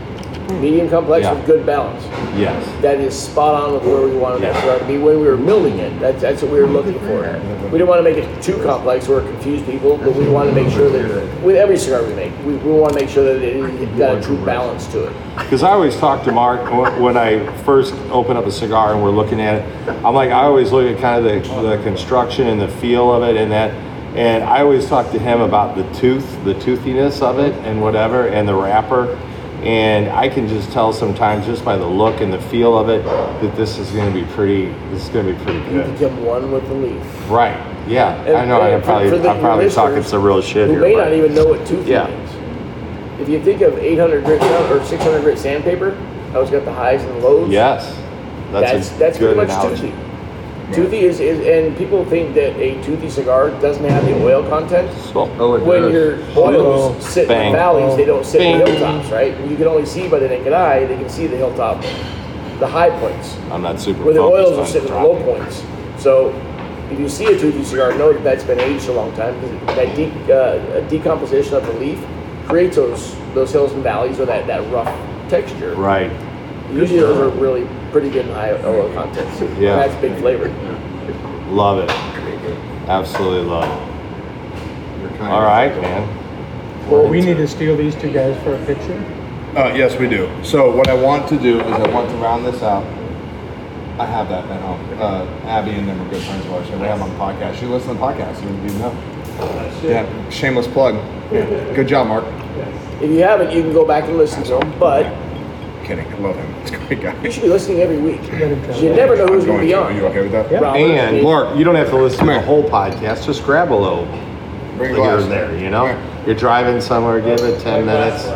Mm. 0.50 0.62
medium 0.62 0.90
complex 0.90 1.24
Yeah. 1.24 1.34
with 1.34 1.46
good 1.46 1.66
balance. 1.66 2.04
Yes. 2.36 2.66
That 2.82 3.00
is 3.00 3.18
spot 3.18 3.56
on 3.56 3.74
with 3.74 3.84
where 3.84 4.02
we 4.02 4.16
wanted 4.16 4.42
that 4.42 4.56
Yeah. 4.66 4.78
to 4.80 4.86
be 4.86 4.98
when 4.98 5.20
we 5.22 5.28
were 5.28 5.38
building 5.38 5.78
it. 5.80 6.00
That's, 6.00 6.22
that's 6.22 6.42
what 6.42 6.52
we 6.52 6.60
were 6.60 6.68
looking 6.68 7.00
for. 7.00 7.40
We 7.72 7.78
didn't 7.78 7.88
want 7.88 8.04
to 8.04 8.10
make 8.12 8.18
it 8.18 8.42
too 8.42 8.58
complex 8.64 9.08
or 9.08 9.22
confuse 9.22 9.62
people, 9.62 9.98
but 10.04 10.16
we 10.16 10.28
want 10.28 10.50
to 10.50 10.56
make 10.56 10.70
sure 10.74 10.90
that 10.90 11.44
with 11.44 11.56
every 11.56 11.78
cigar 11.78 12.04
we 12.04 12.14
make, 12.14 12.32
we, 12.46 12.56
we 12.56 12.72
want 12.72 12.94
to 12.94 13.00
make 13.00 13.10
sure 13.10 13.24
that 13.24 13.44
it 13.44 13.98
got 13.98 14.18
a 14.18 14.22
true 14.22 14.44
balance 14.44 14.88
to 14.88 15.06
it. 15.06 15.14
Because 15.38 15.62
I 15.62 15.72
always 15.72 15.96
talk 15.98 16.24
to 16.24 16.32
Mark 16.32 16.62
wh- 16.68 17.00
when 17.00 17.16
I 17.16 17.46
first 17.64 17.94
open 18.12 18.36
up 18.38 18.46
a 18.48 18.52
cigar 18.52 18.94
and 18.94 19.04
we're 19.04 19.12
looking 19.12 19.40
at 19.40 19.56
it. 19.62 19.90
I'm 20.04 20.16
like, 20.16 20.32
I 20.32 20.44
always 20.46 20.72
look 20.72 20.90
at 20.92 21.00
kind 21.00 21.24
of 21.24 21.44
the, 21.44 21.62
the 21.78 21.84
construction 21.84 22.48
and 22.48 22.60
the 22.60 22.68
feel 22.68 23.14
of 23.14 23.22
it 23.24 23.38
and 23.38 23.52
that. 23.52 23.72
And 24.16 24.44
I 24.44 24.62
always 24.62 24.88
talk 24.88 25.12
to 25.12 25.20
him 25.20 25.42
about 25.42 25.76
the 25.76 25.84
tooth, 25.94 26.44
the 26.44 26.56
toothiness 26.56 27.22
of 27.22 27.38
it 27.38 27.54
and 27.66 27.80
whatever, 27.82 28.28
and 28.30 28.48
the 28.48 28.56
wrapper. 28.56 29.16
And 29.64 30.10
I 30.10 30.30
can 30.30 30.48
just 30.48 30.72
tell 30.72 30.94
sometimes 30.94 31.46
just 31.46 31.66
by 31.66 31.76
the 31.78 31.86
look 31.86 32.22
and 32.22 32.32
the 32.32 32.40
feel 32.44 32.78
of 32.78 32.88
it 32.90 33.04
that 33.04 33.56
this 33.58 33.78
is 33.78 33.92
going 33.92 34.12
to 34.14 34.18
be 34.18 34.26
pretty. 34.34 34.68
This 34.92 35.04
is 35.04 35.10
going 35.10 35.26
to 35.28 35.34
be 35.34 35.44
pretty 35.44 35.60
good. 35.70 35.88
You 35.88 35.94
become 35.94 36.24
one 36.26 36.52
with 36.52 36.66
the 36.70 36.74
leaf. 36.76 37.30
Right? 37.30 37.58
Yeah. 37.88 38.16
And- 38.24 38.38
I 38.38 38.46
know. 38.46 38.62
I'm 38.62 38.82
probably 38.82 39.28
I'm 39.28 39.40
probably 39.40 39.70
talking 39.70 40.02
some 40.04 40.24
real 40.24 40.42
shit 40.42 40.68
Who 40.68 40.74
here. 40.74 40.82
may 40.82 40.94
but- 40.94 41.06
not 41.10 41.14
even 41.14 41.34
know 41.34 41.46
what 41.46 41.66
tooth 41.68 41.86
Yeah. 41.86 42.08
means. 42.08 42.30
If 43.20 43.28
you 43.28 43.44
think 43.44 43.62
of 43.62 43.78
800 43.78 44.24
grit 44.24 44.42
or 44.42 44.82
600 44.86 45.22
grit 45.22 45.38
sandpaper, 45.38 45.98
I 46.34 46.40
it's 46.40 46.50
got 46.50 46.64
the 46.64 46.72
highs 46.74 47.04
and 47.04 47.16
the 47.22 47.28
lows. 47.28 47.50
Yes. 47.50 47.94
That's 48.52 48.72
That's 48.72 48.92
a 48.92 49.00
that's 49.00 49.18
good 49.20 49.36
pretty 49.36 49.52
much 49.54 49.60
analogy. 49.64 49.82
toothy. 49.90 50.09
Toothy 50.74 51.00
is, 51.00 51.20
is, 51.20 51.40
and 51.48 51.76
people 51.78 52.06
think 52.06 52.36
that 52.36 52.56
a 52.58 52.82
toothy 52.84 53.10
cigar 53.10 53.50
doesn't 53.60 53.84
have 53.86 54.06
the 54.06 54.24
oil 54.24 54.48
content. 54.48 54.90
Oh, 55.16 55.56
it 55.56 55.64
when 55.64 55.82
does. 55.84 55.94
your 55.94 56.38
oils 56.38 57.04
sit 57.06 57.30
in 57.30 57.52
the 57.52 57.58
valleys, 57.58 57.98
they 57.98 58.06
don't 58.06 58.26
sit 58.26 58.42
in 58.42 58.60
the 58.60 58.66
hilltops, 58.66 59.10
right? 59.10 59.36
You 59.50 59.58
can 59.58 59.68
only 59.68 59.86
see 59.86 60.08
by 60.08 60.20
the 60.20 60.28
naked 60.28 60.54
eye, 60.54 60.86
they 60.86 60.96
can 60.96 61.10
see 61.10 61.26
the 61.26 61.38
hilltop, 61.38 61.82
the 62.60 62.68
high 62.68 62.92
points, 63.00 63.36
I'm 63.52 63.64
not 63.64 63.80
super 63.80 64.04
where 64.04 64.14
the 64.14 64.22
oils 64.22 64.60
are 64.60 64.66
sitting 64.66 64.90
in 64.90 64.94
the 64.94 65.00
low 65.00 65.24
points. 65.24 65.64
So 65.98 66.30
if 66.92 67.00
you 67.00 67.10
see 67.10 67.26
a 67.26 67.40
toothy 67.40 67.64
cigar, 67.64 67.94
know 67.98 68.14
that 68.14 68.24
that's 68.24 68.44
been 68.44 68.60
aged 68.60 68.90
a 68.90 68.94
long 68.94 69.12
time 69.16 69.40
because 69.42 69.76
that 69.76 69.96
de- 69.96 70.34
uh, 70.34 70.88
decomposition 70.88 71.56
of 71.56 71.66
the 71.66 71.74
leaf 71.74 72.04
creates 72.48 72.76
those 72.76 73.16
those 73.34 73.52
hills 73.52 73.72
and 73.74 73.84
valleys 73.84 74.20
or 74.20 74.26
that, 74.26 74.48
that 74.48 74.62
rough 74.72 74.88
texture. 75.30 75.76
Right. 75.76 76.12
Usually 76.72 77.00
those 77.00 77.18
are 77.18 77.30
really 77.40 77.68
pretty 77.92 78.10
good 78.10 78.26
in 78.28 78.34
high 78.34 78.52
oil 78.64 78.94
contents. 78.94 79.40
Yeah. 79.60 79.76
That's 79.76 79.96
big 80.02 80.18
flavor. 80.20 80.50
Love 81.50 81.80
it. 81.80 81.90
Absolutely 82.90 83.48
love 83.50 83.66
it. 83.66 85.22
All 85.22 85.42
right, 85.42 85.70
man. 85.82 86.90
Well, 86.90 87.08
we 87.08 87.22
need 87.22 87.38
to 87.38 87.48
steal 87.48 87.76
these 87.78 87.96
two 87.96 88.12
guys 88.12 88.42
for 88.44 88.56
a 88.56 88.66
picture. 88.66 88.98
Uh, 89.56 89.74
yes, 89.76 89.98
we 89.98 90.08
do. 90.08 90.30
So 90.44 90.76
what 90.76 90.88
I 90.90 90.94
want 90.94 91.28
to 91.30 91.38
do 91.38 91.60
is 91.60 91.74
I 91.74 91.90
want 91.92 92.10
to 92.10 92.16
round 92.18 92.46
this 92.46 92.62
out. 92.64 92.84
I 94.00 94.06
have 94.06 94.30
that 94.30 94.46
at 94.46 94.62
home. 94.62 95.00
Uh, 95.00 95.26
Abby 95.46 95.72
and 95.72 95.88
them 95.88 96.00
are 96.02 96.10
good 96.10 96.24
friends 96.24 96.46
of 96.46 96.54
ours. 96.54 96.68
So 96.68 96.78
we 96.78 96.86
have 96.86 97.00
them 97.00 97.10
on 97.10 97.14
the 97.14 97.20
podcast. 97.20 97.60
She 97.60 97.66
listens 97.66 97.94
to 97.94 97.94
the 97.96 98.00
podcast. 98.00 98.42
You 98.42 98.50
didn't 98.68 98.80
know. 98.80 98.94
Yeah, 99.84 100.30
shameless 100.30 100.68
plug. 100.68 100.96
Yeah. 101.32 101.74
Good 101.74 101.88
job, 101.88 102.08
Mark. 102.08 102.26
If 103.02 103.10
you 103.10 103.20
haven't, 103.20 103.52
you 103.52 103.62
can 103.62 103.74
go 103.74 103.86
back 103.86 104.06
and 104.06 104.18
listen 104.18 104.44
to 104.44 104.58
them, 104.58 104.80
but 104.80 105.06
Kidding. 105.90 106.06
I 106.14 106.18
love 106.20 106.36
him. 106.36 106.54
He's 106.62 106.72
a 106.72 106.78
great 106.78 107.02
guy. 107.02 107.20
you 107.24 107.32
should 107.32 107.42
be 107.44 107.50
listening 107.50 107.80
every 107.82 107.98
week. 107.98 108.22
Let 108.22 108.42
him 108.52 108.64
try. 108.64 108.76
You 108.78 108.94
never 108.94 109.16
know 109.18 109.26
who's 109.26 109.44
I'm 109.44 109.50
going 109.50 109.62
to 109.62 109.66
be 109.66 109.74
Are 109.74 109.92
you 109.92 110.06
on. 110.06 110.12
okay 110.12 110.22
with 110.22 110.32
that? 110.34 110.52
Yeah. 110.52 110.60
Robert, 110.60 110.78
And 110.78 111.18
me. 111.18 111.24
Mark, 111.24 111.58
you 111.58 111.64
don't 111.64 111.74
have 111.76 111.90
to 111.90 111.98
listen 111.98 112.28
to 112.28 112.34
the 112.34 112.42
whole 112.42 112.64
podcast. 112.70 113.26
Just 113.26 113.44
grab 113.44 113.72
a 113.72 113.74
little 113.74 114.06
Bring 114.78 114.92
a 114.92 114.96
here 114.96 114.96
glass. 114.96 115.24
and 115.24 115.32
there. 115.32 115.58
You 115.58 115.72
know, 115.72 115.86
Right. 115.88 115.98
you're 116.28 116.36
driving 116.36 116.80
somewhere, 116.80 117.20
give 117.20 117.40
it 117.42 117.60
10 117.62 117.88
minutes. 117.88 118.30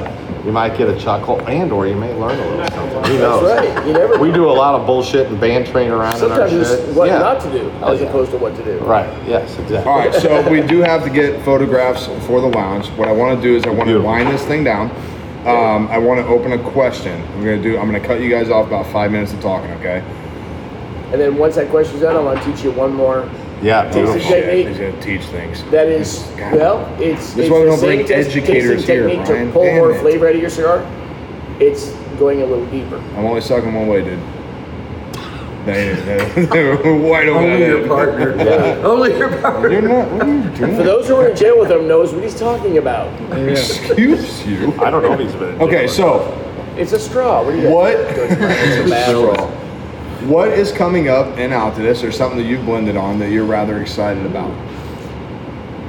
You 0.44 0.52
might 0.52 0.76
get 0.78 0.90
a 0.90 1.00
chuckle, 1.00 1.40
and 1.48 1.72
or 1.72 1.86
you 1.88 1.96
may 1.96 2.12
learn 2.16 2.38
a 2.38 2.50
little 2.50 2.66
something. 2.72 3.04
Who 3.14 3.18
knows? 3.20 3.44
right. 3.56 3.86
You 3.88 3.94
never 3.94 4.18
We 4.18 4.32
do 4.32 4.50
a 4.50 4.52
lot 4.52 4.74
of 4.76 4.86
bullshit 4.88 5.28
and 5.28 5.40
band 5.40 5.68
train 5.68 5.92
around 5.92 6.18
in 6.18 6.24
our 6.32 6.50
Sometimes 6.50 6.52
shit. 6.70 6.80
it's 6.80 6.98
what 6.98 7.08
Yeah. 7.08 7.20
not 7.20 7.40
to 7.42 7.50
do 7.52 7.72
Oh, 7.82 7.94
as 7.94 8.02
yeah. 8.02 8.08
opposed 8.08 8.32
to 8.32 8.38
what 8.38 8.56
to 8.58 8.64
do. 8.64 8.80
Right. 8.84 9.08
Yes. 9.28 9.58
Exactly. 9.60 9.90
All 9.92 10.00
right, 10.00 10.14
so 10.14 10.42
we 10.50 10.60
do 10.62 10.80
have 10.82 11.04
to 11.06 11.10
get 11.12 11.40
photographs 11.44 12.10
for 12.28 12.42
the 12.42 12.48
lounge. 12.48 12.88
What 12.98 13.08
I 13.08 13.14
want 13.14 13.40
to 13.40 13.48
do 13.48 13.56
is 13.56 13.64
I 13.64 13.70
want 13.70 13.82
to 13.82 13.86
Beautiful. 13.86 14.10
wind 14.10 14.30
this 14.32 14.44
thing 14.44 14.64
down. 14.66 14.90
Um, 15.46 15.88
I 15.90 15.98
want 15.98 16.20
to 16.22 16.26
open 16.28 16.54
a 16.54 16.72
question. 16.72 17.22
I'm 17.34 17.40
gonna 17.44 17.62
do. 17.62 17.78
I'm 17.78 17.86
gonna 17.92 18.00
cut 18.06 18.22
you 18.22 18.30
guys 18.30 18.50
off 18.50 18.68
about 18.68 18.86
five 18.88 19.12
minutes 19.12 19.34
of 19.34 19.42
talking. 19.42 19.72
Okay. 19.74 20.00
And 21.12 21.20
then 21.22 21.38
once 21.38 21.56
that 21.56 21.70
question's 21.70 22.02
done, 22.02 22.16
I 22.16 22.20
want 22.20 22.42
to 22.42 22.52
teach 22.52 22.64
you 22.64 22.72
one 22.72 22.94
more. 22.94 23.30
Yeah. 23.62 23.92
Beautiful. 23.92 24.20
technique. 24.22 24.68
He's 24.70 24.78
gonna 24.78 25.02
teach 25.02 25.22
things. 25.26 25.64
That 25.72 25.88
is, 25.88 26.20
God. 26.38 26.54
well, 26.56 26.96
it's, 27.02 27.34
This 27.34 27.38
it's 27.38 27.38
is 27.46 27.50
why 27.50 27.58
we 27.60 27.64
the 27.66 27.72
don't 27.72 27.80
bring 27.82 28.00
same 28.00 28.08
tas- 28.08 28.28
educators 28.28 28.86
tasting 28.86 28.96
here, 28.96 29.08
technique 29.08 29.26
Brian. 29.28 29.48
to 29.48 29.54
pull 29.54 29.64
Damn 29.64 29.76
more 29.78 29.92
it. 29.92 30.00
flavor 30.00 30.28
out 30.30 30.36
of 30.36 30.42
your 30.42 30.50
cigar. 30.50 30.86
It's 31.60 31.90
going 32.18 32.42
a 32.42 32.46
little 32.46 32.66
deeper. 32.68 32.98
I'm 33.18 33.26
only 33.26 33.42
sucking 33.42 33.74
one 33.74 33.88
way, 33.88 34.04
dude. 34.04 34.20
They, 35.66 35.94
they, 35.96 36.46
they 36.46 36.64
were 36.66 36.98
wide 36.98 37.30
open. 37.30 37.52
Only 37.52 37.66
your 37.66 37.88
partner. 37.88 38.34
Only 38.86 39.18
your 39.18 39.40
partner. 39.40 39.70
You're 39.72 39.82
not. 39.82 40.12
What 40.12 40.28
are 40.28 40.34
you 40.36 40.50
doing? 40.50 40.76
For 40.76 40.84
those 40.84 41.08
who 41.08 41.16
were 41.16 41.30
in 41.30 41.38
jail 41.38 41.58
with 41.58 41.72
him, 41.72 41.88
knows 41.88 42.14
what 42.14 42.22
he's 42.24 42.38
talking 42.38 42.78
about. 42.80 43.08
Excuse 43.48 44.46
you. 44.46 44.74
I 44.82 44.90
don't 44.90 45.04
know 45.04 45.14
if 45.14 45.20
he's 45.22 45.32
been. 45.34 45.54
in 45.54 45.58
jail 45.60 45.68
Okay, 45.68 45.88
so 45.88 46.76
It's 46.78 46.92
a 46.92 47.00
straw. 47.00 47.44
What 47.44 47.52
do 47.52 47.58
you 47.58 47.64
got? 47.64 47.74
what? 47.74 47.94
It's 47.96 48.86
a 48.86 48.90
bad 48.90 49.10
straw. 49.16 49.48
What 50.28 50.50
is 50.50 50.72
coming 50.72 51.08
up 51.08 51.38
in 51.38 51.52
Altadis 51.52 52.06
or 52.08 52.12
something 52.12 52.38
that 52.40 52.46
you've 52.46 52.66
blended 52.66 52.98
on 52.98 53.20
that 53.20 53.30
you're 53.32 53.46
rather 53.46 53.82
excited 53.82 54.26
about? 54.26 54.52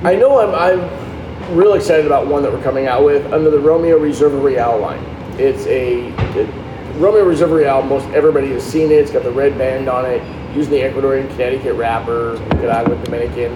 I 0.05 0.15
know 0.15 0.39
I'm, 0.41 0.55
I'm 0.55 1.57
real 1.57 1.75
excited 1.75 2.07
about 2.07 2.27
one 2.27 2.43
that 2.43 2.53
we're 2.53 2.63
coming 2.63 2.87
out 2.87 3.05
with 3.05 3.33
under 3.33 3.51
the 3.51 3.59
Romeo 3.59 3.99
Reserva 3.99 4.41
Real 4.43 4.79
line. 4.79 5.03
It's 5.39 5.67
a 5.67 6.09
it, 6.39 6.49
Romeo 6.97 7.25
Reserva 7.25 7.59
Real. 7.59 7.83
Most 7.83 8.07
everybody 8.11 8.51
has 8.53 8.63
seen 8.65 8.91
it. 8.93 8.99
It's 8.99 9.11
got 9.11 9.25
the 9.25 9.31
red 9.33 9.59
band 9.59 9.89
on 9.89 10.05
it, 10.05 10.23
using 10.55 10.73
the 10.73 10.81
Ecuadorian 10.81 11.29
Connecticut 11.31 11.75
wrapper, 11.75 12.39
Nicaragua 12.51 13.03
Dominican. 13.05 13.53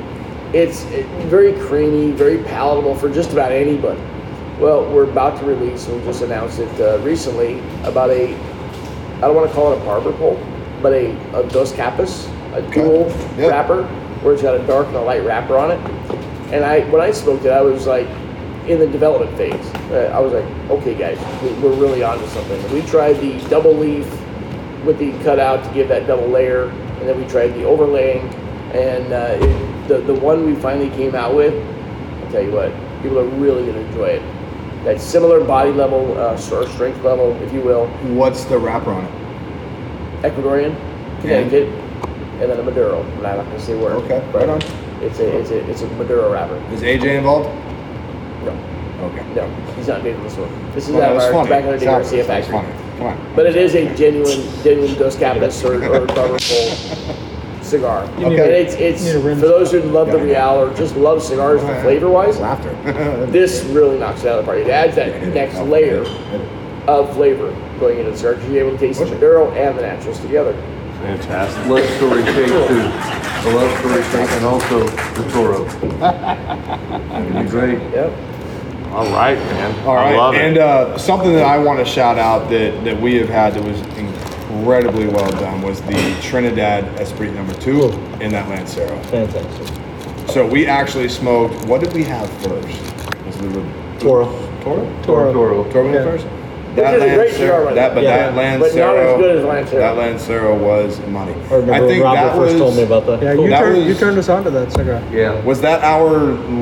It's 0.53 0.85
it, 0.87 1.07
very 1.29 1.53
creamy, 1.53 2.11
very 2.11 2.39
palatable 2.39 2.97
for 2.97 3.09
just 3.13 3.33
about 3.33 3.53
anybody. 3.53 4.01
Well, 4.59 4.91
we're 4.93 5.09
about 5.09 5.39
to 5.39 5.47
release, 5.47 5.87
and 5.87 6.01
we 6.01 6.05
just 6.05 6.23
announced 6.23 6.59
it 6.59 6.81
uh, 6.81 6.99
recently 7.05 7.61
about 7.85 8.11
a 8.11 8.35
I 9.19 9.23
don't 9.23 9.35
want 9.35 9.49
to 9.49 9.55
call 9.55 9.73
it 9.73 9.81
a 9.81 9.85
barber 9.85 10.13
pole, 10.13 10.39
but 10.81 10.93
a, 10.93 11.11
a 11.37 11.49
Dos 11.49 11.73
Capas, 11.73 12.29
a 12.55 12.63
dual 12.73 13.09
Yep. 13.37 13.51
wrapper, 13.51 13.83
where 14.23 14.33
it's 14.35 14.43
got 14.43 14.61
a 14.61 14.65
dark 14.67 14.87
and 14.89 14.97
a 14.97 15.01
light 15.01 15.25
wrapper 15.25 15.57
on 15.59 15.73
it. 15.73 15.79
And 16.53 16.65
I, 16.65 16.81
when 16.91 17.01
I 17.01 17.11
smoked 17.11 17.45
it, 17.45 17.51
I 17.51 17.61
was 17.61 17.87
like, 17.87 18.07
in 18.69 18.79
the 18.79 18.87
development 18.87 19.35
phase. 19.37 19.75
Uh, 19.91 20.13
I 20.15 20.21
was 20.21 20.33
like, 20.33 20.45
okay, 20.71 20.95
guys, 20.95 21.19
we, 21.43 21.51
we're 21.61 21.75
really 21.75 22.03
onto 22.03 22.27
something. 22.29 22.73
We 22.73 22.83
tried 22.83 23.15
the 23.15 23.39
double 23.49 23.75
leaf 23.75 24.07
with 24.85 24.99
the 24.99 25.13
cutout 25.25 25.65
to 25.65 25.75
give 25.75 25.89
that 25.89 26.07
double 26.07 26.29
layer, 26.29 26.69
and 26.69 27.09
then 27.09 27.19
we 27.21 27.27
tried 27.27 27.49
the 27.49 27.65
overlaying, 27.65 28.29
and 28.75 29.13
uh, 29.13 29.39
it, 29.41 29.89
the 29.89 29.99
the 30.01 30.15
one 30.15 30.45
we 30.45 30.55
finally 30.55 30.91
came 30.91 31.15
out 31.15 31.35
with. 31.35 31.55
I'll 32.25 32.31
tell 32.31 32.43
you 32.43 32.53
what, 32.53 32.71
people 33.03 33.19
are 33.19 33.25
really 33.25 33.67
gonna 33.67 33.81
enjoy 33.81 34.09
it. 34.09 34.85
That 34.85 35.01
similar 35.01 35.43
body 35.43 35.73
level, 35.73 36.17
uh, 36.19 36.35
or 36.53 36.69
strength 36.69 37.03
level, 37.03 37.35
if 37.43 37.53
you 37.53 37.61
will, 37.61 37.87
What's 38.15 38.45
the 38.45 38.59
wrapper 38.59 38.93
on 38.93 39.05
it? 39.05 39.13
Ecuadorian, 40.23 40.77
Connecticut, 41.21 41.69
and 42.41 42.51
then 42.51 42.61
a 42.61 42.63
Maduro. 42.63 43.03
I'm 43.03 43.23
not 43.23 43.37
gonna 43.37 43.61
say 43.61 43.77
where. 43.77 43.93
Okay, 43.95 44.21
right 44.33 44.49
on. 44.49 44.61
It's 45.01 45.21
a 45.21 45.39
it's 45.39 45.51
a 45.51 45.71
it's 45.71 45.83
a 45.83 45.87
Maduro 45.95 46.31
wrapper. 46.31 46.57
Is 46.73 46.83
AJ 46.83 47.17
involved? 47.19 47.49
No, 48.99 49.05
Okay. 49.07 49.23
no, 49.35 49.49
he's 49.77 49.89
not 49.89 50.03
dating 50.03 50.23
this 50.25 50.37
one. 50.37 50.49
This 50.75 50.89
is 50.89 50.95
Well, 50.95 51.03
out 51.05 51.11
of 51.13 51.15
that's 51.19 51.27
our 51.27 51.33
funny. 51.33 51.49
back 51.51 51.61
in 51.63 51.67
the 51.69 51.75
It's 51.75 51.83
day 51.85 51.89
out- 51.89 52.01
Garcia 52.03 52.25
that's 52.25 52.47
factory. 52.49 52.53
funny. 52.53 52.69
Come 52.99 53.07
on. 53.07 53.17
But 53.37 53.47
it 53.47 53.57
is 53.57 53.75
a 53.77 53.95
genuine 53.95 54.43
genuine 54.65 54.95
Dos 54.99 55.17
Capas 55.17 55.65
or, 55.65 55.75
or 55.75 56.01
Barber 56.07 56.39
Pole 56.39 56.39
cigar. 57.63 58.03
Okay. 58.19 58.25
And 58.27 58.51
it's 58.51 58.75
it's 58.75 59.05
need 59.05 59.17
a 59.17 59.21
for 59.21 59.35
those 59.37 59.71
who 59.71 59.81
love 59.83 60.11
the 60.11 60.19
Yeah, 60.25 60.49
I 60.49 60.55
know. 60.55 60.63
Real 60.65 60.73
or 60.73 60.75
just 60.77 60.97
love 60.97 61.23
cigars 61.23 61.61
flavor 61.83 62.09
wise. 62.09 62.39
Laughter. 62.41 62.75
This 63.31 63.63
really 63.67 63.99
knocks 63.99 64.23
it 64.25 64.29
out 64.29 64.41
of 64.41 64.47
the 64.47 64.51
park. 64.51 64.63
It 64.65 64.71
adds 64.71 64.97
that 64.97 65.23
next 65.29 65.59
layer 65.61 66.05
of 66.89 67.15
flavor 67.15 67.55
going 67.79 67.99
into 68.01 68.11
the 68.11 68.17
cigar. 68.17 68.35
'cause 68.35 68.49
You're 68.51 68.67
able 68.67 68.79
to 68.79 68.79
taste 68.79 68.99
the 68.99 69.07
Maduro 69.07 69.51
and 69.53 69.79
the 69.79 69.83
naturals 69.83 70.19
together. 70.21 70.55
Fantastic. 71.03 71.67
Love 71.67 71.85
story 71.99 72.25
shake 72.25 72.47
too. 72.47 72.91
The 73.45 73.51
love 73.55 73.79
story 73.79 74.03
shake 74.03 74.31
and 74.33 74.45
also 74.45 74.81
the 75.15 75.31
Toro. 75.31 75.65
That'd 76.01 77.45
be 77.45 77.49
great. 77.49 77.79
Yep. 77.95 78.13
All 78.93 79.11
right, 79.13 79.37
man. 79.39 79.87
All 79.87 79.95
right, 79.95 80.15
I 80.15 80.17
love 80.17 80.35
and 80.35 80.57
it. 80.57 80.63
uh, 80.63 80.97
something 80.99 81.33
that 81.35 81.45
I 81.45 81.59
want 81.59 81.79
to 81.79 81.85
shout 81.85 82.19
out 82.19 82.49
that, 82.51 82.85
that 82.85 83.01
we 83.01 83.15
have 83.17 83.29
had 83.29 83.55
that 83.55 83.63
was 83.63 83.81
incredibly 83.99 85.07
well 85.07 85.31
done 85.33 85.63
was 85.63 85.81
the 85.83 86.19
Trinidad 86.23 86.85
Esprit 87.01 87.33
number 87.33 87.55
two 87.55 87.91
in 88.21 88.31
that 88.33 88.49
Lancero. 88.49 88.99
Fantastic. 89.05 90.31
So 90.31 90.47
we 90.47 90.67
actually 90.67 91.09
smoked. 91.09 91.55
What 91.67 91.81
did 91.83 91.93
we 91.93 92.03
have 92.05 92.29
first? 92.43 92.67
Was 93.27 93.37
it 93.37 93.53
the 93.53 93.99
Toro. 93.99 94.25
Toro? 94.63 95.03
Toro. 95.03 95.33
Toro. 95.33 95.71
Toro 95.73 95.93
Yeah. 95.93 96.03
first. 96.05 96.27
Which 96.75 96.87
is 96.87 97.03
a 97.03 97.15
great 97.15 97.35
cigar, 97.35 97.65
by 97.65 97.75
that, 97.75 97.95
but 97.95 98.05
way. 98.05 98.05
that 98.05 98.35
Yeah. 98.35 98.59
But 98.59 98.75
not 98.75 98.97
as 98.97 99.15
Lancero, 99.15 99.19
good 99.19 99.37
as 99.39 99.45
Lancero. 99.45 99.81
that 99.81 99.97
Lancero 99.97 100.57
was 100.57 101.01
money. 101.09 101.35
I 101.51 101.55
remember 101.55 101.87
when 101.87 102.03
Robert 102.03 102.37
first 102.37 102.59
told 102.59 102.77
me 102.77 102.83
about 102.83 103.07
that. 103.07 103.23
Yeah, 103.23 103.33
you 103.33 103.49
That 103.49 103.61
turned 103.61 103.83
you 103.83 103.89
was- 103.89 103.99
turned 103.99 104.19
us 104.19 104.29
on 104.29 104.45
to 104.45 104.51
that 104.51 104.73
cigar. 104.73 105.03
Yeah. 105.13 105.41
Was 105.45 105.61
that 105.63 105.83
our 105.83 106.09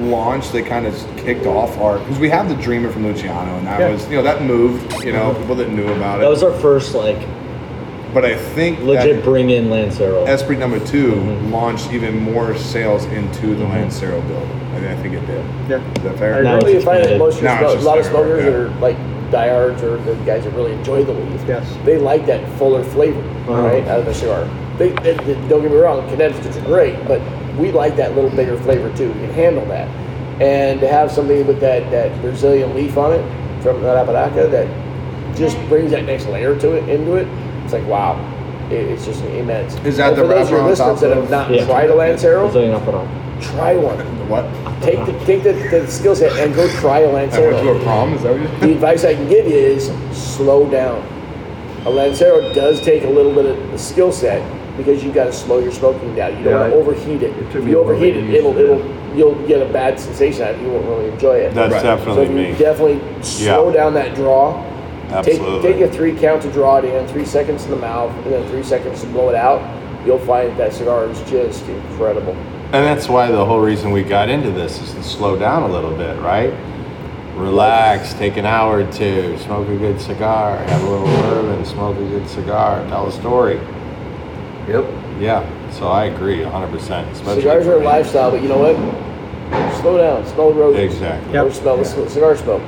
launch 0.08 0.50
that 0.52 0.66
kind 0.66 0.86
of 0.86 0.94
kicked 1.16 1.46
off 1.46 1.78
our? 1.78 1.98
Because 1.98 2.18
we 2.18 2.30
have 2.30 2.48
the 2.48 2.54
Dreamer 2.56 2.90
from 2.90 3.06
Luciano, 3.06 3.56
and 3.58 3.66
that 3.66 3.80
Yeah. 3.80 3.90
was 3.90 4.08
you 4.08 4.16
know 4.16 4.22
that 4.22 4.42
moved. 4.42 5.04
You 5.04 5.12
know, 5.12 5.30
mm-hmm. 5.30 5.40
people 5.40 5.54
that 5.56 5.70
knew 5.70 5.86
about 5.92 6.18
it. 6.18 6.22
That 6.22 6.30
was 6.30 6.42
our 6.42 6.52
first 6.52 6.94
like 6.94 7.18
but 8.16 8.24
I 8.24 8.34
think 8.34 8.80
legit 8.80 9.16
that 9.16 9.24
bring 9.24 9.50
in 9.50 9.68
Lancero. 9.68 10.24
Esprit 10.24 10.58
number 10.58 10.78
2 10.78 11.12
mm-hmm. 11.12 11.52
launched 11.52 11.92
even 11.92 12.18
more 12.18 12.56
sales 12.56 13.04
into 13.04 13.48
the 13.48 13.56
mm-hmm. 13.56 13.72
Lancero 13.72 14.22
build. 14.22 14.48
I, 14.48 14.80
think- 14.80 14.86
I 14.86 15.02
think 15.02 15.14
it 15.16 15.26
did. 15.26 15.44
Yeah. 15.68 15.92
Is 15.92 16.02
that 16.02 16.18
fair? 16.18 16.42
Now 16.42 16.56
Really, 16.56 16.70
you 16.70 16.76
it's 16.78 16.86
find 16.86 17.04
that 17.04 17.18
most 17.18 17.36
of 17.36 17.42
your 17.42 17.50
No, 17.50 17.56
smo- 17.58 17.64
it's 17.64 17.72
a 17.72 17.74
just 17.74 17.84
lot 17.86 17.98
of 17.98 18.04
there, 18.04 18.12
smokers 18.12 18.44
yeah. 18.44 18.50
are 18.50 18.68
like 18.80 18.96
diehards 19.30 19.82
or 19.82 19.96
the 19.98 20.14
guys 20.24 20.44
that 20.44 20.52
really 20.54 20.72
enjoy 20.72 21.04
the 21.04 21.12
leaf. 21.12 21.42
Yes. 21.46 21.76
They 21.84 21.98
like 21.98 22.26
that 22.26 22.46
fuller 22.58 22.82
flavor, 22.84 23.20
uh-huh. 23.20 23.62
right, 23.62 23.84
out 23.88 24.00
of 24.00 24.06
the 24.06 24.14
cigar. 24.14 24.44
They, 24.78 24.90
they, 24.90 25.14
they- 25.24 25.48
don't 25.48 25.62
get 25.62 25.70
me 25.70 25.76
wrong, 25.78 26.08
Connecticut's 26.08 26.56
are 26.56 26.60
great, 26.62 26.96
but 27.08 27.20
we 27.56 27.72
like 27.72 27.96
that 27.96 28.14
little 28.14 28.30
bigger 28.30 28.56
flavor 28.58 28.94
too. 28.96 29.08
We 29.08 29.20
can 29.20 29.30
handle 29.32 29.64
that, 29.66 29.88
and 30.42 30.78
to 30.80 30.88
have 30.88 31.10
something 31.10 31.46
with 31.46 31.60
that 31.60 31.90
that 31.90 32.20
Brazilian 32.20 32.74
leaf 32.74 32.96
on 32.98 33.12
it 33.12 33.22
from 33.62 33.80
that 33.82 34.06
Arapiraca 34.06 34.50
that 34.50 35.36
just 35.36 35.56
brings 35.68 35.90
that 35.92 36.04
next 36.04 36.26
layer 36.26 36.58
to 36.60 36.72
it 36.76 36.88
into 36.88 37.14
it. 37.14 37.26
It's 37.64 37.72
like 37.72 37.86
wow, 37.86 38.16
it's 38.70 39.06
just 39.06 39.24
immense. 39.24 39.74
Is 39.86 39.96
that 39.96 40.10
And 40.10 40.18
the 40.18 40.22
for 40.22 40.28
those 40.28 40.46
of 40.48 40.50
wrapper 40.50 40.50
your 40.52 40.60
on 40.62 40.68
listeners 40.70 40.86
top 40.88 41.00
that 41.00 41.12
of- 41.12 41.22
have 41.22 41.30
not 41.30 41.50
Yeah. 41.50 41.64
tried 41.64 41.88
a 41.90 41.94
Lancero? 41.94 42.48
Brazilian 43.40 43.78
Apparel. 43.78 43.96
Try 43.96 44.04
one. 44.04 44.28
What? 44.28 44.82
Take 44.82 45.06
the 45.06 45.12
take 45.24 45.42
the, 45.42 45.52
the 45.70 45.86
skill 45.90 46.16
set 46.16 46.32
and 46.38 46.54
go 46.54 46.68
try 46.80 47.00
a 47.00 47.08
I 47.08 47.12
Lancero. 47.12 47.52
went 47.52 47.64
to 47.64 47.72
a 47.72 47.82
prom. 47.82 48.12
Is 48.14 48.22
that 48.22 48.38
what 48.38 48.60
The 48.60 48.72
advice 48.72 49.04
I 49.04 49.14
can 49.14 49.28
give 49.28 49.46
you 49.46 49.54
is 49.56 49.86
slow 50.16 50.68
down. 50.70 51.02
A 51.86 51.90
Lancero 51.90 52.52
does 52.52 52.80
take 52.80 53.04
a 53.04 53.08
little 53.08 53.32
bit 53.32 53.46
of 53.46 53.70
the 53.70 53.78
skill 53.78 54.10
set 54.10 54.42
because 54.76 55.02
you've 55.04 55.14
got 55.14 55.24
to 55.26 55.32
slow 55.32 55.58
your 55.58 55.72
smoking 55.72 56.14
down. 56.16 56.36
You 56.36 56.44
don't 56.44 56.52
Yeah, 56.52 56.60
want 56.60 56.72
to 56.72 56.78
overheat 56.78 57.22
it. 57.22 57.36
it 57.36 57.56
If 57.56 57.66
you 57.66 57.78
a 57.78 57.82
while 57.82 57.84
to 57.84 57.90
overheat 57.92 58.14
get 58.14 58.24
it, 58.24 58.26
used 58.26 58.36
it'll 58.38 58.58
it'll 58.58 59.16
you'll 59.16 59.46
get 59.46 59.62
a 59.62 59.72
bad 59.72 59.98
sensation 59.98 60.42
out 60.42 60.54
of 60.54 60.60
it. 60.60 60.64
You 60.64 60.70
won't 60.72 60.86
really 60.86 61.08
enjoy 61.10 61.36
it. 61.36 61.54
That's 61.54 61.72
Right. 61.72 61.82
so 61.82 61.96
definitely 61.96 62.22
if 62.24 62.30
you 62.30 62.36
me. 62.36 62.58
definitely 62.58 63.22
slow 63.22 63.72
down 63.72 63.94
that 63.94 64.14
draw. 64.14 64.62
Absolutely. 65.08 65.62
Take, 65.62 65.78
take 65.78 65.88
a 65.88 65.92
three 65.92 66.16
count 66.18 66.42
to 66.42 66.50
draw 66.50 66.78
it 66.78 66.84
in, 66.84 67.06
three 67.06 67.24
seconds 67.24 67.64
in 67.64 67.70
the 67.70 67.76
mouth, 67.76 68.10
and 68.24 68.32
then 68.34 68.48
three 68.50 68.64
seconds 68.64 69.00
to 69.02 69.06
blow 69.06 69.28
it 69.28 69.36
out. 69.36 69.62
You'll 70.04 70.18
find 70.18 70.56
that 70.58 70.72
cigar 70.72 71.04
is 71.04 71.18
just 71.30 71.64
incredible. 71.68 72.36
And 72.72 72.84
that's 72.84 73.08
why 73.08 73.30
the 73.30 73.44
whole 73.44 73.60
reason 73.60 73.92
we 73.92 74.02
got 74.02 74.28
into 74.28 74.50
this 74.50 74.80
is 74.82 74.92
to 74.94 75.02
slow 75.02 75.38
down 75.38 75.62
a 75.62 75.68
little 75.68 75.94
bit, 75.96 76.20
right? 76.20 76.52
Relax, 77.36 78.12
take 78.14 78.36
an 78.36 78.46
hour 78.46 78.80
or 78.80 78.92
two, 78.92 79.38
smoke 79.38 79.68
a 79.68 79.76
good 79.76 80.00
cigar, 80.00 80.56
have 80.58 80.82
a 80.82 80.88
little 80.88 81.06
bourbon, 81.06 81.64
smoke 81.64 81.96
a 81.96 82.00
good 82.00 82.28
cigar, 82.28 82.84
tell 82.88 83.06
a 83.06 83.12
story. 83.12 83.56
Yep. 84.68 84.84
Yeah, 85.20 85.70
so 85.70 85.86
I 85.88 86.06
agree 86.06 86.38
100%. 86.38 87.10
Especially 87.12 87.42
Cigars 87.42 87.64
for 87.64 87.72
are 87.72 87.76
a 87.76 87.80
me. 87.80 87.86
lifestyle, 87.86 88.30
but 88.30 88.42
you 88.42 88.48
know 88.48 88.58
what? 88.58 88.76
Slow 89.80 89.96
down, 89.98 90.26
smell 90.26 90.52
the 90.52 90.60
roses. 90.60 90.80
Exactly. 90.94 91.38
Or 91.38 91.52
smell 91.52 91.76
the 91.76 91.84
c- 91.84 92.08
cigar 92.08 92.36
smoke. 92.36 92.62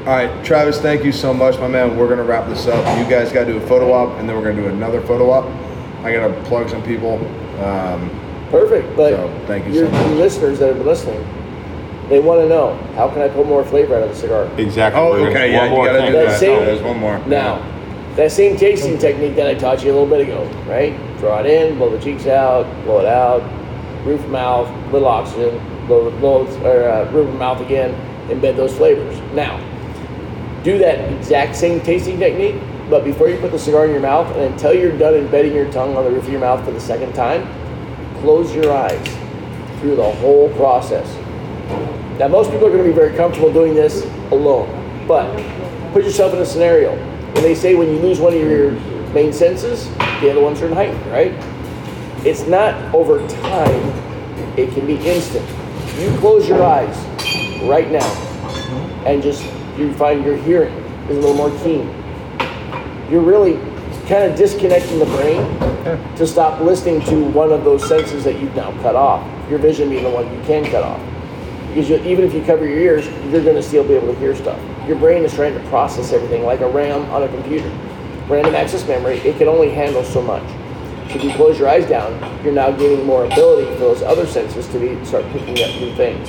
All 0.00 0.14
right, 0.14 0.44
Travis. 0.44 0.78
Thank 0.80 1.04
you 1.04 1.12
so 1.12 1.32
much, 1.32 1.58
my 1.58 1.68
man. 1.68 1.96
We're 1.96 2.08
gonna 2.08 2.22
wrap 2.22 2.48
this 2.48 2.66
up. 2.66 2.98
You 2.98 3.04
guys 3.08 3.32
got 3.32 3.44
to 3.44 3.52
do 3.52 3.58
a 3.58 3.66
photo 3.66 3.92
op, 3.92 4.18
and 4.18 4.28
then 4.28 4.36
we're 4.36 4.42
gonna 4.50 4.62
do 4.62 4.68
another 4.68 5.00
photo 5.02 5.30
op. 5.30 5.44
I 6.04 6.12
gotta 6.12 6.32
plug 6.44 6.68
some 6.70 6.82
people. 6.82 7.14
Um, 7.62 8.10
Perfect, 8.50 8.96
but 8.96 9.12
So, 9.12 9.40
thank 9.46 9.66
you 9.66 9.72
your, 9.72 9.86
so 9.86 9.92
much. 9.92 10.06
your 10.06 10.14
listeners 10.16 10.58
that 10.60 10.70
are 10.70 10.82
listening, 10.84 11.22
they 12.08 12.18
want 12.20 12.40
to 12.40 12.48
know 12.48 12.74
how 12.94 13.08
can 13.08 13.20
I 13.22 13.28
pull 13.28 13.44
more 13.44 13.64
flavor 13.64 13.96
out 13.96 14.02
of 14.02 14.08
the 14.08 14.14
cigar? 14.16 14.44
Exactly. 14.56 15.00
oh, 15.00 15.12
okay. 15.26 15.52
Yeah, 15.52 15.58
one 15.60 15.70
you 15.70 15.76
more 15.76 15.86
gotta 15.86 16.06
do 16.06 16.12
That 16.12 16.26
that. 16.28 16.40
same- 16.40 16.58
Oh, 16.58 16.64
there's 16.64 16.82
one 16.82 16.98
more. 16.98 17.18
Now, 17.26 17.60
that 18.16 18.32
same 18.32 18.56
tasting 18.56 18.98
technique 18.98 19.36
that 19.36 19.46
I 19.46 19.54
taught 19.54 19.84
you 19.84 19.90
a 19.90 19.94
little 19.94 20.06
bit 20.08 20.20
ago, 20.26 20.48
right? 20.66 20.94
Draw 21.18 21.40
it 21.40 21.46
in, 21.46 21.76
blow 21.78 21.90
the 21.90 22.02
cheeks 22.02 22.26
out, 22.26 22.66
blow 22.84 23.00
it 23.00 23.06
out, 23.06 23.42
roof 24.04 24.26
mouth, 24.28 24.68
little 24.92 25.08
oxygen, 25.08 25.60
blow, 25.86 26.10
blow 26.18 26.46
or 26.64 26.88
uh, 26.88 27.10
roof 27.12 27.28
of 27.28 27.34
mouth 27.36 27.60
again, 27.60 27.94
embed 28.28 28.56
those 28.56 28.74
flavors. 28.76 29.16
Now, 29.34 29.60
do 30.64 30.78
that 30.78 30.98
exact 31.12 31.54
same 31.54 31.80
tasting 31.80 32.18
technique, 32.18 32.56
but 32.90 33.04
before 33.04 33.28
you 33.28 33.36
put 33.38 33.52
the 33.52 33.58
cigar 33.58 33.84
in 33.84 33.92
your 33.92 34.00
mouth 34.00 34.26
and 34.34 34.52
until 34.54 34.72
you're 34.74 34.96
done 34.96 35.14
embedding 35.14 35.54
your 35.54 35.70
tongue 35.70 35.96
on 35.96 36.04
the 36.04 36.10
roof 36.10 36.24
of 36.24 36.30
your 36.30 36.40
mouth 36.40 36.64
for 36.64 36.70
the 36.72 36.80
second 36.80 37.12
time, 37.12 37.46
close 38.20 38.54
your 38.54 38.72
eyes 38.72 39.06
through 39.80 39.96
the 39.96 40.10
whole 40.16 40.50
process. 40.54 41.06
Now, 42.18 42.28
most 42.28 42.50
people 42.50 42.66
are 42.66 42.70
going 42.70 42.82
to 42.82 42.88
be 42.88 42.94
very 42.94 43.16
comfortable 43.16 43.52
doing 43.52 43.74
this 43.74 44.04
alone, 44.32 45.06
but 45.06 45.30
put 45.92 46.04
yourself 46.04 46.34
in 46.34 46.40
a 46.40 46.46
scenario. 46.46 46.96
When 47.34 47.42
they 47.42 47.54
say 47.54 47.74
when 47.74 47.88
you 47.88 47.98
lose 47.98 48.18
one 48.18 48.34
of 48.34 48.40
your 48.40 48.72
main 49.12 49.32
senses, 49.32 49.88
the 50.20 50.30
other 50.30 50.40
ones 50.40 50.60
are 50.60 50.72
heightened, 50.74 51.06
right? 51.12 51.32
It's 52.26 52.46
not 52.46 52.74
over 52.94 53.26
time, 53.28 53.86
it 54.58 54.72
can 54.74 54.86
be 54.86 54.96
instant. 54.96 55.48
You 55.98 56.16
close 56.18 56.48
your 56.48 56.64
eyes 56.64 56.96
right 57.62 57.90
now 57.90 58.24
and 59.06 59.22
just 59.22 59.44
you 59.78 59.92
find 59.94 60.24
your 60.24 60.36
hearing 60.36 60.74
is 61.08 61.16
a 61.16 61.20
little 61.20 61.34
more 61.34 61.50
keen. 61.62 61.86
You're 63.10 63.22
really 63.22 63.54
kind 64.08 64.24
of 64.24 64.38
disconnecting 64.38 64.98
the 64.98 65.04
brain 65.04 65.44
to 66.16 66.26
stop 66.26 66.60
listening 66.62 67.02
to 67.02 67.24
one 67.24 67.52
of 67.52 67.62
those 67.62 67.86
senses 67.86 68.24
that 68.24 68.40
you've 68.40 68.56
now 68.56 68.72
cut 68.80 68.96
off. 68.96 69.22
Your 69.50 69.58
vision 69.58 69.90
being 69.90 70.02
the 70.02 70.10
one 70.10 70.32
you 70.34 70.42
can 70.44 70.64
cut 70.64 70.82
off. 70.82 71.00
Because 71.68 71.90
you, 71.90 71.96
even 71.96 72.24
if 72.24 72.32
you 72.32 72.42
cover 72.42 72.66
your 72.66 72.78
ears, 72.78 73.06
you're 73.30 73.44
going 73.44 73.56
to 73.56 73.62
still 73.62 73.86
be 73.86 73.92
able 73.92 74.12
to 74.14 74.18
hear 74.18 74.34
stuff. 74.34 74.58
Your 74.88 74.98
brain 74.98 75.24
is 75.24 75.34
trying 75.34 75.52
to 75.52 75.68
process 75.68 76.14
everything 76.14 76.44
like 76.44 76.60
a 76.60 76.68
RAM 76.68 77.02
on 77.10 77.22
a 77.22 77.28
computer. 77.28 77.68
Random 78.28 78.54
access 78.54 78.86
memory, 78.88 79.18
it 79.18 79.36
can 79.36 79.46
only 79.46 79.68
handle 79.68 80.02
so 80.02 80.22
much. 80.22 80.46
So 81.10 81.16
if 81.16 81.24
you 81.24 81.32
close 81.34 81.58
your 81.58 81.68
eyes 81.68 81.86
down, 81.86 82.12
you're 82.42 82.54
now 82.54 82.70
gaining 82.70 83.04
more 83.04 83.26
ability 83.26 83.70
for 83.74 83.78
those 83.78 84.02
other 84.02 84.26
senses 84.26 84.66
to 84.68 84.78
be, 84.78 85.04
start 85.04 85.24
picking 85.32 85.62
up 85.62 85.80
new 85.80 85.94
things. 85.96 86.28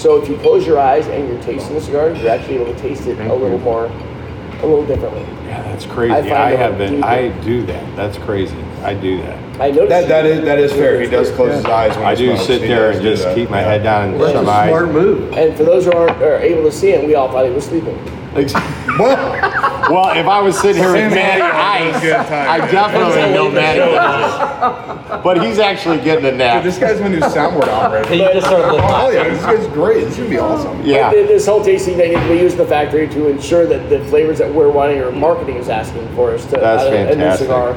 So 0.00 0.22
if 0.22 0.28
you 0.28 0.36
close 0.38 0.64
your 0.64 0.78
eyes 0.78 1.08
and 1.08 1.28
you're 1.28 1.42
tasting 1.42 1.74
the 1.74 1.80
cigar, 1.80 2.12
you're 2.12 2.30
actually 2.30 2.58
able 2.58 2.72
to 2.72 2.78
taste 2.78 3.06
it 3.08 3.18
a 3.18 3.34
little 3.34 3.58
more, 3.58 3.86
a 3.86 4.66
little 4.66 4.86
differently. 4.86 5.37
Yeah, 5.48 5.62
that's 5.62 5.86
crazy. 5.86 6.12
I 6.12 6.18
I, 6.18 6.28
find 6.28 6.58
have 6.58 6.78
been. 6.78 7.02
I 7.02 7.28
do 7.42 7.64
that. 7.66 7.96
That's 7.96 8.18
crazy. 8.18 8.56
I 8.82 8.92
do 8.94 9.16
that. 9.22 9.38
I 9.60 9.70
noticed 9.70 9.88
That, 9.88 10.08
that 10.08 10.26
is 10.26 10.44
that 10.44 10.58
is 10.58 10.72
fair. 10.72 11.00
He 11.00 11.08
does 11.08 11.30
close 11.32 11.54
his 11.54 11.64
eyes 11.64 11.96
when 11.96 12.06
I 12.06 12.14
he 12.14 12.26
do 12.26 12.26
smokes. 12.34 12.46
sit 12.46 12.60
He 12.62 12.68
there 12.68 12.88
does 12.92 12.96
and 12.96 13.04
do 13.04 13.10
just 13.10 13.22
that. 13.24 13.34
keep 13.34 13.50
my 13.50 13.60
Yeah. 13.60 13.68
head 13.70 13.82
down 13.82 14.08
and 14.10 14.20
That's 14.20 14.32
shut 14.32 14.42
a 14.42 14.44
smart 14.46 14.86
eyes. 14.88 14.92
move. 14.94 15.32
And 15.36 15.56
for 15.56 15.64
those 15.64 15.84
who 15.86 15.92
aren't 15.92 16.22
are 16.22 16.36
able 16.38 16.62
to 16.64 16.72
see 16.72 16.90
it, 16.90 17.04
we 17.06 17.14
all 17.14 17.28
thought 17.30 17.46
he 17.46 17.50
was 17.50 17.64
sleeping. 17.64 17.98
well, 18.98 20.16
if 20.16 20.26
I 20.26 20.40
was 20.40 20.58
sitting 20.58 20.82
here 20.82 20.92
with 20.92 21.12
Manny 21.12 21.40
eyes, 21.42 22.00
Good 22.02 22.14
time. 22.26 22.60
I 22.62 22.70
definitely 22.70 23.32
know 23.34 23.50
Manny 23.50 23.80
eyes. 23.96 25.22
But 25.24 25.42
he's 25.42 25.58
actually 25.58 25.98
getting 26.00 26.26
a 26.26 26.30
Dude, 26.32 26.62
this 26.64 26.78
guy's 26.78 27.00
my 27.00 27.08
new 27.08 27.20
soundboard 27.20 27.68
operator. 27.68 28.14
You 28.14 28.32
just 28.34 28.46
started 28.46 28.66
looking 28.72 28.88
Oh 28.90 29.10
yeah, 29.10 29.24
this 29.28 29.42
guy's 29.42 29.66
great. 29.68 30.04
This 30.04 30.12
is 30.12 30.16
gonna 30.18 30.28
be 30.30 30.38
awesome. 30.38 30.84
Yeah. 30.84 31.10
Th- 31.10 31.26
This 31.26 31.46
whole 31.46 31.64
tasting 31.64 31.96
thing, 31.96 32.12
we 32.28 32.38
use 32.40 32.54
the 32.54 32.66
factory 32.66 33.08
to 33.08 33.28
ensure 33.28 33.66
that 33.66 33.88
the 33.88 34.04
flavors 34.06 34.38
that 34.38 34.52
we're 34.52 34.70
wanting 34.70 34.98
or 34.98 35.10
marketing 35.10 35.56
is 35.56 35.68
asking 35.68 36.06
for 36.14 36.32
us 36.32 36.44
to 36.46 36.52
That's 36.52 36.82
out 36.82 36.92
of 36.92 37.10
a 37.10 37.16
new 37.16 37.36
cigar. 37.36 37.76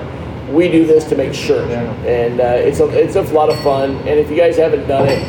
We 0.51 0.69
do 0.69 0.85
this 0.85 1.05
to 1.05 1.15
make 1.15 1.33
sure, 1.33 1.63
and 2.05 2.41
uh, 2.41 2.43
it's 2.43 2.81
a 2.81 2.87
it's 2.89 3.15
a 3.15 3.21
lot 3.21 3.49
of 3.49 3.57
fun. 3.61 3.91
And 3.99 4.19
if 4.19 4.29
you 4.29 4.35
guys 4.35 4.57
haven't 4.57 4.85
done 4.85 5.07
it, 5.07 5.23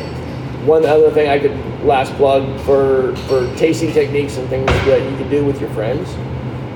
one 0.65 0.85
other 0.85 1.09
thing 1.11 1.29
I 1.29 1.39
could 1.39 1.55
last 1.83 2.13
plug 2.13 2.59
for 2.61 3.15
for 3.27 3.53
tasting 3.55 3.91
techniques 3.91 4.37
and 4.37 4.49
things 4.49 4.67
that 4.67 5.01
you 5.09 5.17
can 5.17 5.29
do 5.29 5.45
with 5.45 5.59
your 5.59 5.69
friends. 5.71 6.09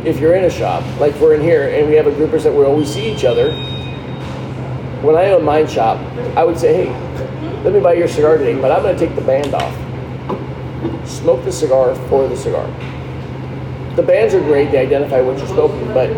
If 0.05 0.19
you're 0.19 0.35
in 0.35 0.45
a 0.45 0.49
shop, 0.49 0.83
like 0.99 1.15
we're 1.15 1.33
in 1.33 1.41
here, 1.41 1.69
and 1.69 1.87
we 1.89 1.95
have 1.95 2.07
a 2.07 2.11
groupers 2.11 2.43
that 2.43 2.53
we 2.53 2.63
always 2.63 2.93
see 2.93 3.11
each 3.11 3.25
other. 3.25 3.51
When 5.01 5.15
I 5.15 5.29
own 5.31 5.43
my 5.43 5.65
shop, 5.65 5.97
I 6.35 6.43
would 6.43 6.57
say, 6.57 6.85
hey, 6.85 7.63
let 7.63 7.73
me 7.73 7.79
buy 7.79 7.93
your 7.93 8.07
cigar 8.07 8.37
today, 8.37 8.59
but 8.59 8.71
I'm 8.71 8.81
going 8.81 8.97
to 8.97 9.05
take 9.05 9.15
the 9.15 9.21
band 9.21 9.53
off 9.53 9.73
smoke 11.07 11.43
the 11.43 11.51
cigar 11.51 11.95
for 12.07 12.27
the 12.27 12.35
cigar. 12.35 12.67
The 13.95 14.03
bands 14.03 14.33
are 14.33 14.41
great, 14.41 14.71
they 14.71 14.79
identify 14.79 15.21
what 15.21 15.37
you're 15.37 15.47
smoking, 15.47 15.87
but 15.93 16.11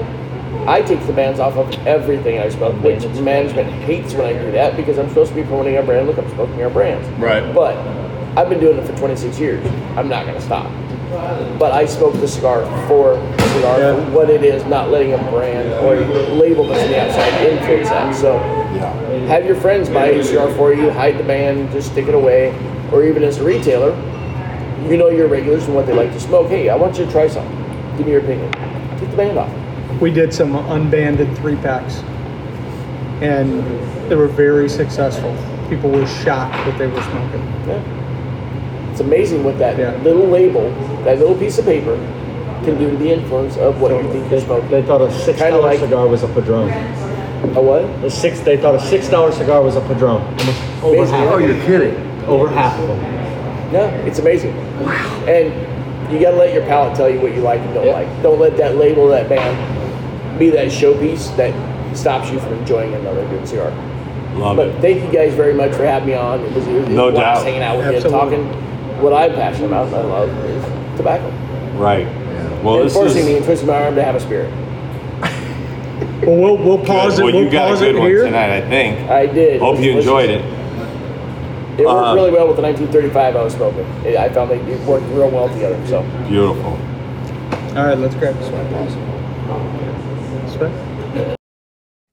I 0.67 0.81
take 0.81 1.05
the 1.07 1.13
bands 1.13 1.39
off 1.39 1.55
of 1.55 1.71
everything 1.87 2.39
I 2.39 2.49
smoke, 2.49 2.81
which 2.83 3.05
management 3.21 3.69
hates 3.83 4.13
when 4.13 4.25
I 4.25 4.33
do 4.33 4.51
that 4.51 4.75
because 4.75 4.97
I'm 4.97 5.07
supposed 5.09 5.29
to 5.29 5.35
be 5.35 5.43
promoting 5.43 5.77
our 5.77 5.83
brand. 5.83 6.07
Look, 6.07 6.17
I'm 6.17 6.29
smoking 6.31 6.61
our 6.61 6.69
brands. 6.69 7.07
Right. 7.19 7.53
But 7.53 7.77
I've 8.35 8.49
been 8.49 8.59
doing 8.59 8.77
it 8.77 8.85
for 8.85 8.95
26 8.97 9.39
years. 9.39 9.65
I'm 9.97 10.07
not 10.07 10.25
going 10.25 10.35
to 10.37 10.41
stop. 10.41 10.71
But 11.57 11.71
I 11.71 11.85
smoke 11.85 12.13
the 12.13 12.27
cigar 12.27 12.63
for 12.87 13.15
the 13.15 13.49
cigar, 13.55 13.95
for 13.95 14.11
what 14.11 14.29
it 14.29 14.43
is, 14.43 14.63
not 14.65 14.91
letting 14.91 15.13
a 15.13 15.17
brand 15.31 15.73
or 15.83 15.95
label 16.35 16.67
that's 16.67 16.83
on 16.83 16.89
the 16.89 17.01
outside 17.01 17.47
influence 17.47 17.89
that. 17.89 18.15
So 18.15 18.37
have 19.27 19.45
your 19.45 19.55
friends 19.55 19.89
buy 19.89 20.07
a 20.07 20.23
cigar 20.23 20.53
for 20.55 20.73
you, 20.73 20.91
hide 20.91 21.17
the 21.17 21.23
band, 21.23 21.71
just 21.71 21.91
stick 21.91 22.07
it 22.07 22.13
away. 22.13 22.53
Or 22.91 23.03
even 23.03 23.23
as 23.23 23.39
a 23.39 23.43
retailer, 23.43 23.95
you 24.87 24.97
know 24.97 25.09
your 25.09 25.27
regulars 25.27 25.65
and 25.65 25.75
what 25.75 25.87
they 25.87 25.93
like 25.93 26.11
to 26.13 26.19
smoke. 26.19 26.47
Hey, 26.47 26.69
I 26.69 26.75
want 26.75 26.97
you 26.97 27.05
to 27.05 27.11
try 27.11 27.27
something. 27.27 27.57
Give 27.97 28.05
me 28.05 28.13
your 28.13 28.21
opinion. 28.21 28.51
Take 28.99 29.09
the 29.09 29.17
band 29.17 29.37
off. 29.37 30.01
We 30.01 30.11
did 30.11 30.33
some 30.33 30.55
unbanded 30.55 31.35
three 31.37 31.55
packs, 31.57 31.95
and 33.21 33.63
they 34.09 34.15
were 34.15 34.27
very 34.27 34.69
successful. 34.69 35.35
People 35.69 35.89
were 35.89 36.07
shocked 36.07 36.53
that 36.53 36.77
they 36.77 36.87
were 36.87 37.01
smoking. 37.01 37.41
Yeah. 37.67 37.98
It's 38.99 39.07
amazing 39.07 39.45
what 39.45 39.57
that 39.59 39.77
Yeah. 39.79 39.93
little 40.03 40.27
label, 40.27 40.69
that 41.05 41.19
little 41.19 41.33
piece 41.35 41.57
of 41.57 41.63
paper, 41.63 41.97
can 42.65 42.77
do 42.77 42.91
to 42.91 42.97
the 42.97 43.09
influence 43.13 43.55
of 43.55 43.79
what 43.79 43.91
you 43.91 44.03
think 44.11 44.29
you're 44.29 44.59
They 44.69 44.81
thought 44.81 44.99
a 44.99 45.09
six 45.09 45.39
Kinda 45.39 45.57
like- 45.57 45.79
cigar 45.79 46.05
was 46.05 46.21
a 46.23 46.27
padron. 46.27 46.67
A 47.55 47.61
what? 47.61 47.85
A 48.03 48.09
six. 48.09 48.41
They 48.41 48.57
thought 48.57 48.75
a 48.75 48.79
six 48.81 49.07
dollar 49.07 49.31
cigar 49.31 49.61
was 49.61 49.77
a 49.77 49.79
padron. 49.79 50.21
Over 50.83 50.97
Amazing. 50.97 51.15
half. 51.15 51.31
Oh, 51.33 51.37
you're 51.37 51.55
kidding. 51.65 51.95
Over 52.27 52.49
half 52.49 52.77
of 52.77 52.89
them. 52.89 52.99
No, 53.71 53.89
it's 54.05 54.19
amazing. 54.19 54.53
And 55.29 55.53
you 56.11 56.19
got 56.19 56.31
to 56.31 56.37
let 56.37 56.53
your 56.53 56.63
palate 56.63 56.93
tell 56.95 57.09
you 57.09 57.21
what 57.21 57.33
you 57.33 57.39
like 57.39 57.61
and 57.61 57.73
don't 57.75 57.85
Yep. 57.85 57.95
like. 57.95 58.07
Don't 58.21 58.39
let 58.41 58.57
that 58.57 58.75
label, 58.77 59.07
that 59.07 59.29
band, 59.29 59.55
be 60.37 60.49
that 60.49 60.67
showpiece 60.67 61.33
that 61.37 61.53
stops 61.93 62.29
you 62.33 62.39
from 62.39 62.51
enjoying 62.55 62.93
another 62.95 63.23
good 63.31 63.47
cigar. 63.47 63.71
Love 64.35 64.53
it. 64.53 64.55
But 64.57 64.67
it. 64.67 64.73
thank 64.81 64.97
you 65.05 65.17
guys 65.17 65.33
very 65.35 65.53
much 65.53 65.71
for 65.71 65.85
having 65.85 66.09
me 66.09 66.15
on. 66.15 66.41
It 66.41 66.53
was, 66.53 66.67
it 66.67 66.73
was 66.81 66.89
No 66.89 67.11
doubt. 67.11 67.43
hanging 67.45 67.63
out 67.63 67.77
with 67.77 67.87
you 67.87 67.93
and 67.95 68.03
talking. 68.09 68.49
What 69.01 69.13
I'm 69.13 69.33
passionate 69.33 69.67
about 69.67 69.87
and 69.87 69.95
I 69.95 70.01
love 70.01 70.29
is 70.45 70.97
tobacco. 70.97 71.29
Right. 71.77 72.05
Well, 72.63 72.77
and 72.77 72.85
this 72.85 72.93
forcing 72.93 73.25
me 73.25 73.31
is. 73.31 73.37
and 73.37 73.45
twisting 73.45 73.67
my 73.67 73.83
arm 73.83 73.95
to 73.95 74.03
have 74.03 74.15
a 74.15 74.19
spirit. 74.19 74.51
Well, 76.25 76.35
we'll, 76.37 76.57
we'll 76.57 76.85
pause 76.85 77.17
Well, 77.17 77.29
it. 77.29 77.33
We'll 77.33 77.43
you 77.45 77.49
got 77.49 77.75
a 77.75 77.79
good 77.79 77.95
one 77.95 78.07
here. 78.09 78.25
tonight, 78.25 78.51
I 78.51 78.61
think. 78.69 79.09
I 79.09 79.25
did. 79.25 79.61
Hope 79.61 79.79
you 79.79 79.95
was- 79.95 80.05
enjoyed 80.05 80.29
it. 80.29 80.41
It 81.79 81.85
worked 81.85 82.07
Uh, 82.09 82.13
really 82.15 82.31
well 82.31 82.45
with 82.47 82.57
the 82.57 82.61
1935 82.61 83.35
I 83.37 83.41
was 83.43 83.53
smoking. 83.53 83.85
It, 84.05 84.17
I 84.17 84.27
found 84.33 84.51
they 84.51 84.59
it 84.59 84.81
worked 84.81 85.05
real 85.07 85.29
well 85.29 85.47
together. 85.47 85.77
So 85.87 86.01
Beautiful. 86.27 86.71
All 87.77 87.85
right, 87.85 87.97
let's 87.97 88.15
grab 88.15 88.35
this 88.35 88.49
one. 88.51 88.67
Sweat. 90.51 91.37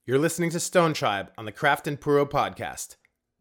You're 0.06 0.20
listening 0.20 0.50
to 0.50 0.60
Stone 0.60 0.94
Tribe 0.94 1.32
on 1.36 1.46
the 1.46 1.52
Craft 1.52 1.88
and 1.88 2.00
Puro 2.00 2.24
podcast. 2.26 2.94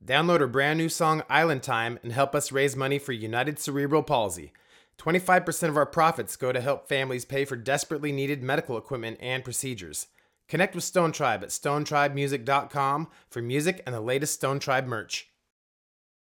Download 0.05 0.39
our 0.39 0.47
brand 0.47 0.77
new 0.77 0.87
song 0.87 1.23
Island 1.29 1.63
Time 1.63 1.97
and 2.03 2.11
help 2.11 2.35
us 2.35 2.51
raise 2.51 2.75
money 2.75 2.99
for 2.99 3.11
United 3.11 3.57
Cerebral 3.57 4.03
Palsy. 4.03 4.53
25% 4.99 5.69
of 5.69 5.77
our 5.77 5.85
profits 5.87 6.35
go 6.35 6.51
to 6.51 6.61
help 6.61 6.87
families 6.87 7.25
pay 7.25 7.43
for 7.43 7.55
desperately 7.55 8.11
needed 8.11 8.43
medical 8.43 8.77
equipment 8.77 9.17
and 9.19 9.43
procedures. 9.43 10.05
Connect 10.47 10.75
with 10.75 10.83
Stone 10.83 11.13
Tribe 11.13 11.41
at 11.41 11.49
stonetribemusic.com 11.49 13.07
for 13.31 13.41
music 13.41 13.81
and 13.87 13.95
the 13.95 13.99
latest 13.99 14.35
Stone 14.35 14.59
Tribe 14.59 14.85
merch. 14.85 15.27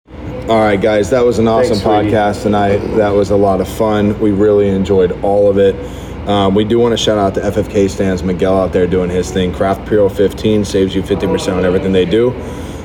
All 0.07 0.61
right, 0.61 0.79
guys, 0.79 1.09
that 1.09 1.25
was 1.25 1.39
an 1.39 1.47
awesome 1.47 1.79
Thanks, 1.79 2.13
podcast 2.13 2.43
tonight. 2.43 2.77
That 2.95 3.09
was 3.09 3.31
a 3.31 3.37
lot 3.37 3.59
of 3.59 3.67
fun. 3.67 4.19
We 4.19 4.29
really 4.29 4.69
enjoyed 4.69 5.13
all 5.23 5.49
of 5.49 5.57
it. 5.57 5.73
Um, 6.27 6.53
we 6.53 6.63
do 6.63 6.77
want 6.77 6.91
to 6.91 6.97
shout 6.97 7.17
out 7.17 7.33
to 7.35 7.41
FFK 7.41 7.89
stands 7.89 8.21
Miguel 8.21 8.55
out 8.59 8.71
there 8.71 8.85
doing 8.85 9.09
his 9.09 9.31
thing. 9.31 9.51
Craft 9.51 9.87
Puro 9.87 10.09
15 10.09 10.63
saves 10.63 10.93
you 10.93 11.01
50% 11.01 11.57
on 11.57 11.65
everything 11.65 11.91
they 11.91 12.05
do. 12.05 12.31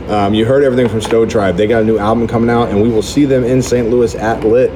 Um, 0.09 0.33
you 0.35 0.47
heard 0.47 0.65
everything 0.65 0.89
from 0.89 1.01
Stone 1.03 1.29
Tribe. 1.29 1.57
They 1.57 1.67
got 1.67 1.83
a 1.83 1.85
new 1.85 1.99
album 1.99 2.27
coming 2.27 2.49
out, 2.49 2.71
and 2.71 2.81
we 2.83 2.89
will 2.89 3.03
see 3.03 3.25
them 3.27 3.45
in 3.45 3.61
St. 3.61 3.91
Louis 3.91 4.15
at 4.15 4.43
Lit, 4.43 4.71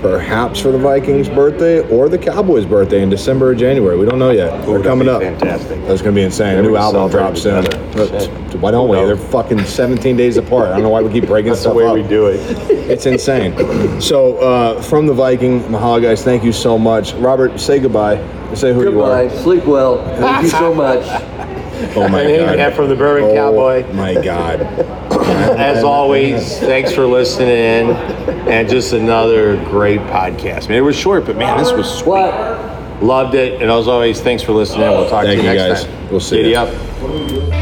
perhaps 0.00 0.60
for 0.60 0.70
the 0.70 0.78
Vikings' 0.78 1.28
birthday 1.28 1.80
or 1.88 2.08
the 2.08 2.16
Cowboys' 2.18 2.64
birthday 2.64 3.02
in 3.02 3.10
December 3.10 3.48
or 3.50 3.54
January. 3.56 3.98
We 3.98 4.06
don't 4.06 4.20
know 4.20 4.30
yet. 4.30 4.64
They're 4.64 4.80
coming 4.82 5.08
up. 5.08 5.20
fantastic. 5.20 5.80
That's 5.86 6.00
going 6.00 6.14
to 6.14 6.20
be 6.20 6.22
insane. 6.24 6.56
Maybe 6.56 6.68
new 6.68 6.76
album 6.76 7.10
drops 7.10 7.42
soon. 7.42 7.64
together. 7.64 8.58
Why 8.58 8.70
don't 8.70 8.88
we? 8.88 8.98
knows? 8.98 9.18
They're 9.18 9.28
fucking 9.30 9.64
17 9.64 10.16
days 10.16 10.36
apart. 10.36 10.68
I 10.68 10.74
don't 10.74 10.82
know 10.82 10.90
why 10.90 11.02
we 11.02 11.10
keep 11.12 11.26
breaking 11.26 11.50
That's 11.50 11.64
the 11.64 11.72
way 11.74 11.86
up. 11.86 11.94
we 11.94 12.04
do 12.04 12.26
it. 12.28 12.38
It's 12.70 13.06
insane. 13.06 14.00
So, 14.00 14.36
uh, 14.38 14.80
from 14.82 15.06
the 15.08 15.14
Viking, 15.14 15.60
Mahalo, 15.62 16.00
guys, 16.00 16.22
thank 16.22 16.44
you 16.44 16.52
so 16.52 16.78
much. 16.78 17.14
Robert, 17.14 17.58
say 17.58 17.80
goodbye. 17.80 18.16
Say 18.54 18.72
who 18.72 18.82
you 18.82 19.02
are. 19.02 19.24
Goodbye. 19.24 19.42
Sleep 19.42 19.64
well. 19.64 20.04
Thank 20.18 20.44
you 20.44 20.48
so 20.50 20.72
much. 20.84 21.04
Are. 21.84 22.04
Oh 22.04 22.08
my 22.08 22.22
And, 22.22 22.46
god. 22.46 22.58
and 22.58 22.74
from 22.74 22.88
the 22.88 22.96
Bourbon 22.96 23.30
oh, 23.30 23.34
Cowboy, 23.34 23.92
My 23.92 24.14
god. 24.14 24.60
as 25.58 25.84
always, 25.84 26.58
thanks 26.58 26.92
for 26.92 27.06
listening 27.06 27.48
in, 27.48 27.90
and 28.48 28.68
just 28.68 28.92
another 28.92 29.56
great 29.66 30.00
podcast. 30.00 30.68
Man, 30.68 30.78
it 30.78 30.82
was 30.82 30.96
short, 30.96 31.26
but 31.26 31.36
man, 31.36 31.58
this 31.58 31.72
was 31.72 31.90
sweet. 31.90 32.08
What? 32.08 33.02
Loved 33.02 33.34
it, 33.34 33.60
and 33.60 33.70
as 33.70 33.88
always, 33.88 34.20
thanks 34.20 34.42
for 34.42 34.52
listening. 34.52 34.88
We'll 34.88 35.08
talk 35.08 35.24
Thank 35.24 35.40
to 35.40 35.44
you 35.44 35.50
you, 35.50 35.56
next 35.58 35.82
guys. 35.82 35.92
time. 35.92 36.10
We'll 36.10 36.20
see 36.20 36.36
Giddy 36.36 36.50
ya. 36.50 36.62
up. 36.62 37.61